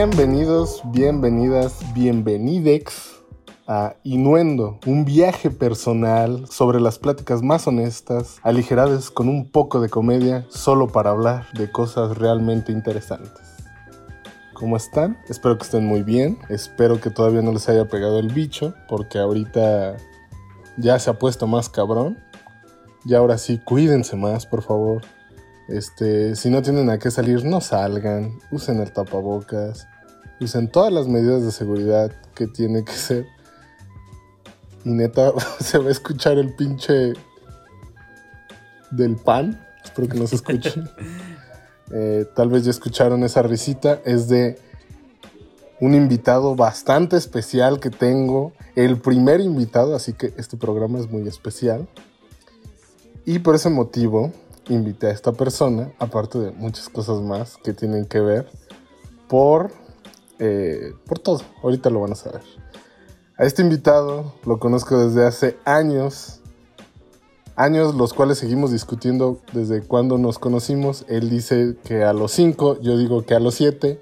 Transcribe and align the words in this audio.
Bienvenidos, 0.00 0.80
bienvenidas, 0.92 1.80
bienvenidex 1.92 3.16
a 3.66 3.96
Inuendo, 4.04 4.78
un 4.86 5.04
viaje 5.04 5.50
personal 5.50 6.46
sobre 6.48 6.80
las 6.80 7.00
pláticas 7.00 7.42
más 7.42 7.66
honestas, 7.66 8.38
aligeradas 8.44 9.10
con 9.10 9.28
un 9.28 9.50
poco 9.50 9.80
de 9.80 9.88
comedia, 9.88 10.46
solo 10.50 10.86
para 10.86 11.10
hablar 11.10 11.48
de 11.52 11.68
cosas 11.72 12.16
realmente 12.16 12.70
interesantes. 12.70 13.42
¿Cómo 14.54 14.76
están? 14.76 15.18
Espero 15.28 15.58
que 15.58 15.64
estén 15.64 15.84
muy 15.84 16.04
bien. 16.04 16.38
Espero 16.48 17.00
que 17.00 17.10
todavía 17.10 17.42
no 17.42 17.50
les 17.50 17.68
haya 17.68 17.88
pegado 17.88 18.20
el 18.20 18.28
bicho, 18.28 18.74
porque 18.88 19.18
ahorita 19.18 19.96
ya 20.76 20.96
se 21.00 21.10
ha 21.10 21.18
puesto 21.18 21.48
más 21.48 21.68
cabrón. 21.68 22.16
Y 23.04 23.14
ahora 23.14 23.36
sí, 23.36 23.58
cuídense 23.58 24.14
más, 24.14 24.46
por 24.46 24.62
favor. 24.62 25.02
Este, 25.68 26.34
si 26.34 26.48
no 26.48 26.62
tienen 26.62 26.88
a 26.88 26.98
qué 26.98 27.10
salir, 27.10 27.44
no 27.44 27.60
salgan. 27.60 28.38
Usen 28.50 28.80
el 28.80 28.90
tapabocas. 28.90 29.86
Usen 30.40 30.70
todas 30.70 30.92
las 30.92 31.08
medidas 31.08 31.44
de 31.44 31.52
seguridad 31.52 32.10
que 32.34 32.46
tiene 32.46 32.84
que 32.84 32.92
ser. 32.92 33.26
Y 34.84 34.90
neta, 34.90 35.32
se 35.60 35.78
va 35.78 35.88
a 35.88 35.92
escuchar 35.92 36.38
el 36.38 36.54
pinche 36.54 37.12
del 38.90 39.16
pan. 39.16 39.62
Espero 39.84 40.08
que 40.08 40.18
no 40.18 40.26
se 40.26 40.36
escuche. 40.36 40.74
Eh, 41.90 42.26
tal 42.36 42.50
vez 42.50 42.66
ya 42.66 42.70
escucharon 42.70 43.24
esa 43.24 43.40
risita. 43.40 44.02
Es 44.04 44.28
de 44.28 44.58
un 45.80 45.94
invitado 45.94 46.54
bastante 46.54 47.16
especial 47.16 47.80
que 47.80 47.88
tengo. 47.88 48.52
El 48.76 48.98
primer 48.98 49.40
invitado, 49.40 49.96
así 49.96 50.12
que 50.12 50.34
este 50.36 50.58
programa 50.58 50.98
es 50.98 51.10
muy 51.10 51.26
especial. 51.26 51.88
Y 53.24 53.38
por 53.38 53.54
ese 53.54 53.70
motivo 53.70 54.34
invité 54.68 55.08
a 55.08 55.10
esta 55.10 55.32
persona, 55.32 55.92
aparte 55.98 56.38
de 56.38 56.50
muchas 56.52 56.88
cosas 56.88 57.20
más 57.20 57.56
que 57.62 57.72
tienen 57.72 58.06
que 58.06 58.20
ver, 58.20 58.48
por, 59.28 59.72
eh, 60.38 60.92
por 61.06 61.18
todo. 61.18 61.42
Ahorita 61.62 61.90
lo 61.90 62.00
van 62.00 62.12
a 62.12 62.16
saber. 62.16 62.42
A 63.36 63.44
este 63.44 63.62
invitado 63.62 64.34
lo 64.44 64.58
conozco 64.58 64.98
desde 64.98 65.26
hace 65.26 65.56
años, 65.64 66.40
años 67.56 67.94
los 67.94 68.12
cuales 68.12 68.38
seguimos 68.38 68.72
discutiendo 68.72 69.40
desde 69.52 69.82
cuando 69.82 70.18
nos 70.18 70.38
conocimos. 70.38 71.04
Él 71.08 71.30
dice 71.30 71.76
que 71.84 72.04
a 72.04 72.12
los 72.12 72.32
5, 72.32 72.80
yo 72.80 72.96
digo 72.96 73.24
que 73.24 73.34
a 73.34 73.40
los 73.40 73.54
7, 73.54 74.00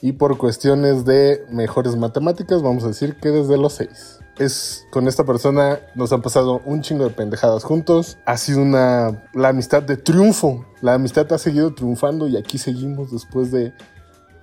y 0.00 0.12
por 0.12 0.36
cuestiones 0.36 1.04
de 1.04 1.44
mejores 1.50 1.96
matemáticas 1.96 2.62
vamos 2.62 2.84
a 2.84 2.88
decir 2.88 3.16
que 3.20 3.30
desde 3.30 3.56
los 3.56 3.74
6 3.74 4.23
es 4.38 4.86
con 4.90 5.08
esta 5.08 5.24
persona 5.24 5.80
nos 5.94 6.12
han 6.12 6.22
pasado 6.22 6.60
un 6.64 6.82
chingo 6.82 7.04
de 7.04 7.10
pendejadas 7.10 7.64
juntos. 7.64 8.18
Ha 8.26 8.36
sido 8.36 8.62
una 8.62 9.22
la 9.32 9.48
amistad 9.48 9.82
de 9.82 9.96
triunfo. 9.96 10.64
La 10.80 10.94
amistad 10.94 11.32
ha 11.32 11.38
seguido 11.38 11.74
triunfando 11.74 12.28
y 12.28 12.36
aquí 12.36 12.58
seguimos 12.58 13.12
después 13.12 13.50
de 13.50 13.72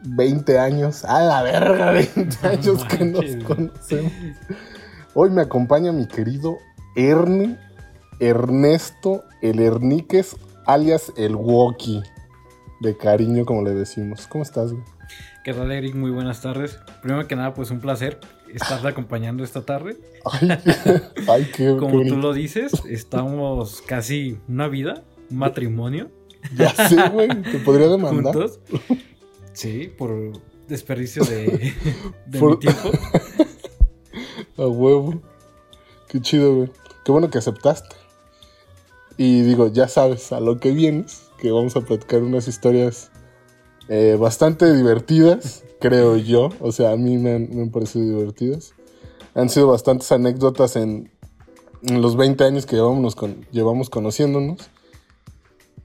20 0.04 0.60
años. 0.60 1.06
A 1.06 1.22
la 1.22 1.42
verga, 1.44 1.92
20 1.92 2.38
años 2.48 2.86
que 2.86 3.06
nos 3.06 3.44
conocemos. 3.44 4.12
Hoy 5.14 5.30
me 5.30 5.42
acompaña 5.42 5.92
mi 5.92 6.08
querido 6.08 6.58
Erne 6.96 7.58
Ernesto 8.22 9.24
el 9.42 9.60
Erniques, 9.60 10.38
alias 10.68 11.12
el 11.18 11.36
Woki. 11.36 12.04
De 12.80 12.96
cariño, 12.96 13.46
como 13.46 13.64
le 13.64 13.74
decimos. 13.74 14.28
¿Cómo 14.28 14.44
estás, 14.44 14.72
güey? 14.72 14.84
¿Qué 15.44 15.54
tal, 15.54 15.72
Eric? 15.72 15.96
Muy 15.96 16.12
buenas 16.12 16.42
tardes. 16.42 16.80
Primero 17.02 17.28
que 17.28 17.36
nada, 17.36 17.54
pues 17.54 17.72
un 17.72 17.80
placer 17.80 18.20
estarte 18.54 18.88
acompañando 18.88 19.44
esta 19.44 19.64
tarde. 19.64 19.98
Ay, 21.28 21.50
qué, 21.56 21.76
Como 21.78 22.04
tú 22.04 22.18
lo 22.18 22.34
dices, 22.34 22.72
estamos 22.90 23.82
casi 23.82 24.38
una 24.48 24.68
vida, 24.68 25.04
un 25.30 25.38
matrimonio. 25.38 26.10
Ya 26.56 26.70
sé, 26.88 27.10
güey, 27.10 27.30
te 27.44 27.60
podría 27.60 27.88
demandar. 27.90 28.34
Juntos. 28.34 28.60
Sí, 29.54 29.92
por 29.98 30.34
desperdicio 30.68 31.24
de, 31.24 31.74
mi 32.28 32.58
tiempo. 32.58 32.92
A 34.58 34.68
huevo. 34.68 35.22
Qué 36.08 36.22
chido, 36.22 36.56
güey. 36.56 36.72
Qué 37.06 37.12
bueno 37.12 37.30
que 37.30 37.38
aceptaste. 37.38 37.96
Y 39.18 39.42
digo, 39.42 39.72
ya 39.72 39.88
sabes 39.88 40.32
a 40.32 40.40
lo 40.40 40.60
que 40.60 40.72
vienes, 40.72 41.30
que 41.38 41.52
vamos 41.52 41.76
a 41.76 41.82
platicar 41.82 42.24
unas 42.24 42.48
historias 42.48 43.12
eh, 43.88 44.18
bastante 44.20 44.74
divertidas 44.74 45.64
creo 45.82 46.16
yo. 46.16 46.50
O 46.62 46.72
sea, 46.72 46.92
a 46.92 46.96
mí 46.96 47.18
me 47.18 47.36
han, 47.36 47.70
parecido 47.72 48.06
divertidas. 48.06 48.74
Han 49.36 49.50
sido 49.50 49.68
bastantes 49.68 50.10
anécdotas 50.14 50.78
en, 50.78 51.12
los 51.82 52.16
20 52.16 52.44
años 52.44 52.66
que 52.66 52.78
llevamos, 52.78 53.16
con, 53.16 53.46
llevamos 53.52 53.90
conociéndonos. 53.90 54.70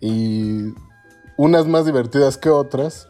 Y 0.01 0.75
unas 1.37 1.67
más 1.67 1.87
divertidas 1.87 2.37
que 2.37 2.51
otras, 2.51 3.09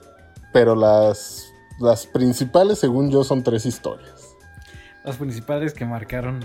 pero 0.52 0.74
las, 0.74 1.52
las 1.80 2.06
principales, 2.06 2.78
según 2.78 3.10
yo, 3.10 3.24
son 3.24 3.42
tres 3.42 3.66
historias. 3.66 4.34
Las 5.04 5.16
principales 5.16 5.74
que 5.74 5.84
marcaron. 5.84 6.44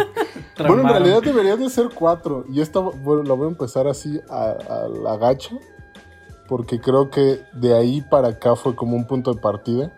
bueno, 0.58 0.82
en 0.82 0.88
realidad 0.88 1.22
deberían 1.22 1.60
de 1.60 1.68
ser 1.68 1.90
cuatro. 1.94 2.44
Y 2.48 2.60
esta, 2.60 2.80
bueno, 2.80 3.24
la 3.24 3.34
voy 3.34 3.46
a 3.46 3.50
empezar 3.50 3.86
así 3.88 4.20
a, 4.28 4.50
a 4.50 4.88
la 4.88 5.16
gacha 5.16 5.56
porque 6.48 6.80
creo 6.80 7.10
que 7.10 7.40
de 7.54 7.74
ahí 7.74 8.02
para 8.02 8.28
acá 8.28 8.56
fue 8.56 8.74
como 8.74 8.96
un 8.96 9.06
punto 9.06 9.32
de 9.32 9.40
partida. 9.40 9.96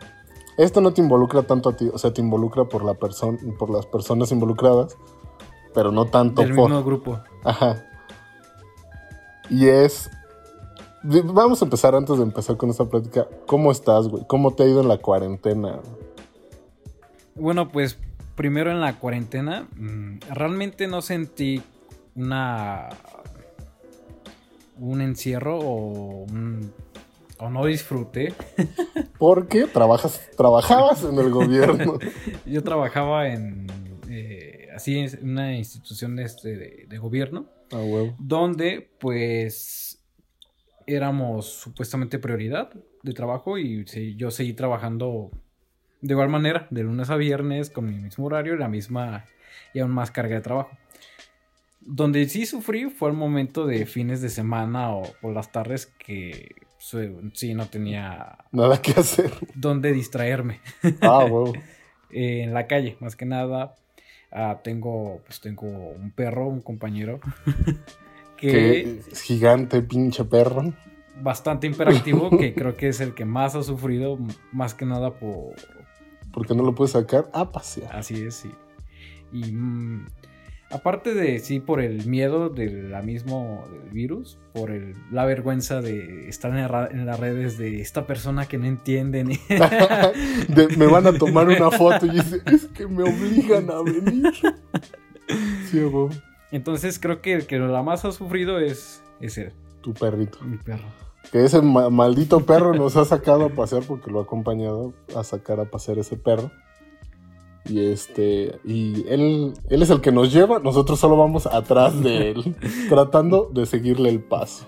Esto 0.56 0.80
no 0.80 0.92
te 0.92 1.00
involucra 1.00 1.42
tanto 1.42 1.68
a 1.68 1.76
ti, 1.76 1.88
o 1.92 1.98
sea, 1.98 2.12
te 2.12 2.20
involucra 2.20 2.64
por 2.64 2.84
la 2.84 2.94
persona, 2.94 3.38
por 3.58 3.70
las 3.70 3.86
personas 3.86 4.32
involucradas, 4.32 4.96
pero 5.74 5.92
no 5.92 6.06
tanto 6.06 6.42
Del 6.42 6.54
mismo 6.54 6.82
grupo. 6.82 7.20
Ajá. 7.44 7.84
Y 9.50 9.66
es 9.68 10.10
Vamos 11.02 11.62
a 11.62 11.64
empezar 11.64 11.94
antes 11.94 12.16
de 12.16 12.24
empezar 12.24 12.56
con 12.56 12.70
esta 12.70 12.84
plática. 12.84 13.28
¿Cómo 13.46 13.70
estás, 13.70 14.08
güey? 14.08 14.24
¿Cómo 14.26 14.52
te 14.52 14.64
ha 14.64 14.66
ido 14.66 14.80
en 14.80 14.88
la 14.88 14.98
cuarentena? 14.98 15.78
Bueno, 17.36 17.68
pues 17.68 17.98
primero 18.34 18.70
en 18.70 18.80
la 18.80 18.98
cuarentena, 18.98 19.68
mm, 19.76 20.18
realmente 20.34 20.88
no 20.88 21.00
sentí 21.00 21.62
una 22.16 22.88
un 24.78 25.00
encierro 25.00 25.58
o, 25.60 26.26
o 27.38 27.50
no 27.50 27.66
disfruté. 27.66 28.34
Porque 29.18 29.66
trabajas, 29.66 30.20
trabajabas 30.36 31.04
en 31.04 31.18
el 31.18 31.30
gobierno. 31.30 31.98
Yo 32.46 32.62
trabajaba 32.62 33.28
en 33.28 33.66
eh, 34.08 34.68
así 34.74 34.98
en 34.98 35.30
una 35.30 35.56
institución 35.56 36.16
de, 36.16 36.24
este, 36.24 36.86
de, 36.86 36.98
gobierno. 36.98 37.46
Ah, 37.72 37.84
donde 38.18 38.90
pues 38.98 40.02
éramos 40.86 41.46
supuestamente 41.46 42.18
prioridad 42.18 42.70
de 43.02 43.12
trabajo 43.12 43.58
y 43.58 43.84
yo 44.16 44.30
seguí 44.30 44.54
trabajando 44.54 45.30
de 46.00 46.14
igual 46.14 46.28
manera, 46.30 46.66
de 46.70 46.84
lunes 46.84 47.10
a 47.10 47.16
viernes, 47.16 47.68
con 47.70 47.86
mi 47.86 47.98
mismo 47.98 48.26
horario 48.26 48.54
y 48.54 48.58
la 48.58 48.68
misma 48.68 49.26
y 49.74 49.80
aún 49.80 49.90
más 49.90 50.10
carga 50.10 50.36
de 50.36 50.40
trabajo. 50.40 50.70
Donde 51.80 52.28
sí 52.28 52.44
sufrí 52.44 52.90
fue 52.90 53.10
el 53.10 53.16
momento 53.16 53.66
de 53.66 53.86
fines 53.86 54.20
de 54.20 54.28
semana 54.28 54.90
o 54.94 55.32
las 55.32 55.52
tardes 55.52 55.86
que 55.86 56.54
sí 57.32 57.54
no 57.54 57.66
tenía 57.66 58.38
nada 58.52 58.80
que 58.80 58.92
hacer. 58.92 59.32
Donde 59.54 59.92
distraerme. 59.92 60.60
Ah, 61.00 61.24
wow. 61.24 61.52
en 62.10 62.54
la 62.54 62.66
calle, 62.66 62.96
más 63.00 63.16
que 63.16 63.26
nada. 63.26 63.74
Ah, 64.30 64.60
tengo, 64.62 65.22
pues 65.24 65.40
tengo 65.40 65.66
un 65.66 66.10
perro, 66.10 66.46
un 66.48 66.60
compañero. 66.60 67.20
que 68.36 69.00
es 69.10 69.22
gigante, 69.22 69.82
pinche 69.82 70.24
perro. 70.24 70.72
Bastante 71.20 71.66
imperactivo, 71.66 72.30
que 72.30 72.54
creo 72.54 72.76
que 72.76 72.88
es 72.88 73.00
el 73.00 73.14
que 73.14 73.24
más 73.24 73.56
ha 73.56 73.62
sufrido, 73.62 74.18
más 74.52 74.74
que 74.74 74.86
nada 74.86 75.14
por. 75.14 75.56
Porque 76.32 76.54
no 76.54 76.62
lo 76.62 76.74
puedes 76.74 76.92
sacar 76.92 77.28
a 77.32 77.50
pasear. 77.50 77.96
Así 77.96 78.22
es, 78.22 78.34
sí. 78.34 78.50
Y 79.32 79.50
mm, 79.50 80.06
Aparte 80.70 81.14
de 81.14 81.38
sí 81.38 81.60
por 81.60 81.80
el 81.80 82.06
miedo 82.06 82.50
de 82.50 82.70
la 82.70 83.00
mismo 83.00 83.64
del 83.72 83.90
virus, 83.90 84.38
por 84.52 84.70
el, 84.70 84.94
la 85.10 85.24
vergüenza 85.24 85.80
de 85.80 86.28
estar 86.28 86.50
en, 86.50 87.06
las 87.06 87.20
redes 87.20 87.56
de 87.56 87.80
esta 87.80 88.06
persona 88.06 88.46
que 88.46 88.58
no 88.58 88.66
entienden. 88.66 89.28
me 90.76 90.86
van 90.86 91.06
a 91.06 91.12
tomar 91.14 91.48
una 91.48 91.70
foto 91.70 92.04
y 92.04 92.10
dice, 92.10 92.42
es 92.44 92.66
que 92.66 92.86
me 92.86 93.02
obligan 93.02 93.70
a 93.70 93.82
venir. 93.82 94.32
Sí, 95.70 95.80
Entonces 96.50 96.98
creo 96.98 97.22
que 97.22 97.32
el 97.32 97.46
que 97.46 97.58
la 97.58 97.82
más 97.82 98.04
ha 98.04 98.12
sufrido 98.12 98.58
es 98.58 99.02
ese. 99.20 99.52
Tu 99.80 99.94
perrito. 99.94 100.38
Mi 100.42 100.58
perro. 100.58 100.88
Que 101.32 101.44
ese 101.44 101.62
maldito 101.62 102.44
perro 102.44 102.74
nos 102.74 102.96
ha 102.96 103.04
sacado 103.04 103.46
a 103.46 103.48
pasear 103.50 103.82
porque 103.84 104.10
lo 104.10 104.20
ha 104.20 104.22
acompañado 104.22 104.92
a 105.14 105.24
sacar 105.24 105.60
a 105.60 105.64
pasear 105.64 105.98
ese 105.98 106.16
perro. 106.16 106.50
Y 107.68 107.84
este, 107.84 108.58
y 108.64 109.04
él, 109.08 109.52
él 109.68 109.82
es 109.82 109.90
el 109.90 110.00
que 110.00 110.10
nos 110.10 110.32
lleva, 110.32 110.58
nosotros 110.58 110.98
solo 110.98 111.16
vamos 111.16 111.46
atrás 111.46 112.00
de 112.02 112.30
él, 112.30 112.56
tratando 112.88 113.50
de 113.52 113.66
seguirle 113.66 114.08
el 114.08 114.20
paso. 114.20 114.66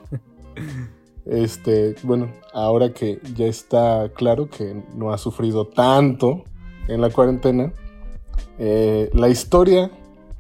Este, 1.25 1.94
bueno, 2.02 2.31
ahora 2.52 2.93
que 2.93 3.20
ya 3.35 3.47
está 3.47 4.11
claro 4.14 4.49
que 4.49 4.82
no 4.94 5.12
ha 5.12 5.19
sufrido 5.19 5.67
tanto 5.67 6.44
en 6.88 7.00
la 7.00 7.11
cuarentena, 7.11 7.73
eh, 8.58 9.11
la 9.14 9.29
historia 9.29 9.91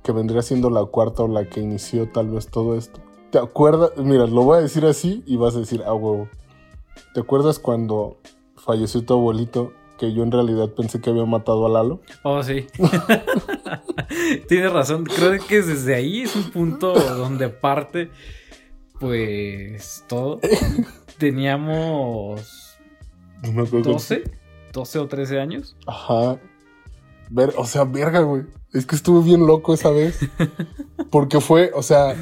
que 0.02 0.12
vendría 0.12 0.42
siendo 0.42 0.70
la 0.70 0.84
cuarta 0.84 1.22
o 1.22 1.28
la 1.28 1.48
que 1.48 1.60
inició 1.60 2.08
tal 2.08 2.28
vez 2.30 2.48
todo 2.48 2.76
esto. 2.76 3.00
¿Te 3.30 3.38
acuerdas? 3.38 3.92
Mira, 3.96 4.26
lo 4.26 4.42
voy 4.42 4.58
a 4.58 4.60
decir 4.60 4.84
así 4.84 5.22
y 5.26 5.36
vas 5.36 5.54
a 5.54 5.60
decir, 5.60 5.82
ah, 5.86 5.94
huevo. 5.94 6.28
¿Te 7.14 7.20
acuerdas 7.20 7.58
cuando 7.58 8.16
falleció 8.56 9.04
tu 9.04 9.14
abuelito, 9.14 9.72
que 10.00 10.14
yo 10.14 10.22
en 10.22 10.32
realidad 10.32 10.70
pensé 10.70 10.98
que 10.98 11.10
había 11.10 11.26
matado 11.26 11.66
a 11.66 11.68
Lalo. 11.68 12.00
Oh, 12.22 12.42
sí. 12.42 12.66
Tienes 14.48 14.72
razón. 14.72 15.04
Creo 15.04 15.38
que 15.46 15.60
desde 15.60 15.94
ahí 15.94 16.22
es 16.22 16.34
un 16.34 16.50
punto 16.50 16.94
donde 16.94 17.50
parte, 17.50 18.10
pues, 18.98 20.06
todo. 20.08 20.40
Teníamos 21.18 22.78
No 23.42 23.52
me 23.52 23.62
acuerdo. 23.62 23.92
12, 23.92 24.24
12 24.72 24.98
o 25.00 25.06
13 25.06 25.38
años. 25.38 25.76
Ajá. 25.86 26.40
Ver, 27.28 27.52
o 27.58 27.66
sea, 27.66 27.84
verga, 27.84 28.20
güey. 28.20 28.44
Es 28.72 28.86
que 28.86 28.96
estuve 28.96 29.22
bien 29.22 29.46
loco 29.46 29.74
esa 29.74 29.90
vez. 29.90 30.18
Porque 31.10 31.40
fue, 31.42 31.72
o 31.74 31.82
sea, 31.82 32.16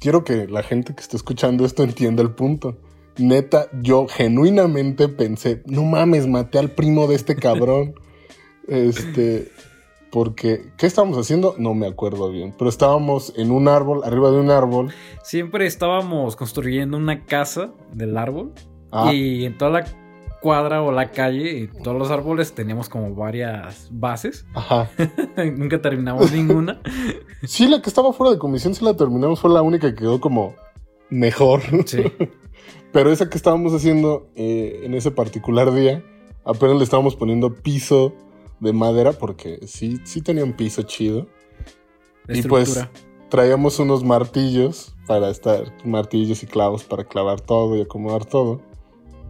quiero 0.00 0.22
que 0.22 0.46
la 0.46 0.62
gente 0.62 0.94
que 0.94 1.00
está 1.00 1.16
escuchando 1.16 1.64
esto 1.64 1.82
entienda 1.82 2.22
el 2.22 2.32
punto. 2.32 2.76
Neta, 3.18 3.68
yo 3.82 4.06
genuinamente 4.08 5.08
pensé, 5.08 5.62
no 5.66 5.82
mames, 5.82 6.26
maté 6.26 6.58
al 6.58 6.70
primo 6.70 7.06
de 7.06 7.16
este 7.16 7.36
cabrón. 7.36 7.94
este, 8.68 9.50
porque, 10.10 10.72
¿qué 10.76 10.86
estábamos 10.86 11.18
haciendo? 11.18 11.54
No 11.58 11.74
me 11.74 11.86
acuerdo 11.86 12.30
bien. 12.30 12.54
Pero 12.56 12.70
estábamos 12.70 13.34
en 13.36 13.50
un 13.50 13.68
árbol, 13.68 14.02
arriba 14.04 14.30
de 14.30 14.40
un 14.40 14.50
árbol. 14.50 14.92
Siempre 15.22 15.66
estábamos 15.66 16.36
construyendo 16.36 16.96
una 16.96 17.24
casa 17.24 17.72
del 17.92 18.16
árbol. 18.16 18.52
Ah, 18.90 19.12
Y 19.12 19.44
en 19.44 19.58
toda 19.58 19.70
la 19.70 19.84
cuadra 20.40 20.82
o 20.82 20.92
la 20.92 21.10
calle, 21.10 21.58
y 21.58 21.66
todos 21.66 21.98
los 21.98 22.10
árboles 22.10 22.54
teníamos 22.54 22.88
como 22.88 23.14
varias 23.14 23.88
bases. 23.90 24.46
ajá. 24.54 24.88
Nunca 25.56 25.82
terminamos 25.82 26.32
ninguna. 26.32 26.80
Sí, 27.42 27.68
la 27.68 27.82
que 27.82 27.88
estaba 27.88 28.12
fuera 28.12 28.32
de 28.32 28.38
comisión, 28.38 28.74
sí 28.74 28.84
la 28.84 28.96
terminamos, 28.96 29.40
fue 29.40 29.50
la 29.50 29.62
única 29.62 29.90
que 29.90 29.96
quedó 29.96 30.20
como 30.20 30.54
mejor. 31.10 31.60
Sí. 31.86 32.04
Pero 32.92 33.12
esa 33.12 33.28
que 33.28 33.36
estábamos 33.36 33.74
haciendo 33.74 34.28
eh, 34.34 34.80
en 34.84 34.94
ese 34.94 35.10
particular 35.10 35.72
día, 35.72 36.02
apenas 36.44 36.76
le 36.76 36.84
estábamos 36.84 37.16
poniendo 37.16 37.54
piso 37.54 38.14
de 38.60 38.72
madera, 38.72 39.12
porque 39.12 39.60
sí, 39.66 39.98
sí 40.04 40.22
tenía 40.22 40.44
un 40.44 40.54
piso 40.54 40.82
chido. 40.82 41.26
Y 42.28 42.42
pues 42.42 42.86
traíamos 43.28 43.78
unos 43.78 44.04
martillos 44.04 44.94
para 45.06 45.30
estar, 45.30 45.72
martillos 45.84 46.42
y 46.42 46.46
clavos 46.46 46.84
para 46.84 47.04
clavar 47.04 47.40
todo 47.40 47.76
y 47.76 47.82
acomodar 47.82 48.24
todo. 48.24 48.60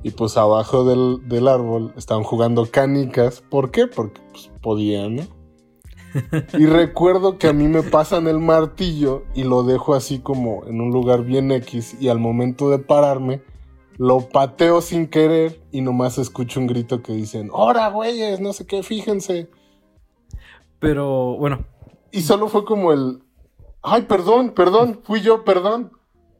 Y 0.02 0.12
pues 0.12 0.36
abajo 0.36 0.84
del, 0.84 1.28
del 1.28 1.48
árbol 1.48 1.92
estaban 1.96 2.22
jugando 2.22 2.66
canicas. 2.70 3.42
¿Por 3.50 3.70
qué? 3.70 3.86
Porque 3.86 4.20
pues 4.32 4.50
podían, 4.62 5.16
¿no? 5.16 5.37
Y 6.58 6.66
recuerdo 6.66 7.38
que 7.38 7.48
a 7.48 7.52
mí 7.52 7.68
me 7.68 7.82
pasan 7.82 8.28
el 8.28 8.38
martillo 8.38 9.24
y 9.34 9.44
lo 9.44 9.62
dejo 9.62 9.94
así 9.94 10.20
como 10.20 10.64
en 10.66 10.80
un 10.80 10.90
lugar 10.90 11.24
bien 11.24 11.50
X 11.52 11.96
y 12.00 12.08
al 12.08 12.18
momento 12.18 12.70
de 12.70 12.78
pararme 12.78 13.42
lo 13.98 14.28
pateo 14.28 14.80
sin 14.80 15.08
querer 15.08 15.60
y 15.72 15.80
nomás 15.80 16.18
escucho 16.18 16.60
un 16.60 16.68
grito 16.68 17.02
que 17.02 17.12
dicen, 17.12 17.50
¡Hora, 17.52 17.88
güeyes! 17.90 18.40
No 18.40 18.52
sé 18.52 18.64
qué, 18.64 18.82
fíjense. 18.84 19.50
Pero 20.78 21.36
bueno, 21.36 21.66
Y 22.12 22.22
solo 22.22 22.48
fue 22.48 22.64
como 22.64 22.92
el, 22.92 23.22
¡ay, 23.82 24.02
perdón, 24.02 24.50
perdón! 24.50 25.00
Fui 25.02 25.20
yo, 25.20 25.44
perdón. 25.44 25.90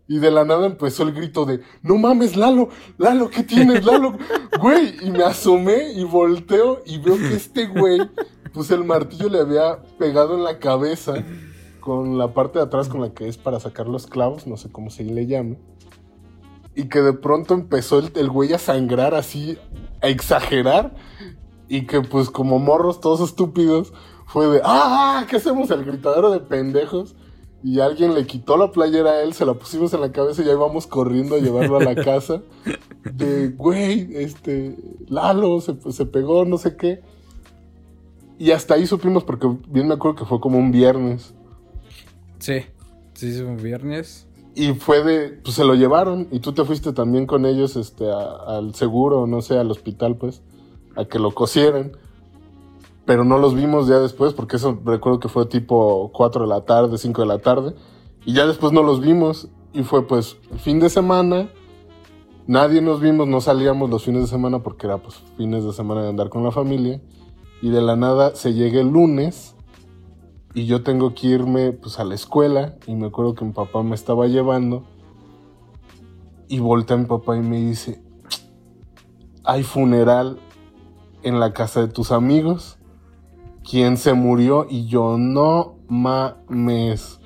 Y 0.06 0.20
de 0.20 0.30
la 0.30 0.44
nada 0.44 0.66
empezó 0.66 1.02
el 1.02 1.12
grito 1.12 1.44
de, 1.44 1.60
¡no 1.82 1.98
mames, 1.98 2.36
Lalo! 2.36 2.68
¡Lalo, 2.96 3.28
¿qué 3.28 3.42
tienes, 3.42 3.84
Lalo! 3.84 4.16
Güey, 4.60 4.96
y 5.02 5.10
me 5.10 5.22
asomé 5.22 5.92
y 5.92 6.04
volteo 6.04 6.82
y 6.86 6.98
veo 6.98 7.16
que 7.16 7.34
este 7.34 7.66
güey, 7.66 8.00
pues 8.52 8.70
el 8.70 8.84
martillo 8.84 9.28
le 9.28 9.40
había 9.40 9.82
pegado 9.98 10.34
en 10.34 10.44
la 10.44 10.58
cabeza 10.58 11.14
con 11.80 12.18
la 12.18 12.34
parte 12.34 12.58
de 12.58 12.66
atrás 12.66 12.88
con 12.88 13.00
la 13.00 13.10
que 13.14 13.28
es 13.28 13.38
para 13.38 13.60
sacar 13.60 13.88
los 13.88 14.06
clavos, 14.06 14.46
no 14.46 14.56
sé 14.56 14.70
cómo 14.70 14.90
se 14.90 15.04
le 15.04 15.26
llame. 15.26 15.58
Y 16.74 16.88
que 16.88 17.00
de 17.00 17.12
pronto 17.12 17.54
empezó 17.54 17.98
el, 17.98 18.12
el 18.14 18.28
güey 18.28 18.52
a 18.52 18.58
sangrar 18.58 19.14
así, 19.14 19.58
a 20.02 20.08
exagerar. 20.08 20.94
Y 21.66 21.86
que 21.86 22.00
pues 22.00 22.30
como 22.30 22.58
morros 22.58 23.00
todos 23.00 23.20
estúpidos, 23.20 23.92
fue 24.26 24.46
de, 24.46 24.60
¡ah! 24.62 25.26
¿Qué 25.28 25.36
hacemos? 25.36 25.70
El 25.70 25.84
gritadero 25.84 26.30
de 26.30 26.40
pendejos. 26.40 27.16
Y 27.64 27.80
alguien 27.80 28.14
le 28.14 28.26
quitó 28.26 28.56
la 28.56 28.70
playera 28.70 29.10
a 29.10 29.22
él, 29.22 29.32
se 29.32 29.44
la 29.44 29.54
pusimos 29.54 29.92
en 29.92 30.00
la 30.00 30.12
cabeza 30.12 30.42
y 30.42 30.48
ahí 30.48 30.54
vamos 30.54 30.86
corriendo 30.86 31.34
a 31.34 31.38
llevarlo 31.38 31.78
a 31.78 31.82
la 31.82 31.94
casa. 31.96 32.42
De, 33.12 33.48
güey, 33.48 34.08
este, 34.12 34.76
Lalo 35.08 35.60
se, 35.60 35.76
se 35.90 36.06
pegó, 36.06 36.44
no 36.44 36.58
sé 36.58 36.76
qué. 36.76 37.02
Y 38.38 38.52
hasta 38.52 38.74
ahí 38.74 38.86
supimos, 38.86 39.24
porque 39.24 39.48
bien 39.68 39.88
me 39.88 39.94
acuerdo 39.94 40.16
que 40.18 40.24
fue 40.24 40.40
como 40.40 40.58
un 40.58 40.70
viernes. 40.72 41.34
sí. 42.38 42.60
Sí, 43.14 43.40
un 43.40 43.56
viernes. 43.56 44.28
Y 44.54 44.74
fue 44.74 45.02
de, 45.02 45.30
pues 45.42 45.56
se 45.56 45.64
lo 45.64 45.74
llevaron 45.74 46.28
y 46.30 46.38
tú 46.38 46.52
te 46.52 46.64
fuiste 46.64 46.92
también 46.92 47.26
con 47.26 47.46
ellos 47.46 47.74
este, 47.74 48.08
a- 48.08 48.58
al 48.58 48.76
seguro, 48.76 49.26
no 49.26 49.42
sé, 49.42 49.58
al 49.58 49.68
hospital, 49.72 50.14
pues, 50.16 50.40
a 50.94 51.04
que 51.04 51.18
lo 51.18 51.32
cosieran. 51.32 51.92
Pero 53.06 53.24
no 53.24 53.38
los 53.38 53.56
vimos 53.56 53.88
ya 53.88 53.98
después, 53.98 54.34
porque 54.34 54.54
eso 54.54 54.78
recuerdo 54.84 55.18
que 55.18 55.28
fue 55.28 55.46
tipo 55.46 56.12
4 56.14 56.42
de 56.42 56.48
la 56.48 56.60
tarde, 56.64 56.96
5 56.96 57.22
de 57.22 57.26
la 57.26 57.38
tarde. 57.40 57.74
Y 58.24 58.34
ya 58.34 58.46
después 58.46 58.72
no 58.72 58.84
los 58.84 59.00
vimos. 59.00 59.48
Y 59.72 59.82
fue 59.82 60.06
pues 60.06 60.36
fin 60.58 60.78
de 60.78 60.88
semana. 60.90 61.48
Nadie 62.46 62.80
nos 62.80 63.00
vimos, 63.00 63.26
no 63.26 63.40
salíamos 63.40 63.90
los 63.90 64.04
fines 64.04 64.22
de 64.22 64.28
semana 64.28 64.62
porque 64.62 64.86
era 64.86 64.98
pues 64.98 65.16
fines 65.36 65.64
de 65.64 65.72
semana 65.72 66.02
de 66.02 66.10
andar 66.10 66.28
con 66.28 66.44
la 66.44 66.52
familia. 66.52 67.00
Y 67.60 67.70
de 67.70 67.82
la 67.82 67.96
nada 67.96 68.34
se 68.34 68.54
llega 68.54 68.80
el 68.80 68.88
lunes 68.88 69.54
y 70.54 70.66
yo 70.66 70.82
tengo 70.82 71.14
que 71.14 71.26
irme 71.28 71.72
pues 71.72 71.98
a 71.98 72.04
la 72.04 72.14
escuela 72.14 72.76
y 72.86 72.94
me 72.94 73.06
acuerdo 73.06 73.34
que 73.34 73.44
mi 73.44 73.52
papá 73.52 73.82
me 73.82 73.94
estaba 73.94 74.26
llevando 74.26 74.84
y 76.48 76.60
voltea 76.60 76.96
mi 76.96 77.04
papá 77.04 77.36
y 77.36 77.40
me 77.40 77.60
dice, 77.60 78.02
hay 79.44 79.62
funeral 79.62 80.38
en 81.22 81.40
la 81.40 81.52
casa 81.52 81.80
de 81.80 81.88
tus 81.88 82.10
amigos, 82.10 82.78
¿quién 83.68 83.96
se 83.96 84.14
murió? 84.14 84.66
Y 84.68 84.86
yo 84.86 85.16
no 85.18 85.76
mames. 85.88 87.20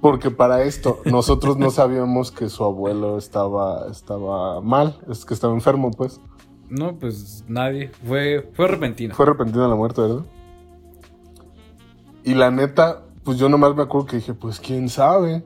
Porque 0.00 0.30
para 0.30 0.64
esto 0.64 0.98
nosotros 1.04 1.56
no 1.56 1.70
sabíamos 1.70 2.32
que 2.32 2.48
su 2.48 2.64
abuelo 2.64 3.18
estaba, 3.18 3.86
estaba 3.90 4.60
mal, 4.60 4.98
es 5.08 5.24
que 5.24 5.32
estaba 5.32 5.54
enfermo 5.54 5.90
pues. 5.92 6.20
No, 6.72 6.98
pues 6.98 7.44
nadie. 7.48 7.90
Fue, 8.08 8.50
fue 8.54 8.66
repentino. 8.66 9.14
Fue 9.14 9.26
repentina 9.26 9.68
la 9.68 9.74
muerte, 9.74 10.00
¿verdad? 10.00 10.24
Y 12.24 12.32
la 12.32 12.50
neta, 12.50 13.02
pues 13.24 13.36
yo 13.36 13.50
nomás 13.50 13.76
me 13.76 13.82
acuerdo 13.82 14.06
que 14.06 14.16
dije, 14.16 14.32
pues 14.32 14.58
quién 14.58 14.88
sabe. 14.88 15.44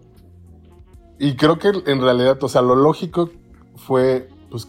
Y 1.18 1.35
creo 1.35 1.59
que 1.59 1.73
en 1.87 2.00
realidad, 2.00 2.38
o 2.45 2.49
sea, 2.49 2.62
lo 2.62 2.76
lógico 2.76 3.30
fue, 3.75 4.28
pues 4.50 4.68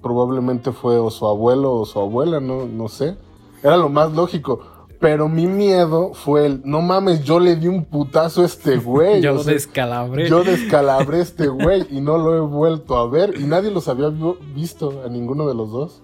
probablemente 0.00 0.72
fue 0.72 0.98
o 0.98 1.10
su 1.10 1.26
abuelo 1.26 1.74
o 1.74 1.84
su 1.84 2.00
abuela, 2.00 2.40
no, 2.40 2.64
no 2.64 2.88
sé. 2.88 3.18
Era 3.62 3.76
lo 3.76 3.90
más 3.90 4.10
lógico. 4.12 4.79
Pero 5.00 5.28
mi 5.30 5.46
miedo 5.46 6.12
fue 6.12 6.44
el, 6.46 6.60
no 6.64 6.82
mames, 6.82 7.24
yo 7.24 7.40
le 7.40 7.56
di 7.56 7.66
un 7.68 7.86
putazo 7.86 8.42
a 8.42 8.46
este 8.46 8.76
güey. 8.76 9.20
Yo 9.22 9.32
o 9.32 9.34
lo 9.36 9.42
sea, 9.42 9.54
descalabré. 9.54 10.28
yo 10.28 10.44
descalabré 10.44 11.18
a 11.18 11.22
este 11.22 11.48
güey 11.48 11.86
y 11.90 12.00
no 12.02 12.18
lo 12.18 12.36
he 12.36 12.40
vuelto 12.40 12.96
a 12.98 13.08
ver. 13.08 13.34
Y 13.40 13.44
nadie 13.44 13.70
los 13.70 13.88
había 13.88 14.08
vi- 14.10 14.36
visto 14.54 15.02
a 15.04 15.08
ninguno 15.08 15.48
de 15.48 15.54
los 15.54 15.70
dos. 15.72 16.02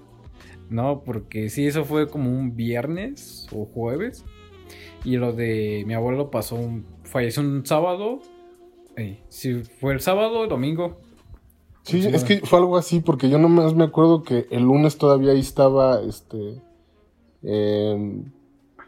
No, 0.71 1.03
porque 1.05 1.51
sí, 1.51 1.67
eso 1.67 1.85
fue 1.85 2.09
como 2.09 2.31
un 2.31 2.57
viernes 2.57 3.47
o 3.55 3.67
jueves. 3.67 4.25
Y 5.05 5.19
lo 5.19 5.33
de 5.35 5.85
mi 5.87 5.93
abuelo 5.95 6.31
pasó 6.31 6.57
un. 6.57 6.87
falleció 7.05 7.43
un 7.43 7.65
sábado. 7.67 8.21
Eh, 8.97 9.21
sí, 9.29 9.63
fue 9.79 9.93
el 9.93 10.01
sábado 10.01 10.41
o 10.41 10.47
domingo. 10.47 10.97
Sí, 11.83 12.01
Sí, 12.03 12.09
es 12.09 12.25
que 12.25 12.41
fue 12.41 12.59
algo 12.59 12.79
así, 12.79 13.01
porque 13.01 13.29
yo 13.29 13.39
nomás 13.39 13.75
me 13.75 13.85
acuerdo 13.85 14.23
que 14.23 14.47
el 14.51 14.63
lunes 14.65 14.97
todavía 14.99 15.33
ahí 15.33 15.39
estaba, 15.41 16.01
este, 16.01 16.61
em, 17.45 18.33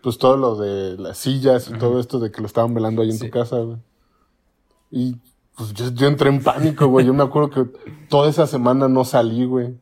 pues 0.02 0.19
todo 0.19 0.37
lo 0.37 0.57
de 0.57 0.97
las 0.97 1.19
sillas 1.19 1.69
y 1.69 1.73
Ajá. 1.73 1.78
todo 1.81 2.00
esto 2.00 2.19
de 2.19 2.31
que 2.31 2.40
lo 2.40 2.47
estaban 2.47 2.75
velando 2.75 3.02
ahí 3.02 3.11
en 3.11 3.19
Sí. 3.19 3.26
tu 3.26 3.31
casa, 3.31 3.59
güey. 3.59 3.78
Y 4.90 5.17
pues 5.57 5.73
yo, 5.75 5.90
yo 5.90 6.07
entré 6.07 6.28
en 6.31 6.43
pánico, 6.43 6.87
güey. 6.87 7.05
Yo 7.07 7.12
me 7.14 7.23
acuerdo 7.25 7.50
que 7.50 7.64
toda 8.09 8.28
esa 8.31 8.47
semana 8.47 8.88
no 8.88 9.05
salí, 9.05 9.45
güey. 9.45 9.76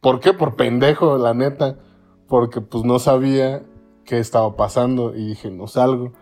¿Por 0.00 0.20
qué? 0.20 0.32
Por 0.32 0.56
pendejo, 0.56 1.16
la 1.18 1.32
neta. 1.34 1.78
Porque 2.28 2.60
pues 2.60 2.84
no 2.84 2.98
sabía 2.98 3.62
qué 4.04 4.18
estaba 4.18 4.56
pasando 4.56 5.14
y 5.16 5.26
dije, 5.28 5.50
no 5.50 5.66
salgo. 5.68 6.12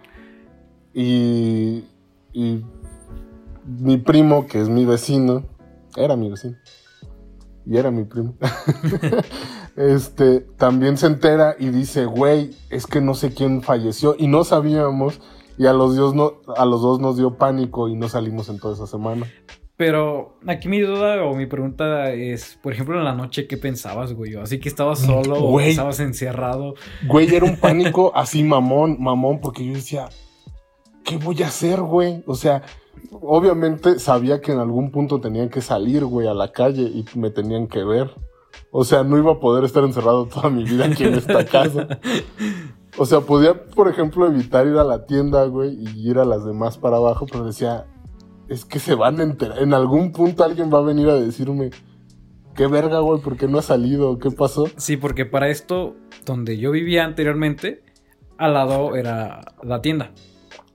Y, 0.93 1.85
y 2.33 2.65
mi 3.67 3.97
primo, 3.97 4.47
que 4.47 4.61
es 4.61 4.69
mi 4.69 4.85
vecino, 4.85 5.45
era 5.97 6.15
mi 6.17 6.31
vecino. 6.31 6.57
Y 7.67 7.77
era 7.79 7.91
mi 7.91 8.05
primo. 8.05 8.35
este, 9.77 10.41
también 10.41 10.97
se 10.97 11.07
entera 11.07 11.57
y 11.59 11.71
dice, 11.71 12.07
güey, 12.07 12.51
es 12.71 12.87
que 12.87 13.01
no 13.01 13.15
sé 13.15 13.35
quién 13.35 13.63
falleció. 13.63 14.15
Y 14.19 14.29
no 14.29 14.45
sabíamos. 14.45 15.21
Y 15.57 15.67
a 15.67 15.73
los, 15.73 15.97
dos 15.97 16.15
no, 16.15 16.35
a 16.57 16.65
los 16.65 16.83
dos 16.83 17.01
nos 17.01 17.17
dio 17.17 17.37
pánico 17.37 17.89
y 17.89 17.95
no 17.95 18.09
salimos 18.09 18.49
en 18.49 18.59
toda 18.59 18.75
esa 18.75 18.87
semana. 18.87 19.27
Pero 19.77 20.39
aquí 20.47 20.69
mi 20.69 20.81
duda 20.81 21.25
o 21.25 21.35
mi 21.35 21.47
pregunta 21.47 22.13
es: 22.13 22.59
por 22.63 22.73
ejemplo, 22.73 22.99
en 22.99 23.05
la 23.05 23.15
noche, 23.15 23.47
¿qué 23.47 23.57
pensabas, 23.57 24.13
güey? 24.13 24.35
Así 24.37 24.61
que 24.61 24.69
estabas 24.69 25.01
solo 25.01 25.37
o 25.37 25.61
estabas 25.61 26.01
encerrado. 26.01 26.75
Güey, 27.07 27.35
era 27.35 27.45
un 27.45 27.57
pánico 27.61 28.13
así 28.15 28.43
mamón, 28.45 28.97
mamón, 29.01 29.41
porque 29.41 29.65
yo 29.65 29.75
decía, 29.75 30.09
¿qué 31.05 31.17
voy 31.19 31.43
a 31.43 31.49
hacer, 31.49 31.81
güey? 31.81 32.23
O 32.27 32.37
sea, 32.37 32.63
obviamente 33.11 33.99
sabía 33.99 34.41
que 34.41 34.53
en 34.53 34.59
algún 34.59 34.93
punto 34.93 35.21
tenían 35.21 35.49
que 35.49 35.61
salir, 35.61 36.05
güey, 36.05 36.29
a 36.29 36.35
la 36.35 36.53
calle 36.53 36.83
y 36.83 37.05
me 37.17 37.31
tenían 37.31 37.67
que 37.67 37.83
ver. 37.85 38.11
O 38.77 38.83
sea, 38.83 39.05
no 39.05 39.17
iba 39.17 39.31
a 39.31 39.39
poder 39.39 39.63
estar 39.63 39.85
encerrado 39.85 40.27
toda 40.27 40.51
mi 40.51 40.65
vida 40.65 40.87
aquí 40.87 41.05
en 41.05 41.15
esta 41.15 41.45
casa. 41.45 41.87
O 42.97 43.07
sea, 43.07 43.23
podía, 43.23 43.65
por 43.65 43.89
ejemplo, 43.89 44.25
evitar 44.25 44.69
ir 44.69 44.77
a 44.77 44.85
la 44.85 45.05
tienda, 45.05 45.45
güey, 45.47 45.77
y 45.81 46.09
ir 46.09 46.17
a 46.21 46.25
las 46.25 46.45
demás 46.45 46.79
para 46.79 46.99
abajo, 46.99 47.27
pero 47.29 47.45
decía, 47.45 47.87
es 48.49 48.65
que 48.65 48.79
se 48.79 48.95
van 48.95 49.19
a 49.19 49.25
enterar. 49.25 49.59
En 49.59 49.75
algún 49.75 50.13
punto 50.13 50.45
alguien 50.45 50.73
va 50.73 50.79
a 50.79 50.83
venir 50.83 51.09
a 51.09 51.15
decirme, 51.15 51.71
¿qué 52.55 52.69
verga, 52.69 53.01
güey? 53.01 53.21
¿Por 53.21 53.37
qué 53.37 53.49
no 53.49 53.59
ha 53.59 53.63
salido? 53.63 54.21
¿Qué 54.21 54.31
pasó? 54.31 54.69
Sí, 54.77 54.97
porque 54.97 55.27
para 55.27 55.49
esto, 55.49 55.97
donde 56.25 56.57
yo 56.57 56.71
vivía 56.71 57.05
anteriormente, 57.05 57.83
al 58.39 58.55
lado 58.55 58.95
era 58.95 59.41
la 59.65 59.83
tienda. 59.83 60.13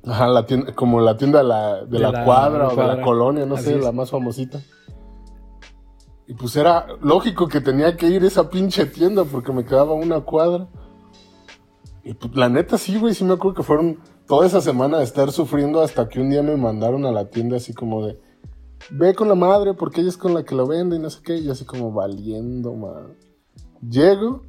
Ajá, 0.05 0.27
la 0.27 0.45
tienda, 0.45 0.75
como 0.75 0.99
la 0.99 1.15
tienda 1.15 1.39
de 1.39 1.45
la, 1.45 1.85
de 1.85 1.99
la, 1.99 2.25
cuadra 2.25 2.67
o 2.67 2.75
de 2.75 2.85
la 2.85 3.01
colonia, 3.01 3.45
no 3.45 3.55
sé, 3.55 3.79
la 3.79 3.93
más 3.93 4.09
famosita. 4.09 4.59
Y 6.29 6.35
pues 6.35 6.55
era 6.55 6.85
lógico 7.01 7.47
que 7.47 7.59
tenía 7.59 7.97
que 7.97 8.05
ir 8.05 8.21
a 8.21 8.27
esa 8.27 8.51
pinche 8.51 8.85
tienda 8.85 9.23
porque 9.23 9.51
me 9.51 9.65
quedaba 9.65 9.93
una 9.93 10.21
cuadra. 10.21 10.67
Y 12.03 12.13
pues 12.13 12.35
la 12.35 12.47
neta 12.47 12.77
sí, 12.77 12.99
güey, 12.99 13.15
sí 13.15 13.23
me 13.23 13.33
acuerdo 13.33 13.55
que 13.55 13.63
fueron 13.63 13.97
toda 14.27 14.45
esa 14.45 14.61
semana 14.61 14.99
de 14.99 15.05
estar 15.05 15.31
sufriendo 15.31 15.81
hasta 15.81 16.07
que 16.07 16.19
un 16.19 16.29
día 16.29 16.43
me 16.43 16.55
mandaron 16.55 17.07
a 17.07 17.11
la 17.11 17.31
tienda 17.31 17.57
así 17.57 17.73
como 17.73 18.05
de, 18.05 18.19
ve 18.91 19.15
con 19.15 19.27
la 19.27 19.33
madre 19.33 19.73
porque 19.73 20.01
ella 20.01 20.09
es 20.11 20.17
con 20.17 20.35
la 20.35 20.43
que 20.43 20.53
lo 20.53 20.67
vende 20.67 20.97
y 20.97 20.99
no 20.99 21.09
sé 21.09 21.19
qué, 21.23 21.35
y 21.35 21.49
así 21.49 21.65
como 21.65 21.91
valiendo, 21.91 22.75
man. 22.75 23.15
Llego 23.81 24.43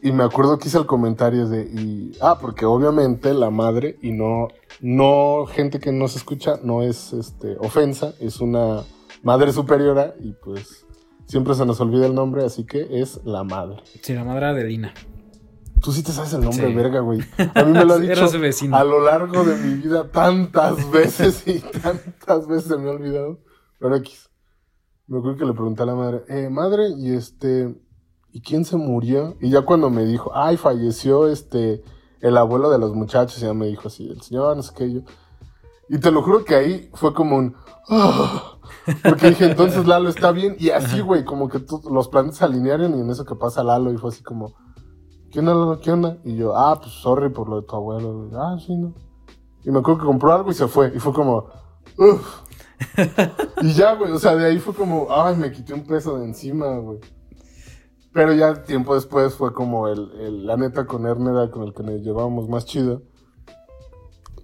y 0.00 0.12
me 0.12 0.22
acuerdo 0.22 0.60
que 0.60 0.68
hice 0.68 0.78
el 0.78 0.86
comentario 0.86 1.48
de, 1.48 1.62
y, 1.62 2.12
ah, 2.20 2.38
porque 2.40 2.66
obviamente 2.66 3.34
la 3.34 3.50
madre, 3.50 3.98
y 4.00 4.12
no, 4.12 4.46
no, 4.80 5.44
gente 5.46 5.80
que 5.80 5.90
no 5.90 6.06
se 6.06 6.18
escucha, 6.18 6.60
no 6.62 6.82
es 6.82 7.12
este, 7.12 7.56
ofensa, 7.58 8.14
es 8.20 8.40
una 8.40 8.84
madre 9.22 9.52
superiora 9.52 10.14
y 10.20 10.32
pues 10.32 10.86
siempre 11.26 11.54
se 11.54 11.66
nos 11.66 11.80
olvida 11.80 12.06
el 12.06 12.14
nombre, 12.14 12.44
así 12.44 12.64
que 12.64 13.00
es 13.00 13.20
la 13.24 13.44
madre. 13.44 13.82
Sí, 14.02 14.14
la 14.14 14.24
madre 14.24 14.54
de 14.54 14.64
Lina. 14.64 14.94
Tú 15.80 15.92
sí 15.92 16.02
te 16.02 16.12
sabes 16.12 16.32
el 16.32 16.40
nombre, 16.40 16.74
verga, 16.74 17.00
güey. 17.00 17.20
A 17.54 17.64
mí 17.64 17.72
me 17.72 17.84
lo 17.84 17.94
ha 17.94 17.98
dicho 17.98 18.26
a 18.72 18.84
lo 18.84 19.00
largo 19.00 19.44
de 19.44 19.56
mi 19.56 19.74
vida 19.74 20.10
tantas 20.10 20.90
veces 20.90 21.46
y 21.46 21.60
tantas 21.60 22.46
veces 22.48 22.68
se 22.68 22.76
me 22.78 22.88
ha 22.88 22.92
olvidado. 22.92 23.40
Pero 23.78 23.96
X. 23.96 24.30
Me 25.06 25.18
acuerdo 25.18 25.38
que 25.38 25.44
le 25.44 25.52
pregunté 25.52 25.82
a 25.84 25.86
la 25.86 25.94
madre, 25.94 26.24
eh, 26.28 26.48
madre, 26.50 26.88
y 26.88 27.14
este, 27.14 27.72
¿y 28.32 28.40
quién 28.40 28.64
se 28.64 28.76
murió? 28.76 29.36
Y 29.40 29.50
ya 29.50 29.62
cuando 29.62 29.88
me 29.88 30.04
dijo, 30.04 30.32
ay, 30.34 30.56
falleció 30.56 31.28
este, 31.28 31.84
el 32.20 32.36
abuelo 32.36 32.70
de 32.70 32.78
los 32.78 32.92
muchachos, 32.92 33.38
ya 33.38 33.54
me 33.54 33.66
dijo 33.66 33.86
así, 33.86 34.08
el 34.08 34.20
señor, 34.22 34.56
no 34.56 34.64
sé 34.64 34.74
qué, 34.76 34.92
yo. 34.92 35.02
Y 35.88 35.98
te 35.98 36.10
lo 36.10 36.22
juro 36.22 36.44
que 36.44 36.56
ahí 36.56 36.90
fue 36.94 37.14
como 37.14 37.36
un, 37.36 37.54
ah", 37.88 38.55
porque 39.02 39.28
dije, 39.30 39.46
entonces 39.46 39.86
Lalo 39.86 40.08
está 40.08 40.32
bien. 40.32 40.56
Y 40.58 40.70
así, 40.70 41.00
güey, 41.00 41.24
como 41.24 41.48
que 41.48 41.60
los 41.90 42.08
planetas 42.08 42.38
se 42.38 42.44
alinearon 42.44 42.96
y 42.96 43.00
en 43.00 43.10
eso 43.10 43.24
que 43.24 43.34
pasa 43.34 43.64
Lalo 43.64 43.92
y 43.92 43.96
fue 43.96 44.10
así 44.10 44.22
como, 44.22 44.54
¿qué 45.30 45.40
onda, 45.40 45.54
Lalo? 45.54 45.80
¿Qué 45.80 45.92
onda? 45.92 46.18
Y 46.24 46.36
yo, 46.36 46.56
ah, 46.56 46.78
pues 46.80 46.92
sorry 46.92 47.30
por 47.30 47.48
lo 47.48 47.60
de 47.60 47.66
tu 47.66 47.76
abuelo. 47.76 48.30
Ah, 48.34 48.56
sí, 48.64 48.76
no. 48.76 48.94
Y 49.64 49.70
me 49.70 49.80
acuerdo 49.80 50.00
que 50.00 50.06
compró 50.06 50.32
algo 50.32 50.50
y 50.50 50.54
se 50.54 50.68
fue. 50.68 50.92
Y 50.94 50.98
fue 51.00 51.12
como, 51.12 51.46
uff. 51.98 52.42
y 53.62 53.72
ya, 53.72 53.94
güey, 53.94 54.12
o 54.12 54.18
sea, 54.18 54.36
de 54.36 54.46
ahí 54.46 54.58
fue 54.58 54.74
como, 54.74 55.08
ay, 55.10 55.36
me 55.36 55.50
quité 55.50 55.74
un 55.74 55.84
peso 55.84 56.18
de 56.18 56.26
encima, 56.26 56.78
güey. 56.78 57.00
Pero 58.12 58.32
ya 58.32 58.62
tiempo 58.62 58.94
después 58.94 59.34
fue 59.34 59.52
como 59.52 59.88
el, 59.88 60.46
la 60.46 60.56
neta 60.56 60.86
con 60.86 61.06
Erneda 61.06 61.50
con 61.50 61.64
el 61.64 61.74
que 61.74 61.82
nos 61.82 62.00
llevábamos 62.00 62.48
más 62.48 62.64
chido. 62.64 63.02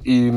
Y 0.04 0.30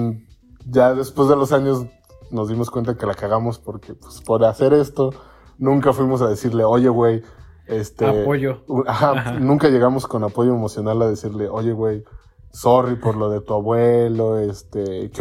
ya 0.66 0.94
después 0.94 1.28
de 1.28 1.36
los 1.36 1.52
años 1.52 1.86
nos 2.32 2.50
dimos 2.50 2.70
cuenta 2.70 2.98
que 2.98 3.06
la 3.06 3.14
cagamos 3.14 3.60
porque 3.60 3.94
pues 3.94 4.22
por 4.22 4.44
hacer 4.44 4.74
esto 4.74 5.12
nunca 5.58 5.94
fuimos 5.94 6.22
a 6.22 6.28
decirle, 6.28 6.64
oye, 6.64 6.90
güey, 6.90 7.24
este... 7.68 8.06
Apoyo. 8.06 8.64
Ajá, 8.88 9.34
nunca 9.40 9.70
llegamos 9.70 10.08
con 10.08 10.24
apoyo 10.24 10.54
emocional 10.54 11.02
a 11.02 11.10
decirle, 11.10 11.48
oye, 11.50 11.72
güey, 11.72 12.04
sorry 12.52 12.96
por 12.96 13.18
lo 13.18 13.30
de 13.30 13.42
tu 13.42 13.54
abuelo, 13.54 14.40
este, 14.40 15.06
eh, 15.06 15.12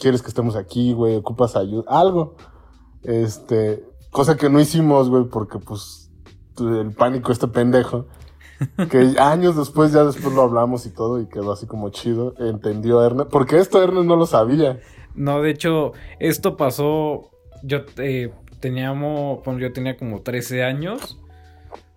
¿quieres 0.00 0.22
que 0.22 0.28
estemos 0.28 0.56
aquí, 0.56 0.92
güey? 0.92 1.16
¿Ocupas 1.16 1.56
ayuda? 1.56 1.84
Algo. 1.88 2.36
Este, 3.02 3.84
cosa 4.10 4.36
que 4.36 4.48
no 4.48 4.60
hicimos, 4.60 5.08
güey, 5.08 5.24
porque 5.24 5.58
pues 5.58 6.10
el 6.58 6.92
pánico 6.94 7.32
este 7.32 7.48
pendejo. 7.48 8.06
Que 8.90 9.16
años 9.18 9.56
después, 9.56 9.92
ya 9.92 10.04
después 10.04 10.32
lo 10.32 10.42
hablamos 10.42 10.86
y 10.86 10.90
todo, 10.90 11.20
y 11.20 11.26
quedó 11.26 11.50
así 11.50 11.66
como 11.66 11.88
chido. 11.88 12.34
Entendió 12.38 13.02
Ernest. 13.02 13.28
Porque 13.28 13.58
esto 13.58 13.82
Ernest 13.82 14.06
no 14.06 14.14
lo 14.14 14.24
sabía. 14.24 14.78
No, 15.14 15.42
de 15.42 15.50
hecho, 15.50 15.92
esto 16.18 16.56
pasó. 16.56 17.30
Yo 17.62 17.84
eh, 17.98 18.32
teníamos. 18.60 19.40
yo 19.58 19.72
tenía 19.72 19.96
como 19.96 20.22
13 20.22 20.64
años. 20.64 21.18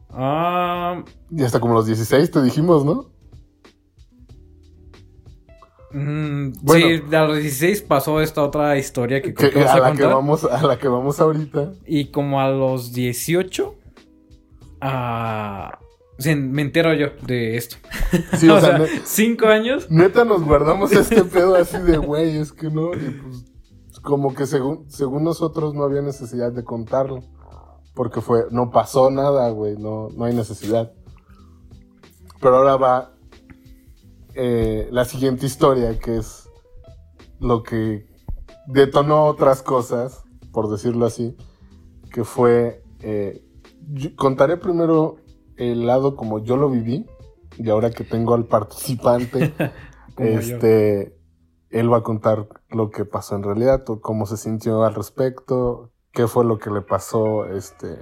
Ah. 0.09 1.03
Y 1.31 1.43
hasta 1.43 1.59
como 1.59 1.73
los 1.73 1.85
16 1.85 2.31
te 2.31 2.41
dijimos, 2.41 2.85
¿no? 2.85 3.11
Mm, 5.91 6.53
sí, 6.67 7.15
a 7.15 7.23
los 7.23 7.37
16 7.37 7.81
pasó 7.83 8.19
esta 8.21 8.43
otra 8.43 8.77
historia 8.77 9.21
que, 9.21 9.33
a, 9.65 9.79
la 9.79 9.93
que 9.93 10.05
vamos 10.05 10.43
a 10.43 10.61
la 10.67 10.77
que 10.77 10.87
vamos 10.87 11.19
ahorita. 11.19 11.71
Y 11.85 12.11
como 12.11 12.41
a 12.41 12.49
los 12.49 12.91
18 12.91 13.75
Ah, 14.81 15.79
me 16.35 16.61
entero 16.61 16.93
yo 16.93 17.07
de 17.25 17.57
esto. 17.57 17.77
Sí, 18.37 18.49
o, 18.49 18.59
sea, 18.59 18.85
cinco 19.03 19.47
años. 19.47 19.89
Neta 19.89 20.23
nos 20.23 20.43
guardamos 20.43 20.91
este 20.91 21.23
pedo 21.25 21.55
así 21.55 21.77
de 21.79 21.97
güey, 21.97 22.37
es 22.37 22.51
que 22.51 22.69
no. 22.69 22.93
Y 22.93 23.09
pues, 23.09 23.99
como 24.01 24.33
que 24.33 24.45
según, 24.45 24.89
según 24.89 25.23
nosotros 25.23 25.73
no 25.73 25.83
había 25.83 26.01
necesidad 26.01 26.51
de 26.51 26.63
contarlo. 26.63 27.19
Porque 27.93 28.21
fue, 28.21 28.45
no 28.51 28.71
pasó 28.71 29.09
nada, 29.09 29.49
güey, 29.49 29.77
no, 29.77 30.09
no 30.09 30.25
hay 30.25 30.35
necesidad. 30.35 30.91
Pero 32.41 32.57
ahora 32.57 32.75
va 32.75 33.15
eh, 34.33 34.87
la 34.91 35.05
siguiente 35.05 35.45
historia, 35.45 35.97
que 35.97 36.17
es 36.17 36.49
lo 37.39 37.63
que 37.63 38.05
detonó 38.67 39.25
otras 39.25 39.61
cosas, 39.61 40.23
por 40.51 40.69
decirlo 40.69 41.05
así, 41.05 41.37
que 42.11 42.23
fue 42.23 42.83
eh, 42.99 43.45
contaré 44.15 44.57
primero 44.57 45.17
el 45.57 45.85
lado 45.85 46.15
como 46.15 46.39
yo 46.39 46.57
lo 46.57 46.69
viví 46.69 47.05
y 47.57 47.69
ahora 47.69 47.91
que 47.91 48.03
tengo 48.03 48.33
al 48.33 48.45
participante, 48.45 49.53
este, 50.17 51.17
él 51.69 51.91
va 51.91 51.97
a 51.97 52.03
contar 52.03 52.47
lo 52.69 52.89
que 52.89 53.05
pasó 53.05 53.35
en 53.35 53.43
realidad, 53.43 53.83
cómo 54.01 54.25
se 54.25 54.37
sintió 54.37 54.83
al 54.83 54.95
respecto, 54.95 55.91
qué 56.11 56.27
fue 56.27 56.45
lo 56.45 56.57
que 56.57 56.69
le 56.69 56.81
pasó, 56.81 57.45
este, 57.45 57.97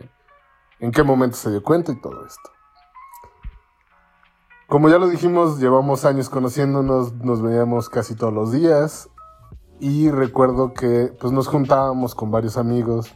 en 0.79 0.91
qué 0.91 1.03
momento 1.03 1.37
se 1.37 1.49
dio 1.49 1.63
cuenta 1.63 1.91
y 1.91 2.01
todo 2.01 2.25
esto. 2.25 2.49
Como 4.67 4.89
ya 4.89 4.97
lo 4.97 5.07
dijimos, 5.07 5.59
llevamos 5.59 6.05
años 6.05 6.29
conociéndonos, 6.29 7.13
nos 7.15 7.41
veíamos 7.41 7.89
casi 7.89 8.15
todos 8.15 8.33
los 8.33 8.51
días 8.51 9.09
y 9.79 10.09
recuerdo 10.09 10.73
que 10.73 11.13
pues 11.19 11.33
nos 11.33 11.47
juntábamos 11.47 12.15
con 12.15 12.31
varios 12.31 12.57
amigos 12.57 13.13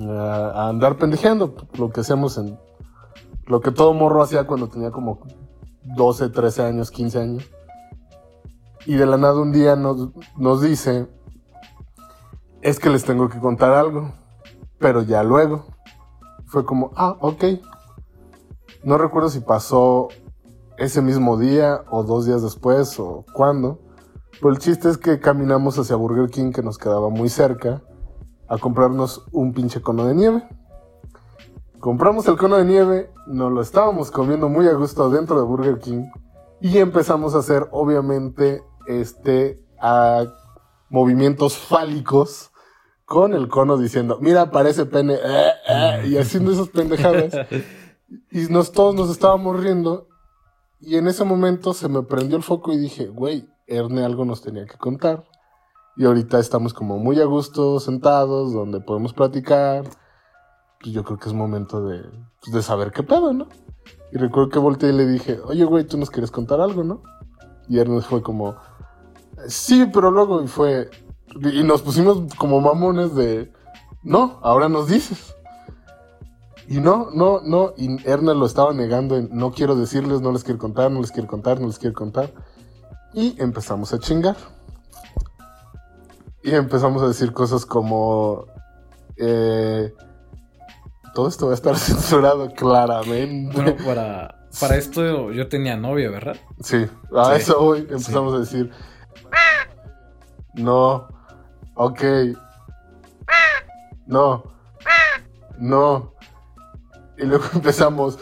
a, 0.00 0.68
andar 0.68 0.96
pendejeando, 0.96 1.54
lo 1.74 1.90
que 1.90 2.00
hacemos 2.00 2.36
en. 2.38 2.58
Lo 3.50 3.60
que 3.60 3.72
todo 3.72 3.92
morro 3.94 4.22
hacía 4.22 4.46
cuando 4.46 4.68
tenía 4.68 4.92
como 4.92 5.18
12, 5.82 6.28
13 6.28 6.62
años, 6.62 6.92
15 6.92 7.18
años. 7.18 7.50
Y 8.86 8.94
de 8.94 9.06
la 9.06 9.16
nada 9.16 9.40
un 9.40 9.50
día 9.50 9.74
nos, 9.74 10.10
nos 10.36 10.62
dice: 10.62 11.08
Es 12.62 12.78
que 12.78 12.90
les 12.90 13.04
tengo 13.04 13.28
que 13.28 13.40
contar 13.40 13.72
algo, 13.72 14.12
pero 14.78 15.02
ya 15.02 15.24
luego. 15.24 15.66
Fue 16.46 16.64
como, 16.64 16.92
ah, 16.94 17.16
ok. 17.18 17.44
No 18.84 18.98
recuerdo 18.98 19.28
si 19.28 19.40
pasó 19.40 20.10
ese 20.78 21.02
mismo 21.02 21.36
día 21.36 21.82
o 21.90 22.04
dos 22.04 22.26
días 22.26 22.42
después 22.42 23.00
o 23.00 23.24
cuándo. 23.34 23.80
Pero 24.40 24.50
el 24.50 24.58
chiste 24.58 24.88
es 24.88 24.96
que 24.96 25.18
caminamos 25.18 25.76
hacia 25.76 25.96
Burger 25.96 26.30
King 26.30 26.52
que 26.52 26.62
nos 26.62 26.78
quedaba 26.78 27.08
muy 27.10 27.28
cerca 27.28 27.82
a 28.48 28.58
comprarnos 28.58 29.26
un 29.32 29.52
pinche 29.52 29.82
cono 29.82 30.04
de 30.04 30.14
nieve. 30.14 30.48
Compramos 31.80 32.28
el 32.28 32.36
cono 32.36 32.58
de 32.58 32.66
nieve, 32.66 33.10
nos 33.26 33.50
lo 33.50 33.62
estábamos 33.62 34.10
comiendo 34.10 34.50
muy 34.50 34.68
a 34.68 34.74
gusto 34.74 35.08
dentro 35.08 35.38
de 35.38 35.46
Burger 35.46 35.78
King 35.78 36.10
y 36.60 36.76
empezamos 36.76 37.34
a 37.34 37.38
hacer 37.38 37.68
obviamente 37.70 38.62
este 38.86 39.64
a 39.80 40.26
movimientos 40.90 41.56
fálicos 41.56 42.50
con 43.06 43.32
el 43.32 43.48
cono 43.48 43.78
diciendo, 43.78 44.18
mira, 44.20 44.50
parece 44.50 44.84
pene, 44.84 45.14
eh, 45.14 45.52
eh", 45.68 46.06
y 46.08 46.18
haciendo 46.18 46.52
esas 46.52 46.68
pendejadas. 46.68 47.34
Y 48.32 48.52
nos, 48.52 48.72
todos 48.72 48.92
nos 48.96 49.08
estábamos 49.08 49.60
riendo. 49.60 50.08
Y 50.80 50.96
en 50.96 51.06
ese 51.06 51.22
momento 51.22 51.72
se 51.74 51.88
me 51.88 52.02
prendió 52.02 52.36
el 52.36 52.42
foco 52.42 52.72
y 52.72 52.76
dije, 52.76 53.06
güey, 53.06 53.48
Erne 53.68 54.04
algo 54.04 54.24
nos 54.24 54.42
tenía 54.42 54.66
que 54.66 54.76
contar. 54.78 55.22
Y 55.96 56.06
ahorita 56.06 56.40
estamos 56.40 56.74
como 56.74 56.98
muy 56.98 57.20
a 57.20 57.24
gusto, 57.24 57.78
sentados, 57.78 58.52
donde 58.52 58.80
podemos 58.80 59.12
platicar. 59.12 59.84
Yo 60.82 61.04
creo 61.04 61.18
que 61.18 61.28
es 61.28 61.34
momento 61.34 61.84
de, 61.86 62.02
pues 62.40 62.52
de 62.54 62.62
saber 62.62 62.90
qué 62.90 63.02
pedo, 63.02 63.32
¿no? 63.32 63.48
Y 64.12 64.16
recuerdo 64.16 64.48
que 64.48 64.58
volteé 64.58 64.90
y 64.90 64.94
le 64.94 65.06
dije, 65.06 65.38
oye, 65.44 65.64
güey, 65.64 65.84
tú 65.84 65.98
nos 65.98 66.10
quieres 66.10 66.30
contar 66.30 66.60
algo, 66.60 66.84
¿no? 66.84 67.02
Y 67.68 67.78
Ernest 67.78 68.08
fue 68.08 68.22
como, 68.22 68.56
sí, 69.46 69.86
pero 69.92 70.10
luego, 70.10 70.42
y 70.42 70.48
fue, 70.48 70.90
y 71.52 71.62
nos 71.62 71.82
pusimos 71.82 72.34
como 72.34 72.60
mamones 72.60 73.14
de, 73.14 73.52
no, 74.02 74.40
ahora 74.42 74.68
nos 74.68 74.88
dices. 74.88 75.34
Y 76.66 76.78
no, 76.78 77.10
no, 77.12 77.40
no, 77.42 77.74
y 77.76 77.96
Erne 78.08 78.34
lo 78.34 78.46
estaba 78.46 78.72
negando 78.72 79.16
en 79.16 79.28
no 79.32 79.50
quiero 79.50 79.74
decirles, 79.74 80.20
no 80.20 80.32
les 80.32 80.44
quiero 80.44 80.58
contar, 80.58 80.90
no 80.90 81.00
les 81.00 81.10
quiero 81.10 81.28
contar, 81.28 81.60
no 81.60 81.66
les 81.66 81.78
quiero 81.78 81.94
contar. 81.94 82.32
Y 83.12 83.40
empezamos 83.42 83.92
a 83.92 83.98
chingar. 83.98 84.36
Y 86.42 86.52
empezamos 86.54 87.02
a 87.02 87.08
decir 87.08 87.32
cosas 87.32 87.66
como... 87.66 88.46
eh, 89.16 89.92
todo 91.14 91.28
esto 91.28 91.46
va 91.46 91.52
a 91.52 91.54
estar 91.54 91.76
censurado 91.78 92.50
claramente. 92.52 93.54
Bueno, 93.54 93.76
para, 93.84 94.38
para 94.60 94.76
esto 94.76 95.30
yo 95.32 95.48
tenía 95.48 95.76
novia, 95.76 96.10
¿verdad? 96.10 96.36
Sí, 96.62 96.86
a 97.16 97.24
Sí. 97.36 97.42
eso 97.42 97.60
hoy 97.60 97.80
empezamos 97.90 98.34
a 98.34 98.38
decir. 98.38 98.70
No, 100.54 101.08
ok. 101.74 102.02
No, 104.06 104.42
no. 105.58 106.14
Y 107.16 107.24
luego 107.24 107.44
empezamos. 107.54 108.18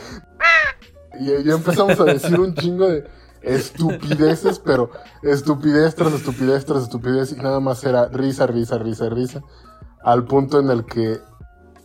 Y 1.21 1.43
ya 1.45 1.55
empezamos 1.55 1.99
a 1.99 2.05
decir 2.05 2.39
un 2.39 2.55
chingo 2.55 2.87
de 2.89 3.09
estupideces, 3.43 4.59
pero 4.59 4.91
estupidez 5.23 5.95
tras 5.95 6.13
estupidez 6.13 6.65
tras 6.67 6.83
estupidez. 6.85 7.33
Y 7.33 7.37
nada 7.37 7.61
más 7.61 7.83
era 7.85 8.07
risa, 8.09 8.47
risa, 8.47 8.79
risa, 8.79 9.09
risa. 9.09 9.43
Al 10.03 10.25
punto 10.27 10.61
en 10.61 10.71
el 10.71 10.85
que 10.85 11.19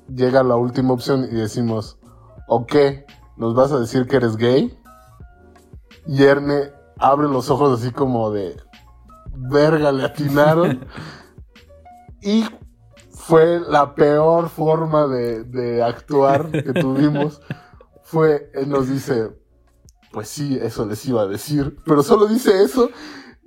llega 0.08 0.44
la 0.44 0.56
última 0.56 0.94
opción 0.94 1.26
y 1.26 1.36
decimos: 1.36 1.98
Ok, 2.48 2.76
¿nos 3.38 3.56
vas 3.56 3.72
a 3.72 3.80
decir 3.80 4.08
que 4.08 4.18
eres 4.18 4.38
gay? 4.38 4.78
Y 6.08 6.24
Erne 6.24 6.72
abre 7.00 7.28
los 7.28 7.50
ojos 7.50 7.80
así 7.80 7.92
como 7.92 8.32
de 8.32 8.58
verga, 9.36 9.92
le 9.92 10.06
atinaron. 10.06 10.86
y 12.22 12.46
fue 13.12 13.62
la 13.68 13.96
peor 13.96 14.50
forma 14.50 15.08
de, 15.08 15.44
de 15.44 15.84
actuar 15.84 16.52
que 16.52 16.74
tuvimos. 16.74 17.42
Fue, 18.06 18.52
él 18.54 18.70
nos 18.70 18.90
dice, 18.90 19.32
pues 20.12 20.30
sí, 20.30 20.60
eso 20.62 20.86
les 20.86 21.04
iba 21.06 21.24
a 21.24 21.26
decir. 21.26 21.80
Pero 21.84 22.04
solo 22.04 22.28
dice 22.28 22.62
eso. 22.62 22.92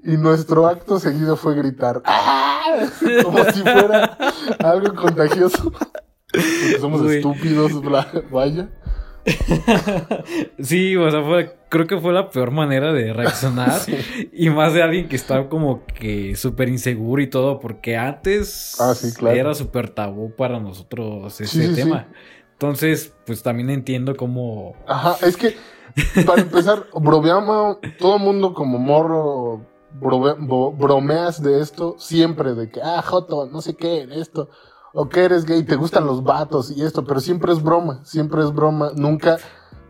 Y 0.03 0.17
nuestro 0.17 0.67
acto 0.67 0.99
seguido 0.99 1.37
fue 1.37 1.55
gritar, 1.55 2.03
¡Ah! 2.05 2.63
como 3.23 3.45
si 3.45 3.61
fuera 3.61 4.17
algo 4.65 4.95
contagioso. 4.95 5.73
Porque 6.33 6.79
somos 6.81 7.11
estúpidos, 7.11 7.73
vaya. 8.31 8.69
Sí, 10.59 10.97
o 10.97 11.11
sea, 11.11 11.23
fue, 11.25 11.57
creo 11.69 11.87
que 11.87 11.99
fue 11.99 12.13
la 12.13 12.31
peor 12.31 12.51
manera 12.51 12.93
de 12.93 13.13
reaccionar. 13.13 13.81
Y 14.33 14.51
más 14.51 14.73
de 14.75 14.83
alguien 14.83 15.09
que 15.09 15.17
estaba 15.17 15.49
como 15.49 15.85
que 15.87 16.37
súper 16.37 16.69
inseguro 16.69 17.23
y 17.23 17.27
todo, 17.29 17.59
porque 17.59 17.97
antes 17.97 18.77
Ah, 18.81 18.95
sí, 18.95 19.13
claro. 19.15 19.37
era 19.37 19.55
súper 19.55 19.89
tabú 19.91 20.35
para 20.37 20.61
nosotros 20.61 21.41
ese 21.41 21.69
sí. 21.69 21.75
tema. 21.75 22.09
Entonces, 22.53 23.15
pues 23.27 23.43
también 23.43 23.71
entiendo 23.71 24.17
cómo... 24.17 24.75
Ajá, 24.87 25.17
es 25.27 25.37
que 25.37 25.57
para 26.25 26.43
empezar, 26.43 26.87
bromeamos, 26.95 27.79
todo 27.99 28.17
el 28.17 28.23
mundo 28.23 28.55
como 28.55 28.79
morro, 28.79 29.67
brome- 29.99 30.37
bo- 30.39 30.73
bromeas 30.73 31.43
de 31.43 31.61
esto 31.61 31.97
siempre, 31.99 32.55
de 32.55 32.71
que, 32.71 32.81
ah, 32.83 33.03
Joto, 33.03 33.47
no 33.47 33.61
sé 33.61 33.75
qué, 33.77 34.07
esto, 34.13 34.49
o 34.99 35.09
que 35.11 35.25
eres 35.25 35.45
gay, 35.45 35.63
te 35.63 35.77
gustan 35.77 36.07
los 36.07 36.25
vatos 36.25 36.71
y 36.71 36.83
esto, 36.83 37.05
pero 37.05 37.21
siempre 37.21 37.53
es 37.53 37.63
broma, 37.63 38.01
siempre 38.05 38.43
es 38.43 38.51
broma, 38.53 38.93
nunca, 38.97 39.37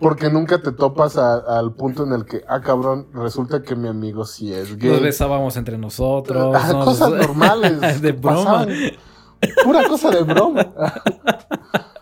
porque 0.00 0.28
nunca 0.30 0.60
te 0.60 0.72
topas 0.72 1.16
a- 1.16 1.36
al 1.58 1.72
punto 1.74 2.02
en 2.04 2.12
el 2.12 2.24
que, 2.24 2.42
ah, 2.48 2.60
cabrón, 2.60 3.06
resulta 3.14 3.62
que 3.62 3.76
mi 3.76 3.86
amigo 3.88 4.24
sí 4.24 4.52
es 4.52 4.70
Nos 4.70 4.78
gay. 4.78 5.00
besábamos 5.00 5.56
entre 5.56 5.78
nosotros. 5.78 6.54
Ah, 6.58 6.72
nos- 6.72 6.84
cosas 6.84 7.10
normales. 7.12 7.80
de 8.02 8.12
broma. 8.12 8.36
pasaban. 8.66 8.68
Pura 9.64 9.86
cosa 9.88 10.10
de 10.10 10.22
broma. 10.24 10.66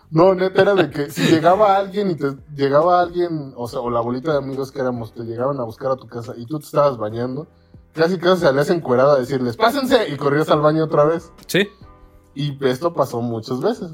No, 0.09 0.33
neta 0.33 0.61
era 0.61 0.73
de 0.75 0.89
que 0.89 1.11
si 1.11 1.23
llegaba 1.23 1.75
alguien 1.77 2.09
y 2.11 2.15
te 2.15 2.35
llegaba 2.55 3.01
alguien, 3.01 3.53
o 3.57 3.67
sea, 3.67 3.81
o 3.81 3.89
la 3.89 3.99
bolita 3.99 4.31
de 4.31 4.37
amigos 4.37 4.71
que 4.71 4.79
éramos, 4.79 5.13
te 5.13 5.23
llegaban 5.23 5.59
a 5.59 5.63
buscar 5.63 5.91
a 5.91 5.95
tu 5.97 6.07
casa 6.07 6.33
y 6.37 6.45
tú 6.45 6.57
te 6.59 6.65
estabas 6.65 6.97
bañando, 6.97 7.47
casi 7.93 8.17
casi 8.17 8.41
salías 8.41 8.69
encuerada 8.69 9.15
a 9.15 9.19
decirles, 9.19 9.57
pásense, 9.57 10.07
y 10.09 10.15
corrías 10.15 10.49
al 10.49 10.61
baño 10.61 10.85
otra 10.85 11.03
vez. 11.05 11.31
Sí. 11.47 11.67
Y 12.35 12.57
esto 12.65 12.93
pasó 12.93 13.21
muchas 13.21 13.61
veces. 13.61 13.91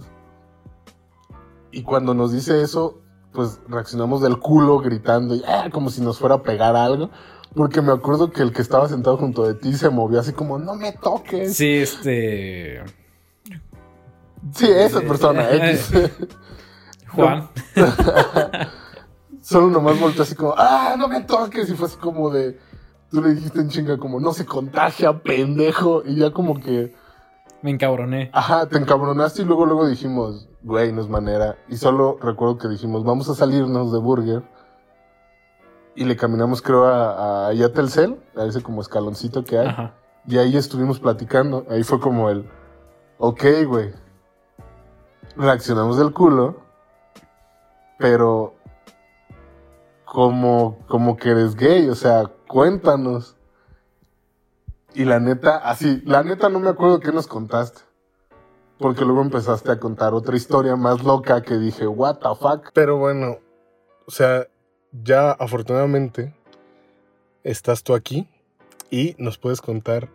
Y 1.71 1.84
cuando 1.84 2.13
nos 2.13 2.34
dice 2.34 2.62
eso, 2.62 2.99
pues 3.32 3.60
reaccionamos 3.67 4.21
del 4.21 4.39
culo 4.39 4.80
gritando, 4.80 5.36
y, 5.36 5.43
ah, 5.47 5.69
como 5.71 5.89
si 5.89 6.01
nos 6.01 6.19
fuera 6.19 6.36
a 6.36 6.43
pegar 6.43 6.75
algo. 6.75 7.10
Porque 7.56 7.82
me 7.82 7.91
acuerdo 7.91 8.32
que 8.32 8.41
el 8.41 8.54
que 8.54 8.62
estaba 8.62 8.88
sentado 8.88 9.17
junto 9.17 9.43
de 9.43 9.56
ti 9.56 9.73
se 9.73 9.89
movió 9.89 10.19
así 10.19 10.34
como, 10.34 10.58
no 10.58 10.75
me 10.75 10.93
toques. 10.93 11.56
Sí, 11.56 11.75
este... 11.75 12.84
Sí, 14.54 14.67
esa 14.67 15.01
persona 15.01 15.51
X. 15.71 15.91
Juan. 17.10 17.49
Solo 19.41 19.67
nomás 19.67 19.99
volteó 19.99 20.23
así 20.23 20.34
como, 20.34 20.56
ah, 20.58 20.95
no 20.97 21.08
me 21.08 21.21
toques. 21.21 21.69
Y 21.69 21.75
fue 21.75 21.88
así 21.88 21.97
como 21.97 22.30
de, 22.30 22.58
tú 23.10 23.21
le 23.21 23.34
dijiste 23.34 23.60
en 23.60 23.69
chinga 23.69 23.97
como, 23.97 24.19
no 24.19 24.34
se 24.34 24.45
contagia, 24.45 25.21
pendejo. 25.21 26.04
Y 26.06 26.15
ya 26.15 26.32
como 26.32 26.60
que, 26.60 26.95
Me 27.62 27.69
encabroné. 27.69 28.32
ajá, 28.34 28.67
te 28.67 28.78
encabronaste 28.78 29.43
y 29.43 29.45
luego, 29.45 29.65
luego 29.65 29.88
dijimos, 29.88 30.50
güey, 30.63 30.91
no 30.91 31.02
es 31.02 31.08
manera. 31.08 31.58
Y 31.69 31.78
solo 31.78 32.17
recuerdo 32.21 32.58
que 32.58 32.67
dijimos, 32.67 33.04
vamos 33.04 33.30
a 33.30 33.36
salirnos 33.36 33.91
de 33.91 34.00
Burger. 34.00 34.43
Y 35.95 36.06
le 36.06 36.15
caminamos, 36.15 36.62
creo, 36.62 36.86
a, 36.86 37.50
a 37.50 37.74
Telcel, 37.74 38.19
a 38.36 38.45
ese 38.45 38.63
como 38.63 38.82
escaloncito 38.82 39.43
que 39.43 39.60
hay. 39.60 39.67
Ajá. 39.67 39.93
Y 40.26 40.38
ahí 40.38 40.56
estuvimos 40.56 41.00
platicando. 41.00 41.65
Ahí 41.69 41.84
fue 41.84 42.00
como 42.00 42.30
el, 42.30 42.50
ok, 43.17 43.43
güey. 43.67 43.93
Reaccionamos 45.36 45.97
del 45.97 46.13
culo. 46.13 46.62
Pero, 48.00 48.56
como, 50.06 50.80
como 50.88 51.15
que 51.15 51.30
eres 51.30 51.56
gay, 51.56 51.88
o 51.89 51.95
sea, 51.95 52.24
cuéntanos. 52.47 53.38
Y 54.93 55.06
la 55.06 55.19
neta, 55.19 55.58
así, 55.58 56.01
la 56.06 56.23
neta 56.23 56.49
no 56.49 56.60
me 56.60 56.69
acuerdo 56.69 56.99
qué 56.99 57.12
nos 57.12 57.27
contaste. 57.27 57.82
Porque 58.77 59.06
luego 59.06 59.21
empezaste 59.21 59.71
a 59.71 59.80
contar 59.80 60.13
otra 60.13 60.36
historia 60.36 60.75
más 60.75 61.04
loca 61.04 61.41
que 61.43 61.58
dije, 61.58 61.88
what 61.88 62.17
the 62.17 62.30
fuck. 62.39 62.71
Pero 62.73 62.97
bueno, 62.97 63.38
o 64.08 64.12
sea, 64.12 64.47
ya 64.91 65.32
afortunadamente 65.32 66.34
estás 67.43 67.84
tú 67.84 67.93
aquí 67.93 68.27
y 68.89 69.15
nos 69.17 69.38
puedes 69.38 69.62
contar 69.62 70.10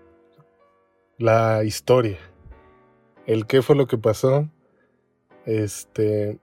la 1.19 1.65
historia. 1.65 2.19
El 3.27 3.47
qué 3.47 3.63
fue 3.63 3.77
lo 3.77 3.87
que 3.87 3.99
pasó. 3.99 4.49
Este. 5.45 6.39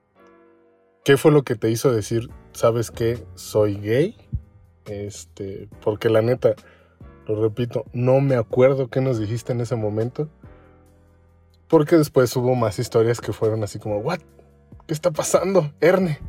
¿Qué 1.04 1.18
fue 1.18 1.32
lo 1.32 1.44
que 1.44 1.56
te 1.56 1.70
hizo 1.70 1.92
decir, 1.92 2.30
sabes 2.54 2.90
qué, 2.90 3.26
soy 3.36 3.76
gay? 3.76 4.16
Este, 4.86 5.68
porque 5.84 6.10
la 6.10 6.22
neta, 6.22 6.56
lo 7.28 7.42
repito, 7.42 7.86
no 7.94 8.20
me 8.20 8.36
acuerdo 8.36 8.90
qué 8.90 9.02
nos 9.02 9.20
dijiste 9.20 9.54
en 9.54 9.62
ese 9.62 9.76
momento. 9.76 10.30
Porque 11.68 11.98
después 11.98 12.36
hubo 12.36 12.56
más 12.56 12.78
historias 12.78 13.22
que 13.22 13.34
fueron 13.34 13.64
así 13.64 13.80
como, 13.80 13.98
¿what? 13.98 14.20
¿Qué 14.86 14.94
está 14.94 15.12
pasando? 15.12 15.72
Erne, 15.80 16.20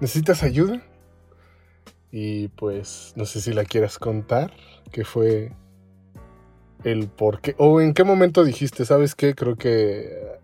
¿necesitas 0.00 0.42
ayuda? 0.42 0.82
Y 2.10 2.48
pues, 2.48 3.14
no 3.16 3.24
sé 3.24 3.40
si 3.40 3.52
la 3.52 3.64
quieras 3.64 3.98
contar, 3.98 4.52
que 4.92 5.04
fue 5.04 5.52
el 6.84 7.08
por 7.08 7.40
qué, 7.40 7.54
o 7.58 7.80
en 7.80 7.94
qué 7.94 8.04
momento 8.04 8.44
dijiste, 8.44 8.84
¿sabes 8.84 9.14
qué? 9.14 9.34
Creo 9.34 9.56
que 9.56 10.38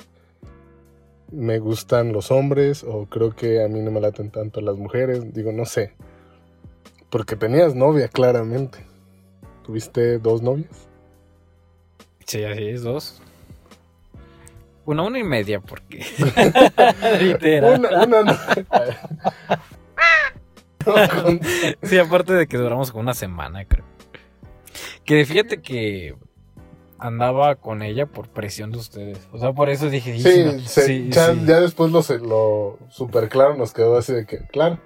me 1.30 1.58
gustan 1.58 2.12
los 2.12 2.30
hombres, 2.30 2.84
o 2.84 3.06
creo 3.06 3.36
que 3.36 3.62
a 3.62 3.68
mí 3.68 3.80
no 3.80 3.90
me 3.90 4.00
laten 4.00 4.30
tanto 4.30 4.62
las 4.62 4.76
mujeres, 4.76 5.34
digo, 5.34 5.52
no 5.52 5.66
sé. 5.66 5.92
Porque 7.10 7.36
tenías 7.36 7.74
novia, 7.74 8.08
claramente. 8.08 8.88
¿Tuviste 9.68 10.18
dos 10.18 10.40
novias? 10.40 10.88
Sí, 12.24 12.42
así 12.42 12.68
es, 12.70 12.83
dos. 12.83 13.20
Una, 14.87 15.02
una 15.02 15.18
y 15.18 15.24
media, 15.24 15.61
porque. 15.61 15.98
Literal. 17.20 17.78
Una, 17.78 18.04
una 18.07 18.22
no. 18.22 18.33
Sí, 21.83 21.98
aparte 21.98 22.33
de 22.33 22.46
que 22.46 22.57
duramos 22.57 22.90
como 22.92 23.02
una 23.02 23.12
semana, 23.12 23.66
creo. 23.66 23.85
Que 25.04 25.26
fíjate 25.26 25.61
que 25.61 26.16
andaba 26.98 27.57
con 27.57 27.83
ella 27.83 28.07
por 28.07 28.31
presión 28.31 28.70
de 28.72 28.78
ustedes. 28.78 29.28
O 29.33 29.38
sea, 29.38 29.52
por 29.52 29.68
eso 29.68 29.90
dije, 29.90 30.18
Sí, 30.18 30.44
no, 30.46 30.59
se- 30.61 30.87
sí, 30.87 31.09
ya, 31.11 31.35
sí. 31.35 31.42
ya 31.44 31.61
después 31.61 31.92
lo, 31.92 32.00
lo 32.26 32.78
super 32.88 33.28
claro 33.28 33.54
nos 33.54 33.74
quedó 33.74 33.98
así 33.98 34.14
de 34.14 34.24
que, 34.24 34.46
claro, 34.46 34.81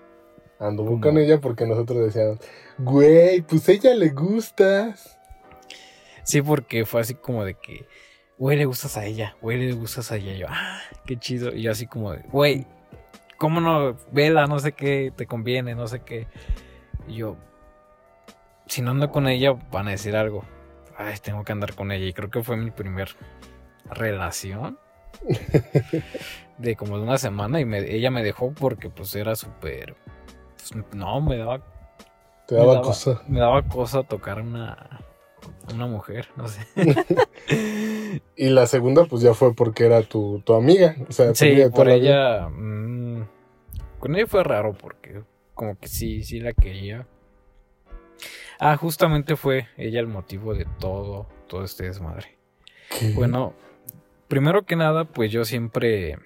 anduvo 0.59 0.89
¿Cómo? 0.89 1.03
con 1.03 1.19
ella 1.19 1.41
porque 1.41 1.67
nosotros 1.69 2.01
decíamos, 2.01 2.39
güey, 2.79 3.43
pues 3.43 3.69
a 3.69 3.73
ella 3.73 3.95
le 3.95 4.11
gustas. 4.11 5.19
Sí, 6.25 6.43
porque 6.43 6.85
fue 6.85 7.01
así 7.01 7.15
como 7.15 7.45
de 7.45 7.55
que, 7.55 7.87
güey, 8.39 8.57
le 8.57 8.65
gustas 8.65 8.97
a 8.97 9.05
ella, 9.05 9.37
güey, 9.41 9.59
le 9.59 9.73
gustas 9.73 10.13
a 10.13 10.17
ella. 10.17 10.35
Yo, 10.35 10.47
ah, 10.49 10.81
qué 11.07 11.19
chido. 11.19 11.53
Y 11.53 11.63
yo 11.63 11.73
así 11.73 11.87
como 11.87 12.13
de, 12.13 12.23
güey, 12.31 12.67
¿cómo 13.39 13.61
no? 13.61 13.97
Vela, 14.13 14.47
no 14.47 14.59
sé 14.59 14.73
qué, 14.73 15.13
te 15.17 15.27
conviene, 15.27 15.75
no 15.75 15.87
sé 15.89 16.01
qué. 16.01 16.29
Y 17.09 17.17
yo, 17.17 17.37
si 18.67 18.83
no 18.83 18.93
ando 18.93 19.11
con 19.11 19.29
ella, 19.29 19.53
van 19.71 19.89
a 19.89 19.93
decir 19.93 20.17
algo. 20.17 20.45
Ay, 20.97 21.17
tengo 21.23 21.45
que 21.45 21.53
andar 21.53 21.75
con 21.75 21.91
ella. 21.91 22.07
Y 22.07 22.13
creo 22.13 22.31
que 22.31 22.43
fue 22.43 22.57
mi 22.57 22.71
primer 22.71 23.17
relación. 23.91 24.79
de 26.59 26.77
como 26.77 26.97
de 26.97 27.03
una 27.03 27.19
semana 27.19 27.61
y 27.61 27.65
ella 27.75 28.11
me 28.11 28.23
dejó 28.23 28.53
porque 28.53 28.89
pues 28.89 29.15
era 29.15 29.35
súper... 29.37 29.97
Pues, 30.57 30.73
no, 30.95 31.21
me 31.21 31.37
daba... 31.37 31.61
Te 32.47 32.55
daba, 32.57 32.83
cosa. 32.83 33.23
Me 33.29 33.41
daba 33.41 33.63
cosa 33.63 34.03
tocar 34.03 34.41
una, 34.41 35.01
una 35.73 35.87
mujer, 35.87 36.29
no 36.37 36.49
sé. 36.49 36.67
y 38.37 38.49
la 38.49 38.67
segunda 38.67 39.05
pues 39.05 39.23
ya 39.23 39.35
fue 39.35 39.55
porque 39.55 39.87
era 39.87 40.03
tu, 40.03 40.41
tu 40.45 40.55
amiga. 40.55 40.97
O 41.09 41.13
sea, 41.13 41.35
sí, 41.35 41.57
por 41.75 41.89
ella... 41.89 42.49
Mmm, 42.49 43.23
con 43.99 44.17
ella 44.17 44.27
fue 44.27 44.43
raro 44.43 44.75
porque 44.75 45.23
como 45.55 45.79
que 45.79 45.89
sí, 45.89 46.25
sí 46.25 46.41
la 46.41 46.53
quería. 46.53 47.07
Ah, 48.59 48.77
justamente 48.77 49.37
fue 49.37 49.69
ella 49.77 50.01
el 50.01 50.09
motivo 50.09 50.55
de 50.55 50.67
todo, 50.79 51.29
todo 51.49 51.65
este 51.65 51.85
desmadre. 51.85 52.37
Bueno, 53.15 53.55
primero 54.29 54.65
que 54.65 54.77
nada, 54.77 55.05
pues 55.05 55.33
yo 55.33 55.45
siempre, 55.45 56.19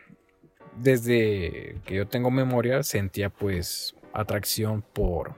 desde 0.76 1.80
que 1.84 1.94
yo 1.94 2.06
tengo 2.06 2.30
memoria, 2.30 2.82
sentía 2.82 3.30
pues 3.30 3.94
atracción 4.12 4.82
por, 4.82 5.34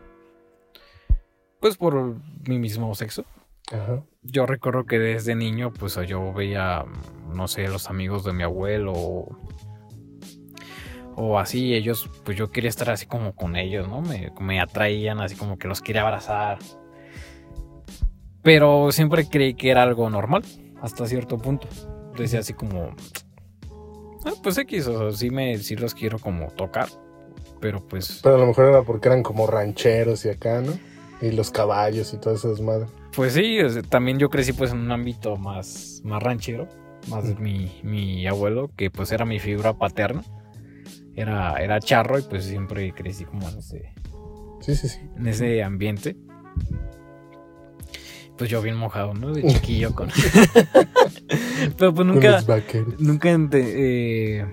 pues 1.61 1.77
por 1.77 2.17
mi 2.47 2.59
mismo 2.59 2.95
sexo. 2.95 3.25
Ajá. 3.73 4.03
Yo 4.23 4.47
recuerdo 4.47 4.85
que 4.85 4.99
desde 4.99 5.35
niño, 5.35 5.73
pues 5.73 5.99
yo 6.07 6.33
veía, 6.33 6.85
no 7.35 7.49
sé, 7.49 7.69
los 7.69 7.89
amigos 7.89 8.25
de 8.25 8.33
mi 8.33 8.43
abuelo 8.43 8.93
o, 11.21 11.39
así, 11.39 11.75
ellos, 11.75 12.09
pues 12.25 12.37
yo 12.37 12.51
quería 12.51 12.71
estar 12.71 12.91
así 12.91 13.07
como 13.07 13.35
con 13.35 13.57
ellos, 13.57 13.89
¿no? 13.89 14.01
Me, 14.01 14.33
me 14.41 14.61
atraían, 14.61 15.21
así 15.21 15.35
como 15.35 15.59
que 15.59 15.67
los 15.67 15.81
quería 15.81 16.03
abrazar. 16.03 16.59
Pero 18.43 18.93
siempre 18.93 19.29
creí 19.29 19.55
que 19.55 19.71
era 19.71 19.83
algo 19.83 20.09
normal, 20.11 20.45
hasta 20.81 21.07
cierto 21.07 21.37
punto. 21.39 21.67
Decía 22.17 22.39
así 22.41 22.53
como, 22.53 22.95
ah, 24.25 24.33
pues 24.43 24.59
X, 24.59 24.87
o 24.87 25.11
sea, 25.11 25.19
sí, 25.19 25.31
me, 25.31 25.59
sí 25.59 25.75
los 25.75 25.95
quiero 25.95 26.19
como 26.19 26.49
tocar, 26.53 26.89
pero 27.61 27.81
pues... 27.87 28.21
Pero 28.23 28.37
a 28.37 28.39
lo 28.39 28.47
mejor 28.47 28.67
era 28.67 28.83
porque 28.83 29.09
eran 29.09 29.23
como 29.23 29.47
rancheros 29.47 30.25
y 30.25 30.31
acá, 30.31 30.61
¿no? 30.61 30.73
Y 31.21 31.33
los 31.33 31.51
caballos 31.51 32.13
y 32.15 32.19
todas 32.19 32.45
esas 32.45 32.61
madres. 32.61 32.89
Pues 33.15 33.33
sí, 33.33 33.59
también 33.89 34.19
yo 34.19 34.31
crecí 34.31 34.53
pues 34.53 34.71
en 34.71 34.79
un 34.79 34.93
ámbito 34.93 35.37
más, 35.37 36.01
más 36.05 36.23
ranchero, 36.23 36.69
más 37.09 37.39
mi, 37.39 37.81
mi 37.83 38.27
abuelo, 38.27 38.71
que 38.77 38.91
pues 38.91 39.11
era 39.13 39.25
mi 39.25 39.39
figura 39.39 39.75
paterna. 39.75 40.23
Era, 41.17 41.57
era 41.57 41.81
charro 41.81 42.19
y 42.19 42.23
pues 42.23 42.45
siempre 42.45 42.93
crecí 42.93 43.25
como 43.25 43.49
en 43.49 43.59
ese, 43.59 43.93
sí, 44.61 44.77
sí, 44.77 44.89
sí. 44.89 45.01
En 45.17 45.27
ese 45.27 45.65
ambiente. 45.65 46.17
Pues 48.37 48.49
yo 48.51 48.63
bien 48.63 48.77
mojado, 48.77 49.15
¿no? 49.15 49.33
De 49.33 49.45
chiquillo 49.45 49.93
con... 49.97 50.11
Pero 51.77 51.93
pues 51.93 52.07
nunca... 52.07 52.41
Nunca... 53.01 53.31
Eh... 53.53 54.47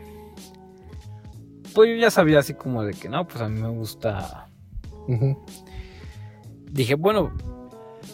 Pues 1.76 1.90
yo 1.90 1.96
ya 1.96 2.10
sabía 2.10 2.40
así 2.40 2.56
como 2.56 2.84
de 2.84 2.94
que 2.94 3.10
no, 3.10 3.28
pues 3.28 3.42
a 3.42 3.48
mí 3.48 3.62
me 3.62 3.70
gusta... 3.70 4.50
Dije, 6.76 6.96
bueno, 6.96 7.32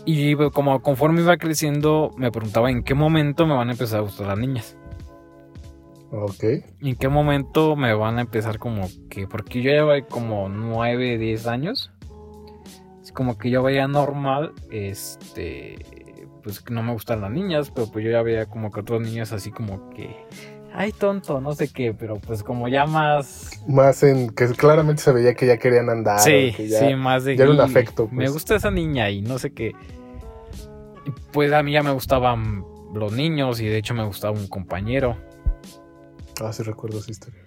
y 0.06 0.36
como 0.52 0.84
conforme 0.84 1.21
iba 1.21 1.36
creciendo, 1.38 2.12
me 2.15 2.32
preguntaba 2.32 2.69
en 2.69 2.84
qué 2.84 2.93
momento 2.93 3.47
me 3.47 3.56
van 3.56 3.69
a 3.69 3.71
empezar 3.71 4.00
a 4.00 4.04
gustar 4.04 4.28
las 4.28 4.38
niñas. 4.38 4.78
Ok. 6.12 6.43
¿En 6.80 6.95
qué 6.95 7.10
momento 7.10 7.76
me 7.76 7.91
van 7.95 8.19
a 8.19 8.21
empezar 8.21 8.60
como 8.60 8.88
que? 9.10 9.26
Porque 9.26 9.63
yo 9.63 9.71
llevo 9.71 9.93
como 10.08 10.47
9, 10.47 11.17
10 11.17 11.47
años. 11.47 11.91
Es 13.02 13.12
como 13.12 13.39
que 13.39 13.50
yo 13.50 13.63
veía 13.63 13.88
normal, 13.88 14.54
este, 14.69 16.28
pues 16.43 16.62
que 16.62 16.71
no 16.71 16.84
me 16.84 16.93
gustan 16.93 17.21
las 17.21 17.32
niñas, 17.32 17.71
pero 17.71 17.88
pues 17.91 18.06
yo 18.06 18.12
ya 18.12 18.21
veía 18.21 18.45
como 18.45 18.69
que 18.69 18.82
otros 18.82 19.02
niños 19.02 19.32
así 19.32 19.50
como 19.50 19.89
que, 19.89 20.15
ay 20.74 20.92
tonto, 20.92 21.42
no 21.42 21.54
sé 21.54 21.72
qué, 21.72 21.94
pero 21.94 22.20
pues 22.20 22.44
como 22.44 22.68
ya 22.68 22.86
más... 22.86 23.62
Más 23.68 24.04
en 24.04 24.30
que 24.30 24.48
claramente 24.48 25.02
se 25.02 25.12
veía 25.12 25.34
que 25.34 25.48
ya 25.48 25.58
querían 25.58 25.90
andar. 25.90 26.20
Sí, 26.20 26.54
sí, 26.54 26.96
más 26.96 27.24
de... 27.24 27.36
Ya 27.36 27.44
era 27.44 27.54
un 27.54 27.60
afecto. 27.60 28.08
Me 28.08 28.24
pues. 28.24 28.34
gusta 28.34 28.56
esa 28.56 28.72
niña 28.72 29.10
y 29.10 29.22
no 29.22 29.40
sé 29.40 29.54
qué. 29.54 29.74
Pues 31.32 31.52
a 31.54 31.64
mí 31.64 31.72
ya 31.74 31.84
me 31.84 31.92
gustaban 31.92 32.64
los 32.94 33.12
niños 33.14 33.60
y 33.62 33.66
de 33.66 33.78
hecho 33.78 33.94
me 33.94 34.06
gustaba 34.06 34.38
un 34.38 34.48
compañero. 34.48 35.18
Ah, 36.42 36.52
sí 36.54 36.64
recuerdo 36.64 37.00
esa 37.00 37.12
historia. 37.12 37.42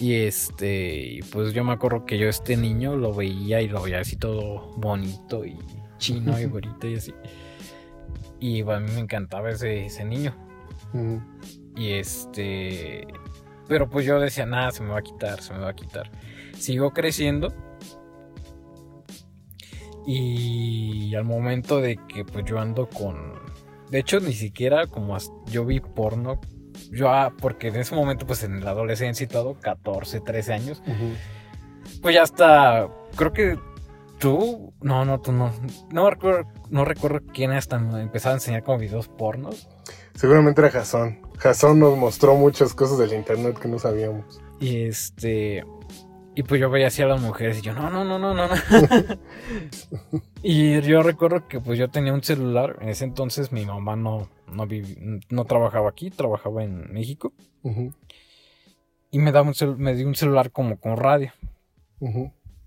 Y 0.00 0.14
este, 0.14 1.20
pues 1.32 1.52
yo 1.52 1.64
me 1.64 1.72
acuerdo 1.72 2.06
que 2.06 2.18
yo 2.18 2.28
este 2.28 2.56
niño 2.56 2.96
lo 2.96 3.12
veía 3.12 3.60
y 3.60 3.68
lo 3.68 3.82
veía 3.82 4.00
así 4.00 4.16
todo 4.16 4.72
bonito 4.76 5.44
y 5.44 5.58
chino 5.98 6.38
y 6.40 6.46
bonito 6.46 6.86
y 6.86 6.94
así. 6.94 7.14
Y 8.40 8.62
a 8.62 8.80
mí 8.80 8.90
me 8.92 9.00
encantaba 9.00 9.50
ese, 9.50 9.86
ese 9.86 10.04
niño. 10.04 10.34
Y 11.76 11.92
este. 11.92 13.06
Pero 13.68 13.88
pues 13.88 14.06
yo 14.06 14.18
decía, 14.18 14.46
nada, 14.46 14.70
se 14.70 14.82
me 14.82 14.90
va 14.90 14.98
a 14.98 15.02
quitar, 15.02 15.42
se 15.42 15.52
me 15.52 15.60
va 15.60 15.70
a 15.70 15.74
quitar. 15.74 16.10
Sigo 16.56 16.92
creciendo. 16.92 17.52
Y 20.06 21.14
al 21.16 21.24
momento 21.24 21.80
de 21.80 21.98
que 22.08 22.24
pues 22.24 22.44
yo 22.44 22.60
ando 22.60 22.88
con... 22.88 23.34
De 23.90 23.98
hecho, 23.98 24.20
ni 24.20 24.32
siquiera 24.32 24.86
como 24.86 25.16
yo 25.46 25.64
vi 25.64 25.80
porno. 25.80 26.40
Yo, 26.92 27.10
ah, 27.10 27.32
porque 27.36 27.68
en 27.68 27.76
ese 27.76 27.94
momento, 27.94 28.26
pues 28.26 28.44
en 28.44 28.64
la 28.64 28.70
adolescencia 28.70 29.24
y 29.24 29.26
todo, 29.26 29.54
14, 29.54 30.20
13 30.20 30.52
años. 30.52 30.82
Pues 32.02 32.14
ya 32.14 32.22
hasta, 32.22 32.88
creo 33.16 33.32
que 33.32 33.58
tú, 34.18 34.72
no, 34.80 35.04
no, 35.04 35.20
tú 35.20 35.32
no. 35.32 35.52
No 35.90 36.08
recuerdo, 36.08 36.48
no 36.70 36.84
recuerdo 36.84 37.20
quién 37.32 37.50
hasta 37.50 37.76
empezaba 37.76 38.34
a 38.34 38.36
enseñar 38.36 38.62
como 38.62 38.78
videos 38.78 39.08
pornos. 39.08 39.68
Seguramente 40.14 40.60
era 40.60 40.70
Jason. 40.70 41.25
Jason 41.38 41.78
nos 41.78 41.96
mostró 41.96 42.34
muchas 42.34 42.74
cosas 42.74 42.98
del 42.98 43.12
internet 43.12 43.58
que 43.58 43.68
no 43.68 43.78
sabíamos. 43.78 44.40
Y 44.60 44.82
este. 44.84 45.64
Y 46.34 46.42
pues 46.42 46.60
yo 46.60 46.68
veía 46.68 46.88
así 46.88 47.00
a 47.00 47.06
las 47.06 47.20
mujeres 47.20 47.58
y 47.58 47.62
yo, 47.62 47.72
no, 47.72 47.88
no, 47.88 48.04
no, 48.04 48.18
no, 48.18 48.34
no. 48.34 48.48
y 50.42 50.82
yo 50.82 51.02
recuerdo 51.02 51.48
que 51.48 51.60
pues 51.60 51.78
yo 51.78 51.88
tenía 51.88 52.12
un 52.12 52.22
celular. 52.22 52.76
En 52.82 52.90
ese 52.90 53.04
entonces 53.04 53.52
mi 53.52 53.64
mamá 53.64 53.96
no, 53.96 54.28
no, 54.52 54.68
no 55.30 55.44
trabajaba 55.46 55.88
aquí, 55.88 56.10
trabajaba 56.10 56.62
en 56.62 56.92
México. 56.92 57.32
Y 59.10 59.18
me, 59.18 59.32
daba 59.32 59.48
un 59.48 59.78
me 59.78 59.94
dio 59.94 60.06
un 60.06 60.14
celular 60.14 60.50
como 60.50 60.78
con 60.78 60.98
radio. 60.98 61.32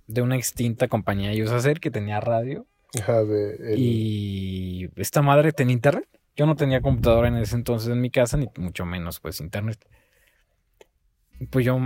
De 0.08 0.21
una 0.23 0.36
extinta 0.36 0.88
compañía 0.88 1.32
Usacer 1.43 1.79
que 1.79 1.91
tenía 1.91 2.19
radio. 2.19 2.65
Ajá, 2.99 3.23
de 3.23 3.75
Y 3.77 4.89
esta 4.95 5.21
madre 5.21 5.51
tenía 5.51 5.73
internet. 5.73 6.08
Yo 6.39 6.45
no 6.45 6.56
tenía 6.56 6.80
computadora 6.80 7.28
en 7.28 7.36
ese 7.36 7.58
entonces 7.58 7.89
en 7.89 7.99
mi 7.99 8.10
casa, 8.10 8.38
ni 8.38 8.47
mucho 8.56 8.86
menos 8.86 9.19
pues 9.19 9.41
internet. 9.41 9.78
Pues 11.49 11.65
yo 11.65 11.78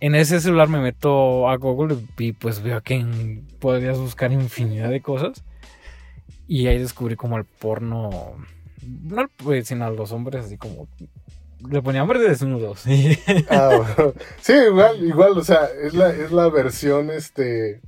en 0.00 0.14
ese 0.14 0.40
celular 0.40 0.68
me 0.68 0.78
meto 0.78 1.48
a 1.48 1.56
Google 1.56 1.96
y 2.18 2.32
pues 2.32 2.62
veo 2.62 2.82
que 2.82 3.42
podrías 3.58 3.96
buscar 3.96 4.30
infinidad 4.30 4.90
de 4.90 5.00
cosas. 5.00 5.42
Y 6.46 6.66
ahí 6.66 6.78
descubrí 6.78 7.16
como 7.16 7.38
el 7.38 7.46
porno. 7.46 8.36
No 8.82 9.26
pues, 9.38 9.68
sino 9.68 9.86
a 9.86 9.90
los 9.90 10.12
hombres 10.12 10.44
así 10.44 10.58
como. 10.58 10.86
Le 11.66 11.80
ponía 11.80 12.02
hombres 12.02 12.20
desnudos. 12.20 12.84
Ah, 13.48 13.86
sí, 14.42 14.52
igual, 14.52 15.02
igual, 15.02 15.38
o 15.38 15.42
sea, 15.42 15.64
es 15.82 15.94
la, 15.94 16.10
es 16.10 16.30
la 16.30 16.50
versión 16.50 17.08
este 17.08 17.80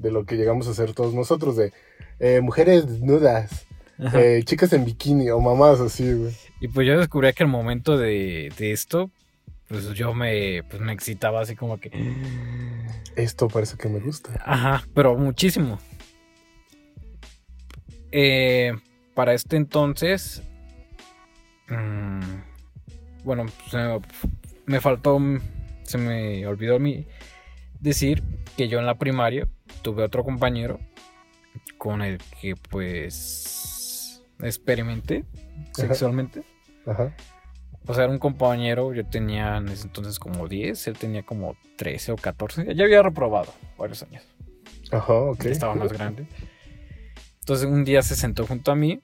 de 0.00 0.10
lo 0.10 0.26
que 0.26 0.34
llegamos 0.34 0.66
a 0.66 0.72
hacer 0.72 0.94
todos 0.94 1.14
nosotros, 1.14 1.54
de 1.54 1.72
eh, 2.18 2.40
mujeres 2.40 2.88
desnudas. 2.88 3.68
Eh, 3.98 4.42
chicas 4.44 4.72
en 4.72 4.84
bikini 4.84 5.30
o 5.30 5.40
mamás 5.40 5.80
así, 5.80 6.12
güey. 6.12 6.34
Y 6.60 6.68
pues 6.68 6.86
yo 6.86 6.98
descubrí 6.98 7.32
que 7.32 7.42
el 7.42 7.48
momento 7.48 7.96
de, 7.96 8.52
esto, 8.58 9.10
pues 9.68 9.92
yo 9.94 10.14
me, 10.14 10.62
pues 10.64 10.80
me 10.80 10.92
excitaba 10.92 11.40
así 11.40 11.54
como 11.54 11.78
que... 11.78 11.90
Esto 13.16 13.48
parece 13.48 13.76
que 13.76 13.88
me 13.88 14.00
gusta. 14.00 14.30
Ajá, 14.44 14.84
pero 14.94 15.16
muchísimo. 15.16 15.78
Eh, 18.10 18.72
para 19.14 19.34
este 19.34 19.56
entonces... 19.56 20.42
Mm, 21.68 22.20
bueno, 23.24 23.46
me 24.66 24.80
faltó... 24.80 25.20
Se 25.82 25.98
me 25.98 26.46
olvidó 26.46 26.78
mi 26.78 27.06
decir 27.78 28.22
que 28.56 28.68
yo 28.68 28.78
en 28.78 28.86
la 28.86 28.98
primaria 28.98 29.46
tuve 29.82 30.02
otro 30.02 30.24
compañero 30.24 30.80
con 31.76 32.00
el 32.00 32.18
que 32.40 32.54
pues 32.56 33.63
experimenté 34.48 35.24
sexualmente. 35.72 36.42
Ajá. 36.86 37.14
O 37.86 37.92
sea, 37.92 38.04
era 38.04 38.12
un 38.12 38.18
compañero, 38.18 38.94
yo 38.94 39.04
tenía 39.04 39.58
en 39.58 39.68
ese 39.68 39.86
entonces 39.86 40.18
como 40.18 40.48
10, 40.48 40.86
él 40.86 40.96
tenía 40.96 41.22
como 41.22 41.56
13 41.76 42.12
o 42.12 42.16
14. 42.16 42.74
Ya 42.74 42.84
había 42.84 43.02
reprobado 43.02 43.52
varios 43.76 44.02
años. 44.02 44.22
Ajá, 44.90 45.12
ok. 45.12 45.44
estaba 45.46 45.74
más 45.74 45.92
grande. 45.92 46.26
Entonces 47.40 47.66
un 47.66 47.84
día 47.84 48.00
se 48.02 48.16
sentó 48.16 48.46
junto 48.46 48.72
a 48.72 48.74
mí 48.74 49.02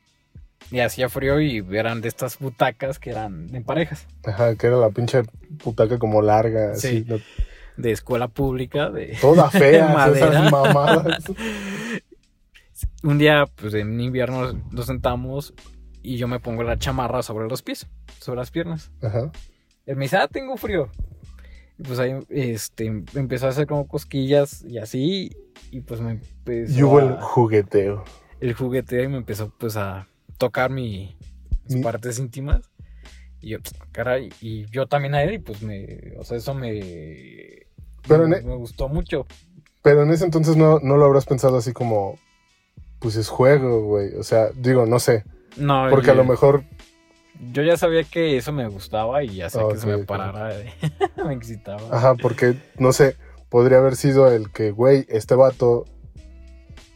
y 0.70 0.80
hacía 0.80 1.08
frío 1.10 1.40
y 1.40 1.64
eran 1.72 2.00
de 2.00 2.08
estas 2.08 2.38
butacas 2.38 2.98
que 2.98 3.10
eran 3.10 3.54
en 3.54 3.64
parejas. 3.64 4.06
Ajá, 4.24 4.54
que 4.56 4.66
era 4.66 4.76
la 4.76 4.90
pinche 4.90 5.22
butaca 5.62 5.98
como 5.98 6.22
larga. 6.22 6.74
Sí. 6.74 7.04
Así, 7.06 7.22
De 7.76 7.90
escuela 7.92 8.28
pública, 8.28 8.88
de. 8.88 9.16
Toda 9.20 9.50
fea, 9.50 10.08
esas 10.14 10.50
mamadas. 10.50 11.24
un 13.02 13.18
día, 13.18 13.44
pues 13.56 13.74
en 13.74 14.00
invierno 14.00 14.52
nos 14.70 14.86
sentamos 14.86 15.54
y 16.02 16.16
yo 16.16 16.28
me 16.28 16.40
pongo 16.40 16.62
la 16.62 16.78
chamarra 16.78 17.22
sobre 17.22 17.48
los 17.48 17.62
pies, 17.62 17.86
sobre 18.18 18.38
las 18.38 18.50
piernas. 18.50 18.90
Ajá. 19.02 19.30
Él 19.86 19.96
me 19.96 20.04
dice, 20.04 20.16
ah, 20.16 20.28
tengo 20.28 20.56
frío. 20.56 20.88
Y 21.78 21.82
pues 21.82 21.98
ahí 21.98 22.12
este, 22.28 22.86
empezó 23.14 23.46
a 23.46 23.50
hacer 23.50 23.66
como 23.66 23.86
cosquillas 23.88 24.62
y 24.64 24.78
así. 24.78 25.34
Y 25.70 25.80
pues 25.80 26.00
me 26.00 26.12
empezó. 26.12 26.78
Y 26.78 26.82
hubo 26.82 27.00
el 27.00 27.16
jugueteo. 27.20 28.04
el 28.40 28.54
jugueteo 28.54 29.02
y 29.04 29.08
me 29.08 29.16
empezó 29.18 29.52
pues 29.58 29.76
a 29.76 30.06
tocar 30.38 30.70
mi, 30.70 31.16
mis 31.64 31.76
Mi- 31.76 31.82
partes 31.82 32.18
íntimas. 32.18 32.70
Y 33.42 33.50
yo, 33.50 33.58
caray, 33.92 34.28
y 34.42 34.66
yo 34.66 34.86
también 34.86 35.14
a 35.14 35.22
él, 35.22 35.32
y 35.34 35.38
pues 35.38 35.62
me, 35.62 36.12
o 36.18 36.24
sea, 36.24 36.36
eso 36.36 36.52
me, 36.52 37.66
Pero 38.06 38.28
me, 38.28 38.36
ne- 38.36 38.42
me 38.42 38.54
gustó 38.56 38.88
mucho. 38.90 39.26
Pero 39.82 40.02
en 40.02 40.10
ese 40.10 40.26
entonces 40.26 40.56
no, 40.58 40.78
no 40.80 40.98
lo 40.98 41.06
habrás 41.06 41.24
pensado 41.24 41.56
así 41.56 41.72
como, 41.72 42.18
pues 43.00 43.16
es 43.16 43.28
juego, 43.28 43.82
güey. 43.84 44.14
O 44.14 44.22
sea, 44.22 44.50
digo, 44.54 44.86
no 44.86 45.00
sé. 45.00 45.24
No, 45.56 45.86
Porque 45.90 46.10
a 46.12 46.14
lo 46.14 46.24
mejor, 46.24 46.62
Yo 47.52 47.62
ya 47.62 47.76
sabía 47.76 48.04
que 48.04 48.36
eso 48.36 48.52
me 48.52 48.68
gustaba 48.68 49.24
y 49.24 49.36
ya 49.36 49.50
sé 49.50 49.58
que 49.72 49.78
se 49.78 49.86
me 49.86 49.98
parara, 50.04 50.54
de- 50.54 50.70
me 51.26 51.34
excitaba. 51.34 51.82
ajá, 51.90 52.14
porque, 52.14 52.54
no 52.78 52.92
sé, 52.92 53.16
podría 53.48 53.78
haber 53.78 53.96
sido 53.96 54.30
el 54.30 54.50
que, 54.52 54.70
güey, 54.70 55.06
este 55.08 55.34
vato, 55.34 55.86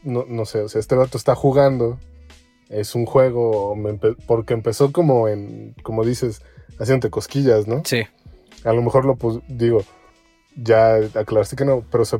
no, 0.03 0.25
no 0.29 0.45
sé, 0.45 0.61
o 0.61 0.69
sea, 0.69 0.81
este 0.81 0.95
vato 0.95 1.17
está 1.19 1.35
jugando, 1.35 1.99
es 2.69 2.95
un 2.95 3.07
juego, 3.07 3.75
porque 4.27 4.53
empezó 4.55 4.93
como 4.93 5.29
en, 5.29 5.75
como 5.83 6.05
dices, 6.05 6.43
haciéndote 6.79 7.11
cosquillas, 7.11 7.67
¿no? 7.67 7.83
Sí, 7.85 8.03
A 8.65 8.73
lo 8.73 8.83
mejor 8.83 9.05
lo 9.07 9.17
pus- 9.17 9.43
digo, 9.49 9.83
ya 10.57 10.95
aclaraste 10.97 11.57
que 11.57 11.65
no, 11.65 11.83
pero 11.91 12.05
se- 12.05 12.19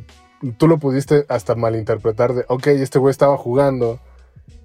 tú 0.57 0.67
lo 0.67 0.77
pudiste 0.77 1.25
hasta 1.29 1.55
malinterpretar 1.55 2.33
de, 2.33 2.45
ok, 2.47 2.67
este 2.67 2.99
güey 2.99 3.11
estaba 3.11 3.37
jugando 3.37 3.99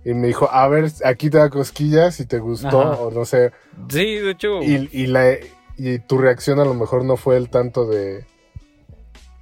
y 0.05 0.15
me 0.15 0.27
dijo, 0.29 0.49
a 0.51 0.67
ver, 0.69 0.91
aquí 1.05 1.31
te 1.31 1.39
da 1.39 1.51
cosquillas 1.51 2.15
si 2.17 2.27
te 2.27 2.39
gustó, 2.39 2.81
Ajá. 2.93 3.01
o 3.03 3.11
no 3.11 3.25
sé, 3.25 3.53
sí, 3.89 4.17
de 4.17 4.31
hecho, 4.31 4.63
y, 4.63 4.89
y 4.93 5.07
la, 5.07 5.35
y 5.77 5.99
tu 6.01 6.19
reacción 6.19 6.59
a 6.61 6.65
lo 6.65 6.75
mejor 6.75 7.05
no 7.05 7.17
fue 7.17 7.37
el 7.37 7.51
tanto 7.51 7.87
de, 7.87 8.25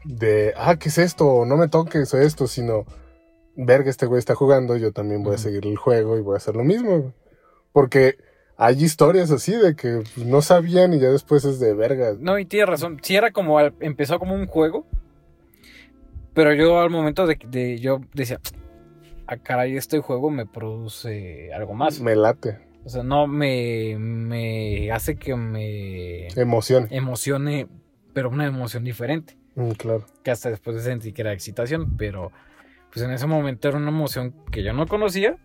de, 0.05 0.55
ah, 0.57 0.77
¿qué 0.77 0.89
es 0.89 0.99
esto? 0.99 1.27
O 1.27 1.45
no 1.47 1.57
me 1.57 1.69
toques 1.69 2.13
o 2.15 2.19
esto, 2.19 2.47
sino, 2.47 2.85
verga, 3.57 3.91
este 3.91 4.07
güey 4.07 4.19
está 4.19 4.35
jugando, 4.35 4.77
yo 4.77 4.93
también 4.93 5.23
voy 5.23 5.35
a 5.35 5.39
seguir 5.39 5.67
el 5.67 5.77
juego 5.77 6.17
y 6.17 6.21
voy 6.23 6.35
a 6.35 6.39
hacer 6.39 6.57
lo 6.57 6.65
mismo. 6.65 6.99
güey". 6.99 7.13
Porque 7.73 8.17
hay 8.57 8.83
historias 8.83 9.31
así 9.31 9.53
de 9.53 9.75
que 9.77 10.03
pues, 10.15 10.27
no 10.27 10.43
sabían 10.43 10.93
y 10.95 10.99
ya 10.99 11.11
después 11.11 11.45
es 11.45 11.61
de 11.61 11.75
verga. 11.75 12.15
no, 12.19 12.39
y 12.39 12.45
tienes 12.45 12.69
razón, 12.69 12.99
sí 13.03 13.17
era 13.17 13.31
como, 13.33 13.59
al- 13.59 13.75
empezó 13.81 14.19
como 14.19 14.35
un 14.35 14.47
juego, 14.47 14.87
pero 16.39 16.55
yo 16.55 16.79
al 16.81 16.89
momento 16.91 17.27
de, 17.27 17.37
de 17.49 17.79
yo 17.79 18.01
decía, 18.15 18.39
ah, 19.27 19.39
caray, 19.39 19.77
este 19.77 19.99
juego 19.99 20.31
me 20.31 20.47
produce 20.47 21.53
algo 21.53 21.75
más. 21.75 22.01
Me 22.01 22.15
late. 22.15 22.59
O 22.85 22.89
sea, 22.89 23.03
no 23.03 23.27
me, 23.27 23.97
me 23.99 24.93
hace 24.93 25.17
que 25.17 25.35
me 25.35 26.29
Emoción. 26.41 26.87
emocione, 26.91 27.67
pero 28.13 28.31
una 28.31 28.47
emoción 28.47 28.85
diferente. 28.85 29.37
Mm, 29.57 29.71
claro. 29.73 30.07
Que 30.23 30.31
hasta 30.31 30.49
después 30.51 30.81
sentí 30.85 31.13
que 31.13 31.23
era 31.23 31.33
excitación, 31.33 31.97
pero 31.97 32.31
pues 32.93 33.05
en 33.05 33.11
ese 33.11 33.27
momento 33.27 33.67
era 33.67 33.77
una 33.79 33.89
emoción 33.89 34.33
que 34.53 34.63
yo 34.63 34.73
no 34.73 34.87
conocía. 34.87 35.37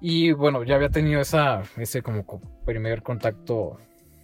Y 0.00 0.32
bueno, 0.32 0.64
ya 0.64 0.76
había 0.76 0.88
tenido 0.88 1.20
esa, 1.20 1.62
ese 1.76 2.00
como 2.02 2.24
co- 2.24 2.40
primer 2.64 3.02
contacto 3.02 3.78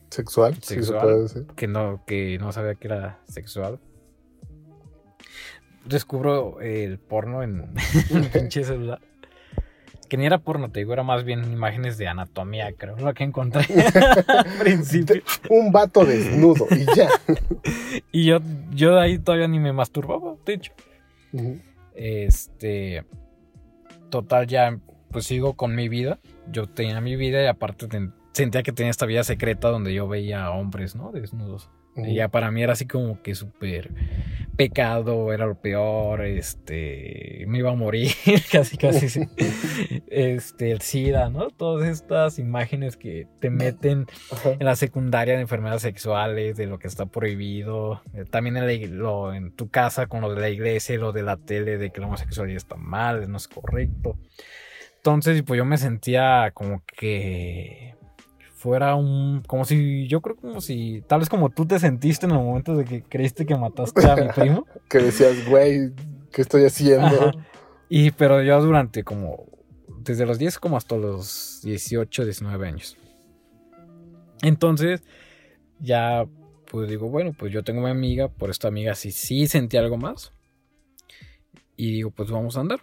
Sexual, 0.09 0.55
se 0.63 0.77
Sexual. 0.77 1.01
puede 1.03 1.23
decir. 1.23 1.47
que 1.57 1.67
no, 1.67 2.03
que 2.07 2.39
no 2.39 2.53
sabía 2.53 2.75
que 2.77 2.87
era 2.87 3.21
sexual. 3.29 3.81
Descubro 5.85 6.61
el 6.61 6.99
porno 6.99 7.43
en 7.43 7.75
el 8.11 8.29
pinche 8.33 8.65
celular. 8.65 9.01
Que 10.09 10.17
ni 10.19 10.27
era 10.27 10.39
porno, 10.39 10.71
te 10.71 10.81
digo, 10.81 10.93
era 10.93 11.03
más 11.03 11.25
bien 11.25 11.45
imágenes 11.53 11.97
de 11.99 12.07
anatomía, 12.09 12.73
creo, 12.77 12.97
lo 12.97 13.15
que 13.15 13.25
encontré 13.25 13.65
al 14.29 14.47
principio. 14.61 15.23
Un 15.49 15.73
vato 15.73 16.05
desnudo 16.05 16.67
y 16.71 16.85
ya. 16.97 17.09
Y 18.13 18.27
yo, 18.27 18.39
yo 18.71 18.95
de 18.95 19.01
ahí 19.01 19.19
todavía 19.19 19.49
ni 19.49 19.59
me 19.59 19.73
masturbaba, 19.73 20.35
de 20.45 20.55
hecho. 20.55 20.73
Este. 21.95 23.05
Total, 24.11 24.47
ya 24.47 24.79
pues 25.11 25.27
sigo 25.27 25.55
con 25.55 25.75
mi 25.75 25.89
vida. 25.89 26.19
Yo 26.51 26.67
tenía 26.69 27.01
mi 27.01 27.17
vida 27.17 27.43
y 27.43 27.47
aparte 27.47 27.87
ten- 27.89 28.13
sentía 28.33 28.63
que 28.63 28.73
tenía 28.73 28.91
esta 28.91 29.07
vida 29.07 29.25
secreta 29.25 29.69
donde 29.71 29.93
yo 29.95 30.07
veía 30.07 30.45
a 30.45 30.51
hombres, 30.51 30.95
¿no? 30.95 31.11
Desnudos. 31.13 31.71
Ujú. 31.97 32.07
Y 32.07 32.15
ya 32.15 32.29
para 32.29 32.51
mí 32.51 32.63
era 32.63 32.73
así 32.75 32.87
como 32.87 33.23
que 33.23 33.35
súper 33.35 33.91
pecado, 34.57 35.33
era 35.33 35.47
lo 35.47 35.61
peor, 35.61 36.25
este, 36.25 37.45
me 37.49 37.59
iba 37.59 37.71
a 37.73 37.75
morir, 37.75 38.13
casi 38.53 38.77
casi, 38.77 39.09
sí. 39.09 39.23
este, 40.09 40.71
el 40.71 40.81
SIDA, 40.81 41.29
¿no? 41.29 41.49
Todas 41.51 41.89
estas 41.89 42.39
imágenes 42.39 42.97
que 42.97 43.27
te 43.41 43.51
meten 43.51 44.07
Ajá. 44.31 44.53
en 44.53 44.65
la 44.65 44.77
secundaria 44.77 45.35
de 45.35 45.41
enfermedades 45.41 45.83
sexuales, 45.83 46.57
de 46.57 46.67
lo 46.67 46.79
que 46.79 46.87
está 46.87 47.07
prohibido, 47.07 48.01
eh, 48.15 48.25
también 48.31 48.57
en, 48.57 48.67
la 48.67 48.87
lo- 48.89 49.35
en 49.35 49.51
tu 49.51 49.69
casa 49.71 50.07
con 50.07 50.21
lo 50.21 50.33
de 50.35 50.41
la 50.41 50.51
iglesia 50.51 50.97
lo 50.99 51.13
de 51.13 51.23
la 51.25 51.37
tele, 51.37 51.77
de 51.79 51.91
que 51.91 52.01
la 52.01 52.07
homosexualidad 52.07 52.57
está 52.59 52.77
mal, 52.77 53.29
no 53.31 53.37
es 53.37 53.49
correcto. 53.49 54.17
Entonces, 54.99 55.43
pues 55.43 55.59
yo 55.59 55.65
me 55.65 55.77
sentía 55.79 56.51
como 56.55 56.83
que 56.97 57.94
fuera 58.65 58.95
un, 58.95 59.43
como 59.47 59.67
si, 59.67 60.09
yo 60.09 60.23
creo 60.23 60.37
como 60.37 60.63
si, 60.63 61.03
tal 61.07 61.21
vez 61.21 61.29
como 61.29 61.51
tú 61.51 61.67
te 61.67 61.79
sentiste 61.79 62.25
en 62.25 62.33
el 62.33 62.39
momento 62.39 62.75
de 62.75 62.87
que 62.87 63.03
creíste 63.03 63.45
que 63.45 63.55
mataste 63.59 64.11
a 64.11 64.17
mi 64.17 64.29
primo. 64.29 64.67
Que 64.89 65.01
decías, 65.01 65.47
güey, 65.47 65.93
¿qué 66.33 66.41
estoy 66.41 66.65
haciendo? 66.65 67.29
Ajá. 67.29 67.33
Y 67.91 68.13
pero 68.13 68.43
yo 68.43 68.59
durante 68.63 69.05
como 69.05 69.45
desde 69.99 70.25
los 70.25 70.39
10 70.39 70.59
como 70.61 70.79
hasta 70.79 70.97
los 70.97 71.61
18, 71.63 72.25
19 72.25 72.67
años. 72.67 72.97
Entonces, 74.41 75.03
ya 75.79 76.25
pues 76.71 76.89
digo, 76.89 77.11
bueno, 77.11 77.35
pues 77.39 77.53
yo 77.53 77.65
tengo 77.65 77.83
mi 77.83 77.91
amiga, 77.91 78.29
por 78.29 78.49
esta 78.49 78.69
amiga 78.69 78.95
sí 78.95 79.13
sí 79.13 79.47
sentí 79.47 79.77
algo 79.77 79.99
más. 79.99 80.33
Y 81.77 81.93
digo, 81.93 82.11
pues 82.11 82.31
vamos 82.31 82.57
a 82.57 82.61
andar. 82.61 82.81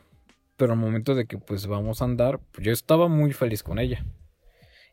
Pero 0.58 0.74
al 0.74 0.80
momento 0.80 1.15
de 1.15 1.26
que 1.26 1.39
pues 1.39 1.65
vamos 1.65 2.04
a 2.04 2.06
andar, 2.06 2.39
pues 2.52 2.67
yo 2.67 2.72
estaba 2.72 3.08
muy 3.08 3.34
feliz 3.34 3.63
con 3.63 3.80
ella. 3.80 4.06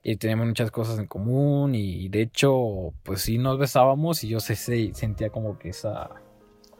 Y 0.02 0.16
teníamos 0.16 0.46
muchas 0.46 0.70
cosas 0.70 0.98
en 0.98 1.06
común 1.06 1.74
y 1.74 2.08
de 2.08 2.22
hecho, 2.22 2.92
pues 3.02 3.20
sí 3.22 3.36
nos 3.38 3.58
besábamos 3.58 4.22
y 4.24 4.28
yo 4.28 4.40
se, 4.40 4.54
se- 4.56 4.94
sentía 4.94 5.30
como 5.30 5.58
que 5.58 5.70
esa, 5.70 6.10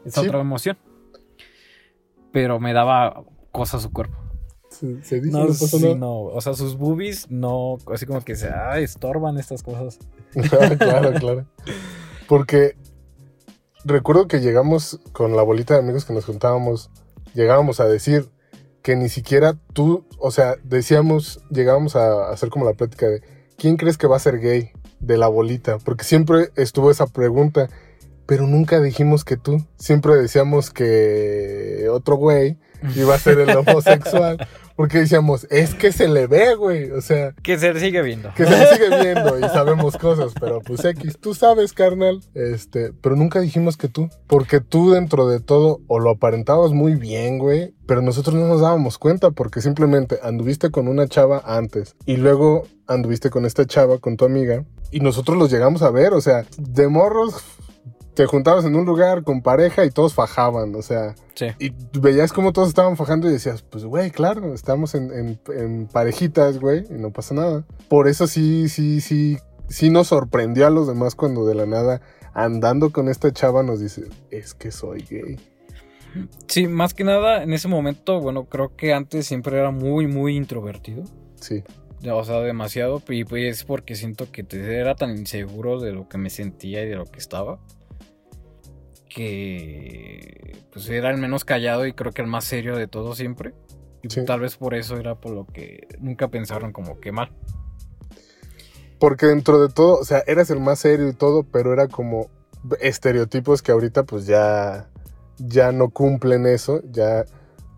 esa 0.04 0.20
Sí. 0.22 0.28
otra 0.28 0.40
emoción. 0.40 0.78
Pero 2.32 2.60
me 2.60 2.72
daba 2.72 3.24
cosas 3.52 3.82
su 3.82 3.92
cuerpo. 3.92 4.16
Se, 4.70 5.02
se 5.02 5.20
dice, 5.20 5.36
No, 5.36 5.52
sí, 5.52 5.94
no, 5.94 6.20
o 6.22 6.40
sea, 6.40 6.54
sus 6.54 6.76
boobies 6.76 7.30
no, 7.30 7.78
así 7.92 8.06
como 8.06 8.20
que 8.22 8.36
se 8.36 8.48
ah, 8.48 8.78
estorban 8.78 9.38
estas 9.38 9.62
cosas. 9.62 9.98
claro, 10.78 11.12
claro. 11.18 11.46
Porque 12.28 12.76
recuerdo 13.84 14.28
que 14.28 14.40
llegamos 14.40 15.00
con 15.12 15.34
la 15.36 15.42
bolita 15.42 15.74
de 15.74 15.80
amigos 15.80 16.04
que 16.04 16.12
nos 16.12 16.26
juntábamos, 16.26 16.90
llegábamos 17.34 17.80
a 17.80 17.86
decir 17.86 18.28
que 18.88 18.96
ni 18.96 19.10
siquiera 19.10 19.54
tú, 19.74 20.06
o 20.18 20.30
sea, 20.30 20.56
decíamos, 20.64 21.42
llegábamos 21.50 21.94
a 21.94 22.30
hacer 22.30 22.48
como 22.48 22.64
la 22.64 22.72
plática 22.72 23.06
de 23.06 23.20
¿quién 23.58 23.76
crees 23.76 23.98
que 23.98 24.06
va 24.06 24.16
a 24.16 24.18
ser 24.18 24.40
gay 24.40 24.70
de 24.98 25.18
la 25.18 25.28
bolita? 25.28 25.76
Porque 25.76 26.04
siempre 26.04 26.52
estuvo 26.56 26.90
esa 26.90 27.06
pregunta, 27.06 27.68
pero 28.24 28.46
nunca 28.46 28.80
dijimos 28.80 29.26
que 29.26 29.36
tú. 29.36 29.62
Siempre 29.76 30.16
decíamos 30.16 30.70
que 30.70 31.86
otro 31.90 32.16
güey 32.16 32.56
iba 32.96 33.14
a 33.14 33.18
ser 33.18 33.38
el 33.40 33.56
homosexual, 33.56 34.46
porque 34.76 34.98
decíamos, 34.98 35.46
es 35.50 35.74
que 35.74 35.92
se 35.92 36.08
le 36.08 36.26
ve, 36.26 36.54
güey, 36.54 36.90
o 36.90 37.00
sea, 37.00 37.34
Que 37.42 37.58
se 37.58 37.78
sigue 37.78 38.02
viendo. 38.02 38.32
que 38.34 38.44
se 38.44 38.74
sigue 38.74 38.88
viendo 39.02 39.38
y 39.38 39.42
sabemos 39.42 39.96
cosas, 39.96 40.32
pero 40.38 40.60
pues 40.60 40.84
X, 40.84 41.18
tú 41.20 41.34
sabes, 41.34 41.72
carnal. 41.72 42.20
Este, 42.34 42.92
pero 43.00 43.16
nunca 43.16 43.40
dijimos 43.40 43.76
que 43.76 43.88
tú, 43.88 44.08
porque 44.26 44.60
tú 44.60 44.90
dentro 44.90 45.28
de 45.28 45.40
todo 45.40 45.80
o 45.86 45.98
lo 45.98 46.10
aparentabas 46.10 46.72
muy 46.72 46.94
bien, 46.94 47.38
güey, 47.38 47.74
pero 47.86 48.02
nosotros 48.02 48.34
no 48.36 48.46
nos 48.46 48.60
dábamos 48.60 48.98
cuenta 48.98 49.30
porque 49.30 49.60
simplemente 49.60 50.18
anduviste 50.22 50.70
con 50.70 50.88
una 50.88 51.08
chava 51.08 51.42
antes 51.44 51.96
y 52.06 52.16
luego 52.16 52.66
anduviste 52.86 53.30
con 53.30 53.44
esta 53.46 53.66
chava, 53.66 53.98
con 53.98 54.16
tu 54.16 54.24
amiga, 54.24 54.64
y 54.90 55.00
nosotros 55.00 55.36
los 55.36 55.50
llegamos 55.50 55.82
a 55.82 55.90
ver, 55.90 56.14
o 56.14 56.20
sea, 56.20 56.46
de 56.56 56.88
morros 56.88 57.44
te 58.18 58.26
juntabas 58.26 58.64
en 58.64 58.74
un 58.74 58.84
lugar 58.84 59.22
con 59.22 59.42
pareja 59.42 59.84
y 59.84 59.90
todos 59.90 60.12
fajaban, 60.12 60.74
o 60.74 60.82
sea, 60.82 61.14
Sí. 61.36 61.46
y 61.60 61.72
veías 62.00 62.32
cómo 62.32 62.52
todos 62.52 62.66
estaban 62.66 62.96
fajando 62.96 63.28
y 63.28 63.32
decías, 63.32 63.62
pues, 63.62 63.84
güey, 63.84 64.10
claro, 64.10 64.54
estamos 64.54 64.96
en, 64.96 65.12
en- 65.12 65.40
en 65.56 65.86
parejitas, 65.86 66.58
güey, 66.58 66.84
y 66.90 66.94
no 66.94 67.12
pasa 67.12 67.36
nada. 67.36 67.64
Por 67.88 68.08
eso 68.08 68.26
sí, 68.26 68.68
sí, 68.68 69.00
sí, 69.00 69.38
sí 69.68 69.88
nos 69.90 70.08
sorprendió 70.08 70.66
a 70.66 70.70
los 70.70 70.88
demás 70.88 71.14
cuando 71.14 71.46
de 71.46 71.54
la 71.54 71.66
nada, 71.66 72.00
andando 72.34 72.90
con 72.90 73.08
esta 73.08 73.32
chava, 73.32 73.62
nos 73.62 73.78
dice, 73.78 74.02
es 74.32 74.52
que 74.52 74.72
soy 74.72 75.06
gay. 75.08 75.38
Sí, 76.48 76.66
más 76.66 76.94
que 76.94 77.04
nada, 77.04 77.44
en 77.44 77.52
ese 77.52 77.68
momento, 77.68 78.20
bueno, 78.20 78.46
creo 78.46 78.74
que 78.74 78.92
antes 78.94 79.26
siempre 79.26 79.56
era 79.58 79.70
muy, 79.70 80.08
muy 80.08 80.36
introvertido. 80.36 81.04
Sí, 81.40 81.62
O 82.10 82.24
sea, 82.24 82.40
demasiado. 82.40 83.00
Y 83.08 83.22
pues 83.22 83.62
porque 83.62 83.94
siento 83.94 84.26
que 84.32 84.44
era 84.50 84.96
tan 84.96 85.16
inseguro 85.16 85.78
de 85.78 85.92
lo 85.92 86.08
que 86.08 86.18
me 86.18 86.30
sentía 86.30 86.82
y 86.82 86.88
de 86.88 86.96
lo 86.96 87.04
que 87.04 87.18
estaba. 87.20 87.60
Que 89.08 90.56
pues 90.72 90.88
era 90.88 91.10
el 91.10 91.18
menos 91.18 91.44
callado 91.44 91.86
y 91.86 91.92
creo 91.92 92.12
que 92.12 92.22
el 92.22 92.28
más 92.28 92.44
serio 92.44 92.76
de 92.76 92.86
todos 92.88 93.16
siempre. 93.16 93.54
Y 94.02 94.10
Sí. 94.10 94.24
tal 94.24 94.40
vez 94.40 94.56
por 94.56 94.74
eso 94.74 94.96
era 94.96 95.16
por 95.16 95.32
lo 95.32 95.46
que 95.46 95.88
nunca 96.00 96.28
pensaron 96.28 96.72
como 96.72 97.00
que 97.00 97.10
mal. 97.12 97.32
Porque 98.98 99.26
dentro 99.26 99.60
de 99.60 99.72
todo, 99.72 99.98
o 99.98 100.04
sea, 100.04 100.22
eras 100.26 100.50
el 100.50 100.60
más 100.60 100.80
serio 100.80 101.08
y 101.08 101.12
todo, 101.12 101.44
pero 101.44 101.72
era 101.72 101.88
como 101.88 102.30
estereotipos 102.80 103.62
que 103.62 103.72
ahorita 103.72 104.04
pues 104.04 104.26
ya, 104.26 104.88
ya 105.38 105.70
no 105.72 105.90
cumplen 105.90 106.46
eso, 106.46 106.80
ya, 106.90 107.24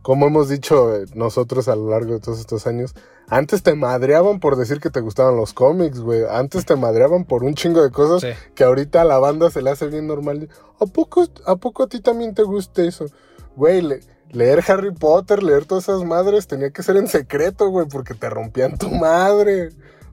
como 0.02 0.26
hemos 0.26 0.48
dicho 0.48 0.96
eh, 0.96 1.04
nosotros 1.14 1.68
a 1.68 1.76
lo 1.76 1.90
largo 1.90 2.14
de 2.14 2.20
todos 2.20 2.40
estos 2.40 2.66
años, 2.66 2.94
antes 3.30 3.62
te 3.62 3.76
madreaban 3.76 4.40
por 4.40 4.56
decir 4.56 4.80
que 4.80 4.90
te 4.90 5.00
gustaban 5.00 5.36
los 5.36 5.54
cómics, 5.54 6.00
güey. 6.00 6.22
Antes 6.28 6.66
te 6.66 6.74
madreaban 6.74 7.24
por 7.24 7.44
un 7.44 7.54
chingo 7.54 7.80
de 7.80 7.92
cosas 7.92 8.36
que 8.56 8.64
ahorita 8.64 9.02
a 9.02 9.04
la 9.04 9.20
banda 9.20 9.50
se 9.50 9.62
le 9.62 9.70
hace 9.70 9.86
bien 9.86 10.08
normal. 10.08 10.48
¿A 10.80 10.86
poco, 10.86 11.24
¿A 11.46 11.54
poco 11.54 11.84
a 11.84 11.88
ti 11.88 12.00
también 12.00 12.34
te 12.34 12.42
gusta 12.42 12.82
eso? 12.82 13.06
Güey, 13.54 14.00
leer 14.30 14.64
Harry 14.66 14.92
Potter, 14.92 15.44
leer 15.44 15.64
todas 15.64 15.84
esas 15.84 16.02
madres, 16.02 16.48
tenía 16.48 16.72
que 16.72 16.82
ser 16.82 16.96
en 16.96 17.06
secreto, 17.06 17.70
güey, 17.70 17.86
porque 17.86 18.14
te 18.14 18.28
rompían 18.28 18.76
tu 18.76 18.90
madre. 18.90 19.68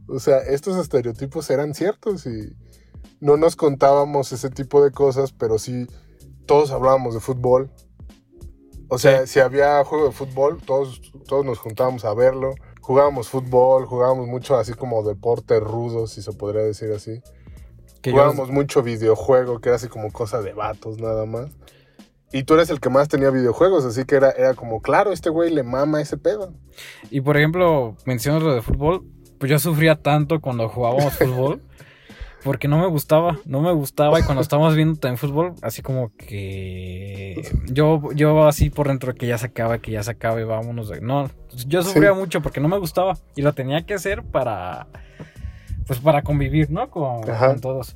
O 0.08 0.20
sea, 0.20 0.38
estos 0.38 0.78
estereotipos 0.78 1.50
eran 1.50 1.74
ciertos 1.74 2.28
y 2.28 2.56
no 3.20 3.36
nos 3.36 3.56
contábamos 3.56 4.32
ese 4.32 4.52
tipo 4.52 4.84
de 4.84 4.92
cosas, 4.92 5.32
pero 5.32 5.58
sí 5.58 5.88
todos 6.46 6.70
hablábamos 6.70 7.16
de 7.16 7.20
fútbol. 7.20 7.72
O 8.90 9.00
sea, 9.00 9.26
si 9.26 9.40
había 9.40 9.84
juego 9.84 10.06
de 10.06 10.12
fútbol, 10.12 10.62
todos, 10.64 11.02
todos 11.28 11.44
nos 11.44 11.58
juntábamos 11.58 12.06
a 12.06 12.14
verlo 12.14 12.54
jugábamos 12.88 13.28
fútbol, 13.28 13.86
jugábamos 13.86 14.30
mucho 14.30 14.56
así 14.56 14.74
como 14.74 15.04
deporte 15.04 15.60
rudo, 15.60 16.08
si 16.08 16.22
se 16.22 16.32
podría 16.32 16.62
decir 16.62 16.90
así. 16.94 17.22
jugábamos 18.02 18.50
mucho 18.50 18.82
videojuego, 18.82 19.60
que 19.60 19.68
era 19.68 19.76
así 19.76 19.90
como 19.90 20.10
cosa 20.14 20.42
de 20.42 20.54
vatos 20.54 20.98
nada 20.98 21.26
más. 21.26 21.50
Y 22.32 22.44
tú 22.44 22.54
eres 22.54 22.70
el 22.70 22.80
que 22.80 22.90
más 22.90 23.10
tenía 23.10 23.30
videojuegos, 23.30 23.84
así 23.84 24.06
que 24.06 24.16
era, 24.16 24.32
era 24.32 24.54
como, 24.54 24.82
claro, 24.82 25.12
este 25.12 25.30
güey 25.30 25.54
le 25.54 25.64
mama 25.64 26.00
ese 26.00 26.16
pedo. 26.16 26.54
Y 27.12 27.20
por 27.20 27.36
ejemplo, 27.36 27.98
mencionas 28.06 28.42
lo 28.42 28.54
de 28.54 28.62
fútbol, 28.62 29.04
pues 29.38 29.50
yo 29.50 29.60
sufría 29.60 30.02
tanto 30.02 30.40
cuando 30.40 30.70
jugábamos 30.70 31.14
fútbol 31.18 31.62
porque 32.44 32.68
no 32.68 32.78
me 32.78 32.88
gustaba, 32.88 33.40
no 33.46 33.62
me 33.62 33.72
gustaba 33.74 34.20
y 34.20 34.24
cuando 34.24 34.42
estábamos 34.42 34.76
viendo 34.76 35.00
también 35.00 35.18
fútbol, 35.18 35.54
así 35.62 35.82
como 35.82 36.12
que 36.16 37.42
yo, 37.66 38.02
yo 38.14 38.48
así 38.48 38.70
por 38.70 38.88
dentro 38.88 39.16
que 39.16 39.28
ya 39.28 39.38
se 39.38 39.48
acaba, 39.48 39.80
que 39.80 39.92
ya 39.92 40.04
se 40.04 40.12
acaba 40.12 40.40
y 40.40 40.44
vámonos. 40.44 40.92
No, 41.02 41.30
yo 41.68 41.82
sufría 41.82 42.14
mucho 42.14 42.42
porque 42.42 42.60
no 42.60 42.68
me 42.68 42.78
gustaba 42.78 43.18
y 43.36 43.42
lo 43.42 43.54
tenía 43.54 43.86
que 43.86 43.96
hacer 43.96 44.24
para, 44.24 44.88
pues 45.88 46.00
para 46.00 46.22
convivir, 46.22 46.70
¿no? 46.70 46.90
Con, 46.90 47.22
todos. 47.62 47.96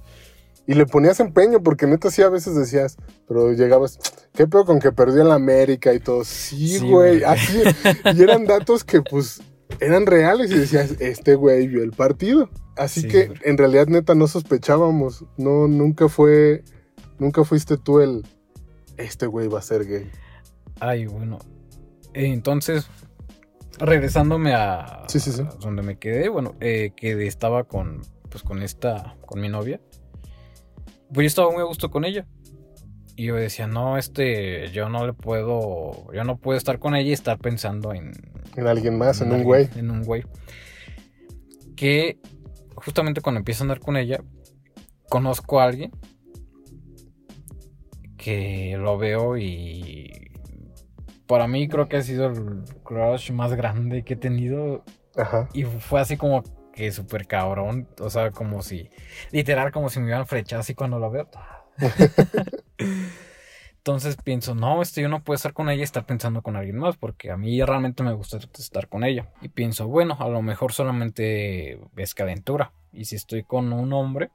Y 0.67 0.73
le 0.73 0.85
ponías 0.85 1.19
empeño, 1.19 1.61
porque 1.63 1.87
neta 1.87 2.11
sí 2.11 2.21
a 2.21 2.29
veces 2.29 2.55
decías, 2.55 2.97
pero 3.27 3.51
llegabas, 3.51 3.99
¿qué 4.33 4.47
pedo 4.47 4.65
con 4.65 4.79
que 4.79 4.91
perdió 4.91 5.21
en 5.21 5.29
la 5.29 5.35
América 5.35 5.93
y 5.93 5.99
todo? 5.99 6.23
Sí, 6.23 6.79
güey, 6.79 7.23
así. 7.23 7.61
y 8.15 8.21
eran 8.21 8.45
datos 8.45 8.83
que 8.83 9.01
pues 9.01 9.41
eran 9.79 10.05
reales 10.05 10.51
y 10.51 10.59
decías, 10.59 10.95
este 10.99 11.35
güey 11.35 11.67
vio 11.67 11.83
el 11.83 11.91
partido. 11.91 12.49
Así 12.81 13.07
que 13.07 13.31
en 13.43 13.57
realidad 13.57 13.87
neta 13.87 14.15
no 14.15 14.27
sospechábamos, 14.27 15.25
no, 15.37 15.67
nunca 15.67 16.09
fue, 16.09 16.63
nunca 17.19 17.43
fuiste 17.43 17.77
tú 17.77 17.99
el, 17.99 18.25
este 18.97 19.27
güey 19.27 19.47
va 19.47 19.59
a 19.59 19.61
ser 19.61 19.85
gay. 19.85 20.09
Ay, 20.79 21.05
bueno. 21.05 21.37
Entonces, 22.13 22.89
regresándome 23.77 24.55
a, 24.55 25.05
donde 25.59 25.83
me 25.83 25.99
quedé, 25.99 26.27
bueno, 26.27 26.55
eh, 26.59 26.91
que 26.95 27.27
estaba 27.27 27.65
con, 27.65 28.01
pues 28.29 28.41
con 28.41 28.63
esta, 28.63 29.15
con 29.27 29.39
mi 29.39 29.47
novia. 29.47 29.79
Pues 31.13 31.25
yo 31.25 31.27
estaba 31.27 31.51
muy 31.51 31.61
a 31.61 31.65
gusto 31.65 31.91
con 31.91 32.03
ella. 32.03 32.25
Y 33.15 33.25
yo 33.25 33.35
decía, 33.35 33.67
no, 33.67 33.99
este, 33.99 34.71
yo 34.71 34.89
no 34.89 35.05
le 35.05 35.13
puedo, 35.13 36.11
yo 36.13 36.23
no 36.23 36.37
puedo 36.37 36.57
estar 36.57 36.79
con 36.79 36.95
ella 36.95 37.09
y 37.09 37.13
estar 37.13 37.37
pensando 37.37 37.93
en... 37.93 38.13
En 38.55 38.65
alguien 38.65 38.97
más, 38.97 39.21
en, 39.21 39.31
un 39.31 39.43
güey. 39.43 39.69
En 39.75 39.91
un 39.91 40.03
güey. 40.03 40.23
Que 41.75 42.19
justamente 42.75 43.21
cuando 43.21 43.39
empiezo 43.39 43.63
a 43.63 43.65
andar 43.65 43.79
con 43.79 43.97
ella, 43.97 44.23
conozco 45.09 45.59
a 45.59 45.65
alguien 45.65 45.91
que 48.17 48.77
lo 48.77 48.97
veo 48.97 49.37
y 49.37 50.31
para 51.27 51.47
mí 51.47 51.67
creo 51.67 51.87
que 51.87 51.97
ha 51.97 52.01
sido 52.01 52.27
el 52.27 52.63
crush 52.83 53.31
más 53.31 53.53
grande 53.53 54.03
que 54.03 54.13
he 54.13 54.17
tenido. 54.17 54.83
Ajá. 55.15 55.49
Y 55.53 55.63
fue 55.63 56.01
así 56.01 56.17
como 56.17 56.43
que 56.73 56.91
súper 56.91 57.27
cabrón. 57.27 57.87
O 57.99 58.09
sea, 58.09 58.31
como 58.31 58.61
si, 58.61 58.89
literal, 59.31 59.71
como 59.71 59.89
si 59.89 59.99
me 59.99 60.05
hubieran 60.05 60.27
flechado 60.27 60.59
así 60.59 60.75
cuando 60.75 60.99
lo 60.99 61.09
veo. 61.09 61.29
Entonces 63.81 64.15
pienso, 64.15 64.53
no, 64.53 64.83
este 64.83 65.01
yo 65.01 65.09
no 65.09 65.23
puedo 65.23 65.35
estar 65.35 65.53
con 65.53 65.67
ella 65.67 65.79
y 65.79 65.83
estar 65.83 66.05
pensando 66.05 66.43
con 66.43 66.55
alguien 66.55 66.77
más, 66.77 66.97
porque 66.97 67.31
a 67.31 67.37
mí 67.37 67.59
realmente 67.63 68.03
me 68.03 68.13
gusta 68.13 68.37
estar 68.37 68.87
con 68.87 69.03
ella. 69.03 69.31
Y 69.41 69.49
pienso, 69.49 69.87
bueno, 69.87 70.15
a 70.19 70.27
lo 70.29 70.43
mejor 70.43 70.71
solamente 70.71 71.79
es 71.95 72.13
calentura. 72.13 72.73
Y 72.93 73.05
si 73.05 73.15
estoy 73.15 73.43
con 73.43 73.73
un 73.73 73.91
hombre, 73.91 74.29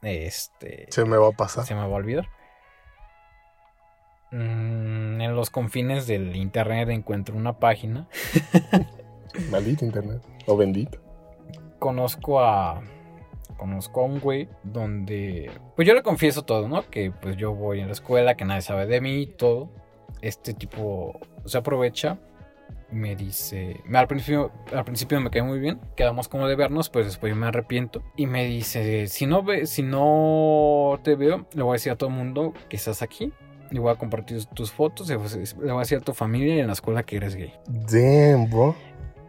este... 0.00 0.86
Se 0.88 1.04
me 1.04 1.18
va 1.18 1.28
a 1.28 1.32
pasar. 1.32 1.66
Se 1.66 1.74
me 1.74 1.80
va 1.80 1.88
a 1.88 1.88
olvidar. 1.88 2.30
Mm, 4.30 5.20
en 5.20 5.36
los 5.36 5.50
confines 5.50 6.06
del 6.06 6.34
internet 6.36 6.88
encuentro 6.88 7.36
una 7.36 7.58
página. 7.58 8.08
Maldito 9.50 9.84
internet. 9.84 10.22
O 10.46 10.56
bendito. 10.56 10.98
Conozco 11.78 12.40
a 12.40 12.80
conozco 13.56 14.00
a 14.00 14.04
un 14.04 14.20
güey 14.20 14.48
donde, 14.62 15.50
pues 15.74 15.86
yo 15.86 15.94
le 15.94 16.02
confieso 16.02 16.42
todo, 16.42 16.68
¿no? 16.68 16.88
Que 16.90 17.10
pues 17.10 17.36
yo 17.36 17.54
voy 17.54 17.80
en 17.80 17.86
la 17.86 17.92
escuela, 17.92 18.36
que 18.36 18.44
nadie 18.44 18.62
sabe 18.62 18.86
de 18.86 19.00
mí, 19.00 19.26
todo. 19.26 19.70
Este 20.22 20.54
tipo 20.54 21.20
se 21.44 21.58
aprovecha, 21.58 22.18
me 22.90 23.16
dice, 23.16 23.80
al 23.92 24.06
principio, 24.06 24.52
al 24.72 24.84
principio 24.84 25.20
me 25.20 25.30
quedé 25.30 25.42
muy 25.42 25.58
bien, 25.58 25.80
quedamos 25.94 26.28
como 26.28 26.46
de 26.48 26.56
vernos, 26.56 26.88
pues 26.88 27.06
después 27.06 27.30
yo 27.30 27.36
me 27.36 27.46
arrepiento 27.46 28.02
y 28.16 28.26
me 28.26 28.44
dice, 28.44 29.08
si 29.08 29.26
no 29.26 29.42
ve, 29.42 29.66
si 29.66 29.82
no 29.82 30.98
te 31.02 31.16
veo, 31.16 31.46
le 31.52 31.62
voy 31.62 31.72
a 31.72 31.74
decir 31.74 31.92
a 31.92 31.96
todo 31.96 32.10
el 32.10 32.16
mundo 32.16 32.52
que 32.68 32.76
estás 32.76 33.02
aquí. 33.02 33.32
Y 33.72 33.78
voy 33.78 33.90
a 33.90 33.96
compartir 33.96 34.44
tus 34.46 34.70
fotos, 34.70 35.08
le 35.08 35.16
voy 35.16 35.26
a 35.26 35.78
decir 35.80 35.98
a 35.98 36.00
tu 36.00 36.14
familia 36.14 36.54
y 36.54 36.60
en 36.60 36.68
la 36.68 36.72
escuela 36.72 37.02
que 37.02 37.16
eres 37.16 37.34
gay. 37.34 37.52
Damn, 37.66 38.48
bro. 38.48 38.76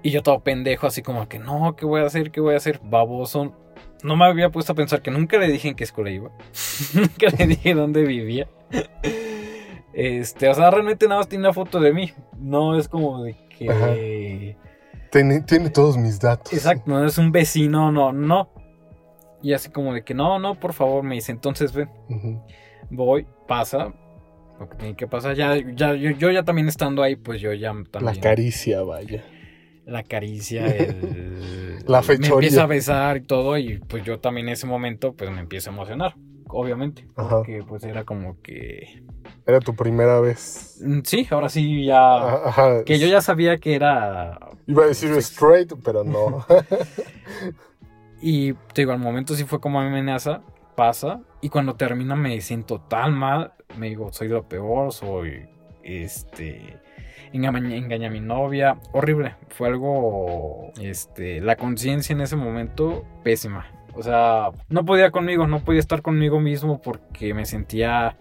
Y 0.04 0.12
yo 0.12 0.22
todo 0.22 0.42
pendejo, 0.42 0.86
así 0.86 1.02
como 1.02 1.28
que 1.28 1.40
no, 1.40 1.76
¿qué 1.76 1.88
voy 1.88 2.02
a 2.02 2.06
hacer? 2.06 2.30
¿Qué 2.30 2.40
voy 2.40 2.54
a 2.54 2.58
hacer? 2.58 2.80
Baboso 2.84 3.56
no 4.04 4.16
me 4.16 4.26
había 4.26 4.50
puesto 4.50 4.74
a 4.74 4.76
pensar 4.76 5.02
que 5.02 5.12
nunca 5.12 5.38
le 5.38 5.48
dije 5.48 5.70
en 5.70 5.76
qué 5.76 5.84
escuela 5.84 6.10
iba. 6.10 6.32
nunca 6.94 7.28
le 7.38 7.48
dije 7.48 7.74
dónde 7.74 8.04
vivía. 8.04 8.48
Este, 9.94 10.50
o 10.50 10.54
sea, 10.54 10.70
realmente 10.70 11.08
nada 11.08 11.22
más 11.22 11.30
tiene 11.30 11.46
una 11.46 11.54
foto 11.54 11.80
de 11.80 11.94
mí. 11.94 12.12
No 12.38 12.78
es 12.78 12.88
como 12.88 13.24
de 13.24 13.36
que. 13.58 14.56
Tiene, 15.12 15.42
todos 15.70 15.98
mis 15.98 16.20
datos. 16.20 16.54
Exacto, 16.54 16.84
no 16.86 17.06
es 17.06 17.18
un 17.18 17.32
vecino, 17.32 17.92
no, 17.92 18.12
no. 18.12 18.50
Y 19.42 19.54
así 19.54 19.70
como 19.70 19.94
de 19.94 20.04
que 20.04 20.14
no, 20.14 20.40
no, 20.40 20.60
por 20.60 20.74
favor, 20.74 21.04
me 21.04 21.16
dice, 21.16 21.32
entonces 21.32 21.74
ven. 21.74 21.90
Voy, 22.90 23.26
pasa. 23.48 23.94
Lo 24.60 24.70
que 24.70 24.76
tiene 24.76 24.96
que 24.96 25.08
pasar. 25.08 25.36
Ya, 25.36 25.56
ya, 25.56 25.94
yo, 25.94 26.32
ya 26.32 26.44
también 26.44 26.68
estando 26.68 27.04
ahí, 27.04 27.16
pues 27.16 27.42
yo 27.42 27.54
ya 27.54 27.74
también. 27.92 28.16
La 28.16 28.22
caricia, 28.22 28.82
vaya 28.82 29.24
la 29.88 30.04
caricia, 30.04 30.68
el, 30.76 31.80
la 31.88 32.04
fechoría. 32.04 32.30
Me 32.30 32.36
empieza 32.36 32.64
a 32.64 32.68
besar 32.68 33.18
y 33.18 33.22
todo 33.22 33.58
y 33.58 33.80
pues 33.80 34.04
yo 34.04 34.20
también 34.20 34.48
en 34.48 34.54
ese 34.54 34.68
momento 34.68 35.14
pues 35.14 35.32
me 35.32 35.40
empiezo 35.40 35.70
a 35.70 35.74
emocionar, 35.74 36.16
obviamente, 36.48 37.08
porque 37.16 37.64
pues 37.68 37.84
era 37.84 38.04
como 38.04 38.40
que... 38.42 39.04
Era 39.46 39.60
tu 39.62 39.76
primera 39.76 40.20
vez. 40.20 40.80
Mm, 40.84 41.00
sí, 41.04 41.26
ahora 41.32 41.50
sí 41.50 41.86
ya... 41.86 42.84
Que 42.86 43.00
yo 43.00 43.08
ya 43.08 43.22
sabía 43.22 43.58
que 43.58 43.76
era... 43.76 44.38
Iba 44.68 44.84
a 44.84 44.88
decir 44.88 45.12
straight, 45.18 45.74
pero 45.84 46.04
no. 46.04 46.46
y 48.22 48.54
te 48.54 48.82
digo, 48.82 48.92
al 48.92 49.00
momento 49.00 49.36
sí 49.36 49.46
fue 49.46 49.62
como 49.62 49.80
amenaza, 49.80 50.42
pasa, 50.76 51.22
y 51.42 51.50
cuando 51.50 51.76
termina 51.76 52.16
me 52.16 52.40
siento 52.42 52.82
tan 52.82 53.14
mal, 53.14 53.54
me 53.78 53.88
digo, 53.88 54.12
soy 54.12 54.28
lo 54.28 54.48
peor, 54.48 54.92
soy 54.92 55.48
este 55.82 56.78
engañé, 57.34 58.08
a 58.08 58.10
mi 58.10 58.20
novia, 58.20 58.80
horrible, 58.94 59.36
fue 59.50 59.68
algo, 59.68 60.72
este, 60.82 61.42
la 61.42 61.56
conciencia 61.56 62.14
en 62.14 62.22
ese 62.22 62.36
momento 62.36 63.06
pésima. 63.24 63.66
O 63.94 64.04
sea, 64.04 64.52
no 64.70 64.86
podía 64.86 65.12
conmigo, 65.12 65.48
no 65.48 65.64
podía 65.64 65.80
estar 65.80 66.02
conmigo 66.02 66.40
mismo 66.40 66.82
porque 66.82 67.34
me 67.34 67.46
sentía, 67.46 68.18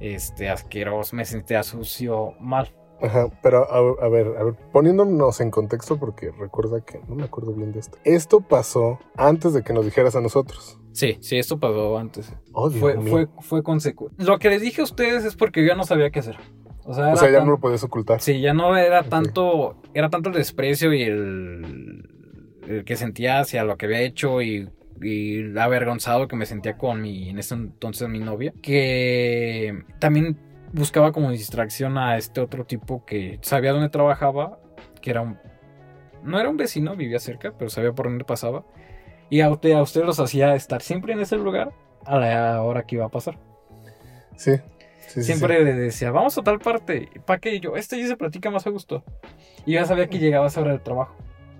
este, 0.00 0.48
asqueroso, 0.48 1.14
me 1.16 1.24
sentía 1.24 1.62
sucio, 1.62 2.34
mal. 2.40 2.72
Ajá, 3.02 3.26
pero 3.42 3.70
a, 3.70 4.08
ver, 4.08 4.28
a 4.38 4.44
ver, 4.44 4.54
poniéndonos 4.72 5.40
en 5.40 5.50
contexto 5.50 5.98
porque 5.98 6.30
recuerda 6.30 6.80
que 6.82 7.00
no 7.08 7.16
me 7.16 7.24
acuerdo 7.24 7.52
bien 7.52 7.72
de 7.72 7.80
esto. 7.80 7.98
Esto 8.04 8.40
pasó 8.40 9.00
antes 9.16 9.52
de 9.52 9.62
que 9.62 9.72
nos 9.72 9.84
dijeras 9.84 10.14
a 10.14 10.20
nosotros. 10.20 10.78
Sí, 10.92 11.18
sí, 11.20 11.36
esto 11.36 11.58
pasó 11.58 11.98
antes. 11.98 12.32
Oh, 12.52 12.70
fue, 12.70 13.00
fue, 13.00 13.28
fue 13.40 13.62
consecuencia. 13.62 14.24
Lo 14.24 14.38
que 14.38 14.50
les 14.50 14.62
dije 14.62 14.82
a 14.82 14.84
ustedes 14.84 15.24
es 15.24 15.34
porque 15.34 15.62
yo 15.62 15.68
ya 15.68 15.74
no 15.74 15.84
sabía 15.84 16.10
qué 16.10 16.20
hacer. 16.20 16.36
O 16.84 16.94
sea, 16.94 17.30
ya 17.30 17.40
no 17.44 17.52
lo 17.52 17.60
podías 17.60 17.84
ocultar. 17.84 18.20
Sí, 18.20 18.40
ya 18.40 18.54
no 18.54 18.76
era 18.76 19.04
tanto, 19.04 19.76
era 19.94 20.10
tanto 20.10 20.30
el 20.30 20.34
desprecio 20.34 20.92
y 20.92 21.02
el, 21.02 22.08
el, 22.66 22.84
que 22.84 22.96
sentía 22.96 23.40
hacia 23.40 23.64
lo 23.64 23.76
que 23.76 23.86
había 23.86 24.00
hecho 24.00 24.42
y, 24.42 24.68
y 25.00 25.56
avergonzado 25.58 26.26
que 26.26 26.36
me 26.36 26.46
sentía 26.46 26.76
con 26.76 27.00
mi, 27.00 27.28
en 27.28 27.38
ese 27.38 27.54
entonces 27.54 28.08
mi 28.08 28.18
novia, 28.18 28.52
que 28.62 29.84
también 30.00 30.36
buscaba 30.72 31.12
como 31.12 31.30
distracción 31.30 31.98
a 31.98 32.16
este 32.16 32.40
otro 32.40 32.64
tipo 32.64 33.04
que 33.04 33.38
sabía 33.42 33.72
dónde 33.72 33.90
trabajaba, 33.90 34.58
que 35.00 35.10
era 35.10 35.20
un, 35.20 35.38
no 36.24 36.40
era 36.40 36.48
un 36.48 36.56
vecino, 36.56 36.96
vivía 36.96 37.18
cerca, 37.18 37.52
pero 37.56 37.70
sabía 37.70 37.92
por 37.92 38.06
dónde 38.06 38.24
pasaba. 38.24 38.64
Y 39.30 39.40
a 39.40 39.50
usted, 39.50 39.72
a 39.72 39.82
usted 39.82 40.04
los 40.04 40.18
hacía 40.20 40.54
estar 40.54 40.82
siempre 40.82 41.12
en 41.12 41.20
ese 41.20 41.36
lugar 41.36 41.72
a 42.04 42.18
la 42.18 42.62
hora 42.62 42.82
que 42.84 42.96
iba 42.96 43.06
a 43.06 43.08
pasar. 43.08 43.38
Sí. 44.36 44.52
Sí, 45.14 45.22
siempre 45.22 45.58
sí. 45.58 45.64
le 45.64 45.74
decía, 45.74 46.10
vamos 46.10 46.36
a 46.38 46.42
tal 46.42 46.58
parte. 46.58 47.08
¿Para 47.26 47.38
qué? 47.38 47.54
Y 47.54 47.60
yo, 47.60 47.76
este 47.76 47.98
ya 48.00 48.06
se 48.08 48.16
platica 48.16 48.50
más 48.50 48.66
a 48.66 48.70
gusto. 48.70 49.04
Y 49.66 49.72
ya 49.72 49.84
sabía 49.84 50.08
que 50.08 50.18
llegaba 50.18 50.46
esa 50.46 50.60
hora 50.60 50.72
del 50.72 50.82
trabajo. 50.82 51.14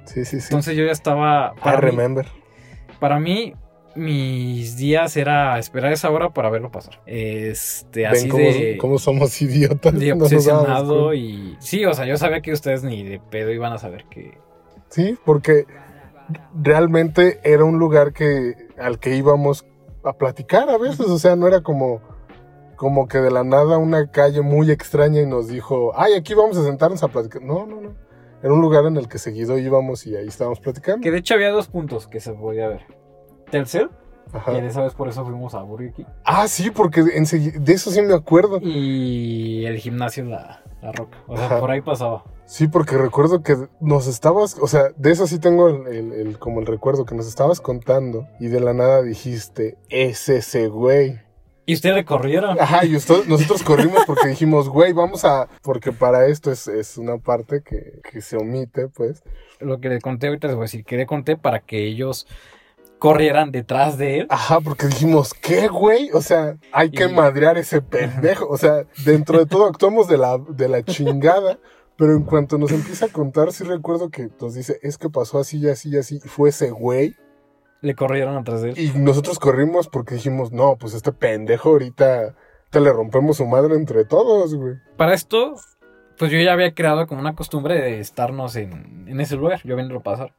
Sí, 0.04 0.24
sí, 0.24 0.40
sí. 0.40 0.46
Entonces 0.50 0.76
yo 0.76 0.84
ya 0.84 0.92
estaba. 0.92 1.54
I 1.56 1.60
Para, 1.60 1.80
mí, 1.80 1.86
remember. 1.90 2.26
para 2.98 3.20
mí, 3.20 3.54
mis 3.94 4.76
días 4.76 5.16
era 5.16 5.58
esperar 5.58 5.92
esa 5.92 6.10
hora 6.10 6.30
para 6.30 6.50
verlo 6.50 6.70
pasar. 6.70 7.00
Este, 7.06 8.06
así 8.06 8.28
cómo, 8.28 8.44
de. 8.44 8.78
cómo 8.80 8.98
somos 8.98 9.40
idiotas. 9.42 9.98
de 9.98 10.12
obsesionado 10.12 11.14
y. 11.14 11.56
Sí, 11.60 11.84
o 11.84 11.94
sea, 11.94 12.06
yo 12.06 12.16
sabía 12.16 12.40
que 12.40 12.52
ustedes 12.52 12.82
ni 12.82 13.02
de 13.04 13.20
pedo 13.20 13.50
iban 13.50 13.72
a 13.72 13.78
saber 13.78 14.04
que. 14.10 14.38
Sí, 14.88 15.16
porque 15.24 15.66
realmente 16.54 17.40
era 17.44 17.64
un 17.64 17.78
lugar 17.78 18.12
que 18.12 18.54
al 18.78 18.98
que 18.98 19.16
íbamos 19.16 19.64
a 20.04 20.12
platicar 20.14 20.68
a 20.68 20.78
veces, 20.78 21.06
o 21.06 21.18
sea, 21.18 21.36
no 21.36 21.46
era 21.46 21.62
como 21.62 22.00
como 22.82 23.06
que 23.06 23.18
de 23.18 23.30
la 23.30 23.44
nada 23.44 23.78
una 23.78 24.10
calle 24.10 24.40
muy 24.40 24.72
extraña 24.72 25.20
y 25.20 25.26
nos 25.26 25.46
dijo, 25.46 25.92
ay, 25.94 26.14
aquí 26.14 26.34
vamos 26.34 26.56
a 26.56 26.64
sentarnos 26.64 27.00
a 27.04 27.06
platicar. 27.08 27.40
No, 27.40 27.64
no, 27.64 27.80
no. 27.80 27.92
Era 28.42 28.52
un 28.52 28.60
lugar 28.60 28.86
en 28.86 28.96
el 28.96 29.06
que 29.06 29.18
seguido 29.20 29.56
íbamos 29.56 30.04
y 30.04 30.16
ahí 30.16 30.26
estábamos 30.26 30.58
platicando. 30.58 31.00
Que 31.00 31.12
de 31.12 31.18
hecho 31.18 31.34
había 31.34 31.50
dos 31.52 31.68
puntos 31.68 32.08
que 32.08 32.18
se 32.18 32.32
podía 32.32 32.66
ver. 32.66 32.80
Ajá. 34.32 34.50
que 34.52 34.62
de 34.62 34.66
esa 34.66 34.82
vez 34.82 34.94
por 34.94 35.08
eso 35.08 35.24
fuimos 35.24 35.54
a 35.54 35.62
Burger 35.62 35.92
King. 35.92 36.04
Ah, 36.24 36.48
sí, 36.48 36.72
porque 36.72 37.04
de 37.04 37.72
eso 37.72 37.92
sí 37.92 38.02
me 38.02 38.14
acuerdo. 38.14 38.58
Y 38.60 39.64
el 39.64 39.76
gimnasio 39.78 40.24
La, 40.24 40.64
la 40.82 40.90
Roca. 40.90 41.18
O 41.28 41.36
sea, 41.36 41.46
Ajá. 41.46 41.60
por 41.60 41.70
ahí 41.70 41.82
pasaba. 41.82 42.24
Sí, 42.46 42.66
porque 42.66 42.96
recuerdo 42.98 43.44
que 43.44 43.56
nos 43.80 44.08
estabas, 44.08 44.58
o 44.60 44.66
sea, 44.66 44.86
de 44.96 45.12
eso 45.12 45.28
sí 45.28 45.38
tengo 45.38 45.68
el, 45.68 45.86
el- 45.86 46.12
el- 46.12 46.38
como 46.40 46.58
el 46.58 46.66
recuerdo 46.66 47.04
que 47.04 47.14
nos 47.14 47.28
estabas 47.28 47.60
contando 47.60 48.26
y 48.40 48.48
de 48.48 48.58
la 48.58 48.74
nada 48.74 49.02
dijiste, 49.02 49.78
es 49.88 50.28
ese 50.28 50.66
güey. 50.66 51.20
Y 51.64 51.74
ustedes 51.74 52.04
corrieron. 52.04 52.60
Ajá, 52.60 52.84
y 52.84 52.96
usted- 52.96 53.24
nosotros 53.26 53.62
corrimos 53.62 54.02
porque 54.06 54.28
dijimos, 54.28 54.68
güey, 54.68 54.92
vamos 54.92 55.24
a, 55.24 55.48
porque 55.62 55.92
para 55.92 56.26
esto 56.26 56.50
es, 56.50 56.66
es 56.68 56.98
una 56.98 57.18
parte 57.18 57.62
que, 57.62 58.00
que 58.10 58.20
se 58.20 58.36
omite, 58.36 58.88
pues. 58.88 59.22
Lo 59.60 59.78
que 59.80 59.88
le 59.88 60.00
conté 60.00 60.26
ahorita 60.26 60.48
les 60.48 60.56
voy 60.56 60.62
a 60.62 60.66
decir, 60.66 60.84
que 60.84 60.96
le 60.96 61.06
conté 61.06 61.36
para 61.36 61.60
que 61.60 61.84
ellos 61.86 62.26
corrieran 62.98 63.50
detrás 63.52 63.98
de 63.98 64.20
él. 64.20 64.26
Ajá, 64.28 64.60
porque 64.60 64.86
dijimos, 64.86 65.34
¿qué, 65.34 65.68
güey? 65.68 66.10
O 66.12 66.20
sea, 66.20 66.56
hay 66.72 66.90
que 66.90 67.04
Y- 67.04 67.12
madrear 67.12 67.58
ese 67.58 67.80
pendejo. 67.80 68.46
O 68.48 68.56
sea, 68.56 68.84
dentro 69.04 69.38
de 69.38 69.46
todo 69.46 69.66
actuamos 69.66 70.08
de 70.08 70.18
la, 70.18 70.38
de 70.38 70.68
la 70.68 70.82
chingada. 70.84 71.58
Pero 71.96 72.14
en 72.16 72.22
cuanto 72.24 72.58
nos 72.58 72.72
empieza 72.72 73.06
a 73.06 73.08
contar, 73.08 73.52
sí 73.52 73.64
recuerdo 73.64 74.08
que 74.08 74.28
nos 74.40 74.54
dice, 74.54 74.78
es 74.82 74.98
que 74.98 75.10
pasó 75.10 75.38
así 75.38 75.58
y 75.58 75.68
así 75.68 75.90
y 75.90 75.98
así. 75.98 76.20
Y 76.24 76.28
fue 76.28 76.48
ese 76.48 76.70
güey. 76.70 77.14
Le 77.82 77.94
corrieron 77.94 78.36
atrás 78.36 78.62
de 78.62 78.70
él. 78.70 78.78
Y 78.78 78.98
nosotros 78.98 79.38
corrimos 79.38 79.88
porque 79.88 80.14
dijimos, 80.14 80.50
no, 80.52 80.76
pues 80.76 80.94
este 80.94 81.12
pendejo 81.12 81.68
ahorita 81.70 82.34
te 82.70 82.80
le 82.80 82.90
rompemos 82.92 83.36
su 83.36 83.46
madre 83.46 83.74
entre 83.74 84.04
todos, 84.06 84.54
güey. 84.54 84.76
Para 84.96 85.12
esto, 85.14 85.56
pues 86.16 86.30
yo 86.30 86.38
ya 86.38 86.52
había 86.54 86.72
creado 86.74 87.06
como 87.06 87.20
una 87.20 87.34
costumbre 87.34 87.74
de 87.74 88.00
estarnos 88.00 88.56
en, 88.56 89.06
en 89.08 89.20
ese 89.20 89.36
lugar, 89.36 89.60
yo 89.64 89.74
viéndolo 89.76 90.00
pasar. 90.00 90.32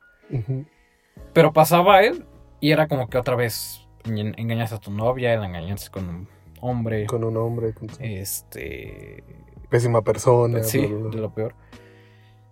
Pero 1.34 1.54
pasaba 1.54 2.02
él 2.02 2.26
y 2.60 2.72
era 2.72 2.88
como 2.88 3.08
que 3.10 3.18
otra 3.18 3.36
vez 3.36 3.88
en- 4.06 4.34
engañas 4.40 4.72
a 4.74 4.80
tu 4.80 4.90
novia, 4.92 5.38
la 5.38 5.46
engañas 5.46 5.90
con 5.90 6.08
un 6.10 6.28
hombre. 6.62 7.06
Con 7.06 7.24
un 7.24 7.36
hombre, 7.38 7.74
con 7.74 7.90
Este. 8.00 9.24
pésima 9.70 10.02
persona. 10.02 10.64
Sí, 10.64 10.80
bla, 10.80 10.88
bla, 10.88 10.98
bla. 11.02 11.10
de 11.16 11.22
lo 11.22 11.34
peor. 11.34 11.56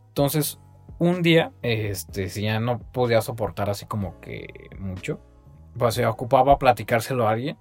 Entonces, 0.09 0.59
un 1.01 1.23
día, 1.23 1.51
este, 1.63 2.29
si 2.29 2.43
ya 2.43 2.59
no 2.59 2.77
podía 2.77 3.21
soportar 3.21 3.71
así 3.71 3.87
como 3.87 4.19
que 4.19 4.69
mucho, 4.77 5.19
pues 5.75 5.95
se 5.95 6.05
ocupaba 6.05 6.59
platicárselo 6.59 7.27
a 7.27 7.31
alguien. 7.31 7.57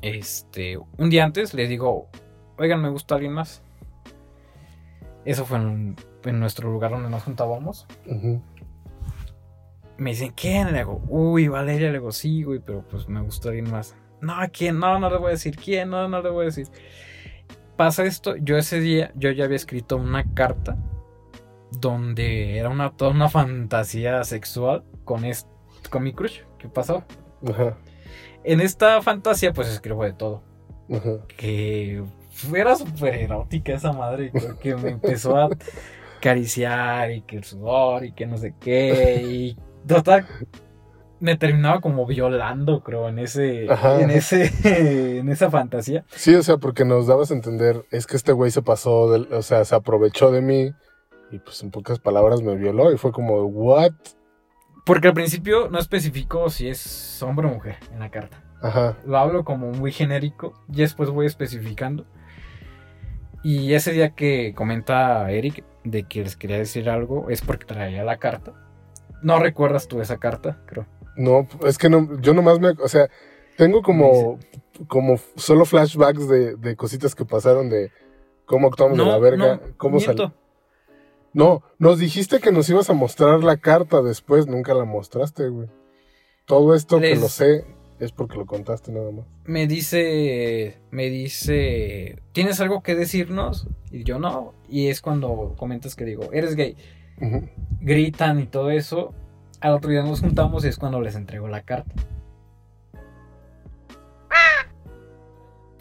Este, 0.00 0.76
un 0.76 1.08
día 1.08 1.22
antes 1.22 1.54
le 1.54 1.68
digo, 1.68 2.08
oigan, 2.58 2.82
me 2.82 2.88
gusta 2.88 3.14
alguien 3.14 3.32
más. 3.32 3.62
Eso 5.24 5.44
fue 5.44 5.58
en, 5.58 5.94
en 6.24 6.40
nuestro 6.40 6.68
lugar 6.68 6.90
donde 6.90 7.10
nos 7.10 7.22
juntábamos. 7.22 7.86
Ujú. 8.06 8.42
Me 9.98 10.10
dicen, 10.10 10.32
¿quién? 10.34 10.72
Le 10.72 10.78
digo, 10.78 11.00
uy, 11.06 11.46
Valeria, 11.46 11.92
le 11.92 12.00
digo, 12.00 12.10
sí, 12.10 12.42
güey, 12.42 12.58
pero 12.58 12.82
pues 12.88 13.08
me 13.08 13.20
gusta 13.20 13.50
alguien 13.50 13.70
más. 13.70 13.94
No, 14.20 14.34
¿quién? 14.52 14.80
No, 14.80 14.98
no 14.98 15.08
le 15.08 15.18
voy 15.18 15.28
a 15.28 15.30
decir, 15.30 15.54
¿quién? 15.54 15.90
No, 15.90 16.08
no 16.08 16.20
le 16.20 16.30
voy 16.30 16.42
a 16.42 16.46
decir. 16.46 16.66
Pasa 17.76 18.04
esto, 18.04 18.34
yo 18.34 18.56
ese 18.58 18.80
día, 18.80 19.12
yo 19.14 19.30
ya 19.30 19.44
había 19.44 19.54
escrito 19.54 19.96
una 19.96 20.24
carta 20.34 20.76
donde 21.80 22.58
era 22.58 22.68
una, 22.68 22.90
toda 22.96 23.10
una 23.10 23.28
fantasía 23.28 24.22
sexual 24.24 24.84
con, 25.04 25.24
est- 25.24 25.48
con 25.90 26.02
mi 26.02 26.12
crush. 26.12 26.40
¿Qué 26.58 26.68
pasó? 26.68 27.04
Ajá, 27.48 27.76
En 28.44 28.60
esta 28.60 29.00
fantasía, 29.02 29.52
pues 29.52 29.68
escribo 29.68 30.04
de 30.04 30.12
todo. 30.12 30.42
ajá. 30.92 31.18
Que 31.36 32.02
fuera 32.30 32.76
súper 32.76 33.14
erótica 33.16 33.72
esa 33.74 33.92
madre, 33.92 34.32
que 34.60 34.74
me 34.76 34.90
empezó 34.90 35.36
a 35.36 35.48
acariciar 36.18 37.10
y 37.10 37.22
que 37.22 37.36
el 37.36 37.44
sudor 37.44 38.04
y 38.04 38.12
que 38.12 38.26
no 38.26 38.36
sé 38.38 38.54
qué. 38.60 39.22
Y 39.22 39.56
total, 39.86 40.26
me 41.20 41.36
terminaba 41.36 41.80
como 41.80 42.06
violando, 42.06 42.82
creo, 42.82 43.08
en 43.08 43.18
ese, 43.18 43.66
Ajá. 43.70 44.00
en 44.00 44.10
ese, 44.10 44.50
en 45.18 45.28
esa 45.28 45.50
fantasía. 45.50 46.04
Sí, 46.10 46.34
o 46.34 46.42
sea, 46.42 46.58
porque 46.58 46.84
nos 46.84 47.06
dabas 47.06 47.30
a 47.30 47.34
entender, 47.34 47.84
es 47.90 48.06
que 48.06 48.16
este 48.16 48.32
güey 48.32 48.50
se 48.50 48.62
pasó, 48.62 49.10
del- 49.10 49.32
o 49.32 49.42
sea, 49.42 49.64
se 49.64 49.74
aprovechó 49.74 50.30
de 50.30 50.42
mí 50.42 50.70
y 51.32 51.38
pues 51.38 51.62
en 51.62 51.70
pocas 51.70 51.98
palabras 51.98 52.42
me 52.42 52.54
violó 52.56 52.92
y 52.92 52.98
fue 52.98 53.10
como, 53.10 53.44
¿what? 53.44 53.92
Porque 54.84 55.08
al 55.08 55.14
principio 55.14 55.68
no 55.70 55.78
especifico 55.78 56.50
si 56.50 56.68
es 56.68 57.22
hombre 57.22 57.46
o 57.46 57.50
mujer 57.50 57.76
en 57.92 58.00
la 58.00 58.10
carta. 58.10 58.44
Ajá, 58.60 58.96
Lo 59.04 59.18
hablo 59.18 59.44
como 59.44 59.72
muy 59.72 59.90
genérico 59.90 60.52
y 60.68 60.76
después 60.76 61.10
voy 61.10 61.26
especificando. 61.26 62.04
Y 63.42 63.74
ese 63.74 63.90
día 63.92 64.10
que 64.10 64.54
comenta 64.54 65.28
Eric 65.30 65.64
de 65.82 66.04
que 66.04 66.22
les 66.22 66.36
quería 66.36 66.58
decir 66.58 66.88
algo 66.88 67.28
es 67.28 67.40
porque 67.42 67.66
traía 67.66 68.04
la 68.04 68.18
carta. 68.18 68.52
No 69.20 69.38
recuerdas 69.40 69.88
tú 69.88 70.00
esa 70.00 70.18
carta, 70.18 70.60
creo. 70.66 70.86
no, 71.16 71.48
es 71.66 71.78
que 71.78 71.88
no, 71.88 72.20
yo 72.20 72.34
nomás 72.34 72.60
me, 72.60 72.70
o 72.70 72.88
sea, 72.88 73.08
tengo 73.56 73.82
como, 73.82 74.38
como 74.86 75.16
solo 75.36 75.64
flashbacks 75.64 76.28
de, 76.28 76.56
de 76.56 76.76
cositas 76.76 77.14
que 77.14 77.24
pasaron 77.24 77.68
de 77.68 77.90
cómo 78.46 78.68
actuamos 78.68 78.98
de 78.98 79.04
la 79.04 79.18
verga, 79.18 79.60
cómo 79.76 79.98
sal-. 79.98 80.32
No, 81.34 81.62
nos 81.78 81.98
dijiste 81.98 82.40
que 82.40 82.52
nos 82.52 82.68
ibas 82.68 82.90
a 82.90 82.94
mostrar 82.94 83.42
la 83.42 83.56
carta 83.56 84.02
después, 84.02 84.46
nunca 84.46 84.74
la 84.74 84.84
mostraste, 84.84 85.48
güey. 85.48 85.68
Todo 86.44 86.74
esto 86.74 87.00
que 87.00 87.16
lo 87.16 87.28
sé 87.28 87.64
es 88.00 88.12
porque 88.12 88.36
lo 88.36 88.46
contaste 88.46 88.92
nada 88.92 89.10
más. 89.12 89.24
Me 89.44 89.66
dice, 89.66 90.78
me 90.90 91.08
dice, 91.08 92.20
¿tienes 92.32 92.60
algo 92.60 92.82
que 92.82 92.94
decirnos? 92.94 93.68
Y 93.90 94.04
yo 94.04 94.18
no. 94.18 94.54
Y 94.68 94.88
es 94.88 95.00
cuando 95.00 95.54
comentas 95.56 95.94
que 95.94 96.04
digo, 96.04 96.30
eres 96.32 96.56
gay. 96.56 96.76
Gritan 97.80 98.40
y 98.40 98.46
todo 98.46 98.70
eso. 98.70 99.14
Al 99.60 99.74
otro 99.74 99.90
día 99.90 100.02
nos 100.02 100.20
juntamos 100.20 100.64
y 100.64 100.68
es 100.68 100.76
cuando 100.76 101.00
les 101.00 101.14
entrego 101.14 101.46
la 101.46 101.62
carta. 101.62 101.94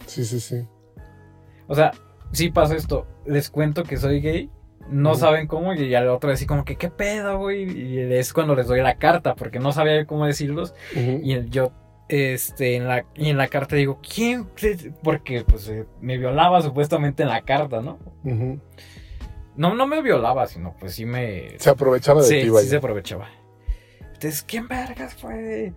Sí, 0.06 0.24
sí, 0.26 0.40
sí. 0.40 0.68
O 1.68 1.74
sea, 1.76 1.92
sí 2.32 2.52
pasa 2.52 2.76
esto. 2.76 3.08
Les 3.26 3.50
cuento 3.50 3.84
que 3.84 3.98
soy 3.98 4.22
gay. 4.22 4.50
No 4.92 5.16
saben 5.16 5.48
cómo. 5.48 5.74
Y 5.74 5.96
al 5.96 6.10
otro 6.10 6.32
así 6.32 6.46
como 6.46 6.66
que, 6.66 6.76
¿qué 6.76 6.90
pedo, 6.90 7.40
güey? 7.40 7.64
Y 7.72 8.00
es 8.14 8.34
cuando 8.34 8.56
les 8.56 8.68
doy 8.68 8.82
la 8.82 8.96
carta. 8.96 9.36
Porque 9.36 9.60
no 9.60 9.72
sabía 9.72 10.06
cómo 10.06 10.26
decirlos. 10.26 10.76
Y 10.96 11.50
yo, 11.50 11.72
este, 12.10 12.76
en 12.76 12.88
la, 12.88 13.06
y 13.16 13.30
en 13.30 13.38
la 13.38 13.48
carta 13.48 13.76
digo, 13.76 14.00
¿quién? 14.02 14.48
Porque, 15.04 15.44
pues, 15.48 15.68
eh, 15.70 15.86
me 16.02 16.18
violaba 16.18 16.62
supuestamente 16.62 17.24
en 17.24 17.30
la 17.30 17.42
carta, 17.42 17.82
¿no? 17.82 18.00
No, 19.56 19.76
no 19.76 19.88
me 19.88 20.02
violaba, 20.02 20.48
sino 20.48 20.76
pues 20.80 20.94
sí 20.96 21.06
me... 21.06 21.58
Se 21.60 21.70
aprovechaba 21.70 22.22
de 22.22 22.28
sí, 22.28 22.36
ti, 22.36 22.42
sí 22.44 22.50
vaya. 22.50 22.68
se 22.70 22.76
aprovechaba. 22.78 23.30
Entonces, 24.00 24.44
¿quién 24.44 24.68
vergas 24.68 25.14
fue? 25.16 25.74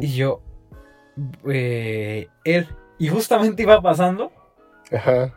Y 0.00 0.14
yo, 0.14 0.42
eh, 1.48 2.28
él. 2.44 2.68
Y 2.98 3.08
justamente 3.08 3.62
iba 3.62 3.80
pasando. 3.80 4.32
Ajá. 4.92 5.34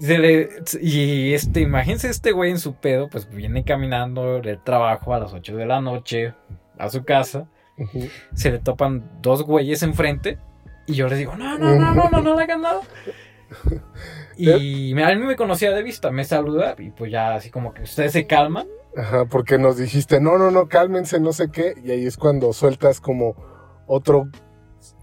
Se 0.00 0.18
le- 0.18 0.48
y 0.80 1.34
este, 1.34 1.60
imagínense 1.60 2.08
este 2.08 2.32
güey 2.32 2.50
en 2.50 2.58
su 2.58 2.74
pedo, 2.74 3.08
pues 3.08 3.28
viene 3.28 3.64
caminando 3.64 4.40
del 4.40 4.62
trabajo 4.62 5.14
a 5.14 5.20
las 5.20 5.32
8 5.32 5.56
de 5.56 5.66
la 5.66 5.80
noche 5.80 6.34
a 6.78 6.88
su 6.90 7.04
casa. 7.04 7.46
Se 8.34 8.50
le 8.50 8.58
topan 8.60 9.10
dos 9.20 9.42
güeyes 9.42 9.82
enfrente. 9.82 10.38
Y 10.86 10.94
yo 10.94 11.08
les 11.08 11.18
digo, 11.18 11.34
no, 11.36 11.58
no, 11.58 11.74
no, 11.76 11.94
no, 11.94 12.10
no, 12.10 12.20
no 12.20 12.36
le 12.36 12.42
hagan 12.44 12.62
nada. 12.62 12.80
Y 14.36 14.92
me- 14.94 15.04
a 15.04 15.14
mí 15.14 15.24
me 15.24 15.36
conocía 15.36 15.70
de 15.70 15.82
vista, 15.84 16.10
me 16.10 16.24
saluda 16.24 16.74
y 16.78 16.90
pues 16.90 17.12
ya 17.12 17.34
así 17.36 17.50
como 17.50 17.72
que 17.72 17.82
ustedes 17.82 18.10
se 18.12 18.26
calman. 18.26 18.66
Ajá, 18.96 19.26
porque 19.26 19.58
nos 19.58 19.76
dijiste, 19.76 20.20
no, 20.20 20.38
no, 20.38 20.50
no, 20.50 20.66
cálmense, 20.68 21.20
no 21.20 21.32
sé 21.32 21.50
qué. 21.52 21.74
Y 21.84 21.92
ahí 21.92 22.04
es 22.06 22.16
cuando 22.16 22.52
sueltas 22.52 23.00
como 23.00 23.36
otro 23.86 24.28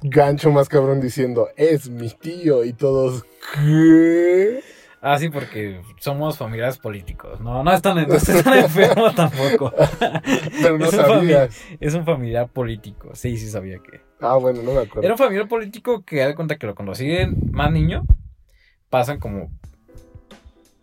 gancho 0.01 0.51
más 0.51 0.67
cabrón 0.67 0.99
diciendo, 0.99 1.47
es 1.55 1.89
mi 1.89 2.09
tío. 2.09 2.65
Y 2.65 2.73
todos, 2.73 3.23
¿qué? 3.53 4.61
Ah, 5.03 5.17
sí, 5.17 5.29
porque 5.29 5.81
somos 5.97 6.37
familiares 6.37 6.77
políticos. 6.77 7.39
No, 7.39 7.63
no 7.63 7.73
están, 7.73 8.07
no 8.07 8.15
están 8.15 8.59
enfermos 8.59 9.15
tampoco. 9.15 9.73
Pero 10.61 10.77
no 10.77 10.85
es, 10.85 10.93
un 10.93 10.99
sabías. 10.99 11.61
es 11.79 11.93
un 11.95 12.05
familiar 12.05 12.47
político. 12.49 13.09
Sí, 13.15 13.35
sí 13.37 13.49
sabía 13.49 13.79
que. 13.79 14.01
Ah, 14.19 14.35
bueno, 14.35 14.61
no 14.61 14.73
me 14.73 14.81
acuerdo. 14.81 15.01
Era 15.01 15.15
un 15.15 15.17
familiar 15.17 15.47
político 15.47 16.05
que, 16.05 16.23
de 16.23 16.35
cuenta 16.35 16.57
que 16.57 16.67
lo 16.67 16.75
conocí 16.75 17.11
más 17.51 17.71
niño. 17.71 18.03
Pasan 18.91 19.19
como. 19.19 19.49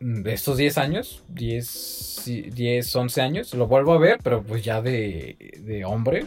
de 0.01 0.33
estos 0.33 0.57
10 0.57 0.79
años, 0.79 1.23
10, 1.29 1.69
sí, 1.69 2.43
10, 2.43 2.97
11 2.97 3.23
años, 3.23 3.55
lo 3.55 3.69
vuelvo 3.69 3.93
a 3.93 3.99
ver, 3.99 4.19
pero 4.25 4.43
pues 4.43 4.65
ya 4.65 4.83
de, 4.83 5.61
de 5.61 5.85
hombre. 5.85 6.27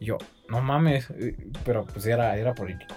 Y 0.00 0.06
yo, 0.06 0.18
no 0.48 0.60
mames, 0.60 1.10
eh, 1.10 1.36
pero 1.64 1.84
pues 1.84 2.06
era, 2.06 2.36
era 2.36 2.54
político. 2.54 2.92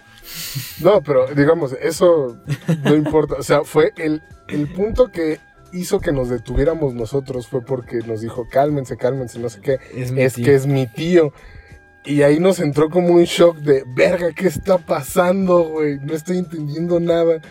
No, 0.81 1.01
pero 1.01 1.27
digamos, 1.27 1.73
eso 1.73 2.37
no 2.83 2.95
importa. 2.95 3.35
O 3.35 3.43
sea, 3.43 3.63
fue 3.63 3.93
el, 3.97 4.21
el 4.47 4.71
punto 4.71 5.11
que 5.11 5.39
hizo 5.71 5.99
que 5.99 6.11
nos 6.11 6.29
detuviéramos 6.29 6.93
nosotros 6.93 7.47
fue 7.47 7.61
porque 7.61 7.97
nos 7.99 8.21
dijo, 8.21 8.47
cálmense, 8.49 8.97
cálmense, 8.97 9.39
no 9.39 9.49
sé 9.49 9.61
qué. 9.61 9.79
Es, 9.93 10.11
mi 10.11 10.21
Es 10.21 10.35
que 10.35 10.55
es 10.55 10.67
mi 10.67 10.87
tío. 10.87 11.33
Y 12.05 12.21
ahí 12.21 12.39
nos 12.39 12.59
entró 12.59 12.89
como 12.89 13.09
un 13.09 13.23
shock 13.23 13.57
de, 13.57 13.83
verga, 13.95 14.31
¿qué 14.31 14.47
está 14.47 14.77
pasando, 14.77 15.69
güey? 15.69 15.99
No 15.99 16.13
estoy 16.13 16.37
entendiendo 16.37 16.99
nada. 16.99 17.41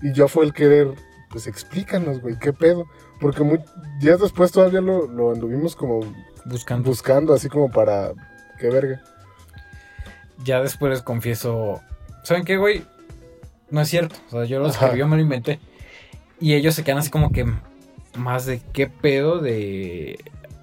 Y 0.00 0.12
ya 0.12 0.28
fue 0.28 0.44
el 0.44 0.52
querer, 0.52 0.94
pues 1.30 1.46
explícanos, 1.46 2.20
güey, 2.20 2.38
¿qué 2.38 2.52
pedo? 2.52 2.86
Porque 3.20 3.42
muy, 3.42 3.58
días 3.98 4.20
después 4.20 4.52
todavía 4.52 4.80
lo, 4.80 5.06
lo 5.08 5.32
anduvimos 5.32 5.74
como 5.74 6.00
buscando. 6.44 6.88
buscando, 6.88 7.34
así 7.34 7.48
como 7.48 7.70
para, 7.70 8.12
¿qué 8.58 8.68
verga? 8.70 9.02
ya 10.44 10.60
después 10.62 10.90
les 10.90 11.02
confieso, 11.02 11.82
¿saben 12.22 12.44
qué, 12.44 12.56
güey? 12.56 12.82
No 13.70 13.80
es 13.80 13.88
cierto. 13.88 14.16
O 14.28 14.30
sea, 14.32 14.44
yo 14.44 14.58
lo 14.60 14.68
escribí, 14.68 14.98
yo 14.98 15.06
me 15.06 15.16
lo 15.16 15.22
inventé. 15.22 15.60
Y 16.40 16.54
ellos 16.54 16.74
se 16.74 16.82
quedan 16.84 16.98
así 16.98 17.10
como 17.10 17.30
que 17.32 17.46
más 18.16 18.46
de 18.46 18.60
qué 18.72 18.86
pedo 18.88 19.38
de... 19.38 20.18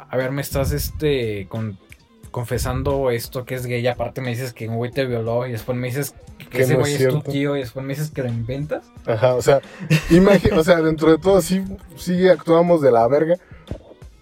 A 0.09 0.17
ver, 0.17 0.31
me 0.31 0.41
estás 0.41 0.71
este 0.71 1.47
con- 1.49 1.77
confesando 2.31 3.11
esto 3.11 3.45
que 3.45 3.55
es 3.55 3.65
gay. 3.65 3.85
Aparte 3.87 4.21
me 4.21 4.29
dices 4.29 4.53
que 4.53 4.67
un 4.67 4.75
güey 4.77 4.91
te 4.91 5.05
violó 5.05 5.47
y 5.47 5.51
después 5.51 5.77
me 5.77 5.87
dices 5.87 6.13
que 6.49 6.61
ese 6.63 6.73
no 6.73 6.79
güey 6.79 6.93
es 6.95 7.01
es 7.01 7.09
tu 7.09 7.21
tío 7.21 7.55
y 7.55 7.59
después 7.59 7.85
me 7.85 7.93
dices 7.93 8.11
que 8.11 8.23
lo 8.23 8.29
inventas. 8.29 8.85
Ajá, 9.05 9.35
o 9.35 9.41
sea, 9.41 9.61
o 10.55 10.63
sea, 10.63 10.81
dentro 10.81 11.11
de 11.11 11.17
todo 11.17 11.41
sí, 11.41 11.63
sí 11.95 12.27
actuamos 12.27 12.81
de 12.81 12.91
la 12.91 13.07
verga, 13.07 13.35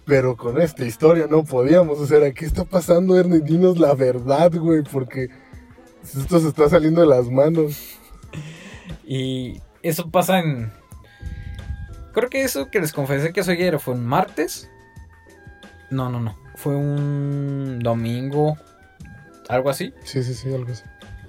pero 0.04 0.36
con 0.36 0.60
esta 0.60 0.84
historia 0.84 1.26
no 1.30 1.44
podíamos. 1.44 1.98
O 1.98 2.06
sea, 2.06 2.30
¿qué 2.32 2.44
está 2.46 2.64
pasando, 2.64 3.18
Ernie? 3.18 3.40
Dinos 3.40 3.78
la 3.78 3.94
verdad, 3.94 4.52
güey, 4.54 4.82
porque 4.82 5.28
esto 6.14 6.38
se 6.40 6.48
está 6.48 6.68
saliendo 6.68 7.00
de 7.00 7.06
las 7.06 7.30
manos. 7.30 7.98
Y 9.06 9.60
eso 9.82 10.10
pasa 10.10 10.38
en... 10.40 10.72
Creo 12.12 12.30
que 12.30 12.42
eso 12.42 12.70
que 12.70 12.80
les 12.80 12.92
confesé 12.92 13.32
que 13.32 13.44
soy 13.44 13.56
gay 13.56 13.70
fue 13.78 13.94
un 13.94 14.06
martes. 14.06 14.70
No, 15.90 16.08
no, 16.08 16.20
no. 16.20 16.36
Fue 16.56 16.74
un 16.74 17.78
domingo. 17.80 18.56
Algo 19.48 19.70
así. 19.70 19.92
Sí, 20.04 20.22
sí, 20.22 20.34
sí, 20.34 20.52
algo 20.52 20.72
así. 20.72 20.82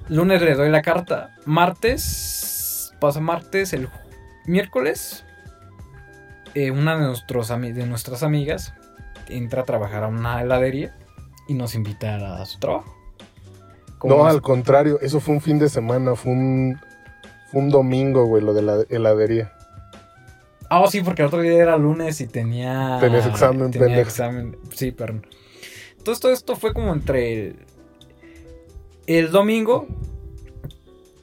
Lunes 0.09 0.41
le 0.41 0.55
doy 0.55 0.69
la 0.69 0.81
carta. 0.81 1.35
Martes. 1.45 2.93
Pasa 2.99 3.19
martes. 3.19 3.73
El 3.73 3.89
miércoles. 4.45 5.25
eh, 6.55 6.71
una 6.71 6.97
de, 6.97 7.05
nuestros 7.05 7.49
de 7.49 7.85
nuestras 7.85 8.23
amigas 8.23 8.73
entra 9.27 9.61
a 9.63 9.65
trabajar 9.65 10.03
a 10.03 10.07
una 10.07 10.41
heladería. 10.41 10.97
Y 11.49 11.53
nos 11.53 11.75
invita 11.75 12.41
a 12.41 12.45
su 12.45 12.59
trabajo. 12.59 12.96
No, 14.03 14.25
al 14.25 14.41
contrario, 14.41 14.99
eso 15.01 15.19
fue 15.19 15.35
un 15.35 15.41
fin 15.41 15.59
de 15.59 15.69
semana, 15.69 16.15
fue 16.15 16.31
un, 16.31 16.79
fue 17.51 17.61
un 17.61 17.69
domingo, 17.69 18.25
güey, 18.25 18.43
lo 18.43 18.53
de 18.53 18.61
la 18.61 18.83
heladería. 18.89 19.53
Ah, 20.69 20.83
sí, 20.89 21.01
porque 21.01 21.21
el 21.21 21.29
otro 21.29 21.41
día 21.41 21.53
era 21.53 21.77
lunes 21.77 22.19
y 22.21 22.27
tenía. 22.27 22.97
Tenías 22.99 23.25
examen, 23.25 23.71
tenía 23.71 23.87
pendejo. 23.87 24.09
examen. 24.09 24.57
Sí, 24.73 24.91
perdón. 24.91 25.25
Entonces 25.97 26.21
todo 26.21 26.31
esto 26.31 26.55
fue 26.55 26.73
como 26.73 26.93
entre 26.93 27.33
el, 27.33 27.59
el 29.07 29.31
domingo. 29.31 29.87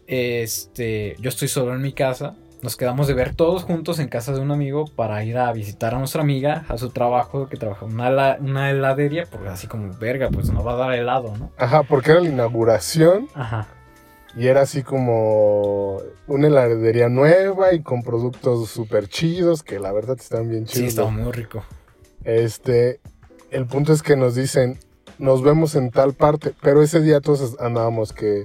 Este. 0.06 1.16
Yo 1.20 1.28
estoy 1.28 1.48
solo 1.48 1.74
en 1.74 1.82
mi 1.82 1.92
casa. 1.92 2.36
Nos 2.64 2.76
quedamos 2.78 3.06
de 3.08 3.12
ver 3.12 3.34
todos 3.34 3.62
juntos 3.64 3.98
en 3.98 4.08
casa 4.08 4.32
de 4.32 4.40
un 4.40 4.50
amigo 4.50 4.86
para 4.96 5.22
ir 5.22 5.36
a 5.36 5.52
visitar 5.52 5.94
a 5.94 5.98
nuestra 5.98 6.22
amiga 6.22 6.64
a 6.70 6.78
su 6.78 6.88
trabajo, 6.88 7.46
que 7.46 7.58
trabaja 7.58 7.84
en 7.84 7.92
una, 7.92 8.38
una 8.40 8.70
heladería, 8.70 9.26
porque 9.30 9.48
así 9.48 9.66
como, 9.66 9.92
verga, 9.98 10.30
pues 10.32 10.48
nos 10.50 10.66
va 10.66 10.72
a 10.72 10.76
dar 10.76 10.94
helado, 10.94 11.36
¿no? 11.36 11.50
Ajá, 11.58 11.82
porque 11.82 12.12
era 12.12 12.22
la 12.22 12.30
inauguración 12.30 13.28
Ajá. 13.34 13.66
y 14.34 14.46
era 14.46 14.62
así 14.62 14.82
como 14.82 15.98
una 16.26 16.46
heladería 16.46 17.10
nueva 17.10 17.74
y 17.74 17.82
con 17.82 18.02
productos 18.02 18.70
súper 18.70 19.08
chidos, 19.08 19.62
que 19.62 19.78
la 19.78 19.92
verdad 19.92 20.16
están 20.18 20.48
bien 20.48 20.66
Sí, 20.66 20.76
chidos. 20.76 20.88
estaba 20.88 21.10
muy 21.10 21.32
rico. 21.32 21.62
Este, 22.24 22.98
el 23.50 23.66
punto 23.66 23.92
es 23.92 24.02
que 24.02 24.16
nos 24.16 24.36
dicen, 24.36 24.78
nos 25.18 25.42
vemos 25.42 25.74
en 25.74 25.90
tal 25.90 26.14
parte, 26.14 26.54
pero 26.62 26.80
ese 26.82 27.02
día 27.02 27.20
todos 27.20 27.60
andábamos 27.60 28.14
que 28.14 28.44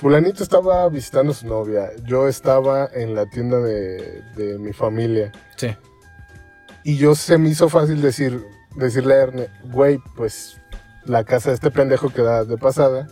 fulanito 0.00 0.42
estaba 0.42 0.88
visitando 0.88 1.32
a 1.32 1.34
su 1.34 1.46
novia, 1.46 1.90
yo 2.04 2.28
estaba 2.28 2.88
en 2.92 3.14
la 3.14 3.26
tienda 3.26 3.58
de, 3.60 4.22
de 4.36 4.58
mi 4.58 4.72
familia 4.72 5.32
Sí. 5.56 5.76
y 6.84 6.96
yo 6.96 7.14
se 7.14 7.38
me 7.38 7.48
hizo 7.48 7.68
fácil 7.68 8.00
decir, 8.00 8.44
decirle 8.76 9.14
a 9.14 9.22
Erne, 9.22 9.48
güey, 9.64 9.98
pues 10.16 10.60
la 11.04 11.24
casa 11.24 11.50
de 11.50 11.54
este 11.56 11.70
pendejo 11.70 12.10
queda 12.10 12.44
de 12.44 12.56
pasada, 12.58 13.08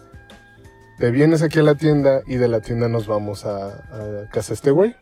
te 0.99 1.11
vienes 1.11 1.43
aquí 1.43 1.59
a 1.59 1.63
la 1.63 1.75
tienda 1.75 2.23
y 2.27 2.37
de 2.37 2.49
la 2.49 2.61
tienda 2.61 2.89
nos 2.89 3.07
vamos 3.07 3.45
a, 3.45 3.67
a 3.69 4.29
casa 4.33 4.49
de 4.49 4.55
este 4.55 4.71
güey. 4.71 4.97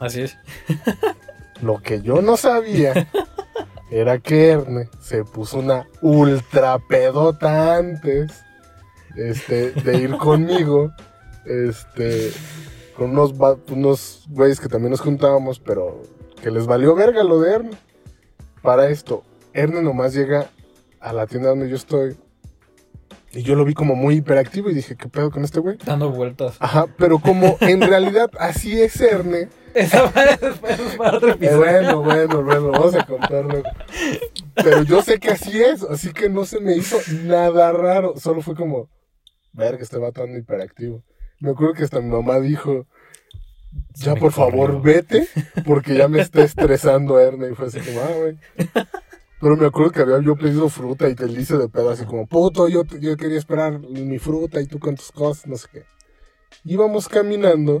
Así 0.00 0.22
es. 0.22 0.36
Lo 1.62 1.78
que 1.82 2.02
yo 2.02 2.20
no 2.22 2.36
sabía 2.36 3.08
era 3.90 4.18
que 4.18 4.50
Erne 4.50 4.88
se 5.00 5.24
puso 5.24 5.58
una 5.58 5.86
ultra 6.02 6.78
pedota 6.88 7.76
antes 7.76 8.32
este, 9.16 9.70
de 9.72 9.98
ir 9.98 10.16
conmigo. 10.18 10.92
Este, 11.48 12.30
con 12.96 13.10
unos, 13.10 13.34
va- 13.40 13.56
unos 13.70 14.24
güeyes 14.28 14.60
que 14.60 14.68
también 14.68 14.90
nos 14.90 15.00
juntábamos, 15.00 15.58
pero 15.60 16.02
que 16.42 16.50
les 16.50 16.66
valió 16.66 16.94
verga 16.94 17.22
lo 17.24 17.40
de 17.40 17.52
Erne. 17.54 17.70
Para 18.62 18.88
esto, 18.90 19.22
Erne 19.54 19.82
nomás 19.82 20.14
llega 20.14 20.50
a 21.00 21.12
la 21.12 21.26
tienda 21.26 21.48
donde 21.50 21.68
yo 21.68 21.76
estoy. 21.76 22.16
Y 23.32 23.42
yo 23.42 23.54
lo 23.56 23.64
vi 23.64 23.74
como 23.74 23.94
muy 23.94 24.16
hiperactivo 24.16 24.70
y 24.70 24.74
dije, 24.74 24.96
¿qué 24.96 25.06
pedo 25.08 25.30
con 25.30 25.44
este 25.44 25.60
güey? 25.60 25.76
Dando 25.84 26.10
vueltas. 26.10 26.56
Ajá, 26.60 26.86
pero 26.96 27.18
como 27.18 27.56
en 27.60 27.82
realidad 27.82 28.30
así 28.38 28.80
es 28.80 28.98
Erne, 29.00 29.48
Esa 29.74 30.10
después 30.40 30.80
para 30.96 31.18
otro 31.18 31.28
Eh, 31.28 31.32
episodio. 31.32 31.58
bueno, 31.58 32.02
bueno, 32.02 32.42
bueno, 32.42 32.70
vamos 32.72 32.94
a 32.94 33.04
contarlo. 33.06 33.62
Pero 34.54 34.82
yo 34.82 35.02
sé 35.02 35.20
que 35.20 35.28
así 35.30 35.62
es, 35.62 35.82
así 35.84 36.12
que 36.12 36.28
no 36.30 36.46
se 36.46 36.58
me 36.58 36.74
hizo 36.74 36.96
nada 37.24 37.70
raro. 37.72 38.14
Solo 38.16 38.40
fue 38.40 38.56
como, 38.56 38.88
verga, 39.52 39.82
este 39.82 39.98
vato 39.98 40.22
anda 40.22 40.38
hiperactivo. 40.38 41.02
Me 41.40 41.50
acuerdo 41.50 41.74
que 41.74 41.84
hasta 41.84 42.00
mi 42.00 42.10
mamá 42.10 42.40
dijo, 42.40 42.86
ya 43.94 44.14
por 44.14 44.32
favor 44.32 44.72
corrió. 44.72 44.82
vete, 44.82 45.28
porque 45.64 45.94
ya 45.96 46.08
me 46.08 46.20
está 46.20 46.42
estresando 46.44 47.18
Erne. 47.20 47.50
Y 47.50 47.54
fue 47.54 47.66
así 47.66 47.80
como, 47.80 48.00
ah, 48.00 48.10
güey. 48.16 48.38
Pero 49.40 49.56
me 49.56 49.66
acuerdo 49.66 49.92
que 49.92 50.00
había 50.00 50.20
yo 50.20 50.34
pedido 50.36 50.68
fruta 50.68 51.08
y 51.08 51.14
te 51.14 51.26
hice 51.26 51.56
de 51.58 51.68
pedo 51.68 51.90
así 51.90 52.04
como, 52.04 52.26
puto, 52.26 52.68
yo, 52.68 52.82
yo 53.00 53.16
quería 53.16 53.38
esperar 53.38 53.78
mi 53.78 54.18
fruta 54.18 54.60
y 54.60 54.66
tú 54.66 54.80
con 54.80 54.96
tus 54.96 55.12
cosas, 55.12 55.46
no 55.46 55.56
sé 55.56 55.68
qué. 55.72 55.84
Íbamos 56.64 57.08
caminando 57.08 57.78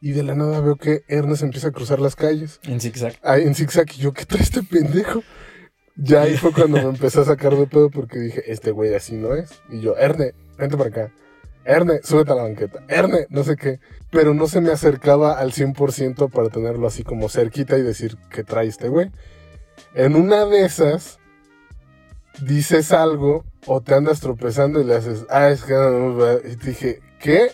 y 0.00 0.10
de 0.10 0.24
la 0.24 0.34
nada 0.34 0.60
veo 0.60 0.74
que 0.74 1.04
Ernest 1.06 1.44
empieza 1.44 1.68
a 1.68 1.70
cruzar 1.70 2.00
las 2.00 2.16
calles 2.16 2.58
En 2.64 2.80
zigzag. 2.80 3.14
ahí 3.22 3.42
en 3.44 3.54
zigzag 3.54 3.86
y 3.96 4.00
yo, 4.00 4.12
¿qué 4.12 4.24
trae 4.24 4.42
este 4.42 4.64
pendejo? 4.64 5.22
Ya 5.94 6.22
ahí 6.22 6.36
fue 6.36 6.52
cuando 6.52 6.78
me 6.78 6.88
empecé 6.88 7.20
a 7.20 7.24
sacar 7.24 7.54
de 7.54 7.66
pedo 7.68 7.88
porque 7.88 8.18
dije, 8.18 8.42
este 8.50 8.72
güey 8.72 8.92
así 8.94 9.14
no 9.14 9.34
es. 9.36 9.60
Y 9.70 9.80
yo, 9.80 9.96
Erne, 9.96 10.32
vente 10.58 10.76
para 10.76 10.88
acá. 10.88 11.12
Erne, 11.64 12.00
súbete 12.02 12.32
a 12.32 12.34
la 12.34 12.42
banqueta. 12.42 12.82
Erne, 12.88 13.26
no 13.30 13.44
sé 13.44 13.56
qué. 13.56 13.80
Pero 14.10 14.34
no 14.34 14.46
se 14.46 14.60
me 14.60 14.70
acercaba 14.70 15.38
al 15.38 15.52
100% 15.52 16.30
para 16.30 16.48
tenerlo 16.48 16.86
así 16.86 17.02
como 17.02 17.28
cerquita 17.28 17.78
y 17.78 17.82
decir, 17.82 18.16
¿qué 18.30 18.44
trae 18.44 18.66
este 18.66 18.88
güey? 18.88 19.10
En 19.94 20.16
una 20.16 20.44
de 20.44 20.64
esas, 20.64 21.18
dices 22.40 22.92
algo 22.92 23.44
o 23.66 23.80
te 23.80 23.94
andas 23.94 24.20
tropezando 24.20 24.80
y 24.80 24.84
le 24.84 24.96
haces, 24.96 25.24
ah, 25.30 25.48
es 25.48 25.62
que... 25.62 25.74
Y 26.44 26.56
dije, 26.56 27.00
¿qué? 27.20 27.52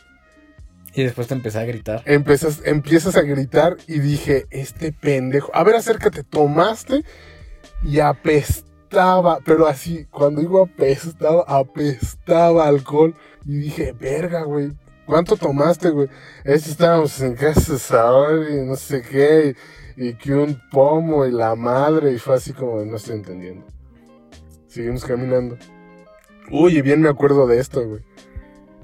Y 0.95 1.05
después 1.05 1.29
te 1.29 1.35
empecé 1.35 1.59
a 1.59 1.65
gritar. 1.65 2.03
Empiezas, 2.07 2.63
empiezas 2.65 3.17
a 3.17 3.23
gritar 3.23 3.77
y 3.87 4.01
dije, 4.01 4.47
este 4.51 4.93
pendejo, 4.93 5.51
a 5.55 5.63
ver, 5.63 5.77
acércate, 5.77 6.25
tomaste 6.25 7.05
y 7.85 8.01
apestaba, 8.01 9.39
pero 9.45 9.67
así, 9.67 10.07
cuando 10.07 10.41
digo 10.41 10.63
apestaba, 10.63 11.45
apestaba 11.47 12.67
alcohol 12.67 13.15
y 13.49 13.57
dije, 13.57 13.95
verga, 13.99 14.43
güey, 14.43 14.73
¿cuánto 15.07 15.35
tomaste, 15.35 15.89
güey? 15.89 16.09
Es 16.45 16.65
que 16.65 16.71
estábamos 16.71 17.19
en 17.23 17.35
casa 17.35 17.73
de 17.73 17.79
Saori 17.79 18.59
y 18.59 18.61
no 18.61 18.77
sé 18.77 19.01
qué, 19.01 19.57
y, 19.97 20.09
y 20.09 20.15
que 20.15 20.35
un 20.35 20.61
pomo 20.71 21.25
y 21.25 21.33
la 21.33 21.55
madre, 21.55 22.13
y 22.13 22.19
fue 22.19 22.35
así 22.35 22.53
como, 22.53 22.85
no 22.85 22.97
estoy 22.97 23.17
entendiendo. 23.17 23.65
Seguimos 24.67 25.03
caminando. 25.03 25.57
Uy, 26.51 26.77
y 26.77 26.83
bien 26.83 27.01
me 27.01 27.09
acuerdo 27.09 27.47
de 27.47 27.59
esto, 27.59 27.83
güey. 27.89 28.03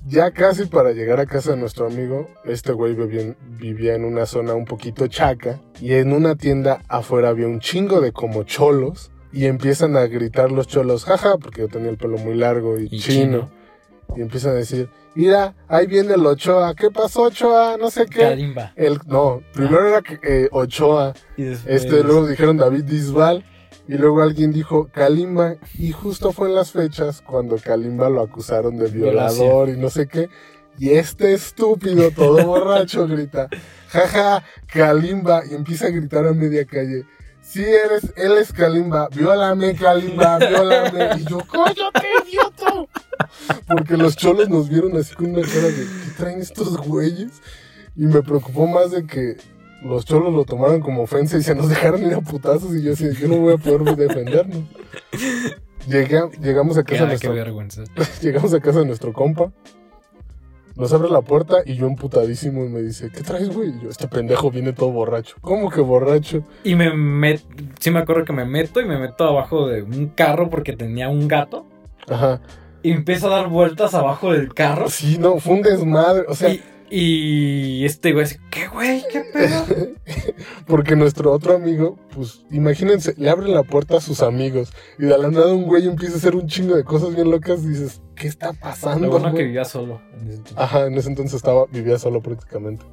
Ya 0.07 0.31
casi 0.31 0.65
para 0.65 0.93
llegar 0.93 1.21
a 1.21 1.27
casa 1.27 1.51
de 1.51 1.57
nuestro 1.59 1.87
amigo, 1.87 2.29
este 2.45 2.73
güey 2.73 2.95
vivía, 2.95 3.37
vivía 3.59 3.95
en 3.95 4.07
una 4.07 4.25
zona 4.25 4.55
un 4.55 4.65
poquito 4.65 5.07
chaca 5.09 5.61
y 5.79 5.93
en 5.93 6.15
una 6.15 6.37
tienda 6.37 6.81
afuera 6.89 7.29
había 7.29 7.49
un 7.49 7.61
chingo 7.61 8.01
de 8.01 8.13
como 8.13 8.45
cholos 8.45 9.11
y 9.31 9.45
empiezan 9.45 9.97
a 9.97 10.07
gritar 10.07 10.51
los 10.53 10.69
cholos, 10.69 11.05
jaja, 11.05 11.37
porque 11.37 11.61
yo 11.63 11.69
tenía 11.69 11.91
el 11.91 11.99
pelo 11.99 12.17
muy 12.17 12.35
largo 12.35 12.79
y, 12.79 12.89
Y 12.91 12.99
chino. 12.99 13.51
Y 14.17 14.21
empiezan 14.21 14.53
a 14.53 14.55
decir, 14.55 14.89
mira, 15.15 15.55
ahí 15.69 15.87
viene 15.87 16.15
el 16.15 16.25
Ochoa, 16.25 16.75
¿qué 16.75 16.91
pasó 16.91 17.23
Ochoa? 17.23 17.77
No 17.79 17.91
sé 17.91 18.07
qué. 18.07 18.55
El, 18.77 19.01
no, 19.07 19.43
primero 19.53 19.89
era 19.89 20.03
eh, 20.23 20.49
Ochoa, 20.53 21.15
Y 21.37 21.45
después... 21.45 21.85
este, 21.85 22.03
luego 22.05 22.27
dijeron 22.27 22.57
David 22.57 22.85
Bisbal 22.85 23.45
y 23.87 23.95
luego 23.95 24.23
alguien 24.23 24.53
dijo 24.53 24.89
Kalimba 24.93 25.57
y 25.79 25.93
justo 25.93 26.33
fue 26.33 26.49
en 26.49 26.55
las 26.55 26.73
fechas 26.73 27.21
cuando 27.21 27.57
Kalimba 27.57 28.09
lo 28.09 28.23
acusaron 28.23 28.79
de 28.79 28.89
violador 28.89 29.69
y 29.69 29.77
no 29.77 29.91
sé 29.91 30.07
qué. 30.07 30.29
Y 30.79 30.91
este 30.91 31.35
estúpido, 31.35 32.11
todo 32.11 32.45
borracho, 32.47 33.07
grita, 33.07 33.49
jaja, 33.89 34.43
Kalimba, 34.67 35.43
y 35.49 35.55
empieza 35.55 35.87
a 35.87 35.91
gritar 35.91 36.27
a 36.27 36.33
media 36.33 36.65
calle. 36.65 37.05
Sí, 37.45 37.63
eres, 37.63 38.13
él 38.17 38.33
es 38.39 38.53
Kalimba, 38.53 39.09
viólame, 39.15 39.75
Kalimba, 39.75 40.39
viólame. 40.39 41.21
Y 41.21 41.25
yo, 41.25 41.39
¡cállate, 41.39 42.07
idiota! 42.27 42.87
Porque 43.69 43.97
los 43.97 44.17
cholos 44.17 44.49
nos 44.49 44.69
vieron 44.69 44.97
así 44.97 45.15
con 45.15 45.27
una 45.27 45.43
cara 45.43 45.69
de, 45.69 45.85
¿qué 45.85 46.11
traen 46.17 46.41
estos 46.41 46.77
güeyes? 46.79 47.43
Y 47.95 48.07
me 48.07 48.23
preocupó 48.23 48.67
más 48.67 48.91
de 48.91 49.07
que 49.07 49.37
los 49.85 50.05
cholos 50.07 50.33
lo 50.33 50.45
tomaron 50.45 50.81
como 50.81 51.03
ofensa 51.03 51.37
y 51.37 51.43
se 51.43 51.55
nos 51.55 51.69
dejaron 51.69 52.03
ir 52.03 52.15
a 52.15 52.21
putazos. 52.21 52.75
Y 52.75 52.83
yo 52.83 52.95
así, 52.95 53.13
yo 53.21 53.29
no 53.29 53.37
voy 53.37 53.55
a 53.55 53.59
poder 53.59 53.95
defendernos. 53.95 54.65
Llegué 55.87 56.23
llegamos 56.41 56.79
a 56.79 56.83
casa 56.83 57.05
qué 57.05 57.09
nuestro, 57.09 57.35
vergüenza. 57.35 57.85
llegamos 58.23 58.55
a 58.55 58.61
casa 58.61 58.81
de 58.81 58.87
nuestro 58.87 59.13
compa. 59.13 59.53
Nos 60.77 60.93
abre 60.93 61.09
la 61.09 61.21
puerta 61.21 61.59
y 61.65 61.77
yo 61.77 61.87
emputadísimo 61.87 62.65
y 62.65 62.69
me 62.69 62.83
dice, 62.83 63.11
¿qué 63.11 63.23
traes, 63.23 63.55
güey? 63.55 63.71
Y 63.71 63.85
yo, 63.85 63.91
este 63.91 64.09
pendejo 64.09 64.51
viene 64.51 64.73
todo 64.73 64.91
borracho. 64.91 65.37
¿Cómo 65.41 65.71
que 65.71 65.81
borracho? 65.81 66.43
Y 66.65 66.75
me 66.75 66.93
met... 66.93 67.43
Sí 67.79 67.91
me 67.93 68.01
acuerdo 68.01 68.25
que 68.25 68.33
me 68.33 68.45
meto 68.45 68.81
y 68.81 68.85
me 68.85 68.99
meto 68.99 69.25
abajo 69.25 69.69
de 69.69 69.83
un 69.83 70.09
carro 70.09 70.51
porque 70.51 70.75
tenía 70.75 71.09
un 71.09 71.29
gato. 71.29 71.65
Ajá. 72.09 72.41
Y 72.83 72.91
empiezo 72.91 73.29
a 73.29 73.37
dar 73.39 73.49
vueltas 73.49 73.95
abajo 73.95 74.33
del 74.33 74.53
carro. 74.53 74.89
Sí, 74.89 75.17
no, 75.19 75.39
fue 75.39 75.55
un 75.55 75.63
desmadre. 75.63 76.25
O 76.29 76.35
sea, 76.35 76.51
y, 76.51 76.61
y 76.97 77.85
este 77.85 78.13
güey 78.13 78.25
así, 78.25 78.37
¿qué 78.53 78.69
güey? 78.69 79.03
¿Qué 79.11 79.23
pedo? 79.23 79.65
Porque 80.69 80.95
nuestro 80.95 81.33
otro 81.33 81.57
amigo, 81.57 81.99
pues 82.15 82.45
imagínense, 82.53 83.15
le 83.17 83.31
abren 83.31 83.53
la 83.53 83.65
puerta 83.65 83.97
a 83.97 84.01
sus 84.01 84.23
amigos 84.23 84.73
y 84.97 85.07
de 85.07 85.19
la 85.19 85.29
nada 85.29 85.53
un 85.53 85.65
güey 85.65 85.89
empieza 85.89 86.15
a 86.15 86.19
hacer 86.19 86.37
un 86.37 86.47
chingo 86.47 86.77
de 86.77 86.85
cosas 86.85 87.17
bien 87.17 87.33
locas 87.33 87.65
y 87.65 87.71
dices, 87.71 88.01
¿qué 88.15 88.29
está 88.29 88.53
pasando? 88.53 89.07
Lo 89.07 89.11
bueno 89.11 89.27
que 89.31 89.33
güey?" 89.33 89.47
vivía 89.47 89.65
solo. 89.65 90.01
en 90.13 90.29
ese 90.29 90.37
entonces. 90.37 90.57
Ajá, 90.57 90.87
en 90.87 90.95
ese 90.95 91.09
entonces 91.09 91.35
estaba, 91.35 91.67
vivía 91.67 91.99
solo 91.99 92.23
prácticamente. 92.23 92.85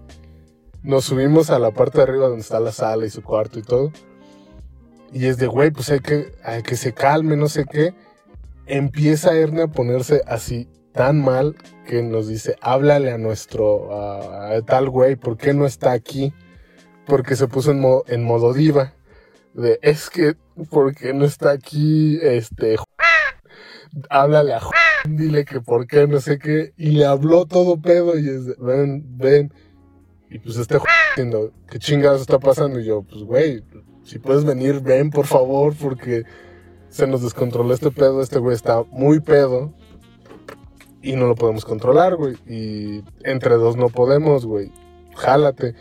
Nos 0.82 1.06
subimos 1.06 1.52
a 1.52 1.60
la 1.60 1.70
parte 1.70 1.99
de 1.99 2.04
arriba 2.06 2.26
donde 2.26 2.41
está 2.41 2.60
la 2.60 2.72
sala 2.72 3.06
y 3.06 3.12
su 3.12 3.22
cuarto 3.22 3.60
y 3.60 3.62
todo. 3.62 3.91
Y 5.14 5.28
es 5.28 5.38
de, 5.38 5.45
güey, 5.45 5.70
pues 5.70 5.91
hay 5.91 5.99
que, 5.99 6.32
hay 6.43 6.64
que 6.64 6.76
se 6.76 6.91
calme, 6.91 7.38
no 7.38 7.47
sé 7.47 7.66
qué. 7.72 7.93
Empieza 8.66 9.36
Erne 9.36 9.62
a 9.62 9.68
ponerse 9.68 10.24
así 10.26 10.68
tan 10.91 11.22
mal 11.22 11.56
que 11.92 12.02
nos 12.02 12.30
dice, 12.30 12.56
háblale 12.62 13.12
a 13.12 13.18
nuestro, 13.18 13.89
tal 14.66 14.89
güey, 14.89 15.18
¿por 15.18 15.36
qué 15.36 15.54
no 15.54 15.66
está 15.66 15.92
aquí? 15.92 16.32
Porque 17.06 17.36
se 17.36 17.50
puso 17.50 17.72
en, 17.72 17.82
mo- 17.82 18.06
en 18.08 18.24
modo 18.24 18.54
diva. 18.54 18.94
De, 19.54 19.78
es 19.82 20.10
que, 20.10 20.38
¿por 20.70 20.96
qué 20.96 21.14
no 21.14 21.26
está 21.26 21.52
aquí 21.52 22.18
este 22.22 22.78
háblale 24.10 24.54
a 24.54 24.62
dile 25.06 25.44
que 25.44 25.60
por 25.60 25.86
qué, 25.86 26.08
no 26.08 26.22
sé 26.22 26.39
qué, 26.39 26.72
y 26.78 26.92
le 26.92 27.04
habló 27.04 27.46
todo 27.46 27.82
pedo 27.82 28.18
y 28.18 28.30
es 28.30 28.46
de, 28.46 28.56
ven, 28.58 29.04
ven, 29.18 29.54
y 30.30 30.39
pues 30.39 30.56
este 30.56 30.78
diciendo, 31.10 31.52
¿qué 31.70 31.78
chingados 31.78 32.22
está 32.22 32.39
pasando? 32.39 32.80
Y 32.80 32.86
yo, 32.86 33.02
pues 33.02 33.22
güey, 33.24 33.66
si 34.06 34.18
puedes 34.18 34.46
venir, 34.46 34.80
ven 34.80 35.10
por 35.10 35.26
favor, 35.26 35.76
porque 35.76 36.24
se 36.88 37.06
nos 37.06 37.22
descontroló 37.22 37.74
este 37.74 37.92
pedo, 37.92 38.22
este 38.22 38.39
güey 38.39 38.56
está 38.56 38.84
muy 38.92 39.20
pedo, 39.20 39.74
y 41.02 41.16
no 41.16 41.28
lo 41.28 41.36
podemos 41.36 41.66
controlar, 41.66 42.16
güey, 42.16 42.36
y 42.47 43.04
entre 43.24 43.56
dos 43.56 43.76
no 43.76 43.89
podemos, 43.89 44.45
güey, 44.45 44.72
jálate. 45.16 45.76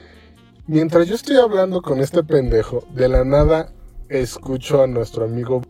Mientras 0.67 1.09
yo 1.09 1.15
estoy 1.15 1.37
hablando 1.37 1.83
con 1.83 2.01
este 2.01 2.23
pendejo, 2.23 2.85
de 2.95 3.09
la 3.09 3.25
nada 3.25 3.73
escucho 4.09 4.83
a 4.83 4.87
nuestro 4.87 5.25
amigo 5.25 5.63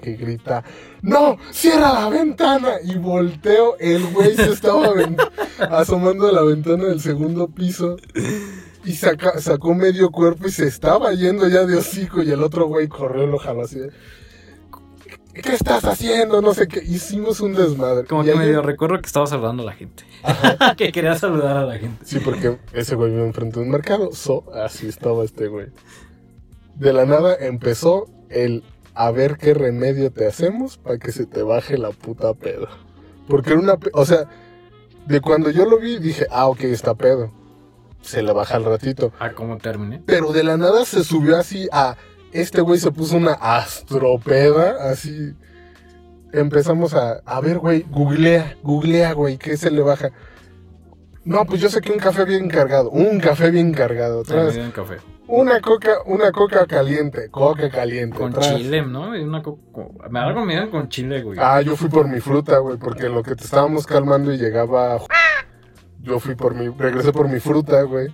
que 0.00 0.14
grita, 0.14 0.62
¡No! 1.02 1.38
¡Cierra 1.50 1.92
la 1.92 2.08
ventana! 2.08 2.74
Y 2.84 2.96
volteo, 2.96 3.76
el 3.78 4.06
güey 4.12 4.36
se 4.36 4.52
estaba 4.52 4.92
asomando 5.70 6.28
a 6.28 6.32
la 6.32 6.42
ventana 6.42 6.84
del 6.84 7.00
segundo 7.00 7.48
piso 7.48 7.96
y 8.84 8.92
sacó 8.92 9.74
medio 9.74 10.10
cuerpo 10.10 10.46
y 10.46 10.50
se 10.50 10.66
estaba 10.66 11.12
yendo 11.12 11.48
ya 11.48 11.64
de 11.64 11.76
hocico 11.76 12.22
y 12.22 12.30
el 12.30 12.42
otro 12.42 12.66
güey 12.66 12.88
corrió 12.88 13.24
y 13.24 13.30
lo 13.30 13.38
jaló 13.38 13.62
así. 13.62 13.80
¿Qué 15.42 15.52
estás 15.54 15.84
haciendo? 15.84 16.40
No 16.42 16.54
sé 16.54 16.66
qué. 16.68 16.80
Hicimos 16.82 17.40
un 17.40 17.54
desmadre. 17.54 18.06
Como 18.06 18.22
Y 18.22 18.26
que 18.26 18.32
ahí- 18.32 18.38
medio 18.38 18.62
recuerdo 18.62 18.98
que 19.00 19.06
estaba 19.06 19.26
saludando 19.26 19.62
a 19.62 19.66
la 19.66 19.72
gente. 19.72 20.04
que 20.76 20.92
quería 20.92 21.16
saludar 21.16 21.56
a 21.56 21.64
la 21.64 21.78
gente. 21.78 22.04
Sí, 22.04 22.18
porque 22.20 22.58
ese 22.72 22.94
güey 22.94 23.10
vive 23.10 23.24
enfrente 23.26 23.58
de 23.60 23.66
un 23.66 23.70
mercado. 23.72 24.10
So, 24.12 24.44
así 24.54 24.86
estaba 24.88 25.24
este 25.24 25.48
güey. 25.48 25.66
De 26.74 26.92
la 26.92 27.04
nada 27.06 27.34
empezó 27.38 28.06
el 28.28 28.62
a 28.94 29.10
ver 29.10 29.36
qué 29.36 29.52
remedio 29.54 30.10
te 30.10 30.26
hacemos 30.26 30.78
para 30.78 30.98
que 30.98 31.12
se 31.12 31.26
te 31.26 31.42
baje 31.42 31.76
la 31.78 31.90
puta 31.90 32.32
pedo. 32.34 32.68
Porque 33.28 33.50
era 33.50 33.60
una... 33.60 33.78
O 33.92 34.04
sea, 34.06 34.28
de 35.06 35.20
cuando 35.20 35.50
yo 35.50 35.64
lo 35.66 35.78
vi 35.78 35.98
dije, 35.98 36.26
ah, 36.30 36.46
ok, 36.48 36.60
está 36.64 36.94
pedo. 36.94 37.30
Se 38.00 38.22
le 38.22 38.32
baja 38.32 38.56
al 38.56 38.64
ratito. 38.64 39.12
Ah, 39.18 39.32
¿cómo 39.32 39.58
terminé? 39.58 40.02
Pero 40.06 40.32
de 40.32 40.44
la 40.44 40.56
nada 40.56 40.84
se 40.84 41.04
subió 41.04 41.36
así 41.36 41.68
a... 41.72 41.96
Este 42.40 42.60
güey 42.60 42.78
se 42.78 42.90
puso 42.92 43.16
una 43.16 43.32
astropeda, 43.32 44.90
así... 44.90 45.34
Empezamos 46.32 46.92
a... 46.94 47.20
A 47.24 47.40
ver, 47.40 47.58
güey, 47.58 47.86
googlea, 47.90 48.56
googlea, 48.62 49.12
güey, 49.12 49.38
¿qué 49.38 49.56
se 49.56 49.70
le 49.70 49.80
baja? 49.82 50.10
No, 51.24 51.44
pues 51.46 51.60
yo 51.60 51.68
sé 51.68 51.80
que 51.80 51.92
un 51.92 51.98
café 51.98 52.24
bien 52.24 52.48
cargado, 52.48 52.90
un 52.90 53.18
café 53.20 53.50
bien 53.50 53.72
cargado. 53.72 54.22
Tras, 54.22 54.56
un 54.56 54.70
café. 54.70 54.96
una 55.26 55.60
coca, 55.60 55.94
una 56.04 56.30
coca 56.30 56.66
caliente, 56.66 57.30
coca 57.30 57.70
caliente. 57.70 58.16
Con 58.18 58.32
tras. 58.32 58.54
chile, 58.54 58.82
¿no? 58.84 59.10
Una 59.10 59.42
co- 59.42 59.58
co- 59.72 59.94
Me 60.10 60.20
algo 60.20 60.44
me 60.44 60.52
dieron 60.52 60.70
con 60.70 60.88
chile, 60.88 61.22
güey. 61.22 61.38
Ah, 61.40 61.62
yo 61.62 61.74
fui 61.74 61.88
por 61.88 62.06
mi 62.06 62.20
fruta, 62.20 62.58
güey, 62.58 62.76
porque 62.76 63.08
lo 63.08 63.22
que 63.22 63.34
te 63.34 63.44
estábamos 63.44 63.86
calmando 63.86 64.32
y 64.32 64.36
llegaba... 64.38 65.00
Yo 66.00 66.20
fui 66.20 66.34
por 66.36 66.54
mi... 66.54 66.68
Regresé 66.68 67.12
por 67.12 67.28
mi 67.28 67.40
fruta, 67.40 67.82
güey. 67.82 68.08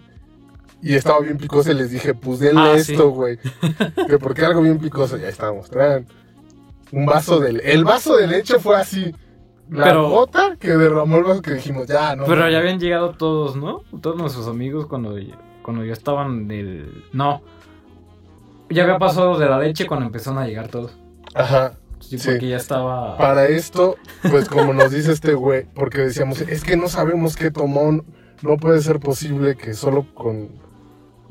Y 0.82 0.94
estaba 0.96 1.20
bien 1.20 1.38
picosa 1.38 1.70
y 1.70 1.74
les 1.74 1.90
dije, 1.90 2.12
pues 2.14 2.40
denle 2.40 2.60
Ah, 2.60 2.78
sí. 2.78 2.92
esto, 2.92 3.10
güey. 3.10 3.38
Que 4.08 4.18
porque 4.18 4.44
algo 4.44 4.62
bien 4.62 4.78
picoso, 4.78 5.16
ya 5.16 5.28
estábamos. 5.28 5.70
Traen 5.70 6.06
un 6.90 7.06
vaso 7.06 7.38
de... 7.38 7.50
El 7.64 7.84
vaso 7.84 8.16
de 8.16 8.26
leche 8.26 8.58
fue 8.58 8.76
así. 8.76 9.14
La 9.70 9.84
Pero- 9.84 10.10
gota 10.10 10.56
que 10.58 10.68
derramó 10.76 11.18
el 11.18 11.24
vaso 11.24 11.40
que 11.40 11.54
dijimos, 11.54 11.86
ya, 11.86 12.16
no. 12.16 12.24
Pero 12.24 12.42
no. 12.42 12.50
ya 12.50 12.58
habían 12.58 12.80
llegado 12.80 13.12
todos, 13.12 13.54
¿no? 13.56 13.82
Todos 14.00 14.16
nuestros 14.18 14.48
amigos 14.48 14.86
cuando, 14.86 15.16
cuando 15.62 15.84
ya 15.84 15.92
estaban 15.92 16.48
del... 16.48 17.04
No. 17.12 17.42
Ya 18.68 18.82
había 18.84 18.98
pasado 18.98 19.38
de 19.38 19.46
la 19.48 19.58
leche 19.60 19.86
cuando 19.86 20.06
empezaron 20.06 20.38
a 20.40 20.46
llegar 20.46 20.68
todos. 20.68 20.98
Ajá. 21.34 21.74
Sí, 22.00 22.18
Sí. 22.18 22.30
porque 22.30 22.48
ya 22.48 22.56
estaba... 22.56 23.16
Para 23.16 23.46
esto, 23.46 23.96
pues 24.28 24.48
como 24.48 24.72
nos 24.74 24.90
dice 24.90 25.12
este 25.12 25.34
güey, 25.34 25.64
porque 25.74 25.98
decíamos, 26.00 26.40
es 26.40 26.64
que 26.64 26.76
no 26.76 26.88
sabemos 26.88 27.36
qué 27.36 27.52
tomó, 27.52 28.02
no 28.42 28.56
puede 28.56 28.80
ser 28.82 28.98
posible 28.98 29.54
que 29.56 29.72
solo 29.74 30.06
con 30.12 30.48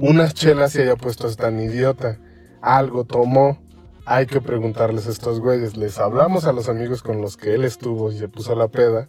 unas 0.01 0.33
chelas 0.33 0.71
se 0.73 0.83
haya 0.83 0.95
puesto 0.95 1.27
a 1.27 1.33
tan 1.35 1.59
idiota. 1.59 2.17
Algo 2.61 3.05
tomó, 3.05 3.57
hay 4.05 4.25
que 4.25 4.41
preguntarles 4.41 5.07
a 5.07 5.11
estos 5.11 5.39
güeyes. 5.39 5.77
Les 5.77 5.97
hablamos 5.99 6.45
a 6.45 6.53
los 6.53 6.69
amigos 6.69 7.01
con 7.03 7.21
los 7.21 7.37
que 7.37 7.53
él 7.55 7.63
estuvo 7.63 8.11
y 8.11 8.17
se 8.17 8.27
puso 8.27 8.55
la 8.55 8.67
peda. 8.67 9.07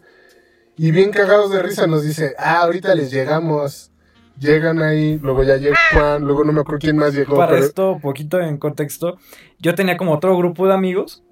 Y 0.77 0.91
bien 0.91 1.11
cagados 1.11 1.51
de 1.51 1.63
risa 1.63 1.87
nos 1.87 2.03
dice, 2.03 2.35
ah, 2.39 2.63
ahorita 2.63 2.95
les 2.95 3.11
llegamos. 3.11 3.91
Llegan 4.39 4.81
ahí, 4.83 5.19
luego 5.19 5.43
ya 5.43 5.57
llegó 5.59 5.77
Juan, 5.93 6.23
luego 6.25 6.43
no 6.45 6.53
me 6.53 6.63
acuerdo 6.63 6.79
quién 6.81 6.97
más 6.97 7.13
llegó. 7.15 7.37
Para 7.37 7.53
pero- 7.53 7.65
esto, 7.65 7.99
poquito 8.01 8.41
en 8.41 8.57
contexto, 8.57 9.19
yo 9.59 9.75
tenía 9.75 9.99
como 9.99 10.15
otro 10.15 10.35
grupo 10.37 10.67
de 10.67 10.73
amigos. 10.73 11.23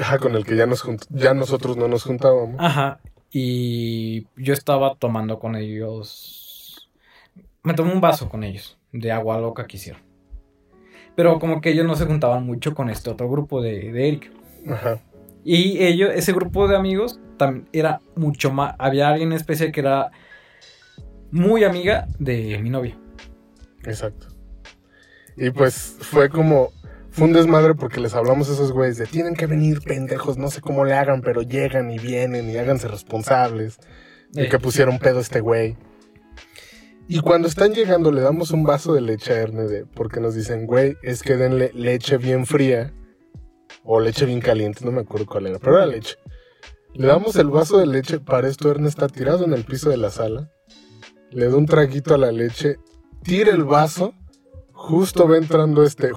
Ajá, 0.00 0.18
con 0.18 0.34
el 0.34 0.46
que 0.46 0.56
ya, 0.56 0.64
nos 0.66 0.82
junt- 0.82 1.06
ya 1.10 1.34
nosotros 1.34 1.76
no 1.76 1.88
nos 1.88 2.04
juntábamos. 2.04 2.56
Ajá. 2.58 3.00
Y 3.30 4.22
yo 4.36 4.54
estaba 4.54 4.94
tomando 4.98 5.38
con 5.38 5.54
ellos. 5.56 6.39
Me 7.62 7.74
tomé 7.74 7.92
un 7.92 8.00
vaso 8.00 8.28
con 8.28 8.44
ellos. 8.44 8.78
De 8.92 9.12
agua 9.12 9.38
loca 9.38 9.66
que 9.66 9.76
hicieron. 9.76 10.02
Pero 11.14 11.38
como 11.38 11.60
que 11.60 11.70
ellos 11.70 11.86
no 11.86 11.94
se 11.96 12.06
juntaban 12.06 12.44
mucho 12.44 12.74
con 12.74 12.88
este 12.90 13.10
otro 13.10 13.28
grupo 13.30 13.60
de, 13.60 13.92
de 13.92 14.08
Eric. 14.08 14.32
Ajá. 14.68 15.00
Y 15.44 15.82
ellos, 15.82 16.10
ese 16.14 16.32
grupo 16.32 16.68
de 16.68 16.76
amigos, 16.76 17.18
tam- 17.38 17.66
era 17.72 18.00
mucho 18.16 18.50
más. 18.52 18.74
Había 18.78 19.08
alguien 19.08 19.30
en 19.32 19.36
especial 19.36 19.72
que 19.72 19.80
era 19.80 20.10
muy 21.30 21.64
amiga 21.64 22.06
de 22.18 22.58
mi 22.58 22.70
novia. 22.70 22.96
Exacto. 23.84 24.28
Y 25.36 25.50
pues 25.50 25.96
fue 26.00 26.28
como, 26.28 26.70
fue 27.10 27.26
un 27.26 27.32
desmadre 27.32 27.74
porque 27.74 28.00
les 28.00 28.14
hablamos 28.14 28.50
a 28.50 28.52
esos 28.52 28.72
güeyes 28.72 28.98
de 28.98 29.06
tienen 29.06 29.34
que 29.34 29.46
venir 29.46 29.80
pendejos, 29.80 30.36
no 30.36 30.50
sé 30.50 30.60
cómo 30.60 30.84
le 30.84 30.92
hagan, 30.94 31.22
pero 31.22 31.42
llegan 31.42 31.90
y 31.90 31.98
vienen 31.98 32.50
y 32.50 32.56
háganse 32.56 32.88
responsables. 32.88 33.78
de 34.32 34.48
que 34.48 34.58
pusieron 34.58 34.98
pedo 34.98 35.20
este 35.20 35.40
güey. 35.40 35.76
Y 37.12 37.18
cuando 37.18 37.48
están 37.48 37.74
llegando 37.74 38.12
le 38.12 38.20
damos 38.20 38.52
un 38.52 38.62
vaso 38.62 38.94
de 38.94 39.00
leche 39.00 39.32
a 39.32 39.40
Erne 39.40 39.64
de, 39.64 39.84
porque 39.84 40.20
nos 40.20 40.36
dicen, 40.36 40.64
güey, 40.64 40.96
es 41.02 41.24
que 41.24 41.36
denle 41.36 41.72
leche 41.74 42.18
bien 42.18 42.46
fría 42.46 42.94
o 43.82 43.98
leche 43.98 44.26
bien 44.26 44.40
caliente, 44.40 44.84
no 44.84 44.92
me 44.92 45.00
acuerdo 45.00 45.26
cuál 45.26 45.48
era, 45.48 45.58
pero 45.58 45.78
era 45.78 45.86
leche. 45.86 46.14
Le 46.94 47.08
damos 47.08 47.34
el 47.34 47.48
vaso 47.48 47.78
de 47.78 47.86
leche, 47.88 48.20
para 48.20 48.46
esto 48.46 48.70
Erne 48.70 48.88
está 48.88 49.08
tirado 49.08 49.44
en 49.44 49.54
el 49.54 49.64
piso 49.64 49.90
de 49.90 49.96
la 49.96 50.10
sala, 50.10 50.52
le 51.32 51.48
da 51.48 51.56
un 51.56 51.66
traguito 51.66 52.14
a 52.14 52.18
la 52.18 52.30
leche, 52.30 52.76
tira 53.24 53.50
el 53.50 53.64
vaso, 53.64 54.14
justo 54.72 55.28
va 55.28 55.36
entrando 55.36 55.82
este 55.82 56.12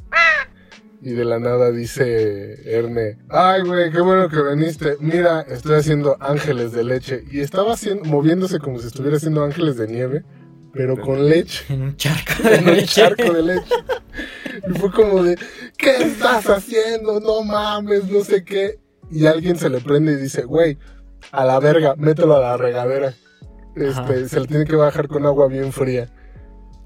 y 1.01 1.13
de 1.13 1.25
la 1.25 1.39
nada 1.39 1.71
dice 1.71 2.71
Erne, 2.71 3.17
ay 3.29 3.63
güey, 3.63 3.91
qué 3.91 3.99
bueno 3.99 4.29
que 4.29 4.43
viniste. 4.43 4.97
Mira, 4.99 5.41
estoy 5.41 5.77
haciendo 5.77 6.17
ángeles 6.19 6.71
de 6.71 6.83
leche. 6.83 7.23
Y 7.31 7.39
estaba 7.41 7.73
haciendo, 7.73 8.05
moviéndose 8.05 8.59
como 8.59 8.77
si 8.77 8.87
estuviera 8.87 9.17
haciendo 9.17 9.43
ángeles 9.43 9.75
de 9.75 9.87
nieve, 9.87 10.23
pero 10.73 10.99
con 10.99 11.27
leche. 11.29 11.65
En 11.73 11.83
un 11.83 11.95
charco 11.95 12.33
En 12.49 12.69
un 12.69 12.85
charco 12.85 13.31
de 13.31 13.41
leche. 13.41 13.75
Y 14.67 14.79
fue 14.79 14.91
como 14.91 15.23
de, 15.23 15.37
¿qué 15.77 15.97
estás 16.03 16.49
haciendo? 16.49 17.19
No 17.19 17.43
mames, 17.43 18.09
no 18.09 18.23
sé 18.23 18.43
qué. 18.43 18.79
Y 19.11 19.25
alguien 19.25 19.57
se 19.57 19.69
le 19.69 19.79
prende 19.79 20.13
y 20.13 20.15
dice, 20.15 20.43
güey, 20.43 20.77
a 21.31 21.45
la 21.45 21.59
verga, 21.59 21.95
mételo 21.97 22.35
a 22.35 22.39
la 22.39 22.57
regadera. 22.57 23.13
Este, 23.75 24.27
se 24.27 24.39
le 24.39 24.47
tiene 24.47 24.65
que 24.65 24.75
bajar 24.75 25.07
con 25.07 25.25
agua 25.25 25.47
bien 25.47 25.71
fría. 25.71 26.09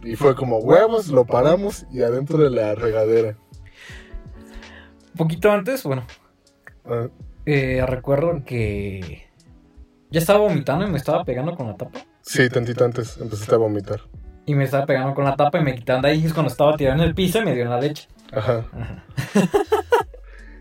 Y 0.04 0.16
fue 0.16 0.36
como 0.36 0.60
huevos, 0.60 1.08
lo 1.08 1.26
paramos 1.26 1.86
y 1.92 2.02
adentro 2.02 2.38
de 2.38 2.50
la 2.50 2.76
regadera 2.76 3.38
poquito 5.18 5.52
antes, 5.52 5.84
bueno, 5.84 6.06
Ah, 6.90 7.10
eh, 7.46 7.84
recuerdo 7.86 8.44
que 8.46 9.28
ya 10.10 10.20
estaba 10.20 10.40
vomitando 10.40 10.88
y 10.88 10.90
me 10.90 10.98
estaba 10.98 11.26
pegando 11.26 11.54
con 11.54 11.68
la 11.68 11.76
tapa. 11.76 12.00
Sí, 12.28 12.50
tantito 12.50 12.86
antes 12.86 13.18
empezaste 13.18 13.56
a 13.56 13.58
vomitar. 13.58 14.02
Y 14.46 14.56
me 14.56 14.64
estaba 14.64 14.86
pegando 14.86 15.14
con 15.14 15.26
la 15.26 15.36
tapa 15.36 15.60
y 15.60 15.64
me 15.64 15.76
quitaron 15.76 16.02
de 16.04 16.10
ahí. 16.10 16.22
Y 16.22 16.26
es 16.28 16.34
cuando 16.34 16.52
estaba 16.52 16.78
tirado 16.78 17.02
en 17.02 17.08
el 17.08 17.16
piso 17.16 17.40
y 17.40 17.46
me 17.46 17.54
dieron 17.54 17.74
la 17.74 17.82
leche. 17.82 18.08
Ajá. 18.32 18.66
Ajá. 18.72 19.04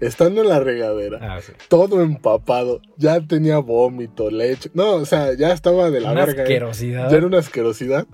Estando 0.00 0.42
en 0.42 0.48
la 0.48 0.60
regadera, 0.60 1.18
Ah, 1.22 1.40
sí. 1.40 1.52
todo 1.68 2.02
empapado, 2.02 2.82
ya 2.98 3.18
tenía 3.26 3.58
vómito, 3.58 4.30
leche. 4.30 4.70
No, 4.74 4.96
o 4.96 5.06
sea, 5.06 5.32
ya 5.34 5.52
estaba 5.52 5.90
de 5.90 6.00
la 6.00 6.12
Una 6.12 6.26
verga. 6.26 6.40
¿eh? 6.40 6.44
asquerosidad. 6.44 7.10
Ya 7.10 7.16
era 7.16 7.26
una 7.26 7.38
asquerosidad. 7.38 8.06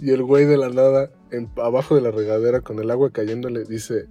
Y 0.00 0.10
el 0.10 0.24
güey 0.24 0.46
de 0.46 0.56
la 0.56 0.68
nada, 0.68 1.10
en- 1.30 1.50
abajo 1.62 1.94
de 1.94 2.00
la 2.00 2.10
regadera, 2.10 2.60
con 2.62 2.80
el 2.80 2.90
agua 2.90 3.10
cayéndole, 3.12 3.64
dice: 3.64 4.06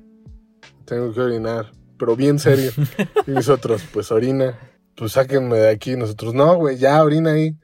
Tengo 0.85 1.13
que 1.13 1.19
orinar. 1.19 1.71
Pero 1.99 2.15
bien 2.15 2.39
serio. 2.39 2.71
y 3.27 3.31
nosotros, 3.31 3.83
pues 3.91 4.09
orina. 4.11 4.57
Pues 4.95 5.13
sáquenme 5.13 5.57
de 5.57 5.69
aquí. 5.69 5.97
Nosotros, 5.97 6.33
no, 6.33 6.55
güey, 6.55 6.77
ya 6.77 7.03
orina 7.03 7.31
ahí. 7.31 7.57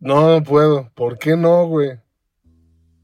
No, 0.00 0.42
puedo. 0.42 0.90
¿Por 0.94 1.18
qué 1.18 1.36
no, 1.36 1.66
güey? 1.66 1.98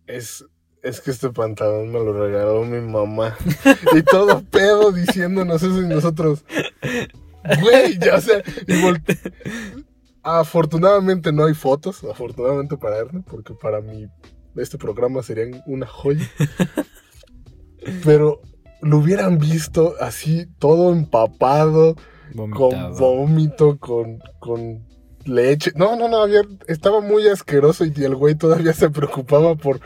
Es, 0.07 0.45
es 0.83 1.01
que 1.01 1.11
este 1.11 1.31
pantalón 1.31 1.93
me 1.93 1.99
lo 1.99 2.13
regaló 2.13 2.65
mi 2.65 2.81
mamá. 2.81 3.37
y 3.97 4.03
todo 4.03 4.43
pedo 4.51 4.93
diciéndonos 4.93 5.63
eso 5.63 5.83
y 5.83 5.87
nosotros. 5.87 6.45
Güey, 7.61 7.99
ya, 7.99 8.21
sea, 8.21 8.43
y 8.67 8.83
volte- 8.83 9.19
Afortunadamente 10.23 11.33
no 11.33 11.45
hay 11.45 11.55
fotos, 11.55 12.03
afortunadamente 12.03 12.77
para 12.77 12.99
Erne, 12.99 13.23
porque 13.25 13.55
para 13.55 13.81
mí 13.81 14.09
este 14.57 14.79
programa 14.79 15.23
sería 15.23 15.63
una 15.67 15.87
joya. 15.87 16.29
Pero 18.05 18.41
lo 18.81 18.99
hubieran 18.99 19.39
visto 19.39 19.95
así, 20.01 20.47
todo 20.59 20.93
empapado, 20.93 21.95
con 22.35 22.97
vómito, 22.99 23.79
con, 23.79 24.19
con 24.41 24.86
leche. 25.27 25.73
No, 25.77 25.97
no, 25.97 26.09
no, 26.09 26.19
había- 26.23 26.43
estaba 26.69 27.01
muy 27.01 27.27
asqueroso 27.29 27.85
y 27.85 27.93
el 28.05 28.15
güey 28.15 28.35
todavía 28.35 28.73
se 28.73 28.91
preocupaba 28.91 29.55
por 29.55 29.81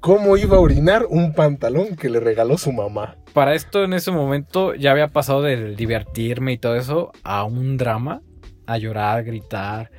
cómo 0.00 0.36
iba 0.36 0.56
a 0.56 0.60
orinar 0.60 1.06
un 1.08 1.32
pantalón 1.34 1.96
que 1.96 2.10
le 2.10 2.20
regaló 2.20 2.58
su 2.58 2.72
mamá. 2.72 3.16
Para 3.32 3.54
esto, 3.54 3.84
en 3.84 3.92
ese 3.94 4.10
momento, 4.10 4.74
ya 4.74 4.90
había 4.92 5.08
pasado 5.08 5.42
de 5.42 5.74
divertirme 5.74 6.52
y 6.52 6.58
todo 6.58 6.76
eso 6.76 7.10
a 7.22 7.44
un 7.44 7.76
drama, 7.76 8.22
a 8.66 8.78
llorar, 8.78 9.18
a 9.18 9.22
gritar. 9.22 9.90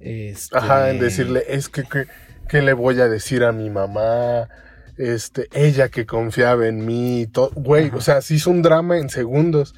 Este... 0.00 0.56
Ajá, 0.56 0.90
en 0.90 0.98
decirle, 1.00 1.44
es 1.48 1.68
que, 1.68 1.82
que, 1.84 2.06
¿qué 2.48 2.62
le 2.62 2.72
voy 2.72 3.00
a 3.00 3.08
decir 3.08 3.44
a 3.44 3.52
mi 3.52 3.70
mamá? 3.70 4.48
Este, 4.96 5.48
ella 5.52 5.88
que 5.88 6.06
confiaba 6.06 6.66
en 6.66 6.84
mí, 6.84 7.22
y 7.22 7.26
todo. 7.28 7.50
Güey, 7.54 7.86
Ajá. 7.88 7.96
o 7.96 8.00
sea, 8.00 8.20
se 8.20 8.34
hizo 8.34 8.50
un 8.50 8.62
drama 8.62 8.98
en 8.98 9.08
segundos. 9.08 9.74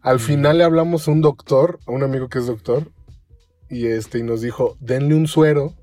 Al 0.00 0.20
final 0.20 0.58
le 0.58 0.64
hablamos 0.64 1.06
a 1.06 1.10
un 1.10 1.20
doctor, 1.20 1.78
a 1.86 1.90
un 1.92 2.02
amigo 2.02 2.28
que 2.28 2.38
es 2.38 2.46
doctor, 2.46 2.90
y 3.68 3.86
este, 3.86 4.18
y 4.18 4.22
nos 4.22 4.40
dijo, 4.40 4.76
denle 4.80 5.14
un 5.14 5.26
suero, 5.26 5.74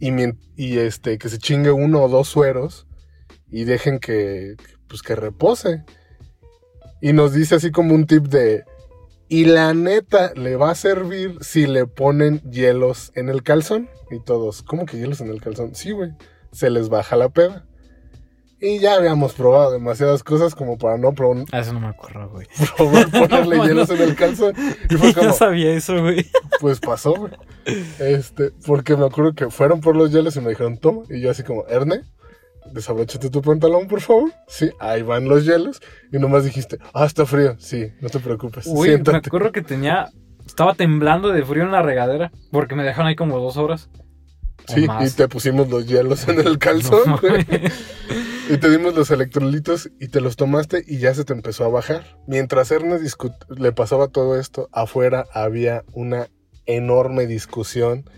y, 0.00 0.10
y 0.56 0.78
este, 0.78 1.18
que 1.18 1.28
se 1.28 1.38
chingue 1.38 1.70
uno 1.70 2.02
o 2.02 2.08
dos 2.08 2.28
sueros, 2.28 2.86
y 3.50 3.64
dejen 3.64 3.98
que, 3.98 4.56
pues 4.88 5.02
que 5.02 5.16
repose. 5.16 5.84
Y 7.00 7.12
nos 7.12 7.32
dice 7.32 7.56
así 7.56 7.70
como 7.70 7.94
un 7.94 8.06
tip 8.06 8.24
de, 8.26 8.64
y 9.30 9.44
la 9.44 9.74
neta, 9.74 10.32
le 10.34 10.56
va 10.56 10.70
a 10.70 10.74
servir 10.74 11.36
si 11.42 11.66
le 11.66 11.86
ponen 11.86 12.40
hielos 12.50 13.12
en 13.14 13.28
el 13.28 13.42
calzón. 13.42 13.90
Y 14.10 14.20
todos, 14.20 14.62
¿cómo 14.62 14.86
que 14.86 14.96
hielos 14.96 15.20
en 15.20 15.28
el 15.28 15.42
calzón? 15.42 15.74
Sí, 15.74 15.90
güey. 15.90 16.12
Se 16.50 16.70
les 16.70 16.88
baja 16.88 17.14
la 17.16 17.28
peda. 17.28 17.67
Y 18.60 18.80
ya 18.80 18.94
habíamos 18.94 19.34
probado 19.34 19.70
demasiadas 19.70 20.24
cosas 20.24 20.54
como 20.56 20.78
para 20.78 20.98
no 20.98 21.12
pro- 21.12 21.44
Ah, 21.52 21.60
eso 21.60 21.72
no 21.72 21.80
me 21.80 21.86
acuerdo, 21.86 22.28
güey. 22.30 22.46
probar 22.76 23.08
ponerle 23.10 23.56
No, 23.56 23.64
hielos 23.66 23.90
en 23.90 24.00
el 24.02 24.16
calzón. 24.16 24.54
Y 24.90 24.94
fue 24.96 25.14
como, 25.14 25.28
no 25.28 25.32
sabía 25.32 25.70
eso, 25.72 26.00
güey. 26.00 26.26
pues 26.60 26.80
pasó, 26.80 27.14
güey. 27.14 27.32
Este, 28.00 28.50
porque 28.66 28.96
me 28.96 29.06
acuerdo 29.06 29.32
que 29.34 29.48
fueron 29.50 29.80
por 29.80 29.94
los 29.94 30.10
hielos 30.10 30.34
y 30.36 30.40
me 30.40 30.50
dijeron, 30.50 30.76
toma. 30.78 31.02
Y 31.08 31.20
yo 31.20 31.30
así 31.30 31.44
como, 31.44 31.66
Erne, 31.68 32.00
desabróchate 32.72 33.30
tu 33.30 33.42
pantalón, 33.42 33.86
por 33.86 34.00
favor. 34.00 34.32
Sí, 34.48 34.70
ahí 34.80 35.02
van 35.02 35.28
los 35.28 35.44
hielos. 35.44 35.80
Y 36.12 36.18
nomás 36.18 36.44
dijiste, 36.44 36.78
ah, 36.94 37.04
está 37.06 37.26
frío. 37.26 37.54
Sí, 37.58 37.92
no 38.00 38.08
te 38.08 38.18
preocupes. 38.18 38.66
Me 38.66 38.82
siéntate. 38.82 39.28
acuerdo 39.28 39.52
que 39.52 39.62
tenía. 39.62 40.08
Estaba 40.46 40.74
temblando 40.74 41.28
de 41.28 41.44
frío 41.44 41.62
en 41.62 41.70
la 41.72 41.82
regadera. 41.82 42.32
Porque 42.50 42.74
me 42.74 42.82
dejaron 42.82 43.06
ahí 43.06 43.14
como 43.16 43.38
dos 43.38 43.56
horas. 43.56 43.88
Sí, 44.68 44.86
y 45.00 45.10
te 45.10 45.28
pusimos 45.28 45.68
los 45.68 45.86
hielos 45.86 46.28
en 46.28 46.40
el 46.40 46.58
calzón, 46.58 47.00
No. 47.06 47.20
Y 48.50 48.56
te 48.56 48.70
dimos 48.70 48.94
los 48.94 49.10
electrolitos 49.10 49.90
y 50.00 50.08
te 50.08 50.20
los 50.22 50.36
tomaste 50.36 50.82
y 50.86 50.98
ya 50.98 51.12
se 51.14 51.24
te 51.24 51.34
empezó 51.34 51.64
a 51.64 51.68
bajar. 51.68 52.16
Mientras 52.26 52.70
Ernest 52.70 53.20
le 53.50 53.72
pasaba 53.72 54.08
todo 54.08 54.38
esto, 54.40 54.68
afuera 54.72 55.26
había 55.34 55.84
una 55.92 56.28
enorme 56.64 57.26
discusión 57.26 58.08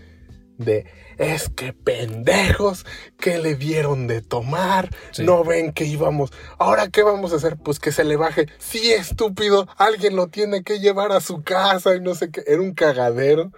de 0.57 0.85
es 1.17 1.49
que 1.49 1.73
pendejos, 1.73 2.85
que 3.19 3.37
le 3.39 3.55
dieron 3.55 4.07
de 4.07 4.21
tomar? 4.21 4.89
Sí. 5.11 5.23
No 5.23 5.43
ven 5.43 5.73
que 5.73 5.83
íbamos. 5.85 6.31
Ahora 6.57 6.87
qué 6.89 7.03
vamos 7.03 7.33
a 7.33 7.35
hacer? 7.35 7.57
Pues 7.57 7.79
que 7.79 7.91
se 7.91 8.03
le 8.05 8.15
baje. 8.15 8.47
Sí, 8.57 8.91
estúpido, 8.93 9.67
alguien 9.77 10.15
lo 10.15 10.27
tiene 10.27 10.63
que 10.63 10.79
llevar 10.79 11.11
a 11.11 11.19
su 11.19 11.43
casa 11.43 11.95
y 11.95 11.99
no 11.99 12.15
sé 12.15 12.31
qué. 12.31 12.43
Era 12.47 12.61
un 12.61 12.73
cagadero. 12.73 13.51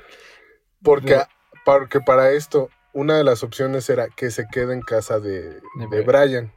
Porque, 0.82 1.14
De- 1.16 1.26
porque 1.66 2.02
para 2.02 2.32
esto, 2.32 2.70
una 2.94 3.18
de 3.18 3.24
las 3.24 3.44
opciones 3.44 3.90
era 3.90 4.08
que 4.10 4.32
se 4.32 4.48
quede 4.52 4.74
en 4.74 4.82
casa 4.82 5.20
de, 5.20 5.62
De 5.80 5.88
de 5.90 6.02
Brian. 6.02 6.54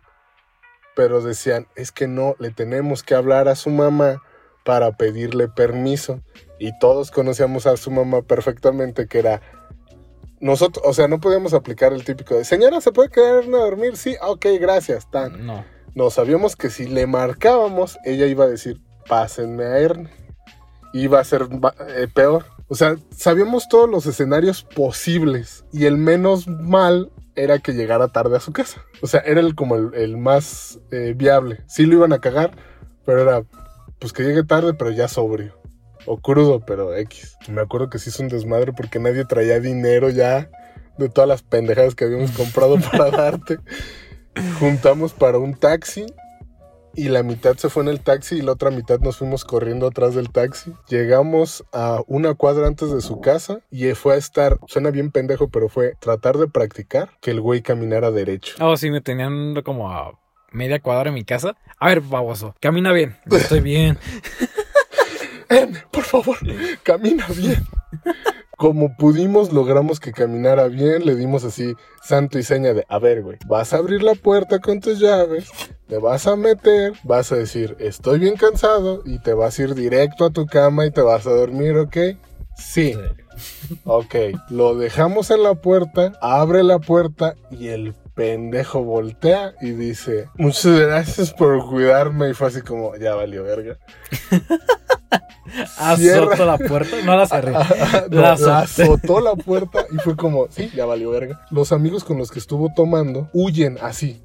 Pero 0.95 1.21
decían, 1.21 1.67
es 1.77 1.93
que 1.93 2.09
no, 2.09 2.37
le 2.39 2.51
tenemos 2.51 3.03
que 3.03 3.15
hablar 3.15 3.49
a 3.49 3.55
su 3.55 3.71
mamá 3.71 4.23
para 4.65 4.97
pedirle 4.97 5.49
permiso. 5.49 6.21
Y 6.59 6.79
todos 6.79 7.11
conocíamos 7.11 7.67
a 7.67 7.77
su 7.77 7.91
mamá 7.91 8.23
perfectamente, 8.23 9.07
que 9.07 9.19
era 9.19 9.41
nosotros, 10.41 10.85
o 10.87 10.93
sea, 10.93 11.09
no 11.09 11.21
podíamos 11.21 11.55
aplicar 11.55 11.93
el 11.93 12.05
típico 12.05 12.35
de, 12.35 12.45
señora, 12.45 12.81
¿se 12.81 12.93
puede 12.93 13.09
quedar 13.09 13.45
a 13.45 13.47
dormir? 13.47 13.97
Sí, 13.97 14.17
ok, 14.21 14.47
gracias, 14.61 15.11
tan. 15.11 15.47
No. 15.47 15.65
No, 15.95 16.11
sabíamos 16.11 16.57
que 16.57 16.69
si 16.69 16.87
le 16.87 17.07
marcábamos, 17.07 17.99
ella 18.05 18.27
iba 18.27 18.45
a 18.45 18.49
decir, 18.49 18.81
pásenme 19.09 19.65
a 19.65 19.79
Erne. 19.79 20.11
Iba 20.93 21.21
a 21.21 21.25
ser 21.25 21.49
eh, 21.89 22.07
peor. 22.13 22.45
O 22.69 22.75
sea, 22.75 22.97
sabíamos 23.11 23.69
todos 23.69 23.89
los 23.89 24.07
escenarios 24.07 24.63
posibles. 24.63 25.65
Y 25.73 25.87
el 25.87 25.97
menos 25.97 26.49
mal 26.49 27.11
era 27.35 27.59
que 27.59 27.73
llegara 27.73 28.09
tarde 28.09 28.37
a 28.37 28.41
su 28.41 28.53
casa. 28.53 28.83
O 29.03 29.07
sea, 29.07 29.21
era 29.21 29.41
el, 29.41 29.55
como 29.55 29.77
el, 29.77 29.95
el 29.95 30.17
más 30.17 30.81
eh, 30.91 31.15
viable. 31.17 31.63
Sí 31.69 31.87
lo 31.87 31.95
iban 31.95 32.13
a 32.13 32.21
cagar, 32.21 32.57
pero 33.05 33.23
era, 33.23 33.45
pues 33.99 34.13
que 34.13 34.25
llegue 34.25 34.43
tarde, 34.43 34.75
pero 34.75 34.91
ya 34.91 35.07
sobrio. 35.07 35.61
O 36.07 36.19
crudo, 36.19 36.61
pero 36.61 36.97
X. 36.97 37.37
Me 37.49 37.61
acuerdo 37.61 37.91
que 37.91 37.99
se 37.99 38.11
hizo 38.11 38.23
un 38.23 38.29
desmadre 38.29 38.73
porque 38.73 38.99
nadie 38.99 39.25
traía 39.25 39.61
dinero 39.61 40.11
ya 40.11 40.51
de 40.99 41.09
todas 41.09 41.29
las 41.29 41.43
pendejadas 41.43 41.95
que 41.95 42.05
habíamos 42.05 42.31
comprado 42.33 42.79
para 42.81 43.11
darte. 43.11 43.59
Juntamos 44.59 45.13
para 45.13 45.39
un 45.39 45.55
taxi 45.55 46.07
y 46.97 47.09
la 47.09 47.23
mitad 47.23 47.57
se 47.57 47.69
fue 47.69 47.83
en 47.83 47.91
el 47.91 48.01
taxi 48.01 48.37
y 48.37 48.43
la 48.43 48.53
otra 48.53 48.71
mitad 48.71 48.99
nos 49.01 49.19
fuimos 49.19 49.45
corriendo 49.45 49.87
atrás 49.87 50.15
del 50.15 50.31
taxi. 50.31 50.73
Llegamos 50.89 51.65
a 51.73 52.01
una 52.07 52.35
cuadra 52.35 52.67
antes 52.67 52.91
de 52.91 53.01
su 53.01 53.21
casa 53.21 53.61
y 53.71 53.93
fue 53.93 54.15
a 54.15 54.17
estar, 54.17 54.59
suena 54.67 54.91
bien 54.91 55.11
pendejo, 55.11 55.49
pero 55.49 55.69
fue 55.69 55.95
tratar 56.01 56.39
de 56.39 56.49
practicar 56.49 57.11
que 57.21 57.31
el 57.31 57.41
güey 57.41 57.63
caminara 57.63 58.11
derecho. 58.11 58.57
Oh, 58.61 58.77
sí, 58.77 58.91
me 58.91 59.01
tenían 59.01 59.63
como 59.63 59.93
a 59.93 60.19
media 60.51 60.81
cuadra 60.81 61.11
en 61.11 61.15
mi 61.15 61.25
casa. 61.25 61.57
A 61.79 61.89
ver, 61.89 62.01
baboso, 62.01 62.55
camina 62.61 62.93
bien. 62.93 63.17
Yo 63.27 63.37
Estoy 63.37 63.61
bien. 63.61 63.99
Por 65.93 66.03
favor, 66.03 66.37
camina 66.83 67.27
bien. 67.29 67.67
Como 68.57 68.97
pudimos, 68.97 69.53
logramos 69.53 70.01
que 70.01 70.13
caminara 70.13 70.69
bien, 70.69 71.05
le 71.05 71.15
dimos 71.15 71.45
así 71.45 71.75
santo 72.03 72.39
y 72.39 72.43
seña 72.43 72.73
de, 72.73 72.87
a 72.89 72.99
ver, 72.99 73.23
güey, 73.23 73.37
vas 73.47 73.75
a 73.75 73.77
abrir 73.77 74.03
la 74.03 74.15
puerta 74.15 74.61
con 74.61 74.81
tus 74.81 74.99
llaves, 74.99 75.51
te 75.87 75.99
vas 75.99 76.27
a 76.27 76.37
meter, 76.37 76.95
vas 77.05 77.33
a 77.33 77.37
decir, 77.37 77.77
estoy 77.79 78.19
bien 78.19 78.37
cansado 78.37 79.03
y 79.05 79.19
te 79.19 79.35
vas 79.35 79.59
a 79.59 79.63
ir 79.63 79.75
directo 79.75 80.25
a 80.25 80.31
tu 80.31 80.47
cama 80.47 80.87
y 80.87 80.91
te 80.91 81.03
vas 81.03 81.27
a 81.27 81.33
dormir, 81.33 81.77
¿ok? 81.77 81.97
Sí. 82.57 82.95
Ok, 83.85 84.15
lo 84.49 84.75
dejamos 84.75 85.31
en 85.31 85.43
la 85.43 85.55
puerta, 85.57 86.13
abre 86.23 86.63
la 86.63 86.79
puerta 86.79 87.35
y 87.51 87.69
el 87.69 87.95
pendejo 88.17 88.83
voltea 88.83 89.55
y 89.61 89.73
dice, 89.73 90.31
muchas 90.37 90.81
gracias 90.81 91.33
por 91.35 91.65
cuidarme 91.69 92.31
y 92.31 92.35
fue 92.35 92.49
así 92.49 92.63
como, 92.63 92.97
ya 92.97 93.15
valió 93.15 93.45
verga. 93.45 93.79
Azotó 95.79 96.45
la 96.45 96.59
puerta, 96.59 96.97
no 97.05 97.17
la 97.17 97.27
cerré. 97.27 97.53
No, 98.11 98.21
la, 98.21 98.59
azotó 98.61 99.21
la 99.21 99.37
puerta 99.37 99.87
y 99.93 99.99
fue 99.99 100.17
como, 100.17 100.49
sí, 100.51 100.71
ya 100.75 100.87
valió 100.87 101.11
verga. 101.11 101.47
Los 101.51 101.73
amigos 101.73 102.05
con 102.05 102.19
los 102.19 102.31
que 102.31 102.39
estuvo 102.39 102.73
tomando 102.75 103.29
huyen 103.33 103.79
así, 103.81 104.23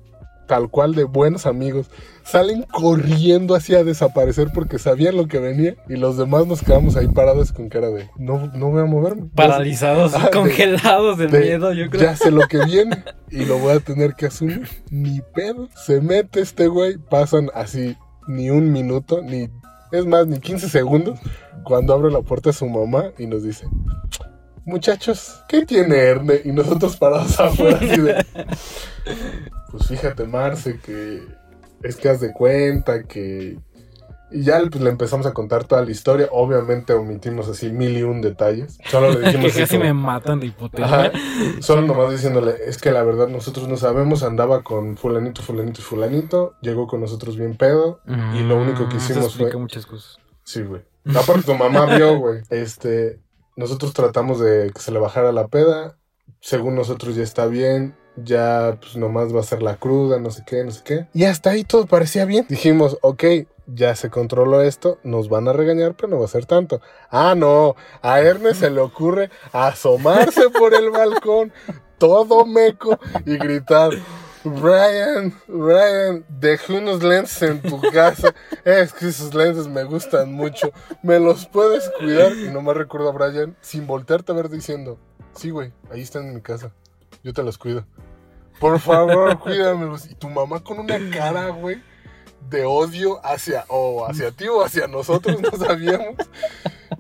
tal 0.48 0.70
cual 0.70 0.96
de 0.96 1.04
buenos 1.04 1.46
amigos. 1.46 1.88
Salen 2.24 2.64
corriendo 2.64 3.56
así 3.56 3.74
a 3.76 3.84
desaparecer 3.84 4.50
porque 4.54 4.80
sabían 4.80 5.18
lo 5.18 5.28
que 5.28 5.40
venía 5.40 5.76
y 5.90 5.96
los 5.96 6.18
demás 6.18 6.48
nos 6.48 6.62
quedamos 6.62 6.96
ahí 6.96 7.08
parados 7.08 7.52
con 7.52 7.70
cara 7.70 7.90
de, 7.90 8.10
no, 8.18 8.48
no 8.54 8.70
voy 8.70 8.82
a 8.82 8.86
moverme. 8.86 9.30
Paralizados, 9.36 10.14
congelados 10.34 11.18
de, 11.18 11.28
miedo, 11.28 11.74
yo 11.74 11.90
creo. 11.90 12.04
Ya 12.04 12.16
sé 12.16 12.32
lo 12.32 12.48
que 12.48 12.64
viene 12.66 13.04
y 13.30 13.46
lo 13.46 13.58
voy 13.58 13.74
a 13.74 13.80
tener 13.80 14.16
que 14.16 14.28
asumir. 14.28 14.68
Ni 14.90 15.22
pedo. 15.34 15.70
Se 15.76 16.02
mete 16.02 16.42
este 16.42 16.68
güey, 16.68 16.98
pasan 16.98 17.50
así 17.54 17.96
ni 18.28 18.50
un 18.50 18.72
minuto, 18.72 19.22
ni 19.22 19.50
es 19.92 20.06
más, 20.06 20.28
ni 20.28 20.40
15 20.40 20.70
segundos, 20.70 21.20
cuando 21.64 21.94
abre 21.94 22.12
la 22.12 22.22
puerta 22.22 22.52
a 22.52 22.54
su 22.54 22.68
mamá 22.68 23.12
y 23.18 23.28
nos 23.28 23.44
dice, 23.44 23.68
muchachos, 24.66 25.42
¿qué 25.48 25.66
tiene 25.66 25.96
Erne? 25.96 26.42
Y 26.44 26.52
nosotros 26.52 26.98
parados 26.98 27.40
afuera 27.40 27.78
así 27.78 28.02
de, 28.02 28.26
pues 29.72 29.88
fíjate 29.88 30.26
Marce, 30.26 30.80
que 30.80 31.22
es 31.84 31.96
que 31.96 32.10
haz 32.10 32.20
de 32.20 32.34
cuenta 32.34 33.04
que... 33.04 33.58
Y 34.34 34.44
ya 34.44 34.62
pues, 34.70 34.82
le 34.82 34.90
empezamos 34.90 35.26
a 35.26 35.34
contar 35.34 35.66
toda 35.66 35.84
la 35.84 35.92
historia. 35.92 36.30
Obviamente 36.32 36.94
omitimos 36.94 37.50
así 37.50 37.70
mil 37.70 37.98
y 37.98 38.04
un 38.04 38.22
detalles. 38.22 38.78
Solo 38.86 39.12
le 39.12 39.20
dijimos... 39.28 39.52
que 39.52 39.60
casi 39.60 39.78
me 39.78 39.94
matan 39.94 40.40
de 40.40 40.48
hipoteca. 40.48 41.12
Solo 41.60 41.82
nomás 41.82 42.12
diciéndole, 42.12 42.56
es 42.66 42.78
que 42.78 42.92
la 42.92 43.04
verdad 43.04 43.28
nosotros 43.28 43.68
no 43.68 43.76
sabemos, 43.76 44.24
andaba 44.24 44.64
con 44.64 44.96
fulanito, 44.96 45.42
fulanito 45.42 45.82
y 45.82 45.84
fulanito, 45.84 46.54
llegó 46.62 46.88
con 46.88 47.02
nosotros 47.02 47.36
bien 47.36 47.58
pedo 47.58 48.00
y 48.34 48.44
lo 48.44 48.56
único 48.56 48.88
que 48.88 48.96
mm, 48.96 48.98
hicimos 48.98 49.36
fue... 49.36 49.54
muchas 49.58 49.86
cosas. 49.86 50.18
Sí, 50.44 50.62
güey. 50.62 50.82
Aparte 51.14 51.44
tu 51.44 51.56
mamá 51.56 51.86
vio, 51.98 52.18
güey. 52.18 52.42
Este, 52.50 53.20
nosotros 53.56 53.94
tratamos 53.94 54.40
de 54.40 54.72
que 54.74 54.82
se 54.82 54.92
le 54.92 55.00
bajara 55.00 55.32
la 55.32 55.48
peda. 55.48 55.98
Según 56.40 56.76
nosotros 56.76 57.16
ya 57.16 57.24
está 57.24 57.46
bien 57.46 57.96
ya 58.16 58.78
pues 58.80 58.96
nomás 58.98 59.34
va 59.36 59.40
a 59.40 59.44
ser 59.44 59.62
la 59.62 59.78
cruda, 59.78 60.20
no 60.20 60.32
sé 60.32 60.44
qué, 60.46 60.64
no 60.64 60.72
sé 60.72 60.82
qué. 60.84 61.08
Y 61.14 61.26
hasta 61.26 61.52
ahí 61.52 61.64
todo 61.64 61.86
parecía 61.86 62.26
bien. 62.26 62.46
Dijimos, 62.50 62.98
ok, 63.02 63.24
ya 63.68 63.96
se 63.96 64.10
controló 64.10 64.62
esto, 64.62 65.00
nos 65.04 65.30
van 65.30 65.48
a 65.48 65.54
regañar, 65.54 65.96
pero 65.96 66.10
no 66.10 66.20
va 66.20 66.26
a 66.26 66.30
ser 66.30 66.46
tanto. 66.46 66.82
Ah, 67.10 67.36
no, 67.36 67.76
a 68.02 68.20
Ernest 68.22 68.62
se 68.62 68.70
le 68.70 68.82
ocurre 68.82 69.30
asomarse 69.52 70.50
por 70.50 70.74
el 70.74 70.90
balcón, 70.90 71.54
todo 71.98 72.46
meco, 72.46 73.00
y 73.26 73.38
gritar. 73.38 73.92
Brian, 74.44 75.34
Brian, 75.48 76.26
dejé 76.28 76.74
unos 76.74 77.04
lentes 77.04 77.42
en 77.44 77.62
tu 77.62 77.80
casa. 77.92 78.34
Es 78.66 78.92
que 78.92 79.08
esos 79.08 79.34
lentes 79.34 79.68
me 79.68 79.84
gustan 79.84 80.34
mucho. 80.34 80.72
¿Me 81.04 81.20
los 81.20 81.46
puedes 81.46 81.90
cuidar? 82.00 82.34
Y 82.34 82.50
no 82.50 82.62
me 82.62 82.74
recuerdo 82.74 83.10
a 83.10 83.12
Brian 83.12 83.56
sin 83.62 83.86
voltearte 83.86 84.32
a 84.32 84.36
ver 84.36 84.50
diciendo, 84.50 84.98
sí, 85.36 85.52
güey, 85.52 85.72
ahí 85.92 86.02
están 86.02 86.28
en 86.28 86.36
mi 86.36 86.42
casa. 86.42 86.72
Yo 87.24 87.34
te 87.34 87.44
los 87.44 87.58
cuido. 87.58 87.86
Por 88.60 88.80
favor, 88.80 89.38
cuídamelos. 89.44 90.10
Y 90.10 90.16
tu 90.16 90.30
mamá 90.30 90.64
con 90.64 90.80
una 90.80 90.98
cara, 91.12 91.50
güey, 91.50 91.82
de 92.50 92.66
odio 92.66 93.24
hacia, 93.24 93.66
o 93.68 94.08
hacia 94.08 94.32
ti 94.32 94.48
o 94.48 94.64
hacia 94.64 94.88
nosotros, 94.88 95.40
no 95.40 95.52
sabíamos. 95.52 96.16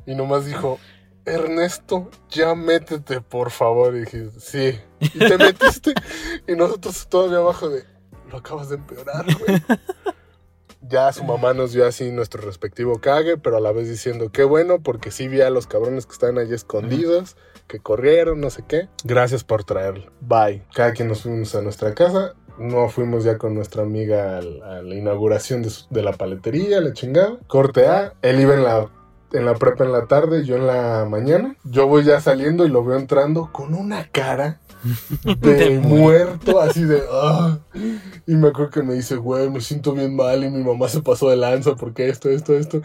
Y 0.05 0.13
nomás 0.13 0.45
dijo, 0.45 0.79
Ernesto, 1.25 2.09
ya 2.29 2.55
métete, 2.55 3.21
por 3.21 3.51
favor. 3.51 3.95
Y 3.95 4.01
dije, 4.01 4.29
sí. 4.39 4.79
Y 4.99 5.19
te 5.19 5.37
metiste. 5.37 5.93
Y 6.47 6.55
nosotros 6.55 7.07
todavía 7.07 7.37
abajo 7.37 7.69
de, 7.69 7.83
lo 8.31 8.37
acabas 8.37 8.69
de 8.69 8.75
empeorar, 8.75 9.25
güey. 9.39 9.61
Ya 10.81 11.13
su 11.13 11.23
mamá 11.23 11.53
nos 11.53 11.71
dio 11.71 11.85
así 11.85 12.11
nuestro 12.11 12.41
respectivo 12.41 12.99
cague, 12.99 13.37
pero 13.37 13.57
a 13.57 13.59
la 13.59 13.71
vez 13.71 13.87
diciendo, 13.87 14.31
qué 14.31 14.43
bueno, 14.43 14.81
porque 14.81 15.11
sí 15.11 15.27
vi 15.27 15.41
a 15.41 15.49
los 15.49 15.67
cabrones 15.67 16.05
que 16.05 16.13
estaban 16.13 16.39
allí 16.39 16.53
escondidos 16.53 17.37
que 17.71 17.79
corrieron, 17.79 18.41
no 18.41 18.49
sé 18.49 18.63
qué. 18.67 18.89
Gracias 19.05 19.45
por 19.45 19.63
traerlo. 19.63 20.11
Bye. 20.19 20.63
Cada 20.73 20.91
quien 20.91 21.07
nos 21.07 21.21
fuimos 21.21 21.55
a 21.55 21.61
nuestra 21.61 21.93
casa. 21.95 22.33
No 22.57 22.89
fuimos 22.89 23.23
ya 23.23 23.37
con 23.37 23.55
nuestra 23.55 23.83
amiga 23.83 24.37
a, 24.37 24.41
la 24.81 24.95
inauguración 24.95 25.65
de, 25.89 26.03
la 26.03 26.11
paletería, 26.11 26.81
la 26.81 26.91
chingada. 26.91 27.37
Corte 27.47 27.87
A. 27.87 28.13
Él 28.21 28.41
iba 28.41 28.53
en 28.53 28.63
la, 28.63 28.89
en 29.33 29.45
la 29.45 29.55
prepa 29.55 29.83
en 29.85 29.91
la 29.91 30.05
tarde, 30.07 30.45
yo 30.45 30.55
en 30.55 30.67
la 30.67 31.05
mañana. 31.09 31.55
Yo 31.63 31.87
voy 31.87 32.03
ya 32.03 32.19
saliendo 32.21 32.65
y 32.65 32.69
lo 32.69 32.83
veo 32.83 32.97
entrando 32.97 33.49
con 33.51 33.73
una 33.73 34.07
cara 34.09 34.59
de, 35.39 35.79
muerto, 35.79 36.59
así 36.59 36.83
de. 36.83 37.03
Ah". 37.11 37.59
Y 38.27 38.35
me 38.35 38.49
acuerdo 38.49 38.71
que 38.71 38.83
me 38.83 38.93
dice, 38.93 39.15
güey, 39.15 39.49
me 39.49 39.61
siento 39.61 39.93
bien 39.93 40.15
mal 40.15 40.43
y 40.43 40.49
mi 40.49 40.63
mamá 40.63 40.87
se 40.87 41.01
pasó 41.01 41.29
de 41.29 41.37
lanza 41.37 41.75
porque 41.75 42.09
esto, 42.09 42.29
esto, 42.29 42.55
esto 42.55 42.81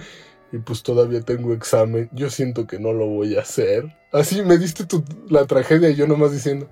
y 0.52 0.58
pues 0.58 0.82
todavía 0.82 1.20
tengo 1.20 1.52
examen, 1.52 2.08
yo 2.12 2.30
siento 2.30 2.66
que 2.66 2.78
no 2.78 2.92
lo 2.92 3.06
voy 3.06 3.36
a 3.36 3.40
hacer. 3.40 3.96
Así 4.12 4.42
me 4.42 4.58
diste 4.58 4.84
la 5.28 5.44
tragedia 5.46 5.90
y 5.90 5.96
yo 5.96 6.06
nomás 6.06 6.32
diciendo, 6.32 6.68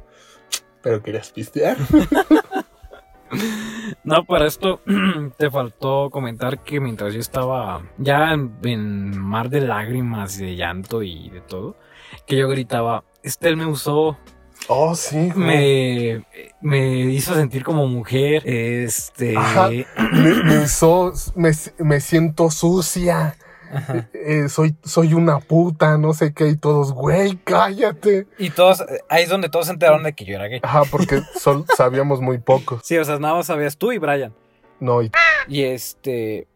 pero 0.83 1.03
querías 1.03 1.31
pistear. 1.31 1.77
No, 4.05 4.25
para 4.25 4.47
esto 4.47 4.81
te 5.39 5.51
faltó 5.51 6.11
comentar 6.11 6.63
que 6.63 6.81
mientras 6.81 7.15
yo 7.15 7.21
estaba 7.21 7.83
ya 7.97 8.33
en, 8.33 9.19
mar 9.19 9.49
de 9.49 9.63
lágrimas 9.63 10.39
y 10.39 10.45
de 10.45 10.57
llanto 10.57 11.03
y 11.03 11.31
de 11.31 11.41
todo, 11.41 11.77
que 12.27 12.37
yo 12.37 12.49
gritaba, 12.49 13.05
Estel 13.23 13.57
me 13.57 13.67
usó. 13.67 14.19
Oh, 14.69 14.95
sí. 14.95 15.33
Me, 15.35 16.25
me 16.61 17.01
hizo 17.07 17.35
sentir 17.35 17.65
como 17.65 17.87
mujer. 17.87 18.43
Este. 18.47 19.35
Me, 20.13 20.59
usó. 20.59 21.13
Me, 21.35 21.51
me 21.79 22.01
siento 22.01 22.51
sucia. 22.51 23.37
Eh, 24.13 24.49
soy, 24.49 24.77
soy 24.85 25.15
una 25.15 25.39
puta, 25.41 25.99
no 25.99 26.15
sé 26.15 26.33
qué, 26.33 26.49
y 26.49 26.57
todos, 26.57 26.93
güey, 26.93 27.37
cállate. 27.45 28.27
Y 28.39 28.51
todos, 28.51 28.85
ahí 29.09 29.25
es 29.25 29.29
donde 29.29 29.49
todos 29.49 29.67
se 29.67 29.73
enteraron 29.73 30.03
de 30.03 30.15
que 30.15 30.25
yo 30.25 30.35
era 30.35 30.49
gay. 30.49 30.61
Ajá, 30.63 30.83
porque 30.91 31.21
sabíamos 31.77 32.21
muy 32.21 32.39
poco. 32.39 32.81
Sí, 32.83 32.97
o 32.97 33.05
sea, 33.05 33.19
nada 33.19 33.35
más 33.35 33.47
sabías 33.47 33.77
tú 33.77 33.93
y 33.93 33.99
Brian. 33.99 34.33
No, 34.81 35.03
y... 35.03 35.11
Y 35.49 35.63
este... 35.63 36.49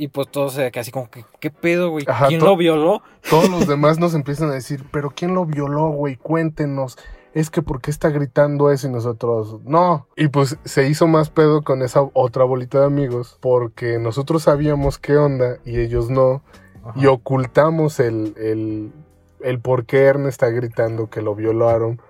Y 0.00 0.08
pues 0.08 0.28
todos 0.30 0.52
se 0.54 0.70
así 0.76 0.92
como 0.92 1.10
que, 1.10 1.24
¿qué 1.40 1.50
pedo, 1.50 1.90
güey? 1.90 2.06
¿Quién 2.28 2.40
lo 2.40 2.56
violó? 2.56 3.02
Todos 3.28 3.48
los 3.48 3.66
demás 3.66 3.98
nos 3.98 4.14
empiezan 4.14 4.48
a 4.50 4.54
decir, 4.54 4.84
¿pero 4.92 5.10
quién 5.10 5.34
lo 5.34 5.44
violó, 5.44 5.88
güey? 5.88 6.14
Cuéntenos 6.14 6.96
es 7.34 7.50
que 7.50 7.62
¿por 7.62 7.80
qué 7.80 7.90
está 7.90 8.10
gritando 8.10 8.70
eso 8.70 8.88
y 8.88 8.90
nosotros 8.90 9.60
no? 9.64 10.06
Y 10.16 10.28
pues 10.28 10.58
se 10.64 10.88
hizo 10.88 11.06
más 11.06 11.30
pedo 11.30 11.62
con 11.62 11.82
esa 11.82 12.02
otra 12.12 12.44
bolita 12.44 12.80
de 12.80 12.86
amigos 12.86 13.38
porque 13.40 13.98
nosotros 13.98 14.44
sabíamos 14.44 14.98
qué 14.98 15.16
onda 15.16 15.58
y 15.64 15.78
ellos 15.78 16.10
no. 16.10 16.42
Y 16.94 17.06
ocultamos 17.06 18.00
el, 18.00 18.34
el, 18.38 18.92
el 19.40 19.60
por 19.60 19.84
qué 19.84 20.04
Ernest 20.04 20.42
está 20.42 20.48
gritando 20.48 21.10
que 21.10 21.20
lo 21.20 21.34
violaron 21.34 22.00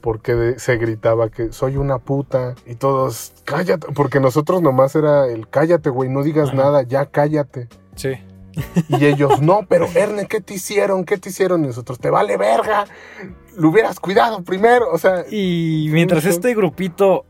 porque 0.00 0.56
se 0.58 0.76
gritaba 0.76 1.30
que 1.30 1.52
soy 1.52 1.78
una 1.78 1.98
puta 1.98 2.54
y 2.66 2.74
todos 2.74 3.32
cállate, 3.44 3.86
porque 3.94 4.20
nosotros 4.20 4.60
nomás 4.60 4.94
era 4.96 5.28
el 5.28 5.48
cállate, 5.48 5.88
güey, 5.88 6.10
no 6.10 6.22
digas 6.22 6.52
nada, 6.52 6.82
ya 6.82 7.06
cállate. 7.06 7.68
Sí. 7.94 8.18
Y 8.88 9.06
ellos, 9.06 9.40
no, 9.40 9.60
pero 9.68 9.86
Erne, 9.86 10.26
¿qué 10.26 10.40
te 10.40 10.54
hicieron? 10.54 11.04
¿Qué 11.04 11.16
te 11.16 11.30
hicieron? 11.30 11.64
Y 11.64 11.68
nosotros, 11.68 11.98
te 11.98 12.10
vale 12.10 12.36
verga. 12.36 12.84
Lo 13.56 13.68
hubieras 13.68 14.00
cuidado 14.00 14.42
primero. 14.42 14.90
O 14.92 14.98
sea. 14.98 15.24
Y 15.30 15.88
mientras 15.90 16.24
este 16.24 16.54
grupito 16.54 17.24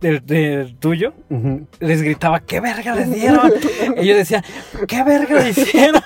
del, 0.00 0.76
tuyo 0.78 1.12
les 1.80 2.02
gritaba, 2.02 2.40
¿qué 2.40 2.60
verga 2.60 2.94
les 2.94 3.12
dieron? 3.12 3.52
ellos 3.96 4.16
decían, 4.16 4.44
¿qué 4.86 5.02
verga 5.02 5.42
le 5.42 5.50
hicieron? 5.50 6.02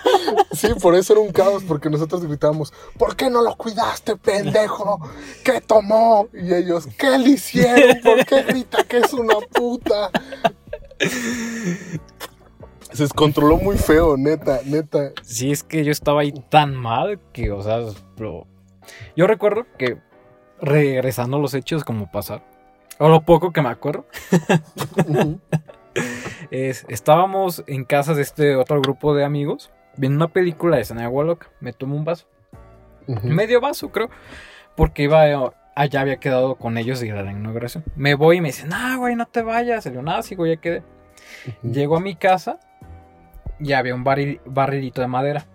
Sí, 0.52 0.68
por 0.80 0.94
eso 0.94 1.14
era 1.14 1.22
un 1.22 1.32
caos, 1.32 1.62
porque 1.66 1.90
nosotros 1.90 2.24
gritábamos, 2.24 2.72
¿por 2.96 3.16
qué 3.16 3.30
no 3.30 3.42
lo 3.42 3.56
cuidaste, 3.56 4.16
pendejo? 4.16 5.00
¿Qué 5.44 5.60
tomó? 5.60 6.28
Y 6.32 6.54
ellos, 6.54 6.88
¿qué 6.98 7.18
le 7.18 7.30
hicieron? 7.30 8.00
¿Por 8.02 8.24
qué 8.24 8.42
grita 8.42 8.84
que 8.84 8.98
es 8.98 9.12
una 9.12 9.34
puta? 9.52 10.10
Se 12.92 13.04
descontroló 13.04 13.56
muy 13.56 13.76
feo, 13.76 14.16
neta, 14.16 14.60
neta. 14.64 15.12
Sí, 15.22 15.50
es 15.50 15.62
que 15.62 15.84
yo 15.84 15.92
estaba 15.92 16.22
ahí 16.22 16.32
tan 16.48 16.74
mal 16.74 17.20
que, 17.32 17.52
o 17.52 17.62
sea, 17.62 17.80
yo 19.16 19.26
recuerdo 19.26 19.66
que 19.78 19.98
regresando 20.60 21.38
los 21.38 21.54
hechos 21.54 21.84
como 21.84 22.10
pasar, 22.10 22.42
o 22.98 23.08
lo 23.08 23.22
poco 23.22 23.52
que 23.52 23.62
me 23.62 23.70
acuerdo, 23.70 24.06
es, 26.50 26.84
estábamos 26.88 27.64
en 27.66 27.84
casa 27.84 28.14
de 28.14 28.22
este 28.22 28.56
otro 28.56 28.80
grupo 28.80 29.14
de 29.14 29.24
amigos 29.24 29.70
viendo 29.96 30.16
una 30.16 30.32
película 30.32 30.76
de 30.76 30.84
Sana 30.84 31.08
Loca. 31.08 31.48
Me 31.60 31.72
tomo 31.72 31.96
un 31.96 32.04
vaso. 32.04 32.26
Medio 33.22 33.60
vaso, 33.60 33.90
creo. 33.90 34.10
Porque 34.76 35.04
iba 35.04 35.52
allá 35.74 36.00
había 36.00 36.16
quedado 36.18 36.56
con 36.56 36.78
ellos 36.78 37.00
de 37.00 37.10
la 37.10 37.30
inauguración. 37.30 37.84
Me 37.96 38.14
voy 38.14 38.38
y 38.38 38.40
me 38.40 38.48
dicen, 38.48 38.68
no, 38.68 38.98
güey, 38.98 39.16
no 39.16 39.26
te 39.26 39.42
vayas. 39.42 39.84
Le 39.84 39.92
digo, 39.92 40.02
nada, 40.02 40.22
sigo, 40.22 40.46
ya 40.46 40.56
quedé. 40.56 40.82
Llego 41.62 41.96
a 41.96 42.00
mi 42.00 42.14
casa 42.16 42.58
y 43.58 43.72
había 43.72 43.94
un 43.94 44.04
barril, 44.04 44.40
barrilito 44.44 45.00
de 45.00 45.06
madera. 45.06 45.46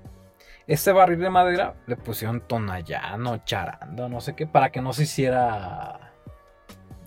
Este 0.67 0.91
barril 0.91 1.19
de 1.19 1.29
madera 1.29 1.75
le 1.85 1.95
pusieron 1.95 2.41
tonallano, 2.41 3.43
charando, 3.45 4.09
no 4.09 4.19
sé 4.19 4.35
qué, 4.35 4.47
para 4.47 4.71
que 4.71 4.81
no 4.81 4.93
se 4.93 5.03
hiciera. 5.03 6.11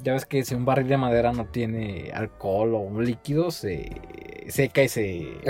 Ya 0.05 0.13
ves 0.13 0.27
que 0.27 0.45
si 0.45 0.55
un 0.55 0.65
barril 0.65 0.87
de 0.87 0.97
madera 0.97 1.33
no 1.33 1.47
tiene 1.47 2.13
alcohol 2.15 2.75
o 2.75 2.79
un 2.79 3.05
líquido, 3.05 3.51
se 3.51 4.01
seca 4.49 4.83
y 4.83 4.89
se, 4.89 5.41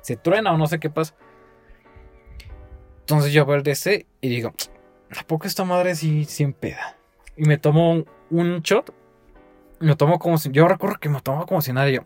se 0.00 0.16
truena 0.16 0.54
o 0.54 0.56
no 0.56 0.66
sé 0.66 0.80
qué 0.80 0.88
pasa. 0.88 1.14
Entonces 3.00 3.32
yo 3.32 3.44
veo 3.44 3.56
el 3.56 3.62
DC 3.62 4.06
y 4.22 4.28
digo, 4.30 4.54
¿a 5.14 5.22
poco 5.24 5.46
esta 5.46 5.66
madre 5.66 5.94
sí, 5.94 6.24
sí 6.24 6.46
peda? 6.46 6.96
Y 7.36 7.44
me 7.44 7.58
tomo 7.58 8.04
un, 8.30 8.60
shot. 8.62 8.94
Me 9.80 9.96
tomo 9.96 10.18
como 10.18 10.38
si. 10.38 10.50
Yo 10.50 10.66
recuerdo 10.66 10.96
que 10.98 11.10
me 11.10 11.20
tomo 11.20 11.44
como 11.44 11.60
si 11.60 11.74
nada. 11.74 11.90
Y 11.90 11.96
yo, 11.96 12.00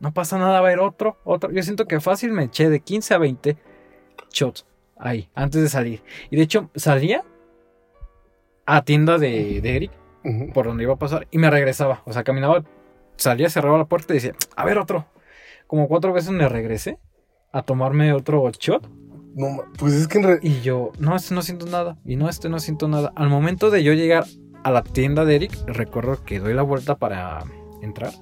no 0.00 0.14
pasa 0.14 0.38
nada, 0.38 0.52
va 0.52 0.56
a 0.56 0.60
haber 0.60 0.78
otro, 0.78 1.18
otro. 1.24 1.50
Yo 1.50 1.62
siento 1.62 1.86
que 1.86 2.00
fácil 2.00 2.32
me 2.32 2.44
eché 2.44 2.70
de 2.70 2.80
15 2.80 3.14
a 3.14 3.18
20 3.18 3.56
shots 4.32 4.64
ahí, 5.00 5.28
antes 5.34 5.62
de 5.62 5.68
salir. 5.68 6.02
Y 6.30 6.36
de 6.36 6.42
hecho, 6.42 6.70
salía 6.74 7.24
a 8.66 8.82
tienda 8.82 9.18
de, 9.18 9.58
Eric, 9.58 9.92
por 10.52 10.66
donde 10.66 10.84
iba 10.84 10.94
a 10.94 10.98
pasar, 10.98 11.26
y 11.30 11.38
me 11.38 11.50
regresaba. 11.50 12.02
O 12.04 12.12
sea, 12.12 12.24
caminaba, 12.24 12.64
salía, 13.16 13.48
cerraba 13.48 13.78
la 13.78 13.86
puerta 13.86 14.12
y 14.12 14.16
decía, 14.16 14.34
a 14.56 14.64
ver 14.64 14.78
otro. 14.78 15.06
Como 15.66 15.88
cuatro 15.88 16.12
veces 16.12 16.30
me 16.30 16.48
regresé 16.48 16.98
a 17.52 17.62
tomarme 17.62 18.12
otro 18.12 18.50
shot. 18.50 18.88
No, 19.34 19.64
pues 19.78 19.94
es 19.94 20.08
que 20.08 20.18
en 20.18 20.38
Y 20.42 20.60
yo, 20.62 20.92
no, 20.98 21.14
este 21.14 21.34
no 21.34 21.42
siento 21.42 21.66
nada. 21.66 21.96
Y 22.04 22.16
no, 22.16 22.28
este 22.28 22.48
no 22.48 22.58
siento 22.58 22.88
nada. 22.88 23.12
Al 23.14 23.28
momento 23.28 23.70
de 23.70 23.82
yo 23.82 23.92
llegar 23.92 24.24
a 24.64 24.70
la 24.70 24.82
tienda 24.82 25.24
de 25.24 25.36
Eric, 25.36 25.52
recuerdo 25.66 26.24
que 26.24 26.40
doy 26.40 26.54
la 26.54 26.62
vuelta 26.62 26.96
para 26.96 27.44
entrar. 27.80 28.12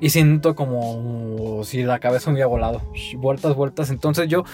Y 0.00 0.10
siento 0.10 0.54
como 0.54 1.62
si 1.62 1.82
la 1.82 1.98
cabeza 1.98 2.30
me 2.30 2.36
había 2.36 2.46
volado. 2.46 2.80
Vueltas, 3.18 3.54
vueltas. 3.54 3.90
Entonces 3.90 4.28
yo 4.28 4.44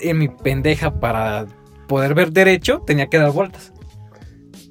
en 0.00 0.18
mi 0.18 0.28
pendeja 0.28 1.00
para 1.00 1.46
poder 1.86 2.14
ver 2.14 2.32
derecho, 2.32 2.82
tenía 2.86 3.08
que 3.08 3.18
dar 3.18 3.32
vueltas. 3.32 3.72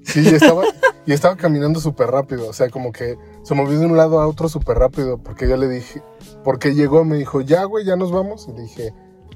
Sí, 0.03 0.21
y 0.23 0.27
estaba, 0.29 0.63
y 1.05 1.11
estaba 1.11 1.35
caminando 1.35 1.79
súper 1.79 2.07
rápido, 2.07 2.47
o 2.47 2.53
sea, 2.53 2.69
como 2.69 2.91
que 2.91 3.17
se 3.43 3.55
movió 3.55 3.79
de 3.79 3.85
un 3.85 3.97
lado 3.97 4.19
a 4.19 4.27
otro 4.27 4.47
súper 4.47 4.77
rápido, 4.77 5.17
porque 5.17 5.49
yo 5.49 5.57
le 5.57 5.67
dije, 5.67 6.01
porque 6.43 6.73
llegó, 6.73 7.03
me 7.03 7.17
dijo, 7.17 7.41
ya, 7.41 7.65
güey, 7.65 7.85
ya 7.85 7.95
nos 7.95 8.11
vamos, 8.11 8.47
y 8.47 8.53
le 8.53 8.61
dije, 8.61 8.93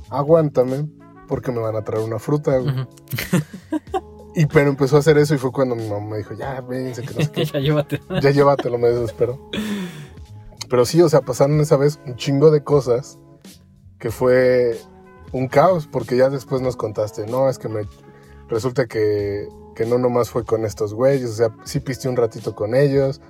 aguántame, 0.10 0.88
porque 1.28 1.52
me 1.52 1.60
van 1.60 1.76
a 1.76 1.84
traer 1.84 2.06
una 2.06 2.20
fruta, 2.20 2.58
güey. 2.58 2.74
Y 4.34 4.46
pero 4.46 4.70
empezó 4.70 4.96
a 4.96 5.00
hacer 5.00 5.18
eso 5.18 5.36
y 5.36 5.38
fue 5.38 5.52
cuando 5.52 5.76
mi 5.76 5.88
mamá 5.90 6.12
me 6.12 6.18
dijo, 6.18 6.34
ya, 6.34 6.62
vénse, 6.62 7.02
que 7.02 7.14
no 7.14 7.22
sé 7.22 7.32
qué. 7.34 7.46
ya 7.46 7.60
llévatelo. 7.60 8.20
ya 8.22 8.32
llévatelo, 8.32 8.78
me 8.78 8.88
desespero. 8.88 9.50
Pero 10.70 10.86
sí, 10.86 11.02
o 11.02 11.10
sea, 11.10 11.22
pasaron 11.22 11.60
esa 11.60 11.76
vez 11.76 12.00
un 12.06 12.16
chingo 12.16 12.50
de 12.50 12.64
cosas 12.64 13.20
que 14.00 14.10
fue 14.10 14.80
un 15.32 15.48
caos, 15.48 15.88
porque 15.88 16.18
ya 16.18 16.30
después 16.30 16.62
nos 16.62 16.76
contaste, 16.76 17.26
no, 17.28 17.50
es 17.50 17.58
que 17.58 17.70
me 17.70 17.82
resulta 18.50 18.86
que, 18.86 19.48
que 19.76 19.86
no 19.86 19.98
nomás 19.98 20.30
fue 20.30 20.44
con 20.44 20.66
estos 20.66 20.94
güeyes, 20.94 21.30
o 21.30 21.34
sea, 21.34 21.50
sí 21.64 21.80
piste 21.80 22.10
un 22.10 22.18
ratito 22.18 22.56
con 22.56 22.76
ellos, 22.76 23.22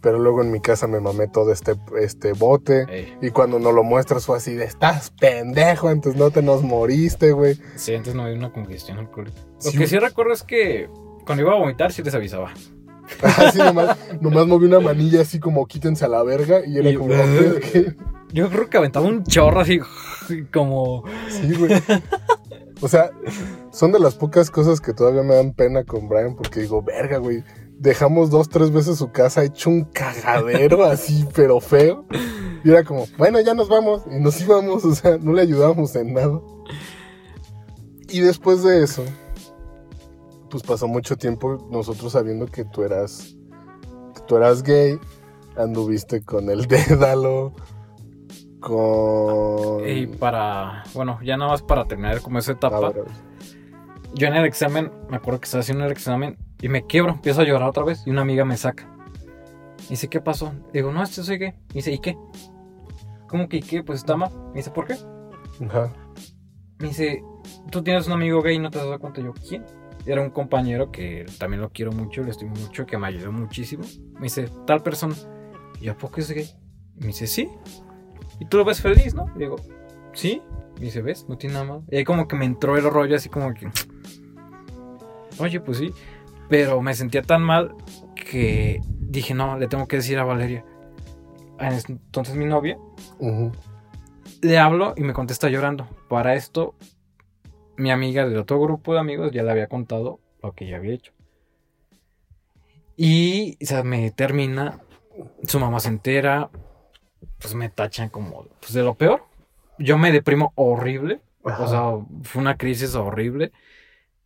pero 0.00 0.18
luego 0.18 0.42
en 0.42 0.50
mi 0.50 0.60
casa 0.60 0.86
me 0.86 1.00
mamé 1.00 1.28
todo 1.28 1.52
este, 1.52 1.74
este 2.00 2.32
bote. 2.32 3.16
Y 3.20 3.30
cuando 3.30 3.58
no 3.58 3.72
lo 3.72 3.82
muestras 3.82 4.26
fue 4.26 4.36
así 4.36 4.54
de, 4.54 4.64
estás 4.64 5.10
pendejo, 5.10 5.90
entonces 5.90 6.20
no 6.20 6.30
te 6.30 6.42
nos 6.42 6.62
moriste, 6.62 7.32
güey. 7.32 7.58
Sí, 7.76 7.94
antes 7.94 8.14
no 8.14 8.22
había 8.22 8.36
una 8.36 8.52
congestión 8.52 8.98
alcohólica. 8.98 9.38
Lo 9.64 9.72
que 9.72 9.86
sí 9.86 9.98
recuerdo 9.98 10.32
es 10.32 10.42
que 10.42 10.88
cuando 11.24 11.42
iba 11.42 11.52
a 11.52 11.58
vomitar 11.58 11.92
sí 11.92 12.02
les 12.02 12.14
avisaba. 12.14 12.52
Así 13.22 13.58
nomás, 13.58 13.98
nomás 14.20 14.46
moví 14.46 14.64
una 14.64 14.80
manilla 14.80 15.20
así 15.20 15.38
como 15.38 15.66
quítense 15.66 16.06
a 16.06 16.08
la 16.08 16.22
verga 16.22 16.62
y 16.66 16.78
era 16.78 16.98
como... 16.98 17.12
Yo 18.32 18.48
creo 18.48 18.70
que 18.70 18.78
aventaba 18.78 19.06
un 19.06 19.24
chorro 19.24 19.60
así 19.60 19.78
como... 20.52 21.04
Sí, 21.28 21.54
güey. 21.54 21.72
O 22.80 22.88
sea, 22.88 23.10
son 23.70 23.92
de 23.92 23.98
las 23.98 24.14
pocas 24.14 24.50
cosas 24.50 24.80
que 24.80 24.92
todavía 24.92 25.22
me 25.22 25.34
dan 25.34 25.54
pena 25.54 25.84
con 25.84 26.08
Brian 26.08 26.36
porque 26.36 26.60
digo, 26.60 26.82
verga, 26.82 27.18
güey. 27.18 27.42
Dejamos 27.78 28.30
dos, 28.30 28.48
tres 28.48 28.70
veces 28.70 28.98
su 28.98 29.10
casa 29.10 29.42
hecho 29.42 29.70
un 29.70 29.84
cagadero 29.84 30.84
así, 30.84 31.26
pero 31.34 31.60
feo. 31.60 32.04
Y 32.62 32.70
era 32.70 32.84
como, 32.84 33.06
bueno, 33.18 33.40
ya 33.40 33.54
nos 33.54 33.68
vamos. 33.68 34.02
Y 34.10 34.20
nos 34.20 34.40
íbamos, 34.40 34.84
o 34.84 34.94
sea, 34.94 35.18
no 35.18 35.32
le 35.32 35.42
ayudábamos 35.42 35.94
en 35.96 36.14
nada. 36.14 36.40
Y 38.08 38.20
después 38.20 38.62
de 38.62 38.82
eso, 38.82 39.02
pues 40.50 40.62
pasó 40.62 40.86
mucho 40.86 41.16
tiempo 41.16 41.66
nosotros 41.70 42.12
sabiendo 42.12 42.46
que 42.46 42.64
tú 42.64 42.84
eras, 42.84 43.34
que 44.14 44.20
tú 44.26 44.36
eras 44.36 44.62
gay, 44.62 44.98
anduviste 45.56 46.22
con 46.22 46.48
el 46.48 46.66
dédalo, 46.68 47.52
y 49.86 50.06
para, 50.06 50.84
bueno, 50.94 51.18
ya 51.22 51.36
nada 51.36 51.50
más 51.50 51.62
para 51.62 51.84
terminar 51.84 52.20
como 52.20 52.38
esa 52.38 52.52
etapa. 52.52 52.92
Yo 54.14 54.28
en 54.28 54.34
el 54.34 54.44
examen, 54.44 54.92
me 55.10 55.16
acuerdo 55.16 55.40
que 55.40 55.44
estaba 55.46 55.60
haciendo 55.60 55.84
el 55.84 55.92
examen 55.92 56.38
y 56.60 56.68
me 56.68 56.86
quiebro, 56.86 57.12
empiezo 57.12 57.40
a 57.40 57.44
llorar 57.44 57.68
otra 57.68 57.84
vez 57.84 58.06
y 58.06 58.10
una 58.10 58.22
amiga 58.22 58.44
me 58.44 58.56
saca. 58.56 58.88
Y 59.86 59.90
dice, 59.90 60.08
¿qué 60.08 60.20
pasó? 60.20 60.54
Digo, 60.72 60.92
no, 60.92 61.02
este 61.02 61.22
soy 61.22 61.38
gay. 61.38 61.54
Y 61.70 61.74
dice, 61.74 61.92
¿y 61.92 61.98
qué? 61.98 62.16
¿Cómo 63.28 63.48
que 63.48 63.58
y 63.58 63.60
qué? 63.60 63.82
Pues 63.82 63.98
está 63.98 64.16
mal. 64.16 64.30
Me 64.48 64.54
dice, 64.54 64.70
¿por 64.70 64.86
qué? 64.86 64.94
Ajá. 65.66 65.92
Me 66.78 66.88
dice, 66.88 67.22
tú 67.70 67.82
tienes 67.82 68.06
un 68.06 68.14
amigo 68.14 68.40
gay 68.40 68.56
y 68.56 68.58
no 68.58 68.70
te 68.70 68.78
das 68.78 68.98
cuenta. 68.98 69.20
Yo, 69.20 69.34
¿quién? 69.34 69.64
Era 70.06 70.22
un 70.22 70.30
compañero 70.30 70.90
que 70.90 71.26
también 71.38 71.60
lo 71.60 71.70
quiero 71.70 71.92
mucho, 71.92 72.22
le 72.22 72.30
estimo 72.30 72.54
mucho, 72.56 72.86
que 72.86 72.96
me 72.96 73.08
ayudó 73.08 73.32
muchísimo. 73.32 73.84
Me 74.14 74.22
dice, 74.22 74.48
tal 74.66 74.82
persona. 74.82 75.14
Y 75.80 75.88
¿a 75.88 75.96
poco 75.96 76.20
es 76.20 76.30
gay? 76.30 76.48
Me 76.96 77.08
dice, 77.08 77.26
sí. 77.26 77.50
Y 78.40 78.46
tú 78.46 78.58
lo 78.58 78.64
ves 78.64 78.80
feliz, 78.80 79.14
¿no? 79.14 79.30
Y 79.36 79.40
digo, 79.40 79.56
sí. 80.12 80.42
Y 80.76 80.80
dice, 80.80 81.02
¿ves? 81.02 81.26
No 81.28 81.36
tiene 81.36 81.54
nada 81.54 81.66
más. 81.66 81.82
Y 81.90 81.96
ahí 81.96 82.04
como 82.04 82.26
que 82.26 82.36
me 82.36 82.44
entró 82.44 82.76
el 82.76 82.84
rollo 82.84 83.16
así 83.16 83.28
como 83.28 83.54
que... 83.54 83.68
Oye, 85.38 85.60
pues 85.60 85.78
sí. 85.78 85.92
Pero 86.48 86.80
me 86.80 86.94
sentía 86.94 87.22
tan 87.22 87.42
mal 87.42 87.74
que 88.14 88.80
dije, 89.00 89.34
no, 89.34 89.58
le 89.58 89.68
tengo 89.68 89.86
que 89.86 89.96
decir 89.96 90.18
a 90.18 90.24
Valeria. 90.24 90.64
Entonces 91.58 92.34
mi 92.34 92.44
novia. 92.44 92.78
Le 94.42 94.58
hablo 94.58 94.94
y 94.96 95.02
me 95.02 95.12
contesta 95.12 95.48
llorando. 95.48 95.86
Para 96.08 96.34
esto, 96.34 96.74
mi 97.76 97.90
amiga 97.90 98.28
del 98.28 98.38
otro 98.38 98.60
grupo 98.60 98.94
de 98.94 99.00
amigos 99.00 99.32
ya 99.32 99.42
le 99.42 99.50
había 99.50 99.68
contado 99.68 100.20
lo 100.42 100.52
que 100.52 100.66
yo 100.66 100.76
había 100.76 100.94
hecho. 100.94 101.12
Y 102.96 103.56
o 103.62 103.66
sea, 103.66 103.82
me 103.82 104.10
termina, 104.10 104.80
su 105.46 105.58
mamá 105.58 105.80
se 105.80 105.88
entera, 105.88 106.50
pues 107.38 107.54
me 107.54 107.68
tachan 107.68 108.08
como 108.08 108.46
pues, 108.60 108.72
de 108.72 108.82
lo 108.82 108.94
peor. 108.94 109.24
Yo 109.78 109.98
me 109.98 110.12
deprimo 110.12 110.52
horrible. 110.54 111.20
O 111.42 111.68
sea, 111.68 111.82
fue 112.22 112.40
una 112.40 112.56
crisis 112.56 112.94
horrible. 112.94 113.52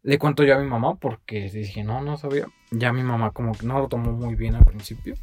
Le 0.03 0.19
cuento 0.19 0.45
yo 0.45 0.55
a 0.55 0.59
mi 0.59 0.69
mamá 0.69 0.95
porque 0.97 1.51
dije, 1.51 1.83
no, 1.83 2.01
no 2.01 2.17
sabía. 2.17 2.47
Ya 2.71 2.93
mi 2.93 3.03
mamá 3.03 3.33
como 3.33 3.53
que 3.53 3.67
no 3.67 3.79
lo 3.81 3.89
tomó 3.89 4.13
muy 4.13 4.35
bien 4.35 4.55
al 4.55 4.65
principio. 4.65 5.15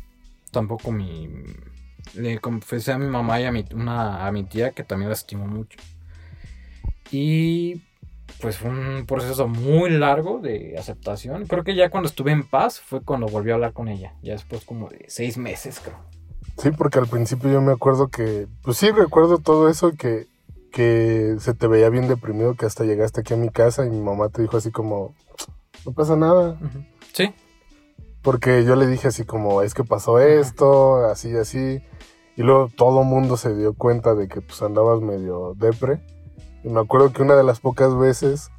Tampoco 0.51 0.91
mi... 0.91 1.29
Le 2.13 2.39
confesé 2.39 2.91
a 2.91 2.97
mi 2.97 3.07
mamá 3.07 3.39
y 3.39 3.45
a 3.45 3.51
mi, 3.51 3.65
una, 3.73 4.27
a 4.27 4.31
mi 4.31 4.43
tía 4.43 4.71
que 4.71 4.83
también 4.83 5.09
la 5.09 5.15
estimó 5.15 5.47
mucho. 5.47 5.79
Y 7.11 7.81
pues 8.41 8.57
fue 8.57 8.69
un 8.69 9.05
proceso 9.05 9.47
muy 9.47 9.89
largo 9.89 10.39
de 10.39 10.75
aceptación. 10.77 11.45
Creo 11.45 11.63
que 11.63 11.75
ya 11.75 11.89
cuando 11.89 12.09
estuve 12.09 12.31
en 12.31 12.43
paz 12.43 12.79
fue 12.79 13.01
cuando 13.01 13.27
volví 13.27 13.51
a 13.51 13.55
hablar 13.55 13.73
con 13.73 13.87
ella. 13.87 14.13
Ya 14.21 14.33
después 14.33 14.65
como 14.65 14.89
de 14.89 15.05
seis 15.07 15.37
meses, 15.37 15.79
creo. 15.79 15.97
Sí, 16.57 16.71
porque 16.71 16.99
al 16.99 17.07
principio 17.07 17.51
yo 17.51 17.61
me 17.61 17.73
acuerdo 17.73 18.07
que, 18.07 18.47
pues 18.63 18.77
sí, 18.77 18.89
recuerdo 18.91 19.39
todo 19.39 19.69
eso, 19.69 19.91
que, 19.91 20.27
que 20.71 21.35
se 21.39 21.53
te 21.53 21.67
veía 21.67 21.89
bien 21.89 22.07
deprimido, 22.07 22.55
que 22.55 22.65
hasta 22.65 22.85
llegaste 22.85 23.21
aquí 23.21 23.33
a 23.33 23.37
mi 23.37 23.49
casa 23.49 23.85
y 23.85 23.89
mi 23.89 24.01
mamá 24.01 24.29
te 24.29 24.41
dijo 24.41 24.57
así 24.57 24.71
como, 24.71 25.13
no 25.85 25.91
pasa 25.91 26.15
nada. 26.15 26.57
Sí. 27.13 27.33
Porque 28.21 28.63
yo 28.63 28.75
le 28.75 28.87
dije 28.87 29.09
así 29.09 29.25
como, 29.25 29.61
es 29.61 29.73
que 29.73 29.83
pasó 29.83 30.19
esto, 30.19 31.05
así, 31.05 31.35
así. 31.35 31.83
Y 32.37 32.43
luego 32.43 32.69
todo 32.75 33.03
mundo 33.03 33.37
se 33.37 33.55
dio 33.55 33.73
cuenta 33.73 34.15
de 34.15 34.27
que 34.27 34.41
pues 34.41 34.61
andabas 34.61 35.01
medio 35.01 35.53
depre. 35.55 36.01
Y 36.63 36.69
me 36.69 36.79
acuerdo 36.79 37.11
que 37.11 37.21
una 37.21 37.35
de 37.35 37.43
las 37.43 37.59
pocas 37.59 37.95
veces 37.95 38.49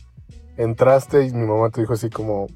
entraste 0.57 1.27
y 1.27 1.33
mi 1.33 1.47
mamá 1.47 1.71
te 1.71 1.81
dijo 1.81 1.95
así 1.95 2.11
como, 2.11 2.47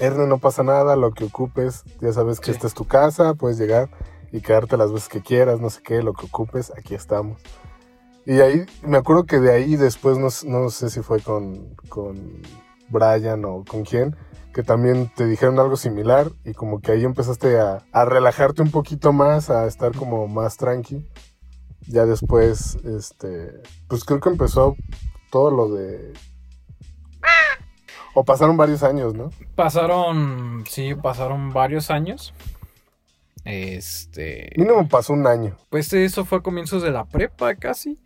Erne, 0.00 0.26
no 0.26 0.38
pasa 0.38 0.62
nada, 0.62 0.96
lo 0.96 1.12
que 1.12 1.24
ocupes, 1.24 1.84
ya 2.00 2.12
sabes 2.12 2.40
que 2.40 2.50
esta 2.50 2.66
es 2.66 2.74
tu 2.74 2.86
casa, 2.86 3.34
puedes 3.34 3.58
llegar 3.58 3.90
y 4.34 4.40
quedarte 4.40 4.76
las 4.76 4.92
veces 4.92 5.08
que 5.08 5.22
quieras, 5.22 5.60
no 5.60 5.70
sé 5.70 5.80
qué, 5.80 6.02
lo 6.02 6.12
que 6.12 6.26
ocupes, 6.26 6.72
aquí 6.76 6.96
estamos. 6.96 7.40
Y 8.26 8.40
ahí, 8.40 8.66
me 8.82 8.96
acuerdo 8.96 9.26
que 9.26 9.38
de 9.38 9.52
ahí 9.52 9.76
después, 9.76 10.18
no, 10.18 10.70
sé 10.70 10.90
si 10.90 11.02
fue 11.02 11.20
con, 11.20 11.76
con 11.88 12.42
Brian 12.88 13.44
o 13.44 13.64
con 13.64 13.84
quién, 13.84 14.16
que 14.52 14.64
también 14.64 15.08
te 15.14 15.26
dijeron 15.26 15.60
algo 15.60 15.76
similar 15.76 16.32
y 16.44 16.52
como 16.52 16.80
que 16.80 16.90
ahí 16.90 17.04
empezaste 17.04 17.60
a, 17.60 17.84
a, 17.92 18.04
relajarte 18.06 18.60
un 18.62 18.72
poquito 18.72 19.12
más, 19.12 19.50
a 19.50 19.66
estar 19.68 19.94
como 19.94 20.26
más 20.26 20.56
tranqui. 20.56 21.08
Ya 21.86 22.04
después, 22.04 22.74
este, 22.84 23.62
pues 23.86 24.02
creo 24.02 24.18
que 24.18 24.30
empezó 24.30 24.74
todo 25.30 25.52
lo 25.52 25.68
de... 25.68 26.12
O 28.16 28.24
pasaron 28.24 28.56
varios 28.56 28.82
años, 28.82 29.14
¿no? 29.14 29.30
Pasaron, 29.54 30.64
sí, 30.68 30.96
pasaron 30.96 31.52
varios 31.52 31.92
años. 31.92 32.34
Este. 33.44 34.52
Mínimo 34.56 34.88
pasó 34.88 35.12
un 35.12 35.26
año. 35.26 35.56
Pues 35.70 35.92
eso 35.92 36.24
fue 36.24 36.38
a 36.38 36.42
comienzos 36.42 36.82
de 36.82 36.90
la 36.90 37.04
prepa 37.04 37.54
casi. 37.54 37.98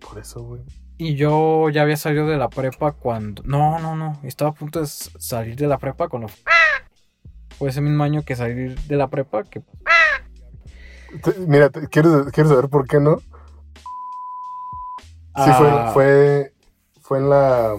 Por 0.00 0.18
eso, 0.18 0.42
güey. 0.42 0.62
Y 0.96 1.16
yo 1.16 1.70
ya 1.70 1.82
había 1.82 1.96
salido 1.96 2.26
de 2.26 2.36
la 2.36 2.48
prepa 2.48 2.92
cuando. 2.92 3.42
No, 3.44 3.78
no, 3.78 3.96
no. 3.96 4.20
Estaba 4.22 4.50
a 4.50 4.54
punto 4.54 4.80
de 4.80 4.86
salir 4.86 5.56
de 5.56 5.66
la 5.66 5.78
prepa 5.78 6.08
cuando. 6.08 6.28
Fue 7.58 7.70
ese 7.70 7.80
mismo 7.80 8.02
año 8.04 8.22
que 8.24 8.36
salir 8.36 8.78
de 8.80 8.96
la 8.96 9.08
prepa 9.08 9.44
que. 9.44 9.62
Mira, 11.46 11.70
¿quieres, 11.70 12.12
¿quieres 12.32 12.50
saber 12.50 12.68
por 12.68 12.86
qué 12.86 13.00
no? 13.00 13.18
Sí, 15.36 15.50
Ah, 15.50 15.90
fue, 15.92 15.92
fue, 15.92 16.52
fue 17.00 17.18
en 17.18 17.30
la 17.30 17.76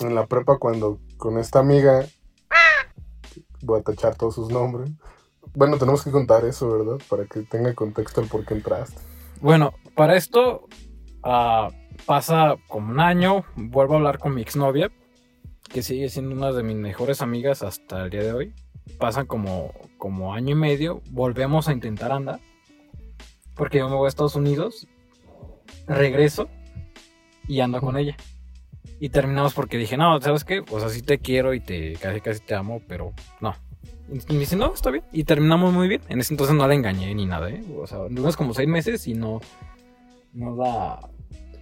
en 0.00 0.14
la 0.14 0.26
prepa 0.26 0.58
cuando 0.58 0.98
con 1.18 1.38
esta 1.38 1.58
amiga 1.60 2.04
voy 3.62 3.80
a 3.80 3.82
tachar 3.82 4.16
todos 4.16 4.34
sus 4.34 4.48
nombres. 4.50 4.90
Bueno, 5.54 5.78
tenemos 5.78 6.04
que 6.04 6.10
contar 6.10 6.44
eso, 6.44 6.70
¿verdad? 6.70 7.04
Para 7.08 7.24
que 7.26 7.40
tenga 7.42 7.74
contexto 7.74 8.20
el 8.20 8.28
por 8.28 8.44
qué 8.44 8.54
entraste. 8.54 9.00
Bueno, 9.40 9.74
para 9.94 10.16
esto. 10.16 10.68
ah, 11.22 11.68
pasa 12.06 12.56
como 12.68 12.92
un 12.92 13.00
año. 13.00 13.44
Vuelvo 13.56 13.94
a 13.94 13.96
hablar 13.96 14.18
con 14.18 14.34
mi 14.34 14.42
exnovia. 14.42 14.90
Que 15.68 15.82
sigue 15.82 16.08
siendo 16.08 16.34
una 16.34 16.52
de 16.52 16.62
mis 16.62 16.76
mejores 16.76 17.22
amigas 17.22 17.62
hasta 17.62 18.04
el 18.04 18.10
día 18.10 18.22
de 18.22 18.32
hoy. 18.32 18.54
Pasan 18.98 19.26
como, 19.26 19.72
como 19.98 20.34
año 20.34 20.52
y 20.52 20.58
medio. 20.58 21.02
Volvemos 21.10 21.68
a 21.68 21.72
intentar 21.72 22.12
andar. 22.12 22.40
Porque 23.54 23.78
yo 23.78 23.88
me 23.88 23.96
voy 23.96 24.06
a 24.06 24.08
Estados 24.08 24.36
Unidos. 24.36 24.86
Regreso. 25.86 26.48
Y 27.46 27.60
ando 27.60 27.80
con 27.80 27.96
ella. 27.96 28.16
Y 29.00 29.08
terminamos 29.08 29.54
porque 29.54 29.78
dije, 29.78 29.96
no, 29.96 30.20
¿sabes 30.20 30.44
qué? 30.44 30.62
Pues 30.62 30.84
así 30.84 31.02
te 31.02 31.18
quiero 31.18 31.54
y 31.54 31.60
te 31.60 31.94
casi 31.94 32.20
casi 32.20 32.40
te 32.40 32.54
amo, 32.54 32.82
pero 32.86 33.12
no. 33.40 33.54
Y 34.28 34.32
me 34.32 34.40
dice, 34.40 34.56
no, 34.56 34.72
está 34.74 34.90
bien. 34.90 35.04
Y 35.12 35.24
terminamos 35.24 35.72
muy 35.72 35.88
bien. 35.88 36.02
En 36.08 36.20
ese 36.20 36.34
entonces 36.34 36.56
no 36.56 36.66
la 36.66 36.74
engañé 36.74 37.14
ni 37.14 37.26
nada, 37.26 37.48
¿eh? 37.50 37.62
O 37.80 37.86
sea, 37.86 37.98
duramos 38.10 38.36
como 38.36 38.54
seis 38.54 38.68
meses 38.68 39.06
y 39.06 39.14
no. 39.14 39.40
No 40.32 40.56
la. 40.56 41.08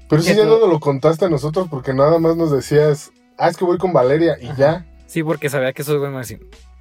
Pero 0.09 0.23
si 0.23 0.31
¿Qué 0.31 0.39
ya 0.39 0.45
no 0.47 0.59
nos 0.59 0.69
lo 0.69 0.81
contaste 0.81 1.27
a 1.27 1.29
nosotros 1.29 1.69
porque 1.69 1.93
nada 1.93 2.19
más 2.19 2.37
nos 2.37 2.51
decías, 2.51 3.13
ah, 3.37 3.49
es 3.49 3.57
que 3.57 3.65
voy 3.65 3.77
con 3.77 3.93
Valeria 3.93 4.39
y 4.41 4.47
Ajá. 4.47 4.57
ya. 4.57 4.87
Sí, 5.07 5.23
porque 5.23 5.51
sabía 5.51 5.73
que 5.73 5.83
esos 5.83 5.97
güeyes 5.97 6.13
me 6.13 6.19
decían, 6.21 6.41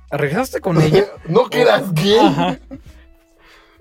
¿regresaste 0.10 0.62
con 0.62 0.82
ella? 0.82 1.06
no 1.28 1.50
que 1.50 1.62
eras 1.62 1.94
gay. 1.94 2.18
Ajá. 2.20 2.60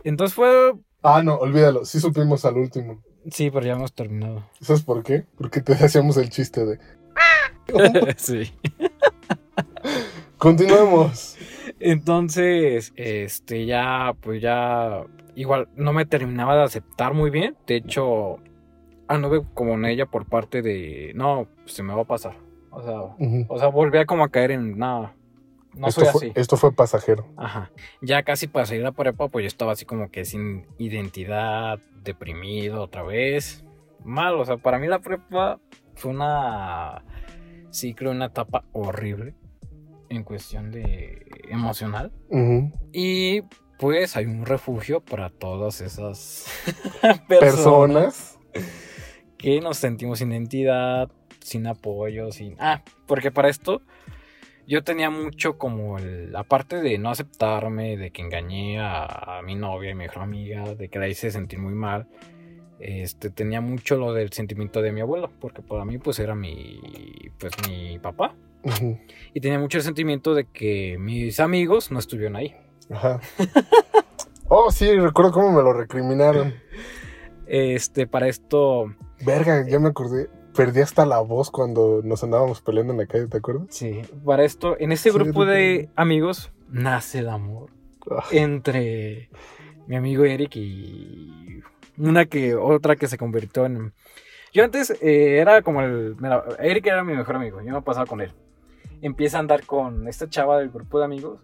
Entonces 0.02 0.34
fue. 0.34 0.74
Ah, 1.02 1.22
no, 1.22 1.36
olvídalo. 1.36 1.84
Sí 1.84 2.00
supimos 2.00 2.44
al 2.44 2.56
último. 2.56 3.02
Sí, 3.30 3.50
pero 3.50 3.66
ya 3.66 3.72
hemos 3.72 3.92
terminado. 3.92 4.44
¿Sabes 4.60 4.82
por 4.82 5.02
qué? 5.02 5.24
Porque 5.36 5.60
te 5.60 5.72
hacíamos 5.74 6.16
el 6.16 6.30
chiste 6.30 6.64
de. 6.64 6.78
sí. 8.16 8.52
Continuemos. 10.38 11.35
Entonces, 11.86 12.92
este, 12.96 13.64
ya, 13.64 14.12
pues 14.20 14.42
ya. 14.42 15.04
Igual 15.36 15.68
no 15.76 15.92
me 15.92 16.04
terminaba 16.04 16.56
de 16.56 16.64
aceptar 16.64 17.14
muy 17.14 17.30
bien. 17.30 17.56
De 17.64 17.76
hecho, 17.76 18.38
anduve 19.06 19.42
como 19.54 19.74
en 19.74 19.84
ella 19.84 20.06
por 20.06 20.26
parte 20.26 20.62
de. 20.62 21.12
No, 21.14 21.46
se 21.64 21.84
me 21.84 21.94
va 21.94 22.02
a 22.02 22.06
pasar. 22.06 22.36
O 22.70 22.82
sea, 22.82 23.00
Ujú. 23.02 23.46
o 23.48 23.58
sea, 23.58 23.68
volví 23.68 23.98
a 23.98 24.04
como 24.06 24.24
a 24.24 24.30
caer 24.30 24.50
en. 24.50 24.76
No, 24.76 25.12
no 25.74 25.86
esto, 25.86 26.00
soy 26.00 26.10
fue, 26.10 26.28
así. 26.28 26.32
esto 26.34 26.56
fue 26.56 26.72
pasajero. 26.72 27.28
Ajá. 27.36 27.70
Ya 28.02 28.24
casi 28.24 28.48
para 28.48 28.66
salir 28.66 28.84
a 28.84 28.90
prepa, 28.90 29.28
pues 29.28 29.44
yo 29.44 29.46
estaba 29.46 29.70
así 29.72 29.84
como 29.84 30.10
que 30.10 30.24
sin 30.24 30.66
identidad, 30.78 31.78
deprimido 32.02 32.82
otra 32.82 33.04
vez. 33.04 33.64
Mal, 34.04 34.34
o 34.34 34.44
sea, 34.44 34.56
para 34.56 34.80
mí 34.80 34.88
la 34.88 34.98
prepa 34.98 35.60
fue 35.94 36.10
una 36.10 37.04
ciclo, 37.70 38.10
una 38.10 38.26
etapa 38.26 38.64
horrible 38.72 39.34
en 40.08 40.24
cuestión 40.24 40.70
de 40.70 41.26
emocional. 41.48 42.12
Y 42.92 43.42
pues 43.78 44.16
hay 44.16 44.26
un 44.26 44.46
refugio 44.46 45.00
para 45.00 45.30
todas 45.30 45.80
esas 45.80 46.46
personas 47.28 47.28
Personas. 47.28 48.38
que 49.38 49.60
nos 49.60 49.76
sentimos 49.76 50.18
sin 50.18 50.32
identidad, 50.32 51.10
sin 51.40 51.66
apoyo, 51.66 52.32
sin... 52.32 52.56
Ah, 52.58 52.82
porque 53.06 53.30
para 53.30 53.48
esto 53.48 53.82
yo 54.66 54.82
tenía 54.82 55.10
mucho 55.10 55.58
como 55.58 55.98
el... 55.98 56.34
Aparte 56.34 56.80
de 56.80 56.98
no 56.98 57.10
aceptarme, 57.10 57.96
de 57.96 58.10
que 58.10 58.22
engañé 58.22 58.80
a, 58.80 59.38
a 59.38 59.42
mi 59.42 59.54
novia 59.54 59.90
y 59.90 59.94
mi 59.94 60.04
mejor 60.04 60.22
amiga, 60.22 60.74
de 60.74 60.88
que 60.88 60.98
la 60.98 61.08
hice 61.08 61.30
sentir 61.30 61.58
muy 61.58 61.74
mal, 61.74 62.08
este, 62.78 63.30
tenía 63.30 63.60
mucho 63.60 63.96
lo 63.96 64.12
del 64.12 64.32
sentimiento 64.32 64.82
de 64.82 64.92
mi 64.92 65.00
abuelo, 65.00 65.30
porque 65.40 65.62
para 65.62 65.84
mí 65.84 65.98
pues 65.98 66.18
era 66.18 66.34
mi, 66.34 66.80
pues 67.38 67.52
mi 67.68 67.98
papá. 67.98 68.34
Y 69.34 69.40
tenía 69.40 69.58
mucho 69.58 69.78
el 69.78 69.84
sentimiento 69.84 70.34
de 70.34 70.44
que 70.46 70.96
mis 70.98 71.40
amigos 71.40 71.90
no 71.90 71.98
estuvieron 71.98 72.36
ahí. 72.36 72.54
Ajá. 72.90 73.20
Oh, 74.48 74.70
sí, 74.70 74.88
recuerdo 74.96 75.32
cómo 75.32 75.50
me 75.50 75.60
lo 75.60 75.72
recriminaron. 75.72 76.54
Este, 77.48 78.06
para 78.06 78.28
esto... 78.28 78.94
Verga, 79.24 79.66
ya 79.68 79.80
me 79.80 79.88
acordé. 79.88 80.28
Perdí 80.54 80.82
hasta 80.82 81.04
la 81.04 81.18
voz 81.18 81.50
cuando 81.50 82.00
nos 82.04 82.22
andábamos 82.22 82.60
peleando 82.62 82.92
en 82.92 83.00
la 83.00 83.06
calle, 83.06 83.26
¿te 83.26 83.38
acuerdas? 83.38 83.66
Sí, 83.70 84.02
para 84.24 84.44
esto, 84.44 84.76
en 84.78 84.92
ese 84.92 85.10
Sí, 85.10 85.18
grupo 85.18 85.44
de 85.44 85.90
amigos 85.96 86.52
nace 86.68 87.18
el 87.18 87.28
amor. 87.28 87.70
Ah, 88.08 88.24
entre 88.30 89.30
mi 89.88 89.96
amigo 89.96 90.24
Eric 90.24 90.56
y 90.56 91.60
una 91.98 92.26
que 92.26 92.54
otra 92.54 92.96
que 92.96 93.08
se 93.08 93.18
convirtió 93.18 93.66
en 93.66 93.92
yo 94.52 94.64
antes 94.64 94.90
eh, 95.02 95.38
era 95.38 95.62
como 95.62 95.82
el 95.82 96.16
Eric 96.60 96.86
era 96.86 97.02
mi 97.02 97.14
mejor 97.14 97.36
amigo 97.36 97.60
yo 97.62 97.72
me 97.72 97.82
pasaba 97.82 98.06
con 98.06 98.20
él 98.20 98.32
empieza 99.06 99.36
a 99.36 99.40
andar 99.40 99.64
con 99.64 100.08
esta 100.08 100.28
chava 100.28 100.58
del 100.58 100.70
grupo 100.70 100.98
de 100.98 101.04
amigos 101.04 101.40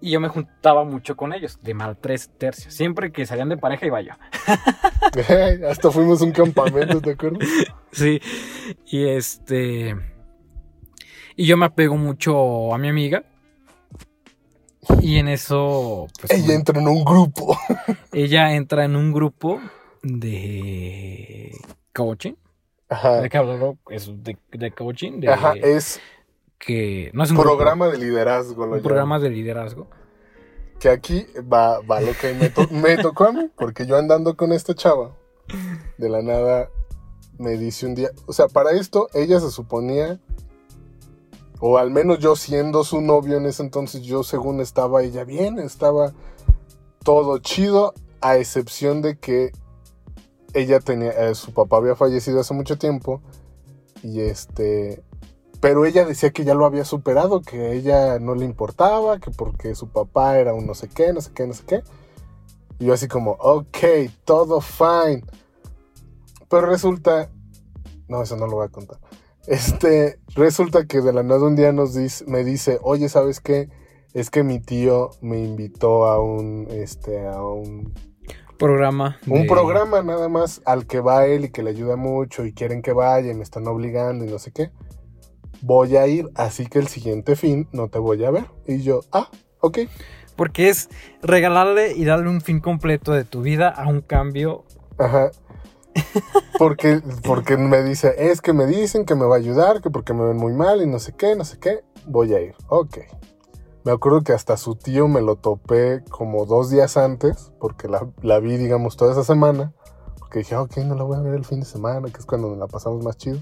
y 0.00 0.10
yo 0.10 0.20
me 0.20 0.28
juntaba 0.28 0.84
mucho 0.84 1.16
con 1.16 1.32
ellos 1.32 1.58
de 1.62 1.74
mal 1.74 1.96
tres 1.96 2.30
tercios 2.38 2.74
siempre 2.74 3.12
que 3.12 3.24
salían 3.26 3.48
de 3.48 3.56
pareja 3.56 3.86
iba 3.86 4.00
yo 4.00 4.12
Hasta 5.68 5.90
fuimos 5.90 6.20
a 6.20 6.24
un 6.24 6.32
campamento, 6.32 7.00
¿te 7.00 7.12
acuerdas? 7.12 7.48
sí 7.92 8.20
y 8.86 9.08
este 9.08 9.96
y 11.36 11.46
yo 11.46 11.56
me 11.56 11.66
apego 11.66 11.96
mucho 11.96 12.74
a 12.74 12.78
mi 12.78 12.88
amiga 12.88 13.24
y 15.00 15.18
en 15.18 15.28
eso 15.28 16.06
pues, 16.20 16.32
Ella 16.32 16.54
entra 16.54 16.80
en 16.80 16.88
un 16.88 17.04
grupo. 17.04 17.56
ella 18.12 18.54
entra 18.54 18.84
en 18.84 18.96
un 18.96 19.12
grupo 19.12 19.60
de 20.02 21.52
coaching. 21.92 22.34
Ajá. 22.88 23.20
¿De 23.20 23.28
de, 23.28 24.36
de 24.52 24.70
coaching. 24.70 25.20
De, 25.20 25.28
Ajá, 25.28 25.54
es 25.54 26.00
que 26.58 27.10
no 27.14 27.22
es 27.24 27.30
un 27.30 27.36
programa 27.38 27.88
de 27.88 27.98
liderazgo. 27.98 28.66
Lo 28.66 28.76
un 28.76 28.82
programa 28.82 29.18
de 29.18 29.30
liderazgo. 29.30 29.86
Que 30.78 30.88
aquí 30.90 31.26
va, 31.52 31.80
va 31.80 32.00
lo 32.00 32.12
que 32.20 32.34
me, 32.34 32.50
to- 32.50 32.68
me 32.70 32.96
tocó 32.98 33.24
a 33.24 33.32
mí, 33.32 33.50
porque 33.56 33.86
yo 33.86 33.96
andando 33.96 34.36
con 34.36 34.52
esta 34.52 34.74
chava, 34.74 35.16
de 35.98 36.08
la 36.08 36.22
nada 36.22 36.68
me 37.38 37.56
dice 37.56 37.86
un 37.86 37.94
día, 37.94 38.10
o 38.26 38.32
sea, 38.32 38.48
para 38.48 38.72
esto 38.72 39.08
ella 39.14 39.40
se 39.40 39.50
suponía, 39.50 40.20
o 41.60 41.78
al 41.78 41.90
menos 41.90 42.18
yo 42.18 42.36
siendo 42.36 42.84
su 42.84 43.00
novio 43.00 43.36
en 43.38 43.46
ese 43.46 43.62
entonces, 43.62 44.02
yo 44.02 44.22
según 44.22 44.60
estaba 44.60 45.02
ella 45.02 45.24
bien, 45.24 45.58
estaba 45.58 46.12
todo 47.02 47.38
chido, 47.38 47.94
a 48.20 48.36
excepción 48.38 49.00
de 49.02 49.18
que 49.18 49.52
ella 50.54 50.80
tenía, 50.80 51.10
eh, 51.10 51.34
su 51.34 51.52
papá 51.52 51.76
había 51.76 51.94
fallecido 51.94 52.40
hace 52.40 52.52
mucho 52.54 52.76
tiempo, 52.78 53.20
y 54.02 54.20
este, 54.20 55.02
pero 55.66 55.84
ella 55.84 56.04
decía 56.04 56.30
que 56.30 56.44
ya 56.44 56.54
lo 56.54 56.64
había 56.64 56.84
superado, 56.84 57.40
que 57.42 57.60
a 57.60 57.72
ella 57.72 58.20
no 58.20 58.36
le 58.36 58.44
importaba, 58.44 59.18
que 59.18 59.32
porque 59.32 59.74
su 59.74 59.88
papá 59.88 60.38
era 60.38 60.54
un 60.54 60.64
no 60.64 60.74
sé 60.74 60.86
qué, 60.88 61.12
no 61.12 61.20
sé 61.20 61.32
qué, 61.34 61.44
no 61.44 61.54
sé 61.54 61.64
qué. 61.66 61.82
Y 62.78 62.84
yo 62.84 62.92
así 62.94 63.08
como, 63.08 63.32
ok, 63.32 63.76
todo 64.24 64.60
fine. 64.60 65.24
Pero 66.48 66.66
resulta, 66.68 67.30
no, 68.06 68.22
eso 68.22 68.36
no 68.36 68.46
lo 68.46 68.58
voy 68.58 68.66
a 68.66 68.68
contar. 68.68 68.98
Este, 69.48 70.20
resulta 70.36 70.86
que 70.86 71.00
de 71.00 71.12
la 71.12 71.24
nada 71.24 71.44
un 71.44 71.56
día 71.56 71.72
nos 71.72 71.94
dice, 71.94 72.24
me 72.28 72.44
dice, 72.44 72.78
oye, 72.82 73.08
¿sabes 73.08 73.40
qué? 73.40 73.68
Es 74.14 74.30
que 74.30 74.44
mi 74.44 74.60
tío 74.60 75.10
me 75.20 75.42
invitó 75.42 76.06
a 76.06 76.20
un, 76.22 76.68
este, 76.70 77.26
a 77.26 77.42
un, 77.42 77.92
Programa. 78.56 79.16
un 79.26 79.42
de- 79.42 79.48
programa 79.48 80.00
nada 80.04 80.28
más 80.28 80.62
al 80.64 80.86
que 80.86 81.00
va 81.00 81.26
él 81.26 81.46
y 81.46 81.50
que 81.50 81.64
le 81.64 81.70
ayuda 81.70 81.96
mucho 81.96 82.44
y 82.44 82.52
quieren 82.52 82.82
que 82.82 82.92
vaya 82.92 83.32
y 83.32 83.34
me 83.34 83.42
están 83.42 83.66
obligando 83.66 84.24
y 84.24 84.28
no 84.30 84.38
sé 84.38 84.52
qué. 84.52 84.70
Voy 85.62 85.96
a 85.96 86.06
ir, 86.06 86.28
así 86.34 86.66
que 86.66 86.78
el 86.78 86.88
siguiente 86.88 87.36
fin 87.36 87.68
no 87.72 87.88
te 87.88 87.98
voy 87.98 88.24
a 88.24 88.30
ver. 88.30 88.46
Y 88.66 88.82
yo, 88.82 89.00
ah, 89.12 89.30
ok. 89.60 89.78
Porque 90.36 90.68
es 90.68 90.90
regalarle 91.22 91.94
y 91.96 92.04
darle 92.04 92.28
un 92.28 92.40
fin 92.40 92.60
completo 92.60 93.12
de 93.12 93.24
tu 93.24 93.42
vida 93.42 93.68
a 93.68 93.88
un 93.88 94.02
cambio. 94.02 94.64
Ajá. 94.98 95.30
Porque, 96.58 97.00
porque 97.24 97.56
me 97.56 97.82
dice, 97.82 98.14
es 98.18 98.40
que 98.40 98.52
me 98.52 98.66
dicen 98.66 99.04
que 99.04 99.14
me 99.14 99.24
va 99.24 99.36
a 99.36 99.38
ayudar, 99.38 99.80
que 99.80 99.90
porque 99.90 100.12
me 100.12 100.24
ven 100.24 100.36
muy 100.36 100.52
mal 100.52 100.82
y 100.82 100.86
no 100.86 100.98
sé 100.98 101.14
qué, 101.14 101.34
no 101.36 101.44
sé 101.44 101.58
qué, 101.58 101.80
voy 102.06 102.34
a 102.34 102.40
ir. 102.40 102.54
Ok. 102.68 102.98
Me 103.84 103.92
acuerdo 103.92 104.22
que 104.22 104.32
hasta 104.32 104.56
su 104.56 104.74
tío 104.74 105.06
me 105.06 105.20
lo 105.20 105.36
topé 105.36 106.02
como 106.10 106.44
dos 106.44 106.70
días 106.70 106.96
antes, 106.96 107.52
porque 107.60 107.88
la, 107.88 108.10
la 108.22 108.40
vi, 108.40 108.56
digamos, 108.56 108.96
toda 108.96 109.12
esa 109.12 109.22
semana. 109.22 109.72
Porque 110.18 110.40
dije, 110.40 110.56
ok, 110.56 110.78
no 110.78 110.96
la 110.96 111.04
voy 111.04 111.16
a 111.16 111.20
ver 111.20 111.34
el 111.34 111.44
fin 111.44 111.60
de 111.60 111.66
semana, 111.66 112.08
que 112.10 112.18
es 112.18 112.26
cuando 112.26 112.48
nos 112.48 112.58
la 112.58 112.66
pasamos 112.66 113.04
más 113.04 113.16
chido. 113.16 113.38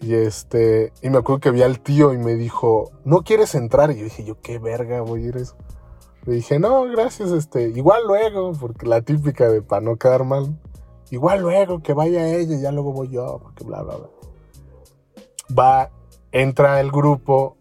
Y 0.00 0.14
este, 0.14 0.92
y 1.02 1.10
me 1.10 1.18
acuerdo 1.18 1.40
que 1.40 1.50
vi 1.50 1.62
al 1.62 1.80
tío 1.80 2.12
y 2.12 2.18
me 2.18 2.34
dijo, 2.34 2.92
¿no 3.04 3.22
quieres 3.22 3.54
entrar? 3.54 3.90
Y 3.90 3.98
yo 3.98 4.04
dije, 4.04 4.24
yo 4.24 4.40
qué 4.40 4.58
verga 4.58 5.00
voy 5.00 5.24
a 5.24 5.28
ir 5.28 5.36
eso. 5.36 5.56
Le 6.24 6.34
dije, 6.34 6.58
no, 6.58 6.84
gracias, 6.84 7.30
este, 7.30 7.68
igual 7.70 8.02
luego, 8.06 8.52
porque 8.52 8.86
la 8.86 9.02
típica 9.02 9.48
de 9.48 9.62
para 9.62 9.80
no 9.80 9.96
quedar 9.96 10.24
mal. 10.24 10.56
Igual 11.10 11.40
luego, 11.40 11.82
que 11.82 11.94
vaya 11.94 12.28
ella 12.28 12.56
y 12.56 12.60
ya 12.60 12.70
luego 12.70 12.92
voy 12.92 13.08
yo, 13.08 13.40
porque 13.42 13.64
bla, 13.64 13.82
bla, 13.82 13.96
bla. 13.96 14.08
Va, 15.58 15.90
entra 16.32 16.80
el 16.80 16.90
grupo 16.90 17.56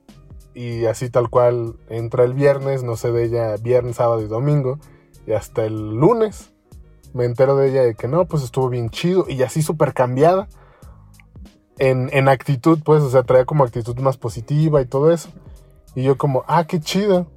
y 0.54 0.86
así 0.86 1.10
tal 1.10 1.30
cual 1.30 1.76
entra 1.88 2.24
el 2.24 2.34
viernes, 2.34 2.84
no 2.84 2.98
sé 2.98 3.12
de 3.12 3.24
ella, 3.24 3.56
viernes, 3.58 3.96
sábado 3.96 4.22
y 4.22 4.28
domingo, 4.28 4.80
y 5.26 5.32
hasta 5.32 5.64
el 5.64 5.96
lunes 5.96 6.52
me 7.14 7.26
entero 7.26 7.56
de 7.56 7.70
ella 7.70 7.84
de 7.84 7.96
que 7.96 8.08
no, 8.08 8.26
pues 8.26 8.44
estuvo 8.44 8.70
bien 8.70 8.90
chido 8.90 9.26
y 9.28 9.42
así 9.44 9.62
súper 9.62 9.94
cambiada. 9.94 10.48
En, 11.80 12.10
en, 12.12 12.28
actitud, 12.28 12.80
pues, 12.84 13.04
o 13.04 13.10
sea, 13.10 13.24
traía 13.24 13.46
como 13.46 13.64
actitud 13.64 13.98
más 14.00 14.18
positiva 14.18 14.82
y 14.82 14.86
todo 14.86 15.12
eso. 15.12 15.30
Y 15.96 16.04
yo 16.04 16.18
como, 16.18 16.44
ah, 16.48 16.66
qué 16.66 16.80
chido. 16.80 17.28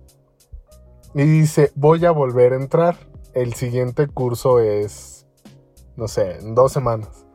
Y 1.14 1.22
dice, 1.22 1.72
voy 1.74 2.04
a 2.04 2.10
volver 2.10 2.52
a 2.52 2.56
entrar. 2.56 2.96
El 3.34 3.54
siguiente 3.54 4.08
curso 4.08 4.60
es, 4.60 5.26
no 5.96 6.08
sé, 6.08 6.38
en 6.38 6.54
dos 6.54 6.72
semanas. 6.72 7.26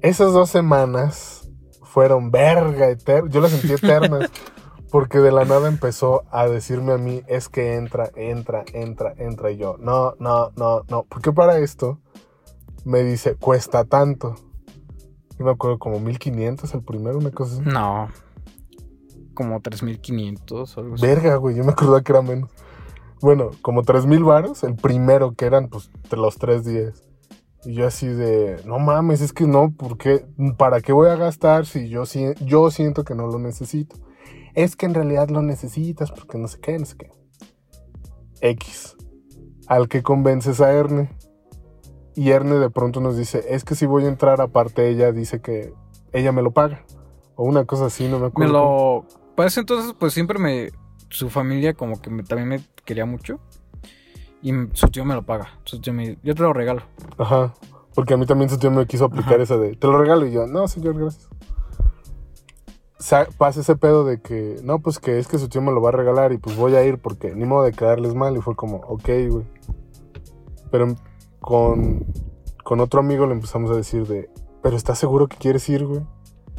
Esas 0.00 0.32
dos 0.32 0.50
semanas 0.50 1.48
fueron 1.82 2.30
verga 2.30 2.90
eterna. 2.90 3.30
Yo 3.30 3.40
las 3.40 3.52
sentí 3.52 3.72
eternas. 3.72 4.30
porque 4.90 5.18
de 5.18 5.32
la 5.32 5.44
nada 5.44 5.66
empezó 5.66 6.22
a 6.30 6.46
decirme 6.46 6.92
a 6.92 6.98
mí, 6.98 7.22
es 7.26 7.48
que 7.48 7.74
entra, 7.74 8.12
entra, 8.14 8.64
entra, 8.72 9.12
entra. 9.16 9.50
Y 9.50 9.56
yo, 9.56 9.76
no, 9.80 10.14
no, 10.20 10.52
no, 10.56 10.82
no. 10.88 11.02
Porque 11.08 11.32
para 11.32 11.58
esto 11.58 11.98
me 12.84 13.02
dice, 13.02 13.34
cuesta 13.34 13.84
tanto. 13.84 14.36
Me 15.44 15.50
acuerdo 15.52 15.78
como 15.78 16.00
1500 16.00 16.74
el 16.74 16.82
primero, 16.82 17.18
una 17.18 17.30
cosa 17.30 17.54
así. 17.54 17.62
No, 17.64 18.08
como 19.34 19.60
3500 19.60 20.76
o 20.76 20.80
algo 20.80 20.94
así. 20.94 21.06
Verga, 21.06 21.36
güey, 21.36 21.56
yo 21.56 21.64
me 21.64 21.72
acordaba 21.72 22.02
que 22.02 22.12
era 22.12 22.22
menos. 22.22 22.50
Bueno, 23.20 23.50
como 23.62 23.82
3000 23.82 24.24
varos, 24.24 24.64
el 24.64 24.74
primero 24.76 25.34
que 25.34 25.46
eran 25.46 25.68
pues 25.68 25.90
los 26.12 26.38
tres 26.38 26.64
días. 26.64 27.02
Y 27.64 27.74
yo 27.74 27.86
así 27.86 28.06
de, 28.06 28.60
no 28.66 28.78
mames, 28.78 29.20
es 29.20 29.32
que 29.32 29.46
no, 29.46 29.72
porque 29.76 30.26
¿para 30.58 30.80
qué 30.80 30.92
voy 30.92 31.08
a 31.08 31.16
gastar 31.16 31.64
si 31.64 31.88
yo, 31.88 32.04
yo 32.40 32.70
siento 32.70 33.04
que 33.04 33.14
no 33.14 33.26
lo 33.26 33.38
necesito? 33.38 33.96
Es 34.54 34.76
que 34.76 34.86
en 34.86 34.94
realidad 34.94 35.30
lo 35.30 35.42
necesitas 35.42 36.12
porque 36.12 36.38
no 36.38 36.46
sé 36.46 36.60
qué, 36.60 36.78
no 36.78 36.84
sé 36.84 36.96
qué. 36.96 37.10
X. 38.40 38.96
Al 39.66 39.88
que 39.88 40.02
convences 40.02 40.60
a 40.60 40.70
Erne. 40.72 41.10
Y 42.16 42.30
Erne 42.30 42.56
de 42.56 42.70
pronto 42.70 43.00
nos 43.00 43.16
dice, 43.16 43.44
es 43.48 43.64
que 43.64 43.74
si 43.74 43.86
voy 43.86 44.04
a 44.04 44.08
entrar, 44.08 44.40
aparte 44.40 44.88
ella 44.88 45.10
dice 45.12 45.40
que 45.40 45.74
ella 46.12 46.32
me 46.32 46.42
lo 46.42 46.52
paga. 46.52 46.84
O 47.36 47.44
una 47.44 47.64
cosa 47.64 47.86
así, 47.86 48.08
no 48.08 48.20
me 48.20 48.26
acuerdo. 48.26 48.52
Me 48.52 48.58
lo... 48.58 49.04
Para 49.34 49.48
ese 49.48 49.60
entonces, 49.60 49.94
pues 49.98 50.12
siempre 50.14 50.38
me... 50.38 50.70
Su 51.08 51.30
familia 51.30 51.74
como 51.74 52.00
que 52.00 52.10
también 52.22 52.48
me 52.48 52.60
quería 52.84 53.04
mucho. 53.04 53.38
Y 54.42 54.52
su 54.72 54.88
tío 54.88 55.04
me 55.04 55.14
lo 55.14 55.24
paga. 55.24 55.58
Su 55.64 55.80
tío 55.80 55.92
me... 55.92 56.18
Yo 56.22 56.34
te 56.34 56.42
lo 56.42 56.52
regalo. 56.52 56.82
Ajá. 57.18 57.54
Porque 57.94 58.14
a 58.14 58.16
mí 58.16 58.26
también 58.26 58.50
su 58.50 58.58
tío 58.58 58.70
me 58.70 58.86
quiso 58.86 59.04
aplicar 59.04 59.40
esa 59.40 59.56
de, 59.56 59.74
te 59.76 59.86
lo 59.86 59.98
regalo. 59.98 60.26
Y 60.26 60.32
yo, 60.32 60.46
no, 60.46 60.66
señor, 60.68 60.98
gracias. 60.98 61.28
pasa 63.38 63.60
ese 63.60 63.76
pedo 63.76 64.04
de 64.04 64.20
que, 64.20 64.56
no, 64.62 64.80
pues 64.80 64.98
que 64.98 65.18
es 65.18 65.28
que 65.28 65.38
su 65.38 65.48
tío 65.48 65.62
me 65.62 65.72
lo 65.72 65.80
va 65.80 65.90
a 65.90 65.92
regalar 65.92 66.32
y 66.32 66.38
pues 66.38 66.56
voy 66.56 66.74
a 66.74 66.84
ir 66.84 66.98
porque 66.98 67.34
ni 67.34 67.44
modo 67.44 67.64
de 67.64 67.72
quedarles 67.72 68.14
mal. 68.14 68.36
Y 68.36 68.40
fue 68.40 68.56
como, 68.56 68.78
ok, 68.78 69.08
güey. 69.30 69.46
Pero 70.70 70.94
con, 71.44 72.06
con 72.62 72.80
otro 72.80 73.00
amigo 73.00 73.26
le 73.26 73.34
empezamos 73.34 73.70
a 73.70 73.74
decir 73.74 74.06
de, 74.06 74.30
pero 74.62 74.76
¿estás 74.76 74.98
seguro 74.98 75.28
que 75.28 75.36
quieres 75.36 75.68
ir, 75.68 75.84
güey? 75.84 76.00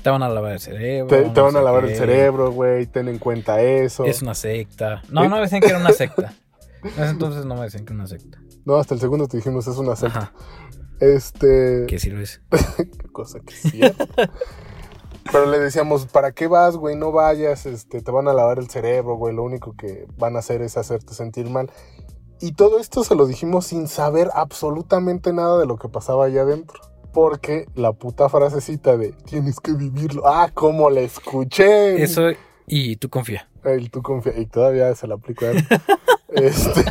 Te 0.03 0.11
van 0.11 0.21
a 0.21 0.29
lavar 0.29 0.51
el 0.51 0.59
cerebro. 0.59 1.07
Te, 1.07 1.23
te 1.27 1.41
van 1.41 1.55
a 1.55 1.61
lavar 1.63 1.85
el 1.85 1.95
cerebro, 1.95 2.51
güey. 2.51 2.85
Ten 2.85 3.07
en 3.07 3.17
cuenta 3.17 3.59
eso. 3.61 4.05
Es 4.05 4.21
una 4.21 4.35
secta. 4.35 5.01
No, 5.09 5.27
no 5.27 5.37
me 5.37 5.41
decían 5.41 5.61
que 5.61 5.69
era 5.69 5.79
una 5.79 5.91
secta. 5.91 6.35
En 6.83 6.91
ese 6.91 7.09
entonces 7.09 7.45
no 7.45 7.55
me 7.55 7.61
decían 7.61 7.83
que 7.83 7.93
era 7.93 8.01
una 8.01 8.07
secta. 8.07 8.37
No, 8.63 8.75
hasta 8.75 8.93
el 8.93 8.99
segundo 8.99 9.27
te 9.27 9.37
dijimos 9.37 9.65
es 9.65 9.77
una 9.77 9.95
secta. 9.95 10.19
Ajá. 10.19 10.33
Este. 10.99 11.87
Lo 11.89 12.21
es. 12.21 12.41
Qué 12.77 13.07
cosa 13.11 13.39
que 13.39 13.55
sí. 13.55 13.81
Pero 15.31 15.49
le 15.49 15.57
decíamos, 15.57 16.05
¿para 16.05 16.31
qué 16.31 16.45
vas, 16.45 16.77
güey? 16.77 16.95
No 16.95 17.11
vayas, 17.11 17.65
este, 17.65 18.01
te 18.01 18.11
van 18.11 18.27
a 18.27 18.33
lavar 18.33 18.59
el 18.59 18.69
cerebro, 18.69 19.15
güey. 19.15 19.33
Lo 19.33 19.41
único 19.41 19.73
que 19.75 20.05
van 20.15 20.35
a 20.35 20.39
hacer 20.39 20.61
es 20.61 20.77
hacerte 20.77 21.15
sentir 21.15 21.49
mal. 21.49 21.71
Y 22.41 22.53
todo 22.53 22.79
esto 22.79 23.03
se 23.03 23.15
lo 23.15 23.25
dijimos 23.25 23.67
sin 23.67 23.87
saber 23.87 24.29
absolutamente 24.33 25.33
nada 25.33 25.59
de 25.59 25.65
lo 25.65 25.77
que 25.77 25.89
pasaba 25.89 26.25
allá 26.25 26.41
adentro. 26.41 26.79
Porque 27.13 27.65
la 27.75 27.93
puta 27.93 28.27
frasecita 28.27 28.97
de 28.97 29.13
tienes 29.13 29.59
que 29.59 29.71
vivirlo. 29.73 30.23
Ah, 30.27 30.51
cómo 30.53 30.89
la 30.89 31.01
escuché. 31.01 32.03
Eso, 32.03 32.23
y 32.67 32.97
tú 32.97 33.09
confía. 33.09 33.49
El 33.63 33.89
tú 33.89 34.01
confía. 34.01 34.37
Y 34.37 34.45
todavía 34.47 34.93
se 34.95 35.07
la 35.07 35.15
aplico 35.15 35.45
a 35.45 35.51
él. 35.51 35.65
este, 36.29 36.83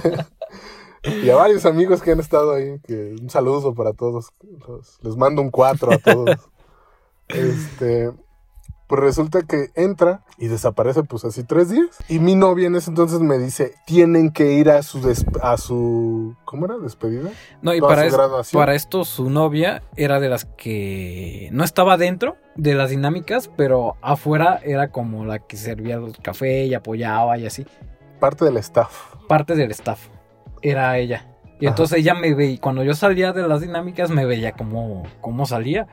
y 1.23 1.29
a 1.29 1.37
varios 1.37 1.67
amigos 1.67 2.01
que 2.01 2.13
han 2.13 2.21
estado 2.21 2.55
ahí. 2.55 2.79
Que 2.87 3.17
un 3.21 3.29
saludo 3.29 3.75
para 3.75 3.93
todos. 3.93 4.33
les 5.03 5.17
mando 5.17 5.43
un 5.43 5.51
cuatro 5.51 5.93
a 5.93 5.99
todos. 5.99 6.37
este. 7.29 8.11
Pues 8.95 9.07
resulta 9.07 9.43
que 9.43 9.73
entra 9.75 10.21
y 10.39 10.47
desaparece 10.47 11.03
pues 11.03 11.25
así 11.25 11.43
tres 11.43 11.69
días. 11.69 11.89
Y 12.09 12.21
mi 12.21 12.37
novia 12.37 12.69
en 12.69 12.77
ese 12.77 12.91
entonces 12.91 13.19
me 13.19 13.39
dice, 13.39 13.75
tienen 13.87 14.31
que 14.31 14.53
ir 14.53 14.71
a 14.71 14.85
su, 14.85 15.01
a 15.43 15.57
su 15.57 16.37
¿cómo 16.45 16.67
era? 16.67 16.79
¿Despedida? 16.79 17.31
No, 17.61 17.75
y 17.75 17.81
para, 17.81 18.09
para 18.53 18.77
esto 18.77 19.05
su 19.05 19.31
novia 19.31 19.83
era 19.97 20.21
de 20.21 20.29
las 20.29 20.45
que 20.45 21.49
no 21.51 21.65
estaba 21.65 21.97
dentro 21.97 22.37
de 22.55 22.75
las 22.75 22.91
dinámicas, 22.91 23.51
pero 23.57 23.97
afuera 24.01 24.61
era 24.63 24.93
como 24.93 25.25
la 25.25 25.41
que 25.41 25.57
servía 25.57 25.97
el 25.97 26.17
café 26.19 26.67
y 26.67 26.75
apoyaba 26.75 27.37
y 27.37 27.47
así. 27.47 27.67
Parte 28.21 28.45
del 28.45 28.59
staff. 28.59 29.17
Parte 29.27 29.57
del 29.57 29.73
staff. 29.73 30.07
Era 30.63 30.97
ella. 30.99 31.34
Y 31.61 31.67
entonces 31.67 31.99
ella 31.99 32.15
me 32.15 32.35
veía, 32.35 32.61
cuando 32.61 32.83
yo 32.83 32.95
salía 32.95 33.33
de 33.33 33.47
las 33.47 33.61
dinámicas, 33.61 34.11
me 34.11 34.27
veía 34.27 34.53
cómo, 34.53 35.05
cómo 35.21 35.47
salía. 35.47 35.87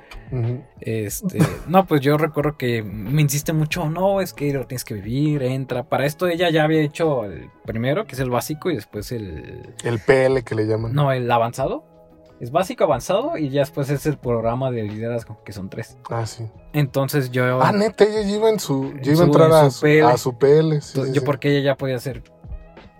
Este, 0.79 1.39
no, 1.67 1.85
pues 1.85 2.01
yo 2.01 2.17
recuerdo 2.17 2.57
que 2.57 2.81
me 2.81 3.21
insiste 3.21 3.53
mucho, 3.53 3.89
no, 3.89 4.21
es 4.21 4.33
que 4.33 4.51
lo 4.53 4.65
tienes 4.65 4.83
que 4.83 4.95
vivir, 4.95 5.43
entra. 5.43 5.83
Para 5.83 6.05
esto 6.05 6.27
ella 6.27 6.49
ya 6.49 6.63
había 6.63 6.81
hecho 6.81 7.25
el 7.25 7.49
primero, 7.65 8.05
que 8.05 8.13
es 8.13 8.19
el 8.19 8.29
básico, 8.29 8.71
y 8.71 8.75
después 8.75 9.11
el... 9.11 9.75
El 9.83 9.99
PL 9.99 10.43
que 10.43 10.55
le 10.55 10.65
llaman. 10.65 10.93
No, 10.93 11.11
el 11.11 11.29
avanzado. 11.29 11.85
Es 12.39 12.51
básico, 12.51 12.85
avanzado, 12.85 13.37
y 13.37 13.49
ya 13.49 13.59
después 13.59 13.91
es 13.91 14.07
el 14.07 14.17
programa 14.17 14.71
de 14.71 14.81
liderazgo, 14.81 15.43
que 15.45 15.53
son 15.53 15.69
tres. 15.69 15.99
Ah, 16.09 16.25
sí. 16.25 16.47
Entonces 16.73 17.29
yo... 17.29 17.61
Ah, 17.61 17.71
neta, 17.71 18.03
ella 18.03 18.21
iba 18.21 18.49
en 18.49 18.59
su... 18.59 18.93
Yo 19.03 19.11
iba 19.11 19.21
a 19.21 19.25
entrar 19.25 19.51
a 19.51 19.69
su, 19.69 19.81
PL. 19.81 20.03
A 20.07 20.17
su 20.17 20.33
PL 20.33 20.79
yo 21.13 21.23
porque 21.23 21.51
ella 21.51 21.73
ya 21.73 21.77
podía 21.77 21.97
hacer 21.97 22.23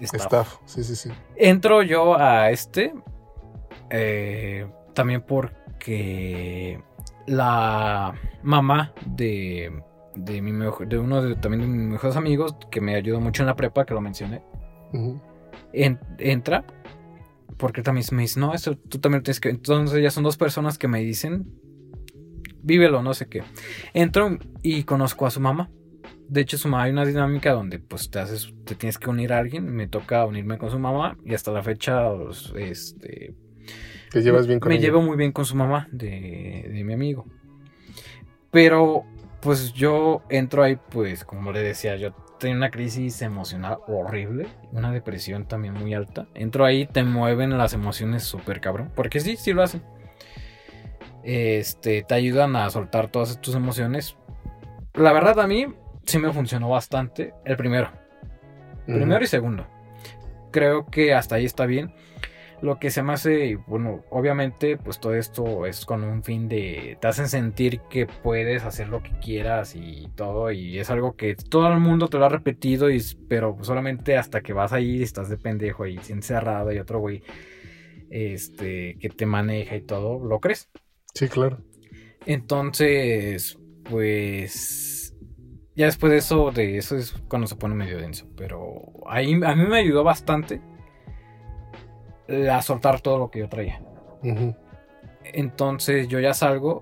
Staff. 0.02 0.57
Sí, 0.65 0.84
sí, 0.84 0.95
sí. 0.95 1.10
Entro 1.36 1.84
yo 1.84 2.19
a 2.19 2.49
este. 2.52 2.94
Eh, 3.90 4.68
también 4.94 5.22
porque 5.22 6.82
la 7.28 8.14
mamá 8.44 8.94
de, 9.06 9.72
de, 10.15 10.41
mi 10.41 10.52
de 10.52 10.98
uno 10.99 11.22
de, 11.22 11.36
también 11.36 11.61
de 11.61 11.68
mis 11.68 11.88
mejores 11.88 12.15
amigos, 12.15 12.56
que 12.69 12.82
me 12.82 12.95
ayudó 12.95 13.19
mucho 13.19 13.44
en 13.44 13.48
la 13.48 13.56
prepa, 13.56 13.86
que 13.86 13.94
lo 13.94 14.02
mencioné, 14.02 14.41
entra. 15.73 16.65
Porque 17.57 17.84
también 17.84 18.06
me 18.14 18.23
dice, 18.23 18.40
no, 18.40 18.53
eso 18.56 18.76
tú 18.76 18.99
también 18.99 19.22
tienes 19.23 19.40
que. 19.40 19.49
Entonces 19.49 20.02
ya 20.02 20.10
son 20.10 20.23
dos 20.23 20.36
personas 20.36 20.78
que 20.80 20.88
me 20.88 20.99
dicen, 20.99 21.48
vívelo, 22.64 23.03
no 23.03 23.14
sé 23.14 23.28
qué. 23.28 23.44
Entro 23.94 24.38
y 24.64 24.84
conozco 24.84 25.28
a 25.28 25.32
su 25.32 25.40
mamá 25.40 25.69
de 26.31 26.39
hecho, 26.39 26.57
su 26.57 26.69
mamá 26.69 26.83
hay 26.83 26.91
una 26.91 27.03
dinámica 27.03 27.51
donde 27.51 27.77
pues 27.77 28.09
te 28.09 28.19
haces, 28.19 28.53
te 28.63 28.73
tienes 28.75 28.97
que 28.97 29.09
unir 29.09 29.33
a 29.33 29.39
alguien. 29.39 29.65
Me 29.65 29.89
toca 29.89 30.23
unirme 30.25 30.57
con 30.57 30.71
su 30.71 30.79
mamá 30.79 31.17
y 31.25 31.33
hasta 31.33 31.51
la 31.51 31.61
fecha, 31.61 32.09
pues, 32.09 32.53
este... 32.55 33.33
¿Te 34.09 34.21
llevas 34.21 34.47
bien 34.47 34.61
con 34.61 34.69
Me 34.69 34.79
llevo 34.79 35.01
muy 35.01 35.17
bien 35.17 35.33
con 35.33 35.43
su 35.43 35.57
mamá 35.57 35.89
de, 35.91 36.69
de 36.71 36.83
mi 36.85 36.93
amigo. 36.93 37.25
Pero 38.49 39.03
pues 39.41 39.73
yo 39.73 40.21
entro 40.29 40.63
ahí, 40.63 40.77
pues 40.77 41.25
como 41.25 41.51
le 41.51 41.63
decía, 41.63 41.97
yo 41.97 42.13
tengo 42.39 42.55
una 42.55 42.71
crisis 42.71 43.21
emocional 43.21 43.79
horrible, 43.87 44.47
una 44.71 44.89
depresión 44.93 45.49
también 45.49 45.73
muy 45.73 45.93
alta. 45.93 46.29
Entro 46.33 46.63
ahí, 46.63 46.85
te 46.85 47.03
mueven 47.03 47.57
las 47.57 47.73
emociones 47.73 48.23
súper 48.23 48.61
cabrón, 48.61 48.89
porque 48.95 49.19
sí, 49.19 49.35
sí 49.35 49.51
lo 49.51 49.63
hacen. 49.63 49.83
Este, 51.25 52.03
te 52.03 52.13
ayudan 52.13 52.55
a 52.55 52.69
soltar 52.69 53.11
todas 53.11 53.41
tus 53.41 53.53
emociones. 53.53 54.15
La 54.93 55.11
verdad 55.11 55.37
a 55.41 55.47
mí 55.47 55.67
sí 56.06 56.19
me 56.19 56.32
funcionó 56.32 56.69
bastante 56.69 57.34
el 57.45 57.57
primero. 57.57 57.91
Primero 58.86 59.23
y 59.23 59.28
segundo. 59.28 59.68
Creo 60.52 60.86
que 60.88 61.14
hasta 61.14 61.36
ahí 61.36 61.45
está 61.45 61.65
bien. 61.65 61.94
Lo 62.61 62.78
que 62.78 62.91
se 62.91 63.02
me 63.02 63.14
hace, 63.14 63.56
bueno, 63.68 64.03
obviamente, 64.11 64.78
pues 64.78 64.99
todo 64.99 65.15
esto 65.15 65.65
es 65.65 65.86
con 65.86 66.03
un 66.03 66.23
fin 66.23 66.48
de. 66.48 66.98
Te 67.02 67.07
hacen 67.07 67.28
sentir 67.28 67.80
que 67.90 68.06
puedes 68.06 68.64
hacer 68.64 68.90
lo 68.90 69.02
que 69.02 69.11
quieras 69.19 69.76
y 69.76 70.10
todo. 70.15 70.52
Y 70.52 70.78
es 70.78 70.91
algo 70.91 71.15
que 71.15 71.36
todo 71.36 71.72
el 71.72 71.80
mundo 71.80 72.07
te 72.07 72.19
lo 72.19 72.26
ha 72.26 72.30
repetido, 72.30 72.91
y, 72.91 73.02
pero 73.28 73.57
solamente 73.61 74.15
hasta 74.15 74.41
que 74.41 74.53
vas 74.53 74.73
ahí 74.73 74.98
y 74.98 75.03
estás 75.03 75.30
de 75.30 75.38
pendejo 75.38 75.88
y 75.88 75.99
encerrado 76.10 76.72
y 76.72 76.78
otro 76.78 76.99
güey 76.99 77.23
este, 78.11 78.98
que 78.99 79.10
te 79.10 79.26
maneja 79.26 79.76
y 79.76 79.82
todo, 79.82 80.23
¿lo 80.23 80.40
crees? 80.40 80.69
Sí, 81.15 81.30
claro. 81.30 81.60
Entonces, 82.26 83.57
pues 83.90 84.90
ya 85.76 85.85
después 85.85 86.11
de 86.11 86.18
eso, 86.18 86.52
de 86.52 86.77
eso 86.77 86.98
es 86.98 87.14
cuando 87.27 87.48
se 87.48 87.56
pone 87.56 87.76
medio 87.76 87.98
denso. 87.98 88.27
Pero 88.35 88.84
ahí 89.07 89.34
a 89.34 89.56
mí 89.56 89.65
me 89.68 89.80
ayudó 89.80 90.03
bastante 90.03 90.61
a 92.52 92.61
soltar 92.61 93.02
todo 93.02 93.18
lo 93.18 93.31
que 93.31 93.39
yo 93.39 93.49
traía. 93.49 93.81
Entonces 95.23 96.07
yo 96.07 96.19
ya 96.19 96.34
salgo 96.34 96.81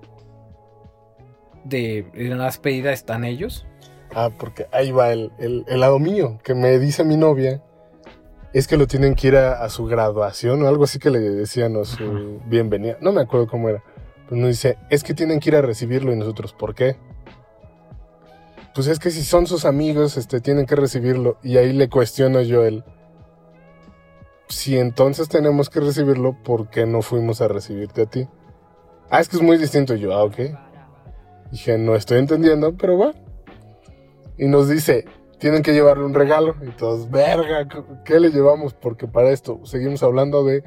de 1.64 2.06
en 2.14 2.38
la 2.38 2.46
despedida 2.46 2.92
están 2.92 3.24
ellos. 3.24 3.66
Ah, 4.14 4.30
porque 4.36 4.66
ahí 4.72 4.90
va 4.90 5.12
el, 5.12 5.30
el, 5.38 5.80
lado 5.80 5.98
mío, 6.00 6.40
que 6.42 6.54
me 6.54 6.78
dice 6.78 7.04
mi 7.04 7.16
novia, 7.16 7.62
es 8.52 8.66
que 8.66 8.76
lo 8.76 8.88
tienen 8.88 9.14
que 9.14 9.28
ir 9.28 9.36
a, 9.36 9.68
su 9.68 9.86
graduación 9.86 10.62
o 10.62 10.68
algo 10.68 10.82
así 10.82 10.98
que 10.98 11.10
le 11.10 11.20
decían 11.20 11.76
a 11.76 11.84
su 11.84 12.40
bienvenida. 12.46 12.96
No 13.00 13.12
me 13.12 13.20
acuerdo 13.20 13.46
cómo 13.46 13.68
era. 13.68 13.84
Pues 14.28 14.40
nos 14.40 14.50
dice, 14.50 14.78
es 14.90 15.04
que 15.04 15.14
tienen 15.14 15.38
que 15.38 15.50
ir 15.50 15.56
a 15.56 15.62
recibirlo 15.62 16.12
y 16.12 16.16
nosotros, 16.16 16.52
¿por 16.52 16.74
qué? 16.74 16.96
Pues 18.74 18.86
es 18.86 18.98
que 18.98 19.10
si 19.10 19.24
son 19.24 19.46
sus 19.46 19.64
amigos, 19.64 20.16
este, 20.16 20.40
tienen 20.40 20.66
que 20.66 20.76
recibirlo. 20.76 21.38
Y 21.42 21.56
ahí 21.56 21.72
le 21.72 21.88
cuestiono 21.88 22.40
yo 22.42 22.64
el, 22.64 22.84
si 24.48 24.78
entonces 24.78 25.28
tenemos 25.28 25.70
que 25.70 25.80
recibirlo, 25.80 26.36
¿por 26.42 26.68
qué 26.70 26.86
no 26.86 27.02
fuimos 27.02 27.40
a 27.40 27.48
recibirte 27.48 28.02
a 28.02 28.06
ti? 28.06 28.28
Ah, 29.08 29.20
es 29.20 29.28
que 29.28 29.36
es 29.36 29.42
muy 29.42 29.58
distinto. 29.58 29.94
yo, 29.94 30.12
ah, 30.12 30.24
ok. 30.24 30.38
Dije, 31.50 31.78
no 31.78 31.96
estoy 31.96 32.18
entendiendo, 32.18 32.76
pero 32.76 32.98
va. 32.98 33.12
Y 34.38 34.46
nos 34.46 34.68
dice, 34.68 35.04
tienen 35.38 35.62
que 35.62 35.72
llevarle 35.72 36.04
un 36.04 36.14
regalo. 36.14 36.54
Y 36.62 36.70
todos, 36.70 37.10
verga, 37.10 37.66
¿qué 38.04 38.20
le 38.20 38.30
llevamos? 38.30 38.74
Porque 38.74 39.08
para 39.08 39.30
esto 39.30 39.60
seguimos 39.64 40.02
hablando 40.02 40.44
de 40.44 40.62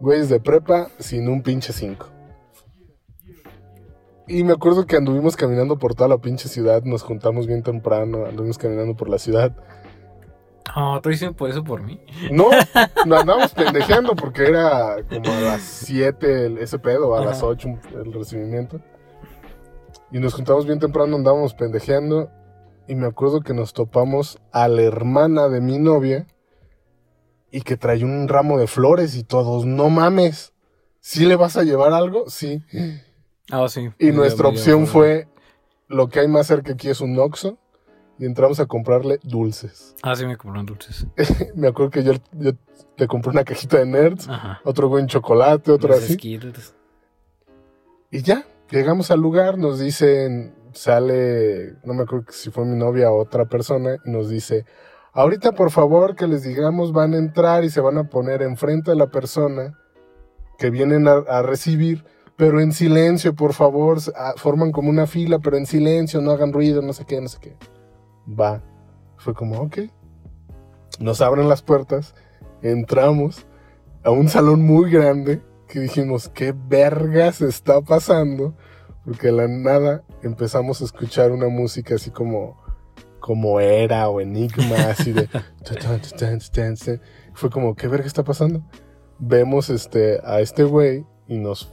güeyes 0.00 0.28
de 0.28 0.40
prepa 0.40 0.88
sin 0.98 1.28
un 1.28 1.42
pinche 1.42 1.72
5. 1.72 2.19
Y 4.30 4.44
me 4.44 4.52
acuerdo 4.52 4.86
que 4.86 4.96
anduvimos 4.96 5.34
caminando 5.34 5.76
por 5.76 5.96
toda 5.96 6.08
la 6.08 6.18
pinche 6.18 6.48
ciudad, 6.48 6.84
nos 6.84 7.02
juntamos 7.02 7.48
bien 7.48 7.64
temprano, 7.64 8.26
anduvimos 8.26 8.58
caminando 8.58 8.94
por 8.94 9.08
la 9.08 9.18
ciudad. 9.18 9.56
Oh, 10.76 11.00
¿tú 11.02 11.08
dices 11.08 11.32
por 11.32 11.50
eso 11.50 11.64
por 11.64 11.82
mí? 11.82 12.00
No, 12.30 12.48
nos 13.06 13.20
andábamos 13.22 13.52
pendejeando 13.52 14.14
porque 14.14 14.46
era 14.46 14.98
como 15.08 15.32
a 15.32 15.40
las 15.40 15.62
7 15.62 16.62
ese 16.62 16.78
pedo, 16.78 17.16
a 17.16 17.24
las 17.24 17.42
8 17.42 17.68
el 18.04 18.12
recibimiento. 18.12 18.80
Y 20.12 20.20
nos 20.20 20.34
juntamos 20.34 20.64
bien 20.64 20.78
temprano, 20.78 21.16
andábamos 21.16 21.54
pendejeando. 21.54 22.30
Y 22.86 22.94
me 22.94 23.08
acuerdo 23.08 23.40
que 23.40 23.52
nos 23.52 23.72
topamos 23.72 24.38
a 24.52 24.68
la 24.68 24.82
hermana 24.82 25.48
de 25.48 25.60
mi 25.60 25.78
novia. 25.78 26.28
Y 27.50 27.62
que 27.62 27.76
trae 27.76 28.04
un 28.04 28.28
ramo 28.28 28.58
de 28.58 28.68
flores 28.68 29.16
y 29.16 29.24
todos, 29.24 29.66
no 29.66 29.90
mames. 29.90 30.52
¿Sí 31.00 31.26
le 31.26 31.34
vas 31.34 31.56
a 31.56 31.64
llevar 31.64 31.92
algo? 31.92 32.30
Sí. 32.30 32.62
Ah, 33.50 33.68
sí. 33.68 33.90
Y 33.98 34.12
nuestra 34.12 34.48
opción 34.48 34.86
fue, 34.86 35.28
lo 35.88 36.08
que 36.08 36.20
hay 36.20 36.28
más 36.28 36.46
cerca 36.46 36.72
aquí 36.72 36.88
es 36.88 37.00
un 37.00 37.18
Oxxo. 37.18 37.58
Y 38.18 38.26
entramos 38.26 38.60
a 38.60 38.66
comprarle 38.66 39.18
dulces. 39.22 39.96
Ah, 40.02 40.14
sí, 40.14 40.26
me 40.26 40.36
compraron 40.36 40.66
dulces. 40.66 41.06
me 41.54 41.68
acuerdo 41.68 41.90
que 41.90 42.02
yo, 42.02 42.12
te 42.94 43.06
compré 43.06 43.30
una 43.30 43.44
cajita 43.44 43.78
de 43.78 43.86
nerds, 43.86 44.28
otro 44.62 44.90
buen 44.90 45.06
chocolate, 45.06 45.72
otro 45.72 45.94
así. 45.94 46.18
Y 48.10 48.22
ya, 48.22 48.44
Llegamos 48.70 49.10
al 49.10 49.20
lugar, 49.20 49.58
nos 49.58 49.80
dicen, 49.80 50.54
sale, 50.72 51.74
no 51.82 51.92
me 51.92 52.04
acuerdo 52.04 52.26
si 52.30 52.50
fue 52.50 52.64
mi 52.64 52.76
novia 52.76 53.10
o 53.10 53.20
otra 53.20 53.46
persona, 53.46 53.96
y 54.04 54.10
nos 54.10 54.28
dice, 54.28 54.64
ahorita 55.12 55.52
por 55.52 55.72
favor 55.72 56.14
que 56.14 56.28
les 56.28 56.44
digamos 56.44 56.92
van 56.92 57.14
a 57.14 57.18
entrar 57.18 57.64
y 57.64 57.70
se 57.70 57.80
van 57.80 57.98
a 57.98 58.04
poner 58.04 58.42
enfrente 58.42 58.92
de 58.92 58.96
la 58.96 59.08
persona 59.08 59.76
que 60.56 60.70
vienen 60.70 61.08
a, 61.08 61.42
recibir, 61.42 62.04
pero 62.40 62.62
en 62.62 62.72
silencio, 62.72 63.34
por 63.34 63.52
favor, 63.52 63.98
forman 64.36 64.72
como 64.72 64.88
una 64.88 65.06
fila, 65.06 65.40
pero 65.40 65.58
en 65.58 65.66
silencio, 65.66 66.22
no 66.22 66.30
hagan 66.30 66.54
ruido, 66.54 66.80
no 66.80 66.94
sé 66.94 67.04
qué, 67.04 67.20
no 67.20 67.28
sé 67.28 67.36
qué. 67.38 67.54
Va. 68.26 68.62
Fue 69.18 69.34
como, 69.34 69.60
ok. 69.60 69.80
Nos 71.00 71.20
abren 71.20 71.50
las 71.50 71.60
puertas, 71.60 72.14
entramos 72.62 73.46
a 74.02 74.10
un 74.10 74.30
salón 74.30 74.62
muy 74.62 74.90
grande 74.90 75.42
que 75.68 75.80
dijimos, 75.80 76.30
¿qué 76.30 76.54
vergas 76.56 77.42
está 77.42 77.82
pasando? 77.82 78.56
Porque 79.04 79.26
de 79.26 79.34
la 79.34 79.46
nada 79.46 80.02
empezamos 80.22 80.80
a 80.80 80.84
escuchar 80.84 81.32
una 81.32 81.48
música 81.48 81.96
así 81.96 82.10
como, 82.10 82.56
como 83.18 83.60
era 83.60 84.08
o 84.08 84.22
enigma, 84.22 84.76
así 84.88 85.12
de... 85.12 85.28
Fue 87.34 87.50
como, 87.50 87.74
¿qué 87.74 87.86
verga 87.86 88.06
está 88.06 88.24
pasando? 88.24 88.62
Vemos 89.18 89.68
este, 89.68 90.20
a 90.24 90.40
este 90.40 90.64
güey 90.64 91.04
y 91.28 91.36
nos 91.36 91.70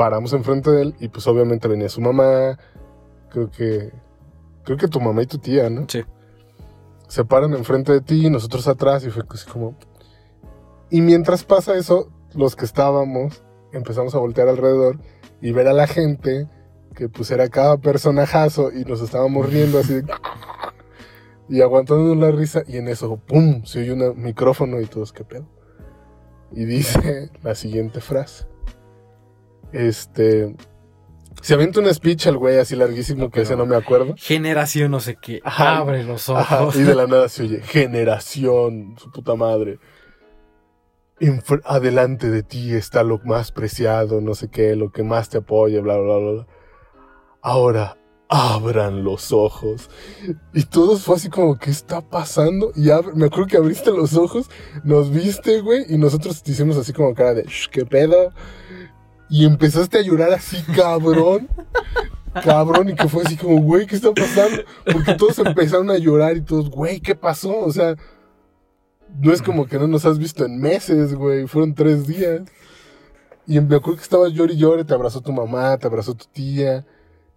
paramos 0.00 0.32
enfrente 0.32 0.70
de 0.70 0.80
él 0.80 0.94
y 0.98 1.08
pues 1.08 1.26
obviamente 1.26 1.68
venía 1.68 1.90
su 1.90 2.00
mamá, 2.00 2.58
creo 3.28 3.50
que, 3.50 3.92
creo 4.64 4.78
que 4.78 4.88
tu 4.88 4.98
mamá 4.98 5.20
y 5.22 5.26
tu 5.26 5.36
tía, 5.36 5.68
¿no? 5.68 5.84
Sí. 5.90 6.02
Se 7.06 7.22
paran 7.26 7.52
enfrente 7.52 7.92
de 7.92 8.00
ti 8.00 8.24
y 8.26 8.30
nosotros 8.30 8.66
atrás 8.66 9.04
y 9.04 9.10
fue 9.10 9.24
así 9.28 9.46
como... 9.46 9.76
Y 10.88 11.02
mientras 11.02 11.44
pasa 11.44 11.76
eso, 11.76 12.08
los 12.32 12.56
que 12.56 12.64
estábamos 12.64 13.42
empezamos 13.74 14.14
a 14.14 14.20
voltear 14.20 14.48
alrededor 14.48 14.98
y 15.42 15.52
ver 15.52 15.68
a 15.68 15.74
la 15.74 15.86
gente 15.86 16.48
que 16.94 17.10
pues 17.10 17.30
era 17.30 17.50
cada 17.50 17.76
personajazo 17.76 18.72
y 18.72 18.86
nos 18.86 19.02
estábamos 19.02 19.50
riendo 19.52 19.80
así 19.80 20.00
y 21.50 21.60
aguantando 21.60 22.14
la 22.14 22.30
risa 22.30 22.62
y 22.66 22.78
en 22.78 22.88
eso, 22.88 23.18
¡pum! 23.18 23.66
se 23.66 23.80
oye 23.80 23.92
un 23.92 24.22
micrófono 24.22 24.80
y 24.80 24.86
todos, 24.86 25.12
¿qué 25.12 25.24
pedo? 25.24 25.44
Y 26.52 26.64
dice 26.64 27.30
la 27.42 27.54
siguiente 27.54 28.00
frase. 28.00 28.46
Este... 29.72 30.54
Se 31.42 31.54
avienta 31.54 31.80
un 31.80 31.92
speech 31.92 32.26
al 32.26 32.36
güey 32.36 32.58
así 32.58 32.76
larguísimo 32.76 33.30
que 33.30 33.42
ese 33.42 33.56
no 33.56 33.64
me 33.64 33.74
acuerdo. 33.74 34.14
Generación 34.18 34.90
no 34.90 35.00
sé 35.00 35.16
qué. 35.20 35.40
Abre 35.42 36.04
los 36.04 36.28
ojos. 36.28 36.76
y 36.76 36.82
de 36.82 36.94
la 36.94 37.06
nada 37.08 37.30
se 37.30 37.44
oye, 37.44 37.62
generación, 37.62 38.94
su 38.98 39.10
puta 39.10 39.34
madre 39.36 39.78
adelante 41.64 42.30
de 42.30 42.42
ti 42.42 42.74
está 42.74 43.02
lo 43.02 43.18
más 43.24 43.52
preciado, 43.52 44.20
no 44.20 44.34
sé 44.34 44.48
qué, 44.48 44.74
lo 44.76 44.90
que 44.90 45.02
más 45.02 45.28
te 45.28 45.38
apoya, 45.38 45.80
bla, 45.80 45.96
bla, 45.98 46.16
bla. 46.16 46.46
Ahora, 47.42 47.98
abran 48.28 49.04
los 49.04 49.32
ojos. 49.32 49.90
Y 50.54 50.64
todos 50.64 51.02
fue 51.02 51.16
así 51.16 51.28
como, 51.28 51.58
¿qué 51.58 51.70
está 51.70 52.00
pasando? 52.00 52.72
Y 52.74 52.88
me 53.14 53.26
acuerdo 53.26 53.46
que 53.46 53.56
abriste 53.56 53.90
los 53.90 54.14
ojos, 54.14 54.48
nos 54.82 55.10
viste, 55.10 55.60
güey, 55.60 55.84
y 55.88 55.98
nosotros 55.98 56.42
te 56.42 56.52
hicimos 56.52 56.76
así 56.76 56.92
como 56.92 57.14
cara 57.14 57.34
de, 57.34 57.46
¿qué 57.70 57.84
pedo? 57.84 58.32
Y 59.30 59.46
empezaste 59.46 59.98
a 59.98 60.02
llorar 60.02 60.32
así, 60.32 60.62
cabrón. 60.74 61.48
cabrón, 62.44 62.90
y 62.90 62.94
que 62.94 63.08
fue 63.08 63.22
así 63.24 63.36
como, 63.36 63.60
güey, 63.62 63.86
¿qué 63.86 63.96
está 63.96 64.12
pasando? 64.12 64.62
Porque 64.92 65.14
todos 65.14 65.38
empezaron 65.38 65.90
a 65.90 65.98
llorar 65.98 66.36
y 66.36 66.42
todos, 66.42 66.68
güey, 66.68 67.00
¿qué 67.00 67.14
pasó? 67.14 67.58
O 67.60 67.72
sea, 67.72 67.94
no 69.18 69.32
es 69.32 69.42
como 69.42 69.66
que 69.66 69.78
no 69.78 69.86
nos 69.86 70.04
has 70.04 70.18
visto 70.18 70.44
en 70.44 70.60
meses, 70.60 71.14
güey. 71.14 71.46
Fueron 71.46 71.74
tres 71.74 72.06
días. 72.06 72.42
Y 73.46 73.60
me 73.60 73.76
acuerdo 73.76 73.96
que 73.96 74.02
estabas 74.02 74.32
llori 74.32 74.54
y 74.54 74.84
te 74.84 74.94
abrazó 74.94 75.20
tu 75.20 75.32
mamá, 75.32 75.76
te 75.78 75.86
abrazó 75.86 76.14
tu 76.14 76.26
tía. 76.26 76.86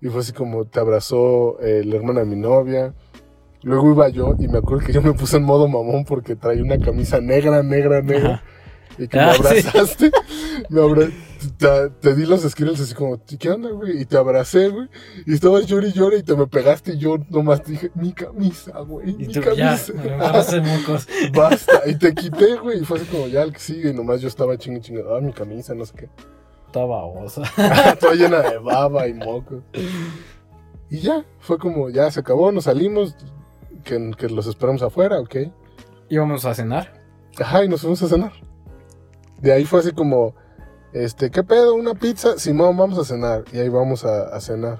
Y 0.02 0.10
fue 0.10 0.22
así 0.22 0.34
como 0.34 0.65
te 0.65 0.80
abrazó 0.80 1.60
eh, 1.61 1.84
la 1.86 1.95
hermana 1.95 2.22
de 2.22 2.26
mi 2.26 2.36
novia. 2.36 2.94
Luego 3.64 3.91
iba 3.91 4.10
yo 4.10 4.36
y 4.38 4.48
me 4.48 4.57
acuerdo 4.57 4.86
que 4.86 4.94
yo 4.94 5.02
me 5.02 5.14
puse 5.14 5.38
en 5.38 5.44
modo 5.44 5.68
mamón 5.68 6.03
porque 6.03 6.36
traía 6.36 6.61
una 6.61 6.78
camisa 6.78 7.22
negra, 7.22 7.64
negra, 7.64 8.02
negra. 8.02 8.44
Y 8.98 9.07
que 9.07 9.18
me 9.18 9.24
ah, 9.24 9.34
abrazaste. 9.34 10.11
Me 10.70 10.82
te, 11.99 12.15
di 12.15 12.26
los 12.26 12.41
skills 12.41 12.80
así 12.80 12.94
como, 12.94 13.20
¿qué 13.26 13.49
onda, 13.49 13.70
güey? 13.70 14.02
Y 14.02 14.06
te 14.06 14.18
abracé, 14.18 14.70
güey. 14.70 14.88
Y 15.26 15.34
estabas 15.34 15.65
llori 15.65 15.88
y 15.88 15.94
llore 15.94 16.18
y 16.20 16.24
te 16.24 16.36
me 16.36 16.48
pegaste 16.48 16.94
y 16.94 16.98
yo 16.98 17.18
nomás 17.30 17.64
te 17.64 17.72
dije, 17.72 17.91
mi 17.95 18.14
camisa, 18.14 18.80
güey. 18.80 19.15
Mi 19.15 19.28
camisa. 19.28 19.94
Ya, 19.94 20.61
mocos. 20.61 21.07
Basta. 21.34 21.82
Y 21.86 21.95
te 21.95 22.14
quité, 22.14 22.56
güey. 22.56 22.82
Y 22.82 22.86
fue 22.86 22.98
así 22.98 23.07
como, 23.07 23.28
ya 23.28 23.44
el 23.44 23.53
que 23.53 23.60
sigue. 23.60 23.90
Y 23.90 23.94
nomás 23.94 24.22
yo 24.22 24.28
estaba 24.28 24.57
chingue 24.57 24.82
chingue. 24.82 25.03
Ah, 25.10 25.20
mi 25.22 25.34
camisa, 25.34 25.74
no 25.74 25.86
sé 25.86 25.94
qué. 25.95 26.10
Estaba 26.68 26.86
babosa. 26.88 27.44
Toda 27.99 28.15
llena 28.15 28.41
de 28.41 28.57
baba 28.57 29.07
y 29.07 29.14
mocos. 29.14 29.64
Y 30.90 30.99
ya, 30.99 31.26
fue 31.40 31.57
como, 31.57 31.90
ya 31.90 32.10
se 32.11 32.20
acabó, 32.20 32.52
nos 32.52 32.65
salimos. 32.65 33.15
Que, 33.84 34.11
que 34.18 34.30
los 34.30 34.48
esperamos 34.48 34.82
afuera, 34.82 35.20
ok. 35.20 35.36
Íbamos 36.10 36.45
a 36.45 36.53
cenar. 36.53 37.02
Ajá, 37.40 37.64
y 37.65 37.68
nos 37.68 37.82
fuimos 37.82 38.02
a 38.03 38.07
cenar. 38.07 38.32
De 39.44 39.52
ahí 39.52 39.65
fue 39.65 39.82
así 39.82 39.91
como, 39.91 40.36
este, 40.94 41.30
¿qué 41.30 41.44
pedo? 41.44 41.76
¿Una 41.76 41.95
pizza? 41.95 42.40
Simón, 42.40 42.78
vamos 42.78 42.98
a 42.98 43.03
cenar. 43.03 43.44
Y 43.52 43.60
ahí 43.60 43.68
vamos 43.68 44.06
a, 44.06 44.40
cenar. 44.40 44.80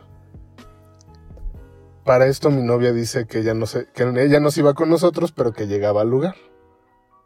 Para 2.06 2.27
esto 2.27 2.49
mi 2.49 2.61
novia 2.64 2.94
dice 2.94 3.27
que 3.27 3.40
ella 3.40 3.53
no 3.53 3.65
se, 3.65 3.88
que 3.91 4.03
ella 4.03 4.40
no 4.40 4.52
se 4.52 4.61
iba 4.61 4.73
con 4.73 4.90
nosotros, 4.90 5.34
pero 5.34 5.52
que 5.52 5.68
llegaba 5.68 5.99
al 5.99 6.10
lugar. 6.10 6.35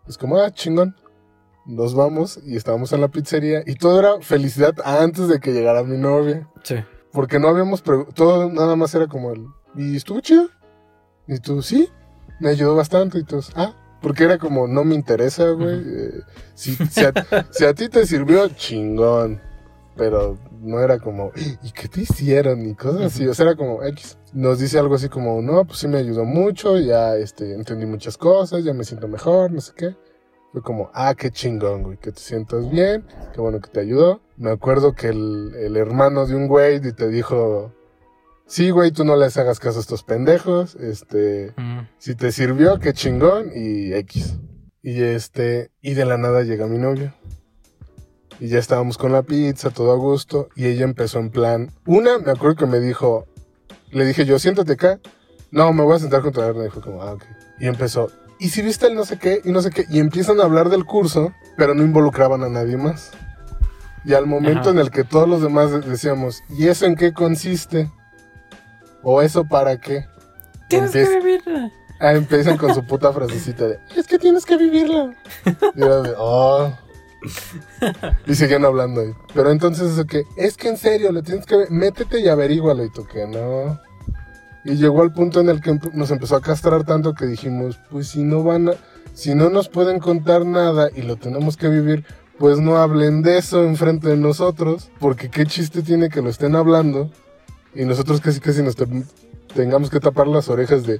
Es 0.08 0.18
como, 0.18 0.40
ah, 0.40 0.50
chingón. 0.50 0.96
Nos 1.68 1.94
vamos 1.94 2.40
y 2.44 2.56
estábamos 2.56 2.92
en 2.94 3.02
la 3.02 3.10
pizzería 3.10 3.62
y 3.66 3.76
todo 3.76 4.00
era 4.00 4.22
felicidad 4.22 4.74
antes 4.84 5.28
de 5.28 5.40
que 5.40 5.54
llegara 5.54 5.84
mi 5.84 5.98
novia. 5.98 6.50
Sí. 6.64 6.78
Porque 7.12 7.38
no 7.38 7.50
habíamos, 7.50 7.84
todo 7.84 8.50
nada 8.50 8.76
más 8.76 8.96
era 8.96 9.06
como 9.08 9.32
el, 9.32 9.46
y 9.76 9.96
estuvo 9.96 10.22
chido. 10.22 10.48
Y 11.28 11.38
tú, 11.38 11.62
sí, 11.62 11.88
me 12.40 12.50
ayudó 12.50 12.76
bastante 12.76 13.20
y 13.20 13.24
todos, 13.24 13.52
ah, 13.56 13.76
porque 14.02 14.24
era 14.24 14.38
como, 14.38 14.68
no 14.68 14.84
me 14.84 14.96
interesa, 14.96 15.50
güey. 15.52 15.82
Eh, 15.86 16.22
si, 16.54 17.66
a, 17.66 17.74
ti 17.74 17.90
te 17.90 18.06
sirvió, 18.06 18.48
chingón. 18.50 19.42
pero 19.96 20.38
no 20.62 20.80
era 20.80 21.00
como, 21.00 21.32
¿y 21.64 21.72
qué 21.72 21.88
te 21.88 22.02
hicieron? 22.02 22.66
Y 22.66 22.76
cosas 22.76 23.14
así, 23.14 23.28
o 23.28 23.34
sea, 23.34 23.48
era 23.48 23.56
como 23.56 23.84
X. 23.84 24.18
Nos 24.34 24.60
dice 24.60 24.78
algo 24.80 24.96
así 24.96 25.10
como, 25.10 25.42
no, 25.42 25.66
pues 25.66 25.80
sí 25.80 25.88
me 25.88 25.98
ayudó 25.98 26.26
mucho, 26.26 26.78
ya 26.80 27.16
este, 27.16 27.54
entendí 27.54 27.86
muchas 27.86 28.18
cosas, 28.18 28.64
ya 28.64 28.74
me 28.74 28.84
siento 28.84 29.08
mejor, 29.08 29.52
no 29.52 29.62
sé 29.62 29.74
qué. 29.76 29.96
Fue 30.52 30.62
como, 30.62 30.90
ah, 30.94 31.14
qué 31.16 31.30
chingón, 31.30 31.84
güey, 31.84 31.98
que 31.98 32.12
te 32.12 32.20
sientas 32.20 32.70
bien, 32.70 33.06
qué 33.34 33.42
bueno 33.42 33.60
que 33.60 33.70
te 33.70 33.80
ayudó. 33.80 34.22
Me 34.38 34.52
acuerdo 34.52 34.94
que 34.94 35.08
el, 35.08 35.54
el 35.56 35.78
hermano 35.78 36.26
de 36.26 36.36
un 36.36 36.48
güey 36.48 36.80
te 36.80 37.10
dijo, 37.10 37.74
sí, 38.48 38.72
güey, 38.72 38.92
tú 38.92 39.04
no 39.04 39.16
les 39.16 39.38
hagas 39.38 39.60
caso 39.60 39.78
a 39.78 39.82
estos 39.82 40.04
pendejos, 40.04 40.76
este, 40.76 41.54
si 42.00 42.16
te 42.16 42.32
sirvió, 42.32 42.80
qué 42.80 42.94
chingón, 42.94 43.52
y 43.54 43.94
X. 43.94 44.38
Y 44.82 45.04
este, 45.04 45.72
y 45.82 45.94
de 45.94 46.06
la 46.06 46.18
nada 46.18 46.44
llega 46.44 46.66
mi 46.66 46.78
novio. 46.78 47.14
Y 48.40 48.48
ya 48.48 48.60
estábamos 48.60 48.98
con 48.98 49.12
la 49.12 49.24
pizza, 49.24 49.70
todo 49.70 49.92
a 49.92 49.96
gusto, 49.96 50.50
y 50.56 50.66
ella 50.68 50.86
empezó 50.86 51.20
en 51.20 51.30
plan, 51.30 51.72
una, 51.86 52.20
me 52.20 52.32
acuerdo 52.32 52.56
que 52.56 52.66
me 52.66 52.80
dijo, 52.80 53.26
le 53.92 54.06
dije 54.06 54.26
yo, 54.26 54.40
siéntate 54.40 54.74
acá. 54.74 55.00
No, 55.52 55.72
me 55.74 55.84
voy 55.84 55.96
a 55.96 56.00
sentar 56.00 56.22
contra 56.22 56.48
él. 56.48 56.56
Y 56.68 56.70
fue 56.70 56.82
como, 56.82 57.02
ah, 57.02 57.14
ok. 57.14 57.24
Y 57.60 57.68
empezó, 57.68 58.10
y 58.40 58.50
si 58.50 58.62
viste 58.62 58.88
el 58.88 58.96
no 58.96 59.06
sé 59.06 59.18
qué, 59.18 59.42
y 59.44 59.52
no 59.52 59.62
sé 59.62 59.72
qué, 59.72 59.86
y 59.90 60.00
empiezan 60.00 60.40
a 60.40 60.44
hablar 60.44 60.70
del 60.70 60.86
curso, 60.86 61.34
pero 61.58 61.74
no 61.74 61.84
involucraban 61.84 62.44
a 62.44 62.50
nadie 62.50 62.78
más. 62.78 63.12
Y 64.06 64.14
al 64.14 64.28
momento 64.28 64.70
en 64.70 64.80
el 64.80 64.92
que 64.92 65.04
todos 65.04 65.28
los 65.28 65.42
demás 65.42 65.86
decíamos, 65.86 66.42
¿y 66.50 66.68
eso 66.68 66.86
en 66.86 66.96
qué 66.96 67.14
consiste? 67.14 67.92
¿O 69.10 69.22
eso 69.22 69.46
para 69.46 69.80
qué? 69.80 70.06
Tienes 70.68 70.92
que 70.92 71.08
vivirla. 71.08 71.72
Ah, 71.98 72.12
empiezan 72.12 72.58
con 72.58 72.76
su 72.76 72.86
puta 72.86 73.14
frasecita 73.14 73.66
de, 73.66 73.80
es 73.96 74.06
que 74.06 74.20
tienes 74.20 74.46
que 74.46 74.58
vivirla. 74.58 75.16
Y 75.76 75.82
era 75.82 76.02
de, 76.02 76.14
oh. 76.18 76.74
Y 78.26 78.36
seguían 78.36 78.66
hablando 78.66 79.00
ahí. 79.00 79.14
Pero 79.34 79.52
entonces 79.52 79.94
eso 79.94 80.06
que, 80.06 80.24
es 80.36 80.58
que 80.58 80.68
en 80.68 80.76
serio, 80.76 81.14
le 81.14 81.22
tienes 81.22 81.46
que, 81.46 81.68
métete 81.70 82.20
y 82.20 82.28
averígualo. 82.28 82.84
Y 82.84 82.90
tú 82.90 83.06
que 83.06 83.26
no. 83.26 83.80
Y 84.66 84.76
llegó 84.76 85.04
al 85.04 85.14
punto 85.14 85.40
en 85.40 85.48
el 85.48 85.62
que 85.62 85.80
nos 85.94 86.12
empezó 86.12 86.36
a 86.36 86.42
castrar 86.42 86.84
tanto 86.84 87.14
que 87.14 87.28
dijimos, 87.28 87.80
pues 87.90 88.10
si 88.10 88.24
no 88.24 88.44
van 88.44 88.68
a, 88.68 88.74
si 89.14 89.36
no 89.36 89.50
nos 89.50 89.70
pueden 89.70 90.00
contar 90.00 90.46
nada 90.46 90.90
y 90.94 91.04
lo 91.04 91.16
tenemos 91.16 91.56
que 91.56 91.70
vivir, 91.70 92.04
pues 92.38 92.60
no 92.60 92.76
hablen 92.76 93.22
de 93.22 93.38
eso 93.38 93.64
enfrente 93.64 94.10
de 94.10 94.18
nosotros, 94.18 94.92
porque 95.00 95.30
qué 95.30 95.46
chiste 95.46 95.82
tiene 95.82 96.10
que 96.10 96.22
lo 96.22 96.30
estén 96.30 96.58
hablando 96.58 97.10
y 97.78 97.86
nosotros 97.86 98.20
casi 98.20 98.40
casi 98.40 98.64
nos 98.64 98.76
tengamos 99.54 99.90
que 99.90 100.00
tapar 100.00 100.28
las 100.28 100.50
orejas 100.50 100.86
de, 100.86 101.00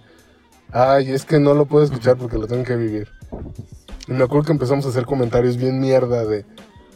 ay, 0.72 1.12
es 1.12 1.26
que 1.26 1.40
no 1.40 1.54
lo 1.54 1.66
puedo 1.66 1.84
escuchar 1.84 2.18
porque 2.18 2.38
lo 2.38 2.48
tengo 2.48 2.64
que 2.64 2.76
vivir. 2.76 3.08
Y 4.08 4.14
me 4.14 4.24
acuerdo 4.24 4.46
que 4.46 4.52
empezamos 4.54 4.86
a 4.86 4.90
hacer 4.90 5.06
comentarios 5.06 5.58
bien 5.58 5.80
mierda 5.80 6.24
de, 6.26 6.46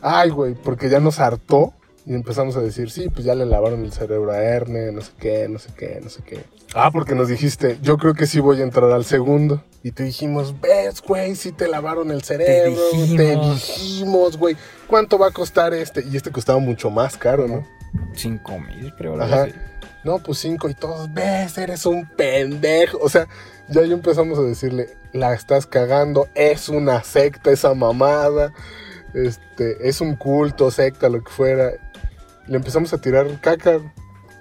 ay, 0.02 0.30
güey, 0.30 0.54
porque 0.54 0.90
ya 0.90 1.00
nos 1.00 1.20
hartó 1.20 1.74
y 2.06 2.14
empezamos 2.14 2.56
a 2.58 2.62
decir, 2.62 2.90
sí, 2.90 3.10
pues 3.10 3.26
ya 3.26 3.36
le 3.36 3.46
lavaron 3.46 3.84
el 3.84 3.92
cerebro 3.92 4.32
a 4.32 4.38
Erne, 4.38 4.92
no 4.92 5.02
sé 5.02 5.12
qué, 5.20 5.48
no 5.50 5.60
sé 5.60 5.70
qué, 5.78 6.00
no 6.02 6.10
sé 6.10 6.24
qué. 6.24 6.44
Ah, 6.74 6.90
porque 6.92 7.16
nos 7.16 7.28
dijiste, 7.28 7.78
yo 7.82 7.98
creo 7.98 8.14
que 8.14 8.28
sí 8.28 8.40
voy 8.40 8.62
a 8.62 8.64
entrar 8.64 8.92
al 8.92 9.04
segundo. 9.04 9.64
Y 9.84 9.92
te 9.92 10.04
dijimos, 10.04 10.60
ves, 10.62 11.02
güey, 11.02 11.36
sí 11.36 11.52
te 11.52 11.68
lavaron 11.68 12.12
el 12.12 12.22
cerebro. 12.24 12.80
Te 13.18 13.36
dijimos, 13.36 14.38
güey, 14.38 14.56
¿cuánto 14.88 15.18
va 15.18 15.28
a 15.28 15.32
costar 15.32 15.74
este? 15.74 16.04
Y 16.10 16.16
este 16.16 16.32
costaba 16.32 16.60
mucho 16.60 16.90
más 16.90 17.18
caro, 17.18 17.48
¿no? 17.48 17.68
Cinco 18.16 18.58
mil, 18.60 18.94
creo. 18.96 19.22
Ajá. 19.22 19.48
No, 20.04 20.20
pues 20.20 20.40
cinco 20.40 20.70
y 20.70 20.74
todos, 20.74 21.14
ves, 21.14 21.58
eres 21.58 21.86
un 21.86 22.08
pendejo. 22.08 22.98
O 23.02 23.10
sea, 23.10 23.28
ya 23.70 23.84
yo 23.84 23.94
empezamos 23.94 24.40
a 24.40 24.44
decirle, 24.44 24.90
la 25.14 25.34
estás 25.34 25.68
cagando, 25.68 26.28
es 26.34 26.70
una 26.70 27.04
secta 27.04 27.52
esa 27.52 27.74
mamada, 27.74 28.54
este, 29.14 29.88
es 29.88 30.02
un 30.02 30.16
culto, 30.16 30.72
secta, 30.72 31.10
lo 31.10 31.24
que 31.24 31.32
fuera 31.32 31.72
le 32.48 32.58
empezamos 32.58 32.94
a 32.94 33.00
tirar 33.00 33.28
caca. 33.40 33.80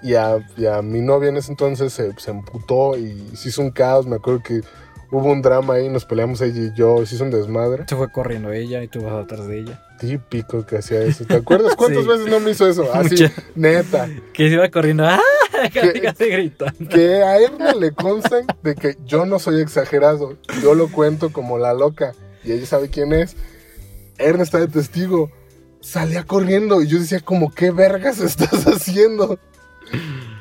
Y 0.03 0.15
a, 0.15 0.39
mi 0.81 0.99
novia 1.01 1.29
en 1.29 1.37
ese 1.37 1.51
entonces 1.51 1.93
se, 1.93 2.11
se, 2.17 2.31
emputó 2.31 2.97
y 2.97 3.35
se 3.35 3.49
hizo 3.49 3.61
un 3.61 3.69
caos. 3.69 4.07
Me 4.07 4.15
acuerdo 4.15 4.41
que 4.41 4.61
hubo 5.11 5.31
un 5.31 5.43
drama 5.43 5.75
ahí, 5.75 5.89
nos 5.89 6.05
peleamos 6.05 6.41
ella 6.41 6.59
y 6.59 6.73
yo, 6.73 7.05
se 7.05 7.15
hizo 7.15 7.23
un 7.23 7.29
desmadre. 7.29 7.85
Se 7.87 7.95
fue 7.95 8.11
corriendo 8.11 8.51
ella 8.51 8.81
y 8.81 8.87
tú 8.87 9.03
vas 9.03 9.13
atrás 9.13 9.45
de 9.47 9.59
ella. 9.59 9.79
Típico 9.99 10.65
que 10.65 10.79
hacía 10.79 11.03
eso. 11.03 11.25
¿Te 11.25 11.35
acuerdas 11.35 11.75
cuántas 11.77 12.07
veces 12.07 12.25
no 12.27 12.39
me 12.39 12.49
hizo 12.49 12.67
eso? 12.67 12.91
Así, 12.93 13.15
neta. 13.53 14.09
Que 14.33 14.49
se 14.49 14.55
iba 14.55 14.67
corriendo. 14.71 15.05
¡Ah! 15.05 15.19
Que, 16.17 16.29
gritando. 16.29 16.89
Que 16.89 17.23
a 17.23 17.37
él 17.37 17.51
le 17.79 17.91
consta 17.91 18.41
de 18.63 18.75
que 18.75 18.97
yo 19.05 19.25
no 19.25 19.39
soy 19.39 19.61
exagerado. 19.61 20.37
Yo 20.61 20.73
lo 20.75 20.91
cuento 20.91 21.31
como 21.31 21.57
la 21.57 21.73
loca. 21.73 22.13
Y 22.43 22.51
ella 22.51 22.65
sabe 22.65 22.89
quién 22.89 23.13
es. 23.13 23.35
Ernest 24.17 24.53
está 24.53 24.59
de 24.59 24.67
testigo 24.67 25.31
salía 25.81 26.23
corriendo 26.23 26.81
y 26.81 26.87
yo 26.87 26.99
decía 26.99 27.19
como, 27.19 27.51
¿qué 27.51 27.71
vergas 27.71 28.19
estás 28.19 28.65
haciendo? 28.67 29.37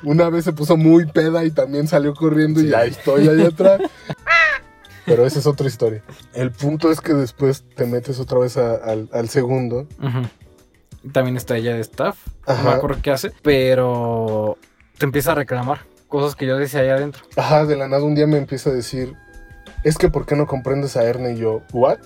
Una 0.02 0.30
vez 0.30 0.44
se 0.44 0.52
puso 0.52 0.76
muy 0.76 1.06
peda 1.06 1.44
y 1.44 1.50
también 1.50 1.88
salió 1.88 2.14
corriendo 2.14 2.60
y 2.60 2.72
ahí 2.72 2.90
estoy 2.90 3.28
ahí 3.28 3.42
atrás. 3.42 3.80
Pero 5.04 5.26
esa 5.26 5.40
es 5.40 5.46
otra 5.46 5.66
historia. 5.66 6.02
El 6.34 6.52
punto 6.52 6.90
es 6.92 7.00
que 7.00 7.14
después 7.14 7.64
te 7.74 7.84
metes 7.84 8.20
otra 8.20 8.38
vez 8.38 8.56
al, 8.56 9.28
segundo. 9.28 9.88
También 11.12 11.36
está 11.36 11.56
ella 11.56 11.74
de 11.74 11.80
staff. 11.80 12.18
No 12.46 12.62
me 12.62 12.70
acuerdo 12.70 13.00
qué 13.02 13.10
hace. 13.10 13.32
Pero 13.42 14.56
te 15.00 15.06
empieza 15.06 15.32
a 15.32 15.34
reclamar 15.34 15.86
cosas 16.08 16.36
que 16.36 16.44
yo 16.46 16.58
decía 16.58 16.80
allá 16.80 16.96
adentro. 16.96 17.22
Ajá, 17.34 17.64
de 17.64 17.74
la 17.74 17.88
nada 17.88 18.04
un 18.04 18.14
día 18.14 18.26
me 18.26 18.36
empieza 18.36 18.68
a 18.68 18.74
decir, 18.74 19.16
es 19.82 19.96
que 19.96 20.10
¿por 20.10 20.26
qué 20.26 20.36
no 20.36 20.46
comprendes 20.46 20.94
a 20.94 21.04
Erne? 21.04 21.32
Y 21.32 21.38
yo, 21.38 21.62
¿what? 21.72 22.00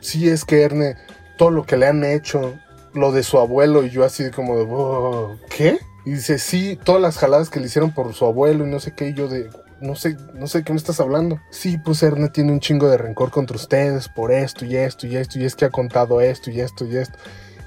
Sí, 0.00 0.28
es 0.28 0.44
que 0.44 0.62
Erne, 0.62 0.94
todo 1.36 1.50
lo 1.50 1.66
que 1.66 1.76
le 1.76 1.88
han 1.88 2.04
hecho, 2.04 2.54
lo 2.94 3.10
de 3.10 3.24
su 3.24 3.38
abuelo 3.38 3.82
y 3.82 3.90
yo 3.90 4.04
así 4.04 4.30
como 4.30 4.56
de, 4.56 5.36
¿qué? 5.50 5.80
Y 6.04 6.12
dice, 6.12 6.38
sí, 6.38 6.78
todas 6.84 7.02
las 7.02 7.18
jaladas 7.18 7.50
que 7.50 7.58
le 7.58 7.66
hicieron 7.66 7.92
por 7.92 8.14
su 8.14 8.24
abuelo 8.24 8.64
y 8.64 8.70
no 8.70 8.78
sé 8.78 8.94
qué, 8.94 9.08
y 9.08 9.14
yo 9.14 9.26
de, 9.26 9.50
no 9.80 9.96
sé, 9.96 10.16
no 10.34 10.46
sé 10.46 10.62
qué 10.62 10.72
me 10.72 10.78
estás 10.78 11.00
hablando. 11.00 11.40
Sí, 11.50 11.76
pues 11.78 12.04
Erne 12.04 12.28
tiene 12.28 12.52
un 12.52 12.60
chingo 12.60 12.88
de 12.88 12.98
rencor 12.98 13.32
contra 13.32 13.56
ustedes 13.56 14.08
por 14.08 14.30
esto 14.30 14.64
y 14.64 14.76
esto 14.76 15.08
y 15.08 15.16
esto, 15.16 15.40
y 15.40 15.44
es 15.44 15.56
que 15.56 15.64
ha 15.64 15.70
contado 15.70 16.20
esto 16.20 16.52
y 16.52 16.60
esto 16.60 16.86
y 16.86 16.98
esto. 16.98 17.18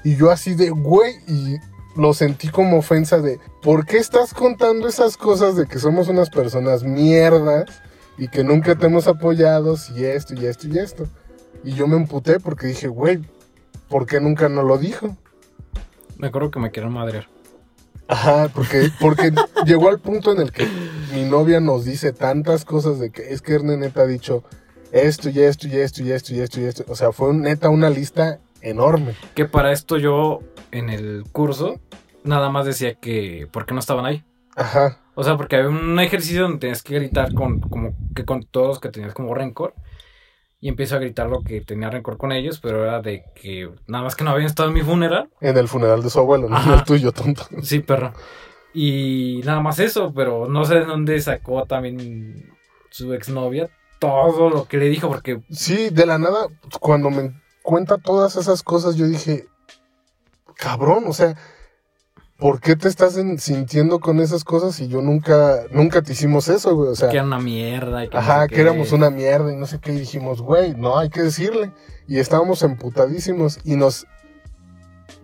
Y 0.02 0.16
yo 0.16 0.30
así 0.30 0.54
de, 0.54 0.70
güey, 0.70 1.16
y 1.28 1.58
lo 1.96 2.14
sentí 2.14 2.48
como 2.48 2.78
ofensa 2.78 3.18
de, 3.18 3.38
¿por 3.62 3.86
qué 3.86 3.98
estás 3.98 4.34
contando 4.34 4.88
esas 4.88 5.16
cosas 5.16 5.56
de 5.56 5.66
que 5.66 5.78
somos 5.78 6.08
unas 6.08 6.30
personas 6.30 6.84
mierdas 6.84 7.82
y 8.18 8.28
que 8.28 8.44
nunca 8.44 8.76
te 8.76 8.86
hemos 8.86 9.08
apoyado 9.08 9.76
y 9.94 10.04
esto 10.04 10.34
y 10.34 10.46
esto 10.46 10.68
y 10.68 10.78
esto? 10.78 11.06
Y 11.64 11.72
yo 11.74 11.86
me 11.86 11.96
emputé 11.96 12.40
porque 12.40 12.66
dije, 12.66 12.88
güey, 12.88 13.20
¿por 13.88 14.06
qué 14.06 14.20
nunca 14.20 14.48
no 14.48 14.62
lo 14.62 14.78
dijo? 14.78 15.16
Me 16.18 16.28
acuerdo 16.28 16.50
que 16.50 16.60
me 16.60 16.70
quieren 16.70 16.92
madrear. 16.92 17.28
Ajá, 18.08 18.48
porque, 18.52 18.90
porque 19.00 19.32
llegó 19.66 19.88
al 19.88 20.00
punto 20.00 20.32
en 20.32 20.40
el 20.40 20.52
que 20.52 20.66
mi 21.12 21.24
novia 21.24 21.60
nos 21.60 21.84
dice 21.84 22.12
tantas 22.12 22.64
cosas 22.64 22.98
de 22.98 23.10
que 23.10 23.32
es 23.32 23.42
que 23.42 23.54
Erne 23.54 23.76
neta 23.76 24.02
ha 24.02 24.06
dicho 24.06 24.44
esto 24.92 25.30
y 25.30 25.40
esto 25.40 25.66
y 25.68 25.76
esto 25.76 26.02
y 26.02 26.12
esto 26.12 26.34
y 26.34 26.40
esto 26.40 26.60
y 26.60 26.64
esto. 26.64 26.84
O 26.88 26.96
sea, 26.96 27.12
fue 27.12 27.32
neta 27.32 27.68
una 27.70 27.90
lista 27.90 28.40
enorme. 28.62 29.14
Que 29.34 29.44
para 29.44 29.72
esto 29.72 29.98
yo 29.98 30.40
en 30.70 30.90
el 30.90 31.24
curso 31.32 31.80
nada 32.24 32.50
más 32.50 32.66
decía 32.66 32.94
que 32.94 33.48
¿por 33.50 33.66
qué 33.66 33.74
no 33.74 33.80
estaban 33.80 34.06
ahí? 34.06 34.24
Ajá. 34.56 34.98
O 35.14 35.24
sea, 35.24 35.36
porque 35.36 35.56
había 35.56 35.68
un 35.68 35.98
ejercicio 36.00 36.42
donde 36.42 36.58
tenías 36.58 36.82
que 36.82 36.94
gritar 36.94 37.34
con 37.34 37.60
como 37.60 37.94
que 38.14 38.24
con 38.24 38.44
todos 38.44 38.80
que 38.80 38.88
tenías 38.88 39.14
como 39.14 39.34
rencor 39.34 39.74
y 40.60 40.68
empiezo 40.68 40.94
a 40.94 41.00
gritar 41.00 41.28
lo 41.28 41.42
que 41.42 41.60
tenía 41.60 41.90
rencor 41.90 42.16
con 42.16 42.30
ellos, 42.30 42.60
pero 42.60 42.84
era 42.84 43.02
de 43.02 43.24
que 43.34 43.68
nada 43.88 44.04
más 44.04 44.14
que 44.14 44.22
no 44.22 44.30
habían 44.30 44.46
estado 44.46 44.68
en 44.68 44.76
mi 44.76 44.82
funeral. 44.82 45.28
En 45.40 45.58
el 45.58 45.66
funeral 45.66 46.02
de 46.02 46.08
su 46.08 46.20
abuelo, 46.20 46.48
no 46.48 46.62
en 46.62 46.70
el 46.70 46.84
tuyo, 46.84 47.10
tonto. 47.10 47.42
Sí, 47.62 47.80
perro. 47.80 48.12
Y 48.72 49.40
nada 49.44 49.60
más 49.60 49.80
eso, 49.80 50.12
pero 50.14 50.46
no 50.46 50.64
sé 50.64 50.76
de 50.76 50.84
dónde 50.84 51.20
sacó 51.20 51.64
también 51.66 52.54
su 52.90 53.12
exnovia 53.12 53.68
todo 53.98 54.50
lo 54.50 54.66
que 54.66 54.78
le 54.78 54.88
dijo, 54.88 55.08
porque... 55.08 55.40
Sí, 55.50 55.90
de 55.90 56.06
la 56.06 56.18
nada, 56.18 56.46
cuando 56.80 57.10
me 57.10 57.41
cuenta 57.62 57.98
todas 57.98 58.36
esas 58.36 58.62
cosas, 58.62 58.96
yo 58.96 59.06
dije, 59.06 59.46
cabrón, 60.56 61.04
o 61.06 61.12
sea, 61.12 61.36
¿por 62.36 62.60
qué 62.60 62.76
te 62.76 62.88
estás 62.88 63.18
sintiendo 63.38 64.00
con 64.00 64.20
esas 64.20 64.44
cosas 64.44 64.78
y 64.80 64.88
yo 64.88 65.00
nunca, 65.00 65.62
nunca 65.70 66.02
te 66.02 66.12
hicimos 66.12 66.48
eso, 66.48 66.74
güey? 66.74 66.90
O 66.90 66.96
sea, 66.96 67.08
que 67.08 67.16
era 67.16 67.24
una 67.24 67.38
mierda. 67.38 68.02
ajá, 68.12 68.48
que 68.48 68.60
éramos 68.60 68.92
una 68.92 69.10
mierda 69.10 69.52
y 69.52 69.56
no 69.56 69.66
sé 69.66 69.78
qué. 69.80 69.92
Y 69.92 70.00
dijimos, 70.00 70.42
güey, 70.42 70.74
no, 70.74 70.98
hay 70.98 71.08
que 71.08 71.22
decirle. 71.22 71.72
Y 72.06 72.18
estábamos 72.18 72.62
emputadísimos 72.62 73.60
y 73.64 73.76
nos... 73.76 74.06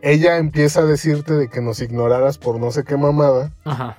Ella 0.01 0.37
empieza 0.37 0.81
a 0.81 0.85
decirte 0.85 1.35
de 1.35 1.49
que 1.49 1.61
nos 1.61 1.81
ignoraras 1.81 2.39
por 2.39 2.61
no 2.61 2.71
sé 2.71 2.85
qué 2.85 2.97
mamada. 2.97 3.53
Ajá. 3.65 3.99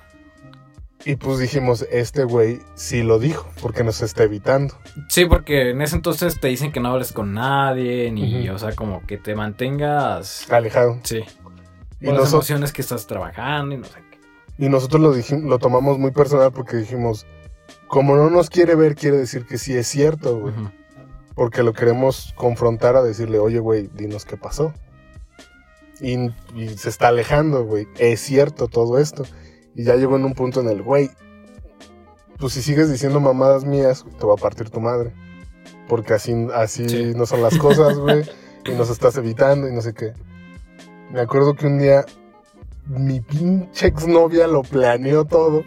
Y 1.04 1.16
pues 1.16 1.38
dijimos, 1.38 1.86
este 1.90 2.24
güey 2.24 2.60
sí 2.74 3.02
lo 3.02 3.18
dijo, 3.18 3.48
porque 3.62 3.84
nos 3.84 4.02
está 4.02 4.24
evitando. 4.24 4.74
Sí, 5.08 5.24
porque 5.24 5.70
en 5.70 5.80
ese 5.80 5.96
entonces 5.96 6.38
te 6.38 6.48
dicen 6.48 6.72
que 6.72 6.80
no 6.80 6.90
hables 6.90 7.12
con 7.12 7.32
nadie, 7.32 8.10
ni, 8.10 8.48
o 8.50 8.58
sea, 8.58 8.72
como 8.72 9.06
que 9.06 9.16
te 9.16 9.34
mantengas... 9.34 10.50
Alejado. 10.50 10.98
Sí 11.04 11.24
y 12.00 12.06
las 12.06 12.32
emociones 12.32 12.72
que 12.72 12.82
estás 12.82 13.06
trabajando 13.06 13.74
y 13.74 13.78
no 13.78 13.84
sé 13.84 14.00
qué. 14.10 14.64
Y 14.64 14.68
nosotros 14.68 15.00
lo, 15.00 15.12
dijimos, 15.12 15.44
lo 15.44 15.58
tomamos 15.58 15.98
muy 15.98 16.10
personal 16.10 16.52
porque 16.52 16.76
dijimos, 16.76 17.26
como 17.88 18.16
no 18.16 18.30
nos 18.30 18.50
quiere 18.50 18.74
ver, 18.74 18.94
quiere 18.94 19.18
decir 19.18 19.46
que 19.46 19.58
sí 19.58 19.74
es 19.74 19.86
cierto, 19.86 20.38
güey. 20.38 20.54
Porque 21.34 21.62
lo 21.62 21.72
queremos 21.72 22.34
confrontar 22.36 22.96
a 22.96 23.02
decirle, 23.02 23.38
oye, 23.38 23.58
güey, 23.58 23.88
dinos 23.94 24.24
qué 24.24 24.36
pasó. 24.36 24.74
Y, 26.00 26.30
y 26.54 26.68
se 26.76 26.88
está 26.88 27.08
alejando, 27.08 27.64
güey. 27.64 27.86
Es 27.98 28.20
cierto 28.20 28.68
todo 28.68 28.98
esto. 28.98 29.24
Y 29.74 29.84
ya 29.84 29.96
llegó 29.96 30.16
en 30.16 30.24
un 30.24 30.34
punto 30.34 30.60
en 30.60 30.68
el, 30.68 30.82
güey, 30.82 31.10
pues 32.38 32.54
si 32.54 32.62
sigues 32.62 32.90
diciendo 32.90 33.20
mamadas 33.20 33.64
mías, 33.64 34.04
te 34.18 34.26
va 34.26 34.34
a 34.34 34.36
partir 34.38 34.70
tu 34.70 34.80
madre. 34.80 35.12
Porque 35.88 36.14
así, 36.14 36.32
así 36.54 36.88
Sí. 36.88 37.12
no 37.14 37.26
son 37.26 37.42
las 37.42 37.56
cosas, 37.58 37.98
güey. 37.98 38.24
y 38.64 38.72
nos 38.72 38.90
estás 38.90 39.16
evitando 39.16 39.68
y 39.68 39.72
no 39.72 39.80
sé 39.82 39.94
qué. 39.94 40.12
Me 41.10 41.20
acuerdo 41.20 41.54
que 41.54 41.66
un 41.66 41.78
día 41.78 42.04
mi 42.86 43.20
pinche 43.20 43.86
exnovia 43.86 44.46
lo 44.46 44.62
planeó 44.62 45.24
todo 45.24 45.62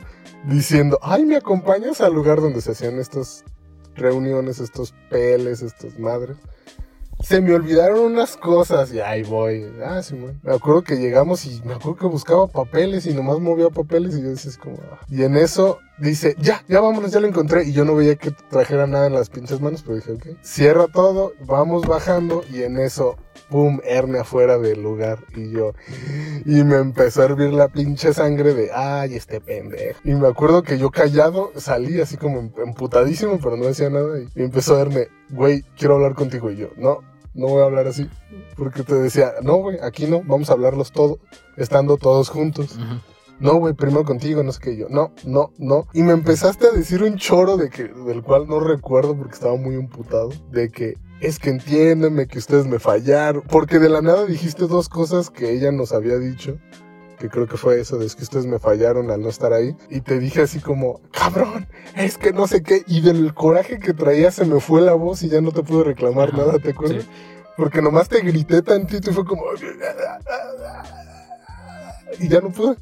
diciendo, 0.46 1.00
ay, 1.02 1.26
¿me 1.26 1.38
acompañas 1.38 2.02
al 2.02 2.14
lugar 2.14 2.42
donde 2.42 2.62
se 2.62 2.72
hacían 2.72 3.00
estas 3.00 3.44
reuniones, 3.96 4.60
estos 4.60 4.94
peles, 5.10 5.62
estas 5.62 5.98
madres? 6.00 6.38
Se 7.24 7.40
me 7.40 7.54
olvidaron 7.54 8.00
unas 8.00 8.36
cosas 8.36 8.94
y 8.94 9.00
ahí 9.00 9.24
voy. 9.24 9.66
Ah, 9.82 10.04
sí, 10.04 10.14
man. 10.14 10.40
Me 10.44 10.54
acuerdo 10.54 10.84
que 10.84 10.98
llegamos 10.98 11.46
y 11.46 11.62
me 11.64 11.74
acuerdo 11.74 11.96
que 11.96 12.08
buscaba 12.08 12.48
papeles 12.48 13.06
y 13.06 13.14
nomás 13.14 13.40
movía 13.40 13.70
papeles 13.70 14.18
y 14.18 14.22
yo 14.22 14.30
decía 14.30 14.52
así 14.52 14.60
como... 14.60 14.78
ah. 14.92 15.00
Y 15.10 15.24
en 15.24 15.38
eso 15.38 15.80
dice, 16.00 16.36
ya, 16.38 16.66
ya 16.68 16.82
vámonos, 16.82 17.12
ya 17.12 17.22
lo 17.22 17.28
encontré. 17.28 17.64
Y 17.64 17.72
yo 17.72 17.86
no 17.86 17.96
veía 17.96 18.18
que 18.18 18.32
trajera 18.50 18.88
nada 18.88 19.08
en 19.08 19.14
las 19.14 19.30
pinches 19.30 19.62
manos, 19.62 19.84
pero 19.84 19.96
dije, 19.96 20.12
ok. 20.12 20.28
Cierra 20.42 20.88
todo, 20.88 21.32
vamos 21.46 21.88
bajando 21.88 22.44
y 22.52 22.64
en 22.64 22.78
eso, 22.78 23.16
pum, 23.50 23.80
Erne 23.86 24.20
afuera 24.20 24.58
del 24.58 24.84
lugar. 24.84 25.20
Y 25.34 25.50
yo... 25.52 25.72
Y 26.46 26.66
me 26.66 26.76
empezó 26.76 27.22
a 27.22 27.26
hervir 27.26 27.54
la 27.54 27.70
pinche 27.70 28.14
sangre 28.14 28.54
de, 28.54 28.70
ay, 28.74 29.16
este 29.16 29.40
pendejo. 29.40 29.98
Y 30.04 30.14
me 30.14 30.28
acuerdo 30.28 30.62
que 30.62 30.78
yo 30.78 30.92
callado 30.92 31.54
salí 31.56 32.02
así 32.02 32.18
como 32.18 32.40
em- 32.40 32.52
emputadísimo, 32.66 33.40
pero 33.42 33.56
no 33.56 33.64
decía 33.64 33.90
nada. 33.90 34.20
Y 34.36 34.44
empezó 34.44 34.76
a 34.76 34.80
verme, 34.80 35.08
güey, 35.30 35.62
quiero 35.78 35.96
hablar 35.96 36.16
contigo. 36.16 36.52
Y 36.52 36.58
yo, 36.58 36.68
no, 36.76 37.00
no 37.34 37.48
voy 37.48 37.62
a 37.62 37.66
hablar 37.66 37.88
así. 37.88 38.10
Porque 38.56 38.84
te 38.84 38.96
decía, 38.96 39.34
no, 39.42 39.58
güey, 39.58 39.78
aquí 39.82 40.06
no, 40.06 40.22
vamos 40.24 40.50
a 40.50 40.54
hablarlos 40.54 40.92
todos, 40.92 41.18
estando 41.58 41.98
todos 41.98 42.30
juntos. 42.30 42.78
No, 43.40 43.56
güey, 43.56 43.74
primero 43.74 44.06
contigo, 44.06 44.44
no 44.44 44.52
sé 44.52 44.60
qué. 44.62 44.78
Yo, 44.78 44.88
no, 44.90 45.12
no, 45.26 45.52
no. 45.58 45.88
Y 45.94 46.04
me 46.04 46.14
empezaste 46.14 46.68
a 46.68 46.72
decir 46.72 47.04
un 47.04 47.18
choro 47.18 47.58
de 47.58 47.70
que, 47.70 47.84
del 47.86 48.22
cual 48.22 48.48
no 48.48 48.60
recuerdo 48.60 49.18
porque 49.18 49.34
estaba 49.34 49.56
muy 49.58 49.76
emputado. 49.76 50.30
De 50.52 50.70
que 50.70 50.98
es 51.20 51.40
que 51.40 51.50
entiéndeme 51.50 52.28
que 52.28 52.38
ustedes 52.38 52.68
me 52.68 52.80
fallaron. 52.80 53.44
Porque 53.50 53.80
de 53.80 53.90
la 53.90 54.02
nada 54.02 54.26
dijiste 54.26 54.68
dos 54.68 54.88
cosas 54.88 55.30
que 55.30 55.52
ella 55.52 55.72
nos 55.72 55.92
había 55.92 56.18
dicho. 56.18 56.58
Que 57.24 57.30
creo 57.30 57.48
que 57.48 57.56
fue 57.56 57.80
eso, 57.80 57.98
de 57.98 58.06
es 58.06 58.18
que 58.18 58.24
ustedes 58.24 58.46
me 58.46 58.60
fallaron 58.60 59.10
al 59.10 59.22
no 59.22 59.30
estar 59.30 59.54
ahí. 59.54 59.78
Y 59.90 60.02
te 60.02 60.20
dije 60.20 60.42
así 60.42 60.60
como, 60.60 61.00
cabrón, 61.14 61.70
es 61.96 62.18
que 62.18 62.34
no 62.34 62.48
sé 62.48 62.64
qué. 62.64 62.84
Y 62.86 63.00
del 63.00 63.34
coraje 63.34 63.80
que 63.80 63.94
traía 63.94 64.30
se 64.30 64.44
me 64.44 64.60
fue 64.60 64.82
la 64.82 64.92
voz 64.92 65.24
y 65.24 65.30
ya 65.30 65.40
no 65.40 65.54
te 65.54 65.64
pude 65.64 65.86
reclamar 65.86 66.32
Ajá, 66.34 66.38
nada, 66.40 66.60
¿te 66.60 66.72
acuerdas? 66.72 67.04
sí. 67.04 67.10
Porque 67.56 67.82
nomás 67.82 68.10
te 68.10 68.20
grité 68.20 68.62
tantito 68.62 69.10
y 69.10 69.14
fue 69.14 69.24
como... 69.24 69.44
Y 72.20 72.28
ya 72.28 72.42
no 72.42 72.50
pude. 72.52 72.76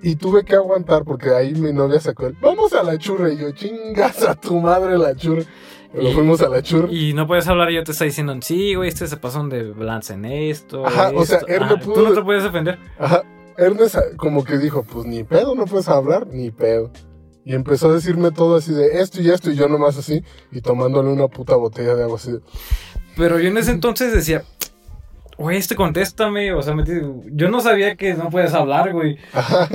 Y 0.00 0.16
tuve 0.16 0.42
que 0.46 0.54
aguantar 0.54 1.04
porque 1.04 1.34
ahí 1.34 1.52
mi 1.52 1.74
novia 1.74 2.00
sacó 2.00 2.28
el... 2.28 2.32
Vamos 2.40 2.72
a 2.72 2.82
la 2.82 2.96
churra. 2.96 3.30
Y 3.30 3.36
yo, 3.36 3.50
chingas 3.50 4.22
a 4.22 4.34
tu 4.36 4.58
madre 4.58 4.96
la 4.96 5.14
churra. 5.14 5.42
Y- 5.94 6.12
fuimos 6.14 6.40
a 6.42 6.48
la 6.48 6.62
churra. 6.62 6.88
Y 6.90 7.14
no 7.14 7.26
puedes 7.26 7.48
hablar 7.48 7.70
y 7.70 7.74
yo 7.74 7.84
te 7.84 7.92
estoy 7.92 8.08
diciendo, 8.08 8.36
sí, 8.42 8.74
güey, 8.74 8.88
este 8.88 9.06
se 9.06 9.16
pasó 9.16 9.42
de 9.48 9.70
balance 9.72 10.14
en 10.14 10.24
esto. 10.24 10.86
Ajá, 10.86 11.10
o 11.14 11.24
sea, 11.24 11.38
esto". 11.38 11.48
él 11.48 11.60
no 11.68 11.78
pudo- 11.80 11.94
Tú 11.94 12.02
no 12.08 12.14
te 12.14 12.22
puedes 12.22 12.44
defender. 12.44 12.78
Ajá. 12.98 13.22
Ernest 13.58 13.96
como 14.16 14.44
que 14.44 14.56
dijo, 14.58 14.84
pues 14.84 15.04
ni 15.06 15.22
pedo, 15.24 15.54
no 15.54 15.66
puedes 15.66 15.88
hablar, 15.88 16.26
ni 16.28 16.50
pedo. 16.50 16.90
Y 17.44 17.54
empezó 17.54 17.90
a 17.90 17.94
decirme 17.94 18.30
todo 18.30 18.56
así 18.56 18.72
de 18.72 19.00
esto 19.00 19.20
y 19.20 19.30
esto 19.30 19.50
y 19.50 19.56
yo 19.56 19.68
nomás 19.68 19.98
así. 19.98 20.22
Y 20.52 20.60
tomándole 20.60 21.08
una 21.10 21.26
puta 21.28 21.56
botella 21.56 21.94
de 21.94 22.04
agua 22.04 22.16
así. 22.16 22.32
Pero 23.16 23.38
yo 23.40 23.48
en 23.48 23.58
ese 23.58 23.72
entonces 23.72 24.12
decía, 24.14 24.44
güey, 25.36 25.56
este 25.58 25.74
contéstame. 25.74 26.52
O 26.54 26.62
sea, 26.62 26.74
me 26.74 26.84
yo 27.32 27.50
no 27.50 27.60
sabía 27.60 27.96
que 27.96 28.14
no 28.14 28.30
puedes 28.30 28.54
hablar, 28.54 28.92
güey. 28.92 29.18
Ajá. 29.32 29.68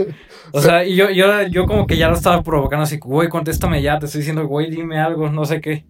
O 0.51 0.61
sea, 0.61 0.85
y 0.85 0.95
yo, 0.95 1.09
yo, 1.09 1.41
yo 1.47 1.65
como 1.65 1.85
que 1.87 1.97
ya 1.97 2.07
lo 2.07 2.15
estaba 2.15 2.41
provocando 2.43 2.83
así, 2.83 2.97
güey, 2.97 3.29
contéstame 3.29 3.81
ya, 3.81 3.99
te 3.99 4.05
estoy 4.05 4.19
diciendo, 4.19 4.47
güey, 4.47 4.69
dime 4.69 4.99
algo, 4.99 5.29
no 5.29 5.43
sé 5.45 5.59
qué. 5.59 5.85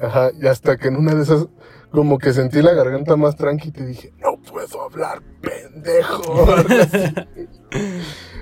Ajá, 0.00 0.30
y 0.40 0.46
hasta 0.46 0.76
que 0.76 0.88
en 0.88 0.96
una 0.96 1.14
de 1.14 1.22
esas, 1.22 1.46
como 1.90 2.18
que 2.18 2.32
sentí 2.32 2.62
la 2.62 2.72
garganta 2.72 3.16
más 3.16 3.36
tranqui 3.36 3.68
y 3.68 3.72
te 3.72 3.86
dije, 3.86 4.12
no 4.18 4.40
puedo 4.40 4.82
hablar, 4.82 5.22
pendejo. 5.40 6.46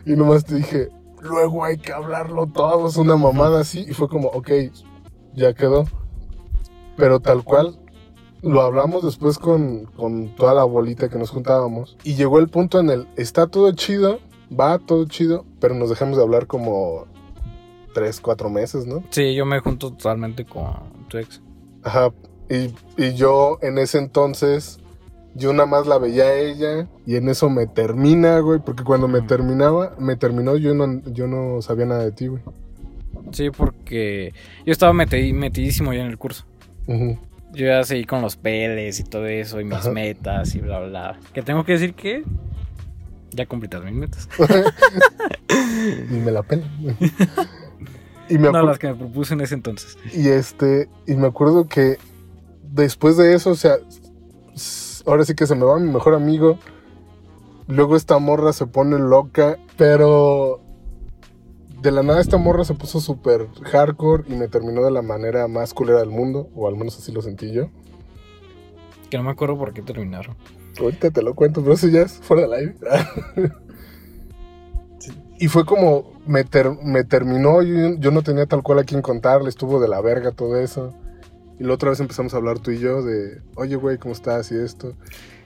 y 0.06 0.12
nomás 0.12 0.44
te 0.44 0.56
dije, 0.56 0.88
luego 1.20 1.64
hay 1.64 1.78
que 1.78 1.92
hablarlo 1.92 2.46
todo, 2.46 2.88
es 2.88 2.96
una 2.96 3.16
mamada 3.16 3.60
así. 3.60 3.84
Y 3.88 3.92
fue 3.92 4.08
como, 4.08 4.28
ok, 4.28 4.50
ya 5.34 5.54
quedó. 5.54 5.84
Pero 6.96 7.20
tal 7.20 7.44
cual, 7.44 7.78
lo 8.42 8.62
hablamos 8.62 9.04
después 9.04 9.38
con, 9.38 9.86
con 9.86 10.34
toda 10.34 10.54
la 10.54 10.64
bolita 10.64 11.08
que 11.08 11.18
nos 11.18 11.30
juntábamos. 11.30 11.96
Y 12.04 12.14
llegó 12.14 12.38
el 12.38 12.48
punto 12.48 12.80
en 12.80 12.90
el, 12.90 13.08
está 13.16 13.46
todo 13.46 13.72
chido, 13.72 14.18
va 14.58 14.78
todo 14.78 15.06
chido, 15.06 15.44
pero 15.60 15.74
nos 15.74 15.90
dejamos 15.90 16.16
de 16.16 16.22
hablar 16.22 16.46
como 16.46 17.06
tres, 17.94 18.20
cuatro 18.20 18.50
meses, 18.50 18.86
¿no? 18.86 19.02
Sí, 19.10 19.34
yo 19.34 19.44
me 19.44 19.60
junto 19.60 19.90
totalmente 19.90 20.44
con 20.44 20.99
tu 21.10 21.18
ex. 21.18 21.42
Ajá. 21.82 22.10
Y, 22.48 22.74
y 22.96 23.14
yo 23.14 23.58
en 23.62 23.76
ese 23.78 23.98
entonces, 23.98 24.78
yo 25.34 25.52
nada 25.52 25.66
más 25.66 25.86
la 25.86 25.98
veía 25.98 26.24
a 26.24 26.34
ella 26.34 26.88
y 27.06 27.16
en 27.16 27.28
eso 27.28 27.48
me 27.50 27.66
termina, 27.66 28.38
güey, 28.40 28.58
porque 28.58 28.82
cuando 28.82 29.06
me 29.08 29.20
terminaba, 29.20 29.94
me 29.98 30.16
terminó, 30.16 30.56
yo 30.56 30.74
no, 30.74 31.02
yo 31.12 31.26
no 31.26 31.60
sabía 31.62 31.86
nada 31.86 32.02
de 32.04 32.12
ti, 32.12 32.26
güey. 32.28 32.42
Sí, 33.32 33.50
porque 33.50 34.32
yo 34.66 34.72
estaba 34.72 34.92
meti- 34.92 35.32
metidísimo 35.34 35.92
ya 35.92 36.00
en 36.00 36.08
el 36.08 36.18
curso. 36.18 36.44
Ujú. 36.86 37.18
Yo 37.52 37.66
ya 37.66 37.84
seguí 37.84 38.04
con 38.04 38.22
los 38.22 38.36
peles 38.36 38.98
y 39.00 39.04
todo 39.04 39.26
eso, 39.26 39.60
y 39.60 39.64
mis 39.64 39.74
Ajá. 39.74 39.90
metas 39.90 40.54
y 40.54 40.60
bla, 40.60 40.80
bla. 40.80 41.18
Que 41.32 41.42
tengo 41.42 41.64
que 41.64 41.72
decir 41.72 41.94
que 41.94 42.24
ya 43.32 43.46
cumplí 43.46 43.68
todas 43.68 43.86
mis 43.86 43.94
metas. 43.94 44.28
Y 46.10 46.14
me 46.14 46.30
la 46.30 46.42
pela. 46.42 46.64
y 48.30 48.38
me 48.38 48.50
No, 48.50 48.62
las 48.62 48.78
que 48.78 48.88
me 48.88 48.94
propuse 48.94 49.34
en 49.34 49.40
ese 49.40 49.54
entonces. 49.54 49.98
Y 50.14 50.28
este, 50.28 50.88
y 51.06 51.14
me 51.16 51.26
acuerdo 51.26 51.66
que 51.68 51.98
después 52.62 53.16
de 53.16 53.34
eso, 53.34 53.50
o 53.50 53.54
sea, 53.56 53.76
ahora 55.04 55.24
sí 55.24 55.34
que 55.34 55.46
se 55.46 55.54
me 55.54 55.64
va 55.64 55.78
mi 55.78 55.92
mejor 55.92 56.14
amigo. 56.14 56.58
Luego 57.66 57.96
esta 57.96 58.18
morra 58.18 58.52
se 58.52 58.66
pone 58.66 58.98
loca, 58.98 59.58
pero 59.76 60.60
de 61.82 61.90
la 61.92 62.02
nada 62.02 62.20
esta 62.20 62.36
morra 62.36 62.64
se 62.64 62.74
puso 62.74 63.00
súper 63.00 63.48
hardcore 63.62 64.24
y 64.28 64.34
me 64.34 64.48
terminó 64.48 64.82
de 64.82 64.90
la 64.90 65.02
manera 65.02 65.46
más 65.48 65.72
culera 65.72 66.00
del 66.00 66.10
mundo, 66.10 66.48
o 66.54 66.68
al 66.68 66.76
menos 66.76 66.98
así 66.98 67.12
lo 67.12 67.22
sentí 67.22 67.52
yo. 67.52 67.68
Que 69.08 69.18
no 69.18 69.24
me 69.24 69.30
acuerdo 69.30 69.58
por 69.58 69.72
qué 69.72 69.82
terminaron. 69.82 70.36
Ahorita 70.78 71.10
te 71.10 71.22
lo 71.22 71.34
cuento, 71.34 71.62
pero 71.62 71.74
eso 71.74 71.88
ya 71.88 72.02
es 72.02 72.12
fuera 72.12 72.42
del 72.42 72.52
aire. 72.52 72.74
Y 75.40 75.48
fue 75.48 75.64
como, 75.64 76.12
me, 76.26 76.44
ter- 76.44 76.76
me 76.84 77.02
terminó, 77.02 77.62
yo, 77.62 77.96
yo 77.98 78.10
no 78.10 78.22
tenía 78.22 78.44
tal 78.46 78.62
cual 78.62 78.78
a 78.80 78.84
quien 78.84 79.00
contarle, 79.00 79.48
estuvo 79.48 79.80
de 79.80 79.88
la 79.88 80.00
verga 80.02 80.32
todo 80.32 80.56
eso. 80.58 80.94
Y 81.58 81.64
la 81.64 81.74
otra 81.74 81.90
vez 81.90 81.98
empezamos 82.00 82.34
a 82.34 82.36
hablar 82.36 82.58
tú 82.58 82.70
y 82.70 82.78
yo 82.78 83.02
de, 83.02 83.40
oye, 83.56 83.76
güey, 83.76 83.96
¿cómo 83.98 84.12
estás? 84.12 84.52
Y 84.52 84.56
esto. 84.56 84.92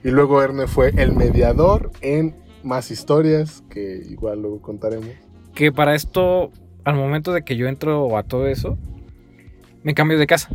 Y 0.03 0.11
luego 0.11 0.43
Erne 0.43 0.67
fue 0.67 0.93
el 0.97 1.13
mediador 1.13 1.93
en 2.01 2.35
más 2.65 2.91
historias, 2.91 3.63
que 3.71 4.03
igual 4.11 4.43
luego 4.43 4.61
contaremos. 4.61 5.09
Que 5.55 5.71
para 5.71 5.95
esto, 5.95 6.51
al 6.85 6.97
momento 6.97 7.33
de 7.33 7.43
que 7.43 7.57
yo 7.57 7.69
entro 7.69 8.17
a 8.19 8.25
todo 8.25 8.49
eso, 8.49 8.77
me 9.85 9.95
cambio 9.95 10.19
de 10.19 10.27
casa. 10.27 10.49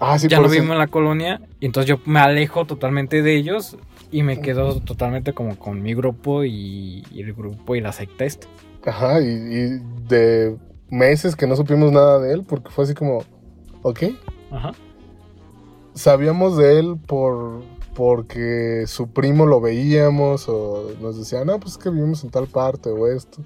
Ah, 0.00 0.18
sí, 0.18 0.28
ya 0.28 0.38
no 0.38 0.46
eso- 0.46 0.60
vivo 0.60 0.72
en 0.72 0.78
la 0.78 0.86
colonia, 0.86 1.40
y 1.58 1.66
entonces 1.66 1.88
yo 1.88 1.98
me 2.06 2.20
alejo 2.20 2.64
totalmente 2.64 3.22
de 3.22 3.34
ellos 3.36 3.76
y 4.14 4.22
me 4.22 4.40
quedo 4.40 4.78
totalmente 4.78 5.32
como 5.32 5.58
con 5.58 5.82
mi 5.82 5.92
grupo 5.92 6.44
y, 6.44 7.04
y 7.10 7.22
el 7.22 7.34
grupo 7.34 7.74
y 7.74 7.80
la 7.80 7.90
secta 7.90 8.24
esta. 8.24 8.46
Ajá, 8.86 9.20
y, 9.20 9.26
y 9.26 9.80
de 10.06 10.56
meses 10.88 11.34
que 11.34 11.48
no 11.48 11.56
supimos 11.56 11.90
nada 11.90 12.20
de 12.20 12.32
él, 12.32 12.44
porque 12.44 12.70
fue 12.70 12.84
así 12.84 12.94
como, 12.94 13.24
ok. 13.82 14.04
Ajá. 14.52 14.70
sabíamos 15.94 16.56
de 16.56 16.78
él 16.78 16.96
por 17.08 17.64
porque 17.96 18.84
su 18.86 19.08
primo 19.08 19.46
lo 19.46 19.60
veíamos 19.60 20.48
o 20.48 20.92
nos 21.00 21.18
decía, 21.18 21.44
no, 21.44 21.58
pues 21.58 21.72
es 21.72 21.78
que 21.78 21.90
vivimos 21.90 22.22
en 22.22 22.30
tal 22.30 22.46
parte 22.46 22.90
o 22.90 23.08
esto. 23.08 23.42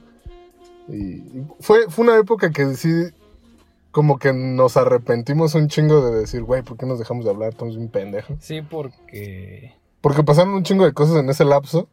Y 0.86 0.96
y 0.96 1.46
fue, 1.60 1.88
fue 1.88 2.04
una 2.04 2.18
época 2.18 2.50
que 2.50 2.74
sí, 2.74 2.90
como 3.90 4.18
que 4.18 4.34
nos 4.34 4.76
arrepentimos 4.76 5.54
un 5.54 5.68
chingo 5.68 6.04
de 6.10 6.20
decir, 6.20 6.42
güey, 6.42 6.60
¿por 6.60 6.76
qué 6.76 6.84
nos 6.84 6.98
dejamos 6.98 7.24
de 7.24 7.30
hablar? 7.30 7.48
Estamos 7.50 7.74
un 7.76 7.88
pendejo. 7.88 8.36
Sí, 8.38 8.60
porque... 8.60 9.78
Porque 10.00 10.22
pasaron 10.22 10.54
un 10.54 10.62
chingo 10.62 10.84
de 10.84 10.92
cosas 10.92 11.16
en 11.16 11.28
ese 11.28 11.44
lapso 11.44 11.88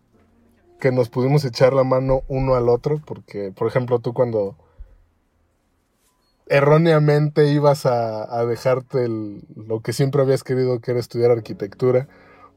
que 0.80 0.92
nos 0.92 1.10
pudimos 1.10 1.44
echar 1.46 1.74
la 1.74 1.84
mano 1.84 2.22
uno 2.28 2.56
al 2.56 2.70
otro. 2.70 3.02
Porque, 3.06 3.52
por 3.56 3.68
ejemplo, 3.68 4.00
tú 4.00 4.14
cuando 4.14 4.56
erróneamente 6.48 7.48
ibas 7.52 7.86
a, 7.86 8.40
a 8.40 8.46
dejarte 8.46 9.06
el- 9.06 9.42
lo 9.56 9.82
que 9.82 9.94
siempre 9.94 10.22
habías 10.22 10.44
querido, 10.44 10.80
que 10.80 10.92
era 10.92 11.00
estudiar 11.00 11.32
arquitectura, 11.32 12.08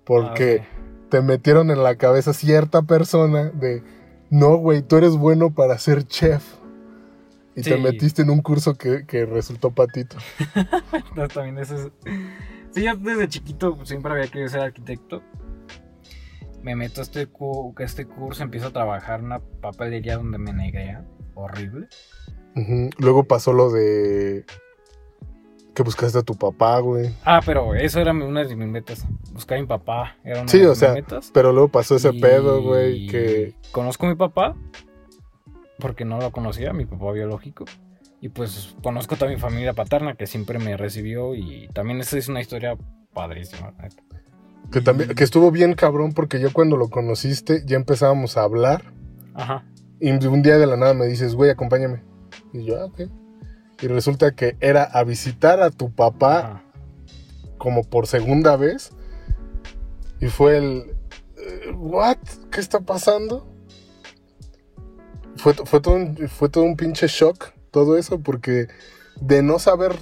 porque 0.04 0.62
Ah, 0.62 1.06
te 1.10 1.22
metieron 1.22 1.70
en 1.70 1.82
la 1.82 1.96
cabeza 1.96 2.34
cierta 2.34 2.82
persona 2.82 3.44
de, 3.50 3.82
no, 4.30 4.56
güey, 4.56 4.82
tú 4.82 4.96
eres 4.96 5.16
bueno 5.16 5.54
para 5.54 5.78
ser 5.78 6.04
chef. 6.06 6.44
Y 7.56 7.62
te 7.62 7.76
metiste 7.78 8.22
en 8.22 8.30
un 8.30 8.40
curso 8.42 8.74
que, 8.74 9.04
que 9.06 9.24
resultó 9.26 9.70
patito. 9.70 10.16
No, 11.16 11.26
también 11.26 11.58
eso 11.58 11.74
es... 11.74 11.88
Sí, 12.70 12.82
yo 12.84 12.94
desde 12.96 13.26
chiquito 13.28 13.76
siempre 13.84 14.12
había 14.12 14.26
querido 14.28 14.48
ser 14.48 14.60
arquitecto. 14.60 15.22
Me 16.68 16.76
meto 16.76 17.00
a 17.00 17.04
este, 17.04 17.26
cu- 17.26 17.74
este 17.78 18.04
curso, 18.06 18.42
empiezo 18.42 18.66
a 18.68 18.72
trabajar 18.72 19.20
en 19.20 19.26
una 19.26 19.40
papelería 19.40 20.16
donde 20.18 20.36
me 20.38 20.52
negrean. 20.52 21.06
Horrible. 21.34 21.86
Luego 22.98 23.24
pasó 23.24 23.52
lo 23.52 23.70
de 23.70 24.44
que 25.74 25.82
buscaste 25.84 26.18
a 26.18 26.22
tu 26.22 26.34
papá, 26.34 26.78
güey. 26.80 27.14
Ah, 27.24 27.40
pero 27.46 27.74
eso 27.74 28.00
era 28.00 28.10
una 28.12 28.44
de 28.44 28.56
mis 28.56 28.66
metas. 28.68 29.06
Buscar 29.32 29.58
a 29.58 29.60
mi 29.60 29.66
papá. 29.66 30.16
Era 30.24 30.40
una 30.40 30.48
Sí, 30.48 30.58
de 30.58 30.66
o 30.66 30.70
mis 30.70 30.78
sea, 30.78 30.92
metas. 30.92 31.30
Pero 31.32 31.52
luego 31.52 31.68
pasó 31.68 31.94
ese 31.96 32.10
Y 32.10 32.20
pedo, 32.20 32.62
güey, 32.62 33.06
que... 33.06 33.54
Conozco 33.70 34.06
a 34.06 34.08
mi 34.10 34.16
papá. 34.16 34.56
Porque 35.78 36.04
no 36.04 36.20
lo 36.20 36.32
conocía, 36.32 36.72
mi 36.72 36.84
papá 36.84 37.12
biológico. 37.12 37.64
Y 38.20 38.30
pues 38.30 38.74
conozco 38.82 39.14
a 39.14 39.18
toda 39.18 39.30
mi 39.30 39.36
familia 39.36 39.72
paterna 39.74 40.14
que 40.16 40.26
siempre 40.26 40.58
me 40.58 40.76
recibió. 40.76 41.36
Y 41.36 41.68
también 41.72 42.00
esa 42.00 42.18
es 42.18 42.28
una 42.28 42.40
historia 42.40 42.76
padrísima. 43.14 43.72
Que 44.70 44.80
también, 44.80 45.14
que 45.14 45.24
estuvo 45.24 45.50
bien 45.50 45.74
cabrón 45.74 46.12
porque 46.12 46.40
yo 46.40 46.52
cuando 46.52 46.76
lo 46.76 46.88
conociste 46.90 47.62
ya 47.64 47.76
empezábamos 47.76 48.36
a 48.36 48.42
hablar 48.42 48.92
Ajá. 49.34 49.64
y 49.98 50.10
un 50.10 50.42
día 50.42 50.58
de 50.58 50.66
la 50.66 50.76
nada 50.76 50.94
me 50.94 51.06
dices, 51.06 51.34
güey, 51.34 51.50
acompáñame. 51.50 52.02
Y 52.52 52.64
yo, 52.64 52.80
ah, 52.80 52.84
ok. 52.86 53.02
Y 53.80 53.86
resulta 53.86 54.32
que 54.32 54.56
era 54.60 54.84
a 54.84 55.04
visitar 55.04 55.62
a 55.62 55.70
tu 55.70 55.90
papá 55.90 56.38
ajá. 56.38 56.64
como 57.56 57.82
por 57.84 58.06
segunda 58.06 58.56
vez. 58.56 58.90
Y 60.20 60.26
fue 60.26 60.58
el, 60.58 60.96
eh, 61.36 61.72
¿what? 61.74 62.18
¿Qué 62.50 62.60
está 62.60 62.80
pasando? 62.80 63.46
Fue, 65.36 65.54
fue, 65.54 65.80
todo 65.80 65.94
un, 65.94 66.16
fue 66.28 66.48
todo 66.48 66.64
un 66.64 66.76
pinche 66.76 67.06
shock 67.06 67.52
todo 67.70 67.96
eso 67.96 68.20
porque 68.20 68.68
de 69.20 69.42
no 69.42 69.58
saber 69.58 69.92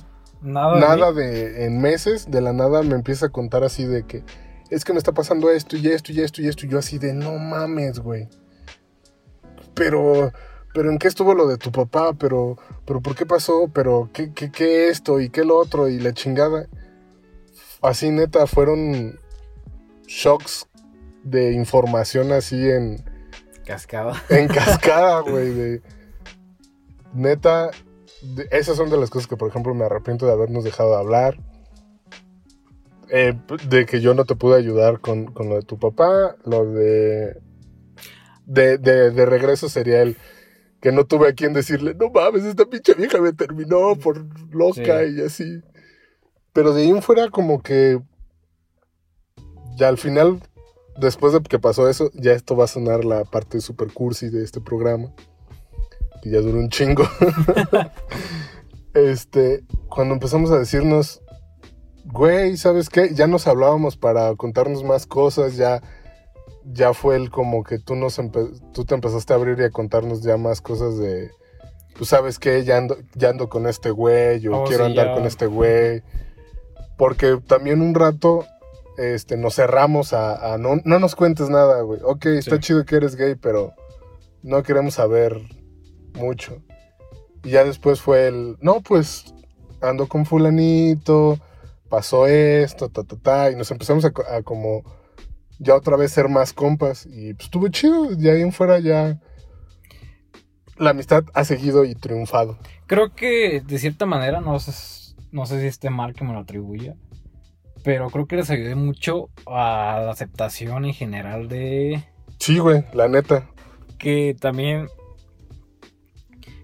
Nada. 0.42 0.78
nada 0.78 1.12
de 1.12 1.66
en 1.66 1.80
meses, 1.80 2.30
de 2.30 2.40
la 2.40 2.52
nada 2.52 2.82
me 2.82 2.94
empieza 2.94 3.26
a 3.26 3.28
contar 3.30 3.64
así 3.64 3.84
de 3.84 4.04
que 4.04 4.22
es 4.70 4.84
que 4.84 4.92
me 4.92 4.98
está 4.98 5.12
pasando 5.12 5.50
esto 5.50 5.76
y 5.76 5.88
esto 5.88 6.12
y 6.12 6.20
esto 6.20 6.42
y 6.42 6.48
esto 6.48 6.66
y 6.66 6.68
yo 6.70 6.78
así 6.78 6.98
de 6.98 7.12
no 7.14 7.38
mames, 7.38 7.98
güey. 8.00 8.28
Pero 9.74 10.32
pero 10.74 10.90
en 10.90 10.98
qué 10.98 11.08
estuvo 11.08 11.34
lo 11.34 11.46
de 11.46 11.56
tu 11.56 11.72
papá, 11.72 12.12
pero 12.14 12.56
pero 12.84 13.00
por 13.00 13.14
qué 13.14 13.26
pasó, 13.26 13.68
pero 13.72 14.10
qué 14.12 14.32
qué 14.32 14.50
qué 14.50 14.88
esto 14.88 15.20
y 15.20 15.30
qué 15.30 15.44
lo 15.44 15.56
otro 15.58 15.88
y 15.88 15.98
la 15.98 16.12
chingada. 16.12 16.66
Así 17.82 18.10
neta 18.10 18.46
fueron 18.46 19.18
shocks 20.06 20.66
de 21.24 21.52
información 21.52 22.32
así 22.32 22.56
en 22.68 23.04
Cascada. 23.64 24.14
en 24.30 24.48
cascada, 24.48 25.20
güey. 25.20 25.50
de- 25.50 25.82
Neta, 27.14 27.70
de- 28.22 28.46
esas 28.50 28.76
son 28.76 28.90
de 28.90 28.96
las 28.98 29.10
cosas 29.10 29.26
que, 29.26 29.36
por 29.36 29.48
ejemplo, 29.48 29.74
me 29.74 29.84
arrepiento 29.84 30.26
de 30.26 30.32
habernos 30.32 30.64
dejado 30.64 30.90
de 30.90 30.96
hablar. 30.98 31.38
Eh, 33.10 33.34
de 33.68 33.86
que 33.86 34.00
yo 34.00 34.14
no 34.14 34.24
te 34.24 34.34
pude 34.34 34.56
ayudar 34.56 35.00
con, 35.00 35.26
con 35.26 35.48
lo 35.48 35.56
de 35.56 35.62
tu 35.62 35.78
papá. 35.78 36.36
Lo 36.44 36.64
de, 36.72 37.36
de. 38.44 38.78
de- 38.78 39.10
de 39.10 39.26
regreso 39.26 39.68
sería 39.68 40.02
el 40.02 40.16
que 40.80 40.92
no 40.92 41.04
tuve 41.06 41.28
a 41.28 41.32
quien 41.32 41.52
decirle, 41.52 41.94
no 41.94 42.10
mames, 42.10 42.44
esta 42.44 42.66
pinche 42.66 42.94
vieja 42.94 43.20
me 43.20 43.32
terminó 43.32 43.96
por 43.96 44.24
loca 44.54 45.00
Sí. 45.04 45.14
y 45.16 45.20
así. 45.22 45.62
Pero 46.52 46.72
de 46.74 46.82
ahí 46.82 46.90
en 46.90 47.02
fuera, 47.02 47.30
como 47.30 47.62
que. 47.62 48.00
Ya 49.78 49.88
al 49.88 49.98
final 49.98 50.40
después 50.98 51.32
de 51.34 51.40
que 51.42 51.58
pasó 51.58 51.88
eso, 51.88 52.10
ya 52.14 52.32
esto 52.32 52.56
va 52.56 52.64
a 52.64 52.68
sonar 52.68 53.04
la 53.04 53.24
parte 53.24 53.60
super 53.60 53.92
cursi 53.92 54.30
de 54.30 54.42
este 54.42 54.60
programa. 54.60 55.12
Que 56.22 56.30
ya 56.30 56.40
duró 56.40 56.58
un 56.58 56.70
chingo. 56.70 57.04
este, 58.94 59.64
cuando 59.88 60.14
empezamos 60.14 60.50
a 60.50 60.58
decirnos, 60.58 61.22
güey, 62.12 62.56
¿sabes 62.56 62.88
qué? 62.88 63.10
Ya 63.14 63.26
nos 63.26 63.46
hablábamos 63.46 63.96
para 63.96 64.34
contarnos 64.36 64.84
más 64.84 65.06
cosas, 65.06 65.56
ya, 65.56 65.82
ya 66.64 66.92
fue 66.94 67.16
el 67.16 67.30
como 67.30 67.62
que 67.64 67.78
tú, 67.78 67.94
nos 67.94 68.20
tú 68.72 68.84
te 68.84 68.94
empezaste 68.94 69.32
a 69.32 69.36
abrir 69.36 69.58
y 69.60 69.64
a 69.64 69.70
contarnos 69.70 70.22
ya 70.22 70.36
más 70.36 70.60
cosas 70.60 70.98
de, 70.98 71.30
pues 71.96 72.10
sabes 72.10 72.38
qué, 72.38 72.64
ya 72.64 72.78
ando, 72.78 72.96
ya 73.14 73.30
ando 73.30 73.48
con 73.48 73.66
este 73.66 73.90
güey, 73.90 74.46
o 74.48 74.62
Oh, 74.62 74.64
quiero 74.64 74.84
sí, 74.86 74.90
andar 74.90 75.06
ya. 75.08 75.14
con 75.14 75.24
este 75.24 75.46
güey. 75.46 76.02
Porque 76.96 77.38
también 77.46 77.82
un 77.82 77.94
rato 77.94 78.46
este, 78.96 79.36
nos 79.36 79.54
cerramos 79.56 80.12
a, 80.14 80.54
a 80.54 80.58
no, 80.58 80.76
no 80.84 80.98
nos 80.98 81.14
cuentes 81.14 81.50
nada, 81.50 81.82
güey. 81.82 82.00
Ok, 82.02 82.26
está 82.26 82.58
chido 82.58 82.84
que 82.86 82.96
eres 82.96 83.16
gay, 83.16 83.34
pero 83.34 83.74
no 84.42 84.62
queremos 84.62 84.94
saber 84.94 85.38
mucho. 86.14 86.62
Y 87.44 87.50
ya 87.50 87.64
después 87.64 88.00
fue 88.00 88.28
el, 88.28 88.56
no, 88.60 88.80
pues 88.80 89.34
ando 89.82 90.08
con 90.08 90.24
fulanito, 90.24 91.38
pasó 91.88 92.26
esto, 92.26 92.88
ta, 92.88 93.04
ta, 93.04 93.16
ta, 93.16 93.50
y 93.50 93.56
nos 93.56 93.70
empezamos 93.70 94.04
a, 94.04 94.12
a 94.36 94.42
como 94.42 94.82
ya 95.58 95.74
otra 95.74 95.96
vez 95.96 96.12
ser 96.12 96.28
más 96.28 96.52
compas. 96.52 97.06
Y 97.06 97.34
pues 97.34 97.46
estuvo 97.46 97.68
chido, 97.68 98.14
de 98.14 98.30
ahí 98.30 98.42
en 98.42 98.52
fuera 98.52 98.78
ya 98.78 99.18
la 100.78 100.90
amistad 100.90 101.24
ha 101.34 101.44
seguido 101.44 101.84
y 101.84 101.94
triunfado. 101.94 102.58
Creo 102.86 103.14
que 103.14 103.62
de 103.66 103.78
cierta 103.78 104.06
manera, 104.06 104.40
no 104.40 104.58
sé, 104.58 105.14
no 105.32 105.46
sé 105.46 105.60
si 105.60 105.66
esté 105.66 105.90
mal 105.90 106.12
que 106.14 106.24
me 106.24 106.32
lo 106.32 106.40
atribuya, 106.40 106.94
pero 107.82 108.10
creo 108.10 108.26
que 108.26 108.36
les 108.36 108.50
ayudé 108.50 108.74
mucho 108.74 109.30
a 109.46 110.00
la 110.04 110.10
aceptación 110.10 110.84
en 110.84 110.92
general 110.94 111.48
de 111.48 112.04
Sí, 112.38 112.58
güey, 112.58 112.84
la 112.92 113.08
neta. 113.08 113.48
que 113.98 114.36
también 114.38 114.88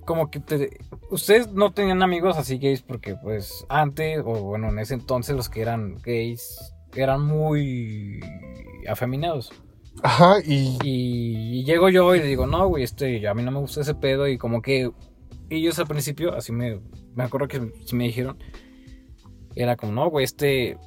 como 0.05 0.31
que 0.31 0.41
te- 0.41 0.79
ustedes 1.11 1.53
no 1.53 1.73
tenían 1.73 2.03
amigos 2.03 2.37
así 2.37 2.59
gays 2.59 2.83
porque 2.83 3.15
pues 3.17 3.65
antes 3.69 4.21
o 4.25 4.43
bueno 4.43 4.69
en 4.69 4.79
ese 4.79 4.95
entonces 4.95 5.37
los 5.37 5.49
que 5.49 5.61
eran 5.63 5.97
gays 6.03 6.75
eran 6.95 7.25
muy 7.25 8.21
afeminados 8.89 9.53
Ajá, 10.03 10.37
y 10.45 10.79
y 10.83 11.65
llego 11.65 11.89
yo 11.91 12.15
y 12.15 12.21
le 12.21 12.27
digo 12.27 12.47
no 12.47 12.67
güey 12.69 12.83
este 12.85 13.27
a 13.29 13.35
mí 13.35 13.43
no 13.43 13.51
me 13.51 13.59
gusta 13.61 13.83
ese 13.83 13.95
pedo 13.95 14.27
y 14.29 14.39
como 14.39 14.63
que 14.63 14.91
ellos 15.51 15.79
al 15.79 15.87
principio 15.87 16.35
así 16.35 16.51
me 16.53 16.81
me 17.15 17.25
acuerdo 17.25 17.49
que 17.49 17.61
me 17.93 18.05
dijeron 18.05 18.39
era 19.55 19.77
como 19.77 19.93
no 19.93 20.09
güey 20.11 20.25
este 20.25 20.79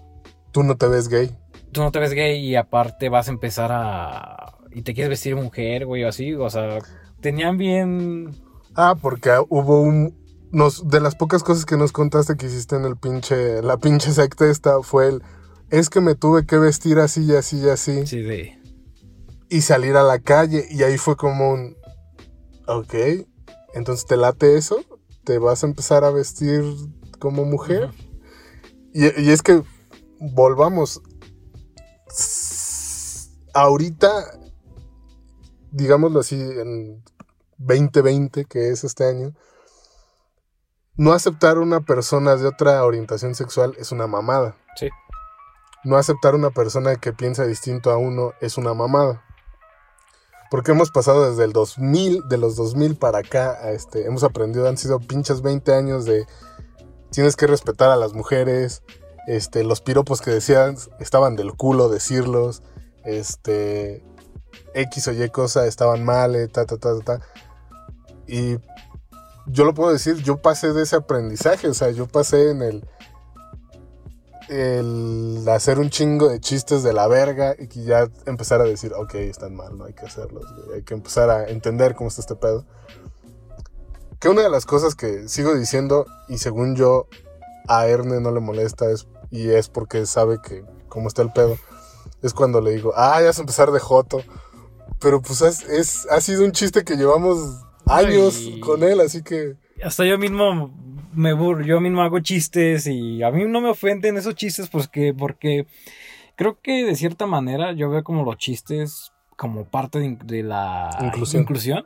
tú 0.52 0.64
no 0.64 0.76
te 0.78 0.88
ves 0.88 1.08
gay. 1.08 1.30
tú 1.72 1.82
no 1.82 1.92
te 1.92 2.00
ves 2.00 2.14
gay 2.14 2.40
y 2.40 2.56
aparte 2.56 3.10
vas 3.10 3.28
a 3.28 3.32
empezar 3.32 3.70
a 3.74 4.58
y 4.72 4.82
te 4.82 4.94
quieres 4.94 5.10
vestir 5.10 5.36
mujer 5.36 5.86
güey 5.86 6.04
o 6.04 6.10
así 6.10 6.34
o 6.34 6.50
sea 6.50 6.80
tenían 7.22 7.58
bien 7.58 8.32
Ah, 8.76 8.96
porque 9.02 9.32
hubo 9.50 9.82
un. 9.82 10.16
Nos, 10.52 10.88
de 10.88 11.02
las 11.02 11.16
pocas 11.16 11.44
cosas 11.44 11.66
que 11.66 11.78
nos 11.78 11.92
contaste 11.92 12.38
que 12.38 12.46
hiciste 12.46 12.76
en 12.76 12.86
el 12.86 12.98
pinche. 12.98 13.62
La 13.62 13.78
pinche 13.78 14.12
secta 14.12 14.50
esta 14.50 14.82
fue 14.82 15.08
el. 15.08 15.24
Es 15.70 15.90
que 15.90 16.02
me 16.02 16.16
tuve 16.16 16.46
que 16.46 16.58
vestir 16.58 17.00
así 17.00 17.24
y 17.24 17.36
así 17.36 17.58
y 17.58 17.70
así. 17.70 18.06
Sí, 18.06 18.22
de. 18.22 18.60
Y 19.50 19.62
salir 19.62 19.96
a 19.96 20.04
la 20.04 20.20
calle. 20.20 20.68
Y 20.70 20.84
ahí 20.84 20.98
fue 20.98 21.16
como 21.16 21.52
un. 21.52 21.76
Ok. 22.68 22.94
Entonces 23.74 24.06
te 24.06 24.18
late 24.18 24.58
eso. 24.58 24.80
Te 25.24 25.40
vas 25.40 25.64
a 25.64 25.68
empezar 25.68 26.04
a 26.04 26.12
vestir 26.12 26.64
como 27.20 27.46
mujer. 27.46 27.92
Y, 28.94 29.06
y 29.22 29.32
es 29.32 29.42
que. 29.42 29.64
Volvamos. 30.20 31.02
Ahorita. 33.54 34.12
Digámoslo 35.72 36.20
así. 36.20 36.40
En 36.40 37.04
2020, 37.58 38.46
que 38.46 38.70
es 38.70 38.84
este 38.84 39.06
año, 39.06 39.34
no 40.98 41.14
aceptar 41.14 41.58
una 41.58 41.82
persona 41.82 42.36
de 42.36 42.48
otra 42.48 42.84
orientación 42.86 43.36
sexual 43.36 43.74
es 43.78 43.92
una 43.92 44.08
mamada. 44.08 44.56
Sí. 44.78 44.90
No 45.84 45.98
aceptar 45.98 46.36
una 46.36 46.52
persona 46.52 46.96
que 46.96 47.14
piensa 47.14 47.46
distinto 47.46 47.92
a 47.92 47.98
uno 47.98 48.34
es 48.40 48.58
una 48.58 48.74
mamada. 48.74 49.22
Porque 50.50 50.72
hemos 50.72 50.92
pasado 50.92 51.30
desde 51.30 51.44
el 51.44 51.54
2000, 51.54 52.30
de 52.30 52.38
los 52.38 52.56
2000 52.56 52.96
para 52.96 53.20
acá, 53.20 53.58
a 53.62 53.72
este, 53.72 54.06
hemos 54.06 54.24
aprendido, 54.24 54.70
han 54.70 54.78
sido 54.78 55.00
pinches 55.00 55.42
20 55.42 55.74
años 55.74 56.06
de 56.06 56.26
tienes 57.12 57.36
que 57.36 57.48
respetar 57.48 57.92
a 57.92 57.96
las 57.98 58.14
mujeres, 58.14 58.84
este, 59.28 59.64
los 59.64 59.82
piropos 59.82 60.22
que 60.22 60.32
decían 60.32 60.78
estaban 61.00 61.36
del 61.36 61.54
culo 61.54 61.90
decirlos, 61.90 62.62
este, 63.04 64.04
X 64.74 65.08
o 65.08 65.12
Y 65.12 65.30
cosa 65.30 65.66
estaban 65.66 66.04
mal, 66.04 66.36
eh, 66.36 66.48
ta, 66.48 66.66
ta, 66.66 66.78
ta, 66.78 67.00
ta, 67.00 67.18
ta. 67.20 67.26
Y 68.28 68.58
yo 69.48 69.66
lo 69.66 69.74
puedo 69.74 69.92
decir, 69.92 70.16
yo 70.24 70.38
pasé 70.42 70.74
de 70.74 70.84
ese 70.84 70.96
aprendizaje, 70.96 71.68
o 71.68 71.74
sea, 71.74 71.92
yo 71.92 72.08
pasé 72.08 72.50
en 72.52 72.62
el, 72.62 72.88
el 74.50 75.46
hacer 75.50 75.80
un 75.80 75.90
chingo 75.90 76.30
de 76.30 76.40
chistes 76.40 76.84
de 76.84 76.94
la 76.94 77.08
verga 77.08 77.56
y 77.58 77.68
que 77.68 77.84
ya 77.84 78.08
empezar 78.26 78.62
a 78.62 78.66
decir, 78.66 78.94
ok, 78.94 79.16
están 79.16 79.56
mal, 79.56 79.78
no 79.78 79.86
hay 79.86 79.94
que 79.94 80.06
hacerlos, 80.06 80.44
güey, 80.56 80.78
hay 80.78 80.84
que 80.84 80.94
empezar 80.94 81.30
a 81.30 81.48
entender 81.50 81.96
cómo 81.96 82.10
está 82.10 82.22
este 82.22 82.36
pedo. 82.36 82.66
Que 84.20 84.30
una 84.30 84.42
de 84.44 84.50
las 84.50 84.66
cosas 84.66 84.96
que 84.96 85.28
sigo 85.28 85.54
diciendo, 85.56 86.06
y 86.28 86.38
según 86.38 86.76
yo, 86.76 87.08
a 87.68 87.88
Erne 87.88 88.20
no 88.22 88.32
le 88.32 88.40
molesta, 88.40 88.90
es, 88.90 89.08
y 89.30 89.50
es 89.50 89.70
porque 89.70 90.06
sabe 90.06 90.40
que 90.42 90.64
cómo 90.88 91.08
está 91.08 91.22
el 91.22 91.32
pedo, 91.32 91.58
es 92.22 92.34
cuando 92.34 92.62
le 92.62 92.72
digo, 92.72 92.94
ah, 92.96 93.20
ya 93.20 93.28
vas 93.28 93.38
a 93.38 93.42
empezar 93.42 93.72
de 93.72 93.80
joto. 93.80 94.22
Pero 95.00 95.22
pues 95.22 95.42
es, 95.42 95.64
es- 95.64 96.08
ha 96.10 96.22
sido 96.22 96.44
un 96.46 96.52
chiste 96.54 96.84
que 96.84 96.96
llevamos 96.96 97.62
años 97.96 98.50
con 98.60 98.84
él, 98.84 99.00
así 99.02 99.24
que... 99.24 99.56
Hasta 99.84 100.06
yo 100.06 100.18
mismo 100.18 100.74
me 101.14 101.34
burro, 101.34 101.64
yo 101.64 101.80
mismo 101.80 102.02
hago 102.02 102.20
chistes 102.20 102.88
y 102.88 103.24
a 103.24 103.32
mí 103.32 103.46
no 103.46 103.62
me 103.62 103.70
ofenden 103.70 104.18
esos 104.18 104.36
chistes 104.36 104.70
porque, 104.70 105.14
porque 105.14 105.66
Creo 106.36 106.60
que 106.62 106.84
de 106.86 106.96
cierta 106.96 107.26
manera 107.26 107.72
yo 107.72 107.90
veo 107.90 108.04
como 108.04 108.24
los 108.24 108.38
chistes 108.38 109.14
como 109.38 109.66
parte 109.66 110.00
de, 110.00 110.44
la 110.44 110.90
inclusión. 111.02 111.86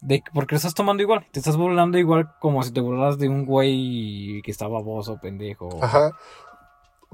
de, 0.00 0.22
porque 0.34 0.54
estás 0.54 0.74
tomando 0.74 1.02
igual, 1.02 1.26
te 1.30 1.38
estás 1.38 1.56
burlando 1.56 1.98
igual 1.98 2.32
como 2.40 2.62
si 2.62 2.72
te 2.72 2.80
burlas 2.80 3.18
de 3.18 3.28
un 3.28 3.44
güey 3.44 4.42
que 4.42 4.50
está 4.50 4.66
baboso, 4.66 5.18
pendejo. 5.20 5.68
Ajá. 5.82 6.12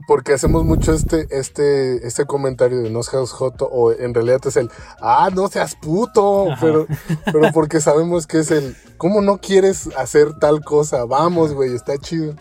Porque 0.07 0.33
hacemos 0.33 0.65
mucho 0.65 0.93
este, 0.93 1.27
este, 1.31 2.07
este 2.07 2.25
comentario 2.25 2.79
de 2.79 2.91
no 2.91 3.03
seas 3.03 3.31
joto, 3.31 3.66
o 3.66 3.93
en 3.93 4.15
realidad 4.15 4.41
es 4.47 4.57
el, 4.57 4.70
ah, 5.01 5.29
no 5.35 5.49
seas 5.49 5.75
puto, 5.75 6.47
pero, 6.61 6.87
pero 7.25 7.53
porque 7.53 7.81
sabemos 7.81 8.27
que 8.27 8.39
es 8.39 8.51
el, 8.51 8.77
¿cómo 8.97 9.20
no 9.20 9.39
quieres 9.39 9.89
hacer 9.97 10.39
tal 10.39 10.65
cosa? 10.65 11.05
Vamos, 11.05 11.53
güey, 11.53 11.75
está 11.75 11.99
chido. 11.99 12.35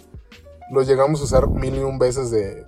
Lo 0.71 0.83
llegamos 0.83 1.21
a 1.21 1.23
usar 1.23 1.49
mil 1.49 1.75
y 1.75 1.79
un 1.79 1.97
veces 1.97 2.31
de, 2.31 2.65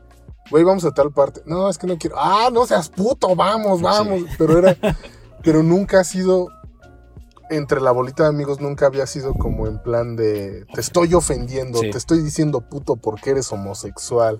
güey, 0.50 0.64
vamos 0.64 0.86
a 0.86 0.92
tal 0.92 1.12
parte. 1.12 1.42
No, 1.46 1.70
es 1.70 1.78
que 1.78 1.88
no 1.88 1.98
quiero. 1.98 2.16
Ah, 2.18 2.50
no 2.52 2.66
seas 2.66 2.90
puto, 2.90 3.36
vamos, 3.36 3.82
vamos. 3.82 4.24
Pero 4.38 4.58
era, 4.58 4.76
pero 5.44 5.64
nunca 5.64 6.00
ha 6.00 6.04
sido, 6.04 6.48
entre 7.50 7.82
la 7.82 7.92
bolita 7.92 8.24
de 8.24 8.30
amigos, 8.30 8.60
nunca 8.60 8.86
había 8.86 9.08
sido 9.08 9.34
como 9.34 9.68
en 9.68 9.82
plan 9.82 10.16
de, 10.16 10.66
te 10.74 10.82
estoy 10.82 11.14
ofendiendo, 11.14 11.80
te 11.80 11.98
estoy 11.98 12.22
diciendo 12.22 12.62
puto 12.62 12.96
porque 12.96 13.32
eres 13.32 13.52
homosexual. 13.52 14.40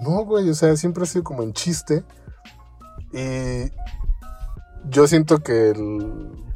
No, 0.00 0.24
güey, 0.24 0.48
o 0.50 0.54
sea, 0.54 0.76
siempre 0.76 1.04
ha 1.04 1.06
sido 1.06 1.24
como 1.24 1.42
en 1.42 1.52
chiste. 1.52 2.04
Y 3.12 3.70
yo 4.88 5.06
siento 5.06 5.38
que 5.38 5.72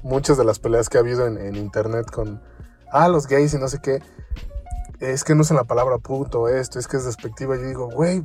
muchas 0.02 0.36
de 0.36 0.44
las 0.44 0.58
peleas 0.58 0.88
que 0.88 0.98
ha 0.98 1.00
habido 1.00 1.26
en, 1.26 1.38
en 1.38 1.56
internet 1.56 2.10
con, 2.10 2.40
ah, 2.90 3.08
los 3.08 3.26
gays 3.26 3.54
y 3.54 3.58
no 3.58 3.68
sé 3.68 3.80
qué, 3.80 4.02
es 5.00 5.24
que 5.24 5.34
no 5.34 5.42
usan 5.42 5.56
la 5.56 5.64
palabra 5.64 5.98
puto, 5.98 6.48
esto, 6.48 6.78
es 6.78 6.88
que 6.88 6.96
es 6.96 7.04
despectiva. 7.04 7.56
Yo 7.56 7.62
digo, 7.62 7.90
güey, 7.90 8.22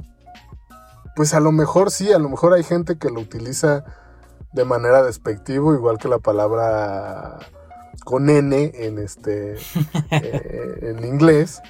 pues 1.16 1.34
a 1.34 1.40
lo 1.40 1.52
mejor 1.52 1.92
sí, 1.92 2.12
a 2.12 2.20
lo 2.20 2.30
mejor 2.30 2.54
hay 2.54 2.64
gente 2.64 2.98
que 2.98 3.10
lo 3.10 3.20
utiliza 3.20 3.84
de 4.54 4.66
manera 4.66 5.04
despectiva, 5.04 5.74
igual 5.74 5.98
que 5.98 6.08
la 6.08 6.20
palabra 6.20 7.40
con 8.04 8.30
N 8.30 8.72
en 8.74 9.00
este 9.00 9.56
eh, 10.12 10.80
en 10.82 11.06
inglés. 11.06 11.62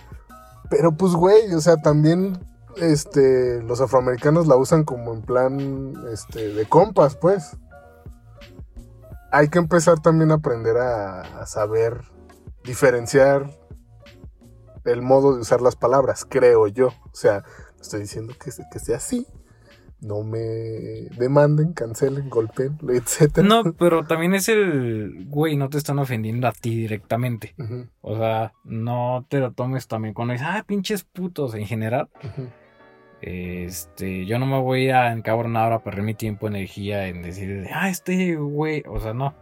Pero 0.69 0.93
pues 0.93 1.13
güey, 1.13 1.53
o 1.53 1.61
sea, 1.61 1.77
también 1.77 2.39
este 2.77 3.61
los 3.63 3.81
afroamericanos 3.81 4.47
la 4.47 4.55
usan 4.55 4.83
como 4.83 5.13
en 5.13 5.21
plan 5.21 5.93
este 6.11 6.53
de 6.53 6.65
compas, 6.65 7.15
pues. 7.15 7.57
Hay 9.31 9.47
que 9.47 9.57
empezar 9.57 9.99
también 9.99 10.31
a 10.31 10.35
aprender 10.35 10.77
a, 10.77 11.45
saber 11.47 12.01
diferenciar 12.63 13.49
el 14.85 15.01
modo 15.01 15.33
de 15.33 15.41
usar 15.41 15.61
las 15.61 15.75
palabras, 15.75 16.25
creo 16.29 16.67
yo. 16.67 16.87
O 16.87 17.15
sea, 17.15 17.43
estoy 17.81 18.01
diciendo 18.01 18.33
que, 18.39 18.51
que 18.71 18.79
sea 18.79 18.97
así. 18.97 19.25
No 20.01 20.21
me 20.21 20.37
demanden, 21.17 21.73
cancelen, 21.73 22.29
golpeen, 22.29 22.77
etc. 22.89 23.37
No, 23.37 23.63
pero 23.73 24.05
también 24.05 24.35
es 24.35 24.49
el, 24.49 25.25
güey, 25.29 25.55
no 25.55 25.69
te 25.69 25.77
están 25.77 25.97
ofendiendo 25.97 26.47
a 26.47 26.51
ti 26.51 26.75
directamente. 26.75 27.55
O 28.01 28.17
sea, 28.17 28.53
no 28.65 29.25
te 29.29 29.39
lo 29.39 29.53
tomes 29.53 29.87
también 29.87 30.13
cuando 30.13 30.33
dices, 30.33 30.47
ah, 30.47 30.63
pinches 30.67 31.05
putos 31.05 31.55
en 31.55 31.65
general. 31.65 32.09
Este, 33.25 34.25
yo 34.25 34.37
no 34.37 34.45
me 34.45 34.59
voy 34.59 34.89
a 34.89 35.13
encabronar 35.13 35.71
a 35.71 35.81
perder 35.81 36.03
mi 36.03 36.13
tiempo, 36.13 36.47
energía 36.47 37.07
en 37.07 37.21
decir, 37.21 37.69
ah, 37.73 37.89
este 37.89 38.35
güey, 38.35 38.83
o 38.85 38.99
sea, 38.99 39.13
no. 39.13 39.33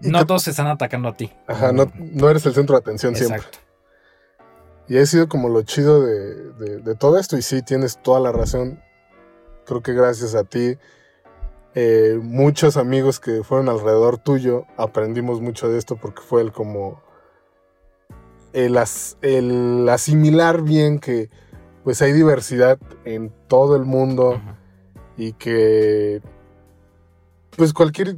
no 0.00 0.26
todos 0.26 0.44
se 0.44 0.50
están 0.52 0.68
atacando 0.68 1.10
a 1.10 1.14
ti. 1.14 1.30
Ajá, 1.46 1.72
no, 1.72 1.92
no 1.98 2.30
eres 2.30 2.46
el 2.46 2.54
centro 2.54 2.76
de 2.76 2.80
atención 2.80 3.14
Exacto. 3.14 3.42
siempre. 3.42 3.66
Y 4.88 4.96
ha 4.96 5.04
sido 5.04 5.28
como 5.28 5.50
lo 5.50 5.62
chido 5.64 6.02
de, 6.02 6.94
todo 6.94 7.18
esto. 7.18 7.36
Y 7.36 7.42
sí, 7.42 7.60
tienes 7.60 8.00
toda 8.02 8.20
la 8.20 8.32
razón. 8.32 8.80
Creo 9.66 9.82
que 9.82 9.92
gracias 9.92 10.34
a 10.34 10.44
ti, 10.44 10.78
eh, 11.74 12.18
muchos 12.22 12.78
amigos 12.78 13.20
que 13.20 13.42
fueron 13.42 13.68
alrededor 13.68 14.16
tuyo, 14.16 14.64
aprendimos 14.78 15.42
mucho 15.42 15.68
de 15.68 15.76
esto 15.76 15.96
porque 15.96 16.22
fue 16.22 16.40
el 16.40 16.52
como 16.52 17.02
el, 18.54 18.78
el 19.20 19.88
asimilar 19.90 20.62
bien 20.62 21.00
que 21.00 21.28
pues 21.86 22.02
hay 22.02 22.10
diversidad 22.10 22.80
en 23.04 23.32
todo 23.46 23.76
el 23.76 23.84
mundo 23.84 24.40
y 25.16 25.34
que 25.34 26.20
pues 27.56 27.72
cualquier 27.72 28.16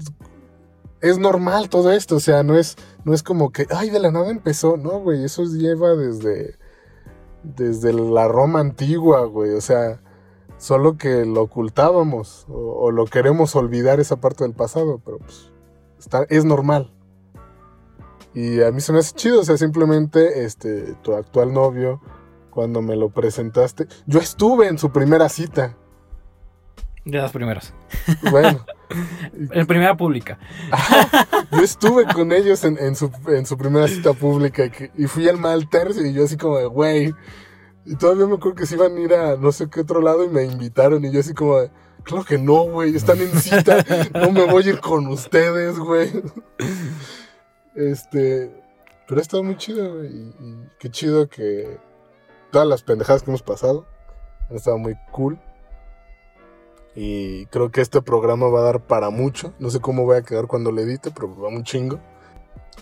es 1.02 1.18
normal 1.18 1.68
todo 1.68 1.92
esto, 1.92 2.16
o 2.16 2.20
sea, 2.20 2.42
no 2.42 2.56
es, 2.56 2.76
no 3.04 3.12
es 3.12 3.22
como 3.22 3.52
que, 3.52 3.66
ay, 3.68 3.90
de 3.90 4.00
la 4.00 4.10
nada 4.10 4.30
empezó, 4.30 4.78
no, 4.78 5.00
güey, 5.00 5.22
eso 5.22 5.44
lleva 5.44 5.94
desde, 5.96 6.56
desde 7.42 7.92
la 7.92 8.26
Roma 8.26 8.60
antigua, 8.60 9.26
güey, 9.26 9.52
o 9.52 9.60
sea, 9.60 10.00
solo 10.56 10.96
que 10.96 11.26
lo 11.26 11.42
ocultábamos 11.42 12.46
o, 12.48 12.90
lo 12.90 13.04
queremos 13.04 13.54
olvidar 13.54 14.00
esa 14.00 14.16
parte 14.16 14.44
del 14.44 14.54
pasado, 14.54 14.98
pero 15.04 15.18
pues 15.18 15.52
está, 15.98 16.24
es 16.30 16.46
normal. 16.46 16.90
Y 18.32 18.62
a 18.62 18.72
mí 18.72 18.80
se 18.80 18.94
me 18.94 19.00
hace 19.00 19.14
chido, 19.14 19.40
o 19.40 19.44
sea, 19.44 19.58
simplemente 19.58 20.46
este, 20.46 20.94
tu 21.02 21.12
actual 21.12 21.52
novio, 21.52 22.00
cuando 22.50 22.82
me 22.82 22.96
lo 22.96 23.10
presentaste, 23.10 23.86
yo 24.06 24.20
estuve 24.20 24.68
en 24.68 24.78
su 24.78 24.90
primera 24.90 25.28
cita. 25.28 25.76
De 27.04 27.18
las 27.18 27.32
primeras. 27.32 27.72
Bueno. 28.30 28.64
en 29.52 29.66
primera 29.66 29.96
pública. 29.96 30.38
yo 31.52 31.62
estuve 31.62 32.04
con 32.06 32.32
ellos 32.32 32.64
en, 32.64 32.96
su, 32.96 33.10
primera 33.56 33.88
cita 33.88 34.12
pública 34.12 34.70
y, 34.96 35.06
fui 35.06 35.28
al 35.28 35.38
mal 35.38 35.68
tercio 35.68 36.04
y 36.06 36.12
yo 36.12 36.24
así 36.24 36.36
como 36.36 36.58
de, 36.58 36.66
güey. 36.66 37.14
Y 37.86 37.96
todavía 37.96 38.26
me 38.26 38.34
acuerdo 38.34 38.56
que 38.56 38.66
se 38.66 38.74
iban 38.74 38.96
a 38.96 39.00
ir 39.00 39.14
a 39.14 39.36
no 39.36 39.52
sé 39.52 39.70
qué 39.70 39.80
otro 39.80 40.02
lado 40.02 40.24
y 40.24 40.28
me 40.28 40.44
invitaron 40.44 41.04
y 41.04 41.10
yo 41.10 41.20
así 41.20 41.32
como 41.32 41.60
de, 41.60 41.70
claro 42.02 42.24
que 42.24 42.36
no, 42.36 42.64
güey, 42.64 42.94
están 42.94 43.18
en 43.20 43.30
cita, 43.40 43.84
no 44.12 44.30
me 44.30 44.44
voy 44.44 44.64
a 44.64 44.70
ir 44.70 44.80
con 44.80 45.06
ustedes, 45.06 45.78
güey. 45.78 46.10
Este, 47.74 48.50
pero 49.06 49.18
ha 49.18 49.22
estado 49.22 49.42
muy 49.42 49.56
chido, 49.56 49.94
güey. 49.94 50.10
y 50.10 50.68
qué 50.78 50.90
chido 50.90 51.28
que 51.28 51.78
todas 52.50 52.66
las 52.66 52.82
pendejadas 52.82 53.22
que 53.22 53.30
hemos 53.30 53.42
pasado 53.42 53.86
han 54.50 54.56
estado 54.56 54.78
muy 54.78 54.96
cool. 55.12 55.38
Y 56.94 57.46
creo 57.46 57.70
que 57.70 57.80
este 57.80 58.02
programa 58.02 58.48
va 58.48 58.60
a 58.60 58.64
dar 58.64 58.80
para 58.80 59.10
mucho. 59.10 59.52
No 59.58 59.70
sé 59.70 59.80
cómo 59.80 60.04
voy 60.04 60.16
a 60.16 60.22
quedar 60.22 60.46
cuando 60.46 60.72
le 60.72 60.82
edite, 60.82 61.10
pero 61.10 61.34
va 61.36 61.48
un 61.48 61.62
chingo. 61.62 62.00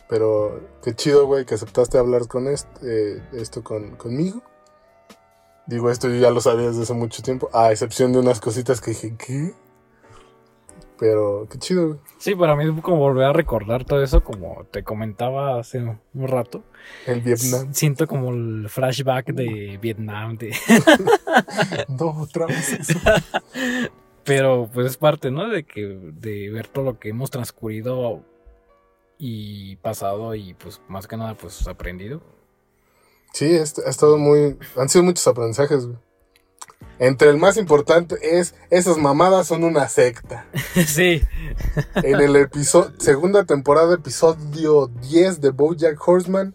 Pero 0.09 0.61
qué 0.83 0.95
chido, 0.95 1.27
güey, 1.27 1.45
que 1.45 1.55
aceptaste 1.55 1.99
hablar 1.99 2.27
con 2.29 2.47
este, 2.47 3.23
esto 3.33 3.63
con, 3.63 3.97
conmigo. 3.97 4.43
Digo, 5.67 5.91
esto 5.91 6.09
yo 6.09 6.17
ya 6.17 6.31
lo 6.31 6.41
sabía 6.41 6.69
desde 6.69 6.83
hace 6.83 6.95
mucho 6.95 7.23
tiempo, 7.23 7.51
a 7.53 7.73
excepción 7.73 8.13
de 8.13 8.21
unas 8.21 8.41
cositas 8.41 8.81
que 8.81 8.93
dije, 8.93 9.17
¿qué? 9.19 9.53
Pero 10.99 11.47
qué 11.51 11.59
chido, 11.59 11.89
güey. 11.89 11.99
Sí, 12.19 12.35
para 12.35 12.57
mí 12.57 12.65
es 12.65 12.83
como 12.83 12.99
volver 12.99 13.25
a 13.25 13.33
recordar 13.33 13.85
todo 13.85 14.03
eso, 14.03 14.25
como 14.25 14.65
te 14.71 14.83
comentaba 14.83 15.59
hace 15.59 15.79
un 15.81 16.29
rato. 16.29 16.65
El 17.07 17.21
Vietnam. 17.21 17.75
Siento 17.75 18.07
como 18.07 18.31
el 18.31 18.69
flashback 18.69 19.33
de 19.33 19.79
Vietnam. 19.81 20.39
De... 20.39 20.55
no, 21.89 22.23
otra 22.23 22.47
vez 22.47 22.73
eso. 22.73 22.99
Pero 24.25 24.69
pues 24.73 24.87
es 24.87 24.97
parte, 24.97 25.31
¿no? 25.31 25.49
De 25.49 25.65
que 25.65 25.83
de 25.83 26.51
ver 26.51 26.67
todo 26.67 26.85
lo 26.85 26.99
que 26.99 27.11
hemos 27.11 27.31
transcurrido 27.31 28.25
y 29.19 29.77
pasado 29.77 30.35
y 30.35 30.55
pues 30.55 30.81
más 30.89 31.07
que 31.07 31.17
nada 31.17 31.35
pues 31.35 31.67
aprendido. 31.69 32.23
Sí, 33.33 33.55
ha 33.55 33.63
estado 33.63 34.17
muy... 34.17 34.59
Han 34.77 34.89
sido 34.89 35.05
muchos 35.05 35.27
aprendizajes, 35.27 35.87
güey. 35.87 35.99
Entre 36.99 37.29
el 37.29 37.37
más 37.37 37.59
importante 37.59 38.17
es, 38.23 38.55
esas 38.71 38.97
mamadas 38.97 39.47
son 39.49 39.65
una 39.65 39.89
secta. 39.89 40.47
sí. 40.87 41.23
En 41.95 42.21
el 42.21 42.37
episodio, 42.37 42.93
segunda 42.99 43.45
temporada, 43.45 43.95
episodio 43.95 44.91
10 45.03 45.43
de 45.43 45.51
Bojack 45.51 46.09
Horseman, 46.09 46.55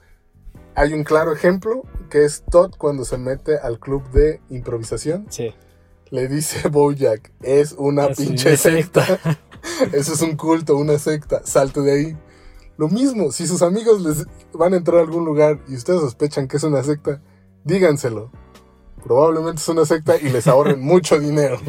hay 0.73 0.93
un 0.93 1.03
claro 1.03 1.31
ejemplo, 1.31 1.83
que 2.09 2.25
es 2.25 2.43
Todd 2.49 2.71
cuando 2.77 3.05
se 3.05 3.17
mete 3.17 3.57
al 3.57 3.79
club 3.79 4.09
de 4.11 4.41
improvisación. 4.49 5.27
Sí. 5.29 5.53
Le 6.09 6.27
dice 6.27 6.67
Bojack, 6.69 7.31
es 7.41 7.73
una 7.73 8.07
pinche 8.09 8.57
secta. 8.57 9.05
Eso 9.93 10.13
es 10.13 10.21
un 10.21 10.35
culto, 10.37 10.75
una 10.75 10.97
secta. 10.97 11.41
Salte 11.45 11.81
de 11.81 11.91
ahí. 11.91 12.17
Lo 12.77 12.89
mismo, 12.89 13.31
si 13.31 13.45
sus 13.45 13.61
amigos 13.61 14.01
les 14.01 14.25
van 14.53 14.73
a 14.73 14.77
entrar 14.77 14.97
a 14.97 15.01
algún 15.01 15.23
lugar 15.23 15.59
y 15.67 15.75
ustedes 15.75 16.01
sospechan 16.01 16.47
que 16.47 16.57
es 16.57 16.63
una 16.63 16.81
secta, 16.81 17.21
díganselo 17.63 18.31
probablemente 19.03 19.61
es 19.61 19.67
una 19.69 19.85
secta 19.85 20.15
y 20.17 20.29
les 20.29 20.47
ahorren 20.47 20.81
mucho 20.83 21.19
dinero. 21.19 21.59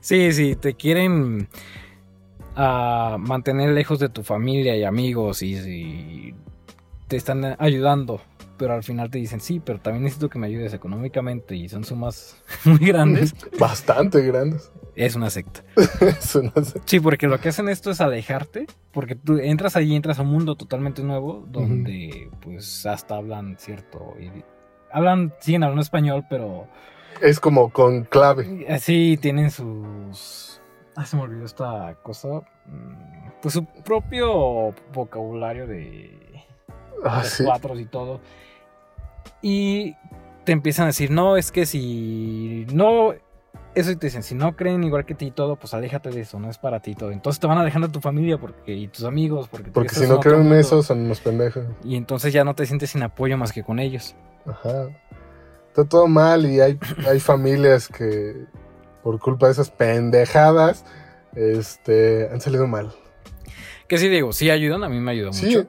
Sí, 0.00 0.32
sí, 0.32 0.56
te 0.56 0.74
quieren 0.74 1.48
ah, 2.54 3.16
mantener 3.18 3.70
lejos 3.70 3.98
de 3.98 4.08
tu 4.08 4.22
familia 4.22 4.76
y 4.76 4.84
amigos 4.84 5.42
y, 5.42 6.34
te 7.08 7.16
están 7.16 7.54
ayudando, 7.60 8.20
pero 8.56 8.74
al 8.74 8.82
final 8.82 9.10
te 9.10 9.18
dicen, 9.18 9.40
sí, 9.40 9.60
pero 9.64 9.78
también 9.78 10.02
necesito 10.02 10.28
que 10.28 10.40
me 10.40 10.48
ayudes 10.48 10.74
económicamente 10.74 11.54
y 11.54 11.68
son 11.68 11.84
sumas 11.84 12.36
muy 12.64 12.78
grandes. 12.78 13.32
Bastante 13.60 14.22
grandes. 14.22 14.72
Es 14.96 15.14
una 15.14 15.30
secta. 15.30 15.62
es 16.00 16.34
una 16.34 16.52
secta. 16.64 16.82
Sí, 16.86 16.98
porque 16.98 17.28
lo 17.28 17.38
que 17.38 17.50
hacen 17.50 17.68
esto 17.68 17.90
es 17.90 18.00
alejarte, 18.00 18.66
porque 18.92 19.14
tú 19.14 19.38
entras 19.38 19.76
allí, 19.76 19.94
entras 19.94 20.18
a 20.18 20.22
un 20.22 20.28
mundo 20.28 20.56
totalmente 20.56 21.02
nuevo, 21.02 21.44
donde 21.48 22.30
pues 22.40 22.86
hasta 22.86 23.16
hablan 23.16 23.56
cierto 23.58 24.16
hablan, 24.92 25.32
siguen 25.40 25.62
hablando 25.62 25.82
español, 25.82 26.24
pero 26.28 26.66
es 27.20 27.40
como 27.40 27.70
con 27.72 28.04
clave. 28.04 28.66
Así 28.68 29.18
tienen 29.20 29.50
sus. 29.50 30.60
Ah, 30.94 31.04
se 31.04 31.16
me 31.16 31.22
olvidó 31.22 31.44
esta 31.44 31.94
cosa. 32.02 32.28
Mm, 32.66 33.30
Pues 33.42 33.54
su 33.54 33.64
propio 33.64 34.74
vocabulario 34.92 35.66
de. 35.66 36.18
Ah, 37.04 37.18
los 37.22 37.28
sí. 37.28 37.44
cuatros 37.44 37.78
y 37.80 37.84
todo. 37.86 38.20
Y 39.42 39.94
te 40.44 40.52
empiezan 40.52 40.84
a 40.84 40.86
decir, 40.88 41.10
no, 41.10 41.36
es 41.36 41.52
que 41.52 41.66
si 41.66 42.66
no. 42.72 43.14
Eso 43.76 43.90
y 43.90 43.96
te 43.96 44.06
dicen, 44.06 44.22
si 44.22 44.34
no 44.34 44.56
creen 44.56 44.82
igual 44.84 45.04
que 45.04 45.14
ti 45.14 45.26
y 45.26 45.30
todo, 45.30 45.56
pues 45.56 45.74
aléjate 45.74 46.10
de 46.10 46.22
eso, 46.22 46.40
no 46.40 46.48
es 46.50 46.56
para 46.58 46.80
ti 46.80 46.92
y 46.92 46.94
todo. 46.94 47.10
Entonces 47.12 47.38
te 47.38 47.46
van 47.46 47.58
alejando 47.58 47.88
de 47.88 47.92
tu 47.92 48.00
familia 48.00 48.38
porque, 48.38 48.72
y 48.74 48.88
tus 48.88 49.04
amigos, 49.04 49.48
porque, 49.48 49.70
Porque 49.70 49.94
si 49.94 50.08
no 50.08 50.18
creen 50.18 50.46
en 50.46 50.54
eso, 50.54 50.82
son 50.82 51.00
unos 51.00 51.20
pendejos. 51.20 51.64
Y 51.84 51.96
entonces 51.96 52.32
ya 52.32 52.42
no 52.42 52.54
te 52.54 52.64
sientes 52.66 52.90
sin 52.90 53.02
apoyo 53.02 53.36
más 53.36 53.52
que 53.52 53.62
con 53.62 53.78
ellos. 53.78 54.16
Ajá. 54.46 54.88
Está 55.68 55.84
todo 55.84 56.06
mal 56.08 56.46
y 56.46 56.60
hay, 56.60 56.78
hay 57.06 57.20
familias 57.20 57.88
que 57.88 58.46
por 59.02 59.20
culpa 59.20 59.46
de 59.46 59.52
esas 59.52 59.70
pendejadas 59.70 60.84
este, 61.34 62.28
han 62.32 62.40
salido 62.40 62.66
mal. 62.66 62.92
Que 63.88 63.98
sí 63.98 64.08
digo, 64.08 64.32
sí 64.32 64.48
ayudan, 64.50 64.82
a 64.84 64.88
mí 64.88 64.98
me 64.98 65.10
ayudó 65.12 65.32
Sí, 65.34 65.46
mucho. 65.46 65.66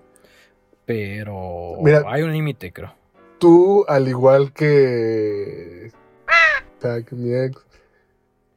Pero 0.86 1.74
Mira. 1.84 2.04
hay 2.08 2.22
un 2.24 2.32
límite, 2.32 2.72
creo. 2.72 2.94
tú, 3.38 3.84
al 3.90 4.08
igual 4.08 4.54
que, 4.54 5.92
ah, 6.84 7.00
que 7.06 7.16
mi 7.16 7.34
ex, 7.36 7.58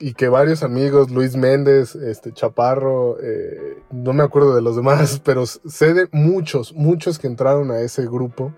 y 0.00 0.14
que 0.14 0.28
varios 0.28 0.62
amigos, 0.62 1.10
Luis 1.10 1.36
Méndez, 1.36 1.94
este, 1.94 2.32
Chaparro, 2.32 3.18
eh, 3.20 3.82
no 3.90 4.14
me 4.14 4.22
acuerdo 4.22 4.54
de 4.54 4.62
los 4.62 4.74
demás, 4.74 5.20
pero 5.24 5.46
sé 5.46 5.94
de 5.94 6.08
muchos, 6.10 6.72
muchos 6.72 7.18
que 7.18 7.26
entraron 7.26 7.70
a 7.70 7.80
ese 7.80 8.06
grupo 8.06 8.54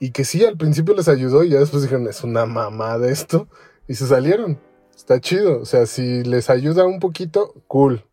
y 0.00 0.10
que 0.10 0.24
sí, 0.24 0.44
al 0.44 0.56
principio 0.56 0.94
les 0.94 1.08
ayudó 1.08 1.44
y 1.44 1.50
ya 1.50 1.60
después 1.60 1.82
dijeron, 1.82 2.08
es 2.08 2.24
una 2.24 2.46
mamada 2.46 3.08
esto, 3.08 3.48
y 3.86 3.94
se 3.94 4.06
salieron. 4.06 4.58
Está 4.94 5.20
chido, 5.20 5.60
o 5.60 5.64
sea, 5.66 5.86
si 5.86 6.24
les 6.24 6.50
ayuda 6.50 6.86
un 6.86 7.00
poquito, 7.00 7.54
cool. 7.66 8.04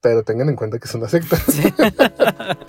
Pero 0.00 0.22
tengan 0.24 0.48
en 0.48 0.56
cuenta 0.56 0.78
que 0.78 0.86
es 0.86 0.94
una 0.94 1.08
secta. 1.08 1.36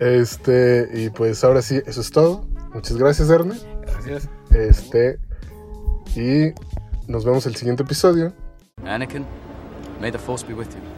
Este, 0.00 0.88
y 0.94 1.10
pues 1.10 1.44
ahora 1.44 1.60
sí, 1.60 1.78
eso 1.84 2.00
es 2.00 2.10
todo. 2.10 2.48
Muchas 2.72 2.96
gracias, 2.96 3.28
Erne. 3.28 3.54
Gracias. 3.82 4.30
Este, 4.50 5.18
y 6.16 6.52
nos 7.06 7.24
vemos 7.24 7.46
el 7.46 7.56
siguiente 7.56 7.82
episodio. 7.82 8.32
Anakin, 8.84 9.24
may 10.00 10.10
the 10.10 10.18
Force 10.18 10.44
be 10.46 10.54
with 10.54 10.68
you. 10.68 10.90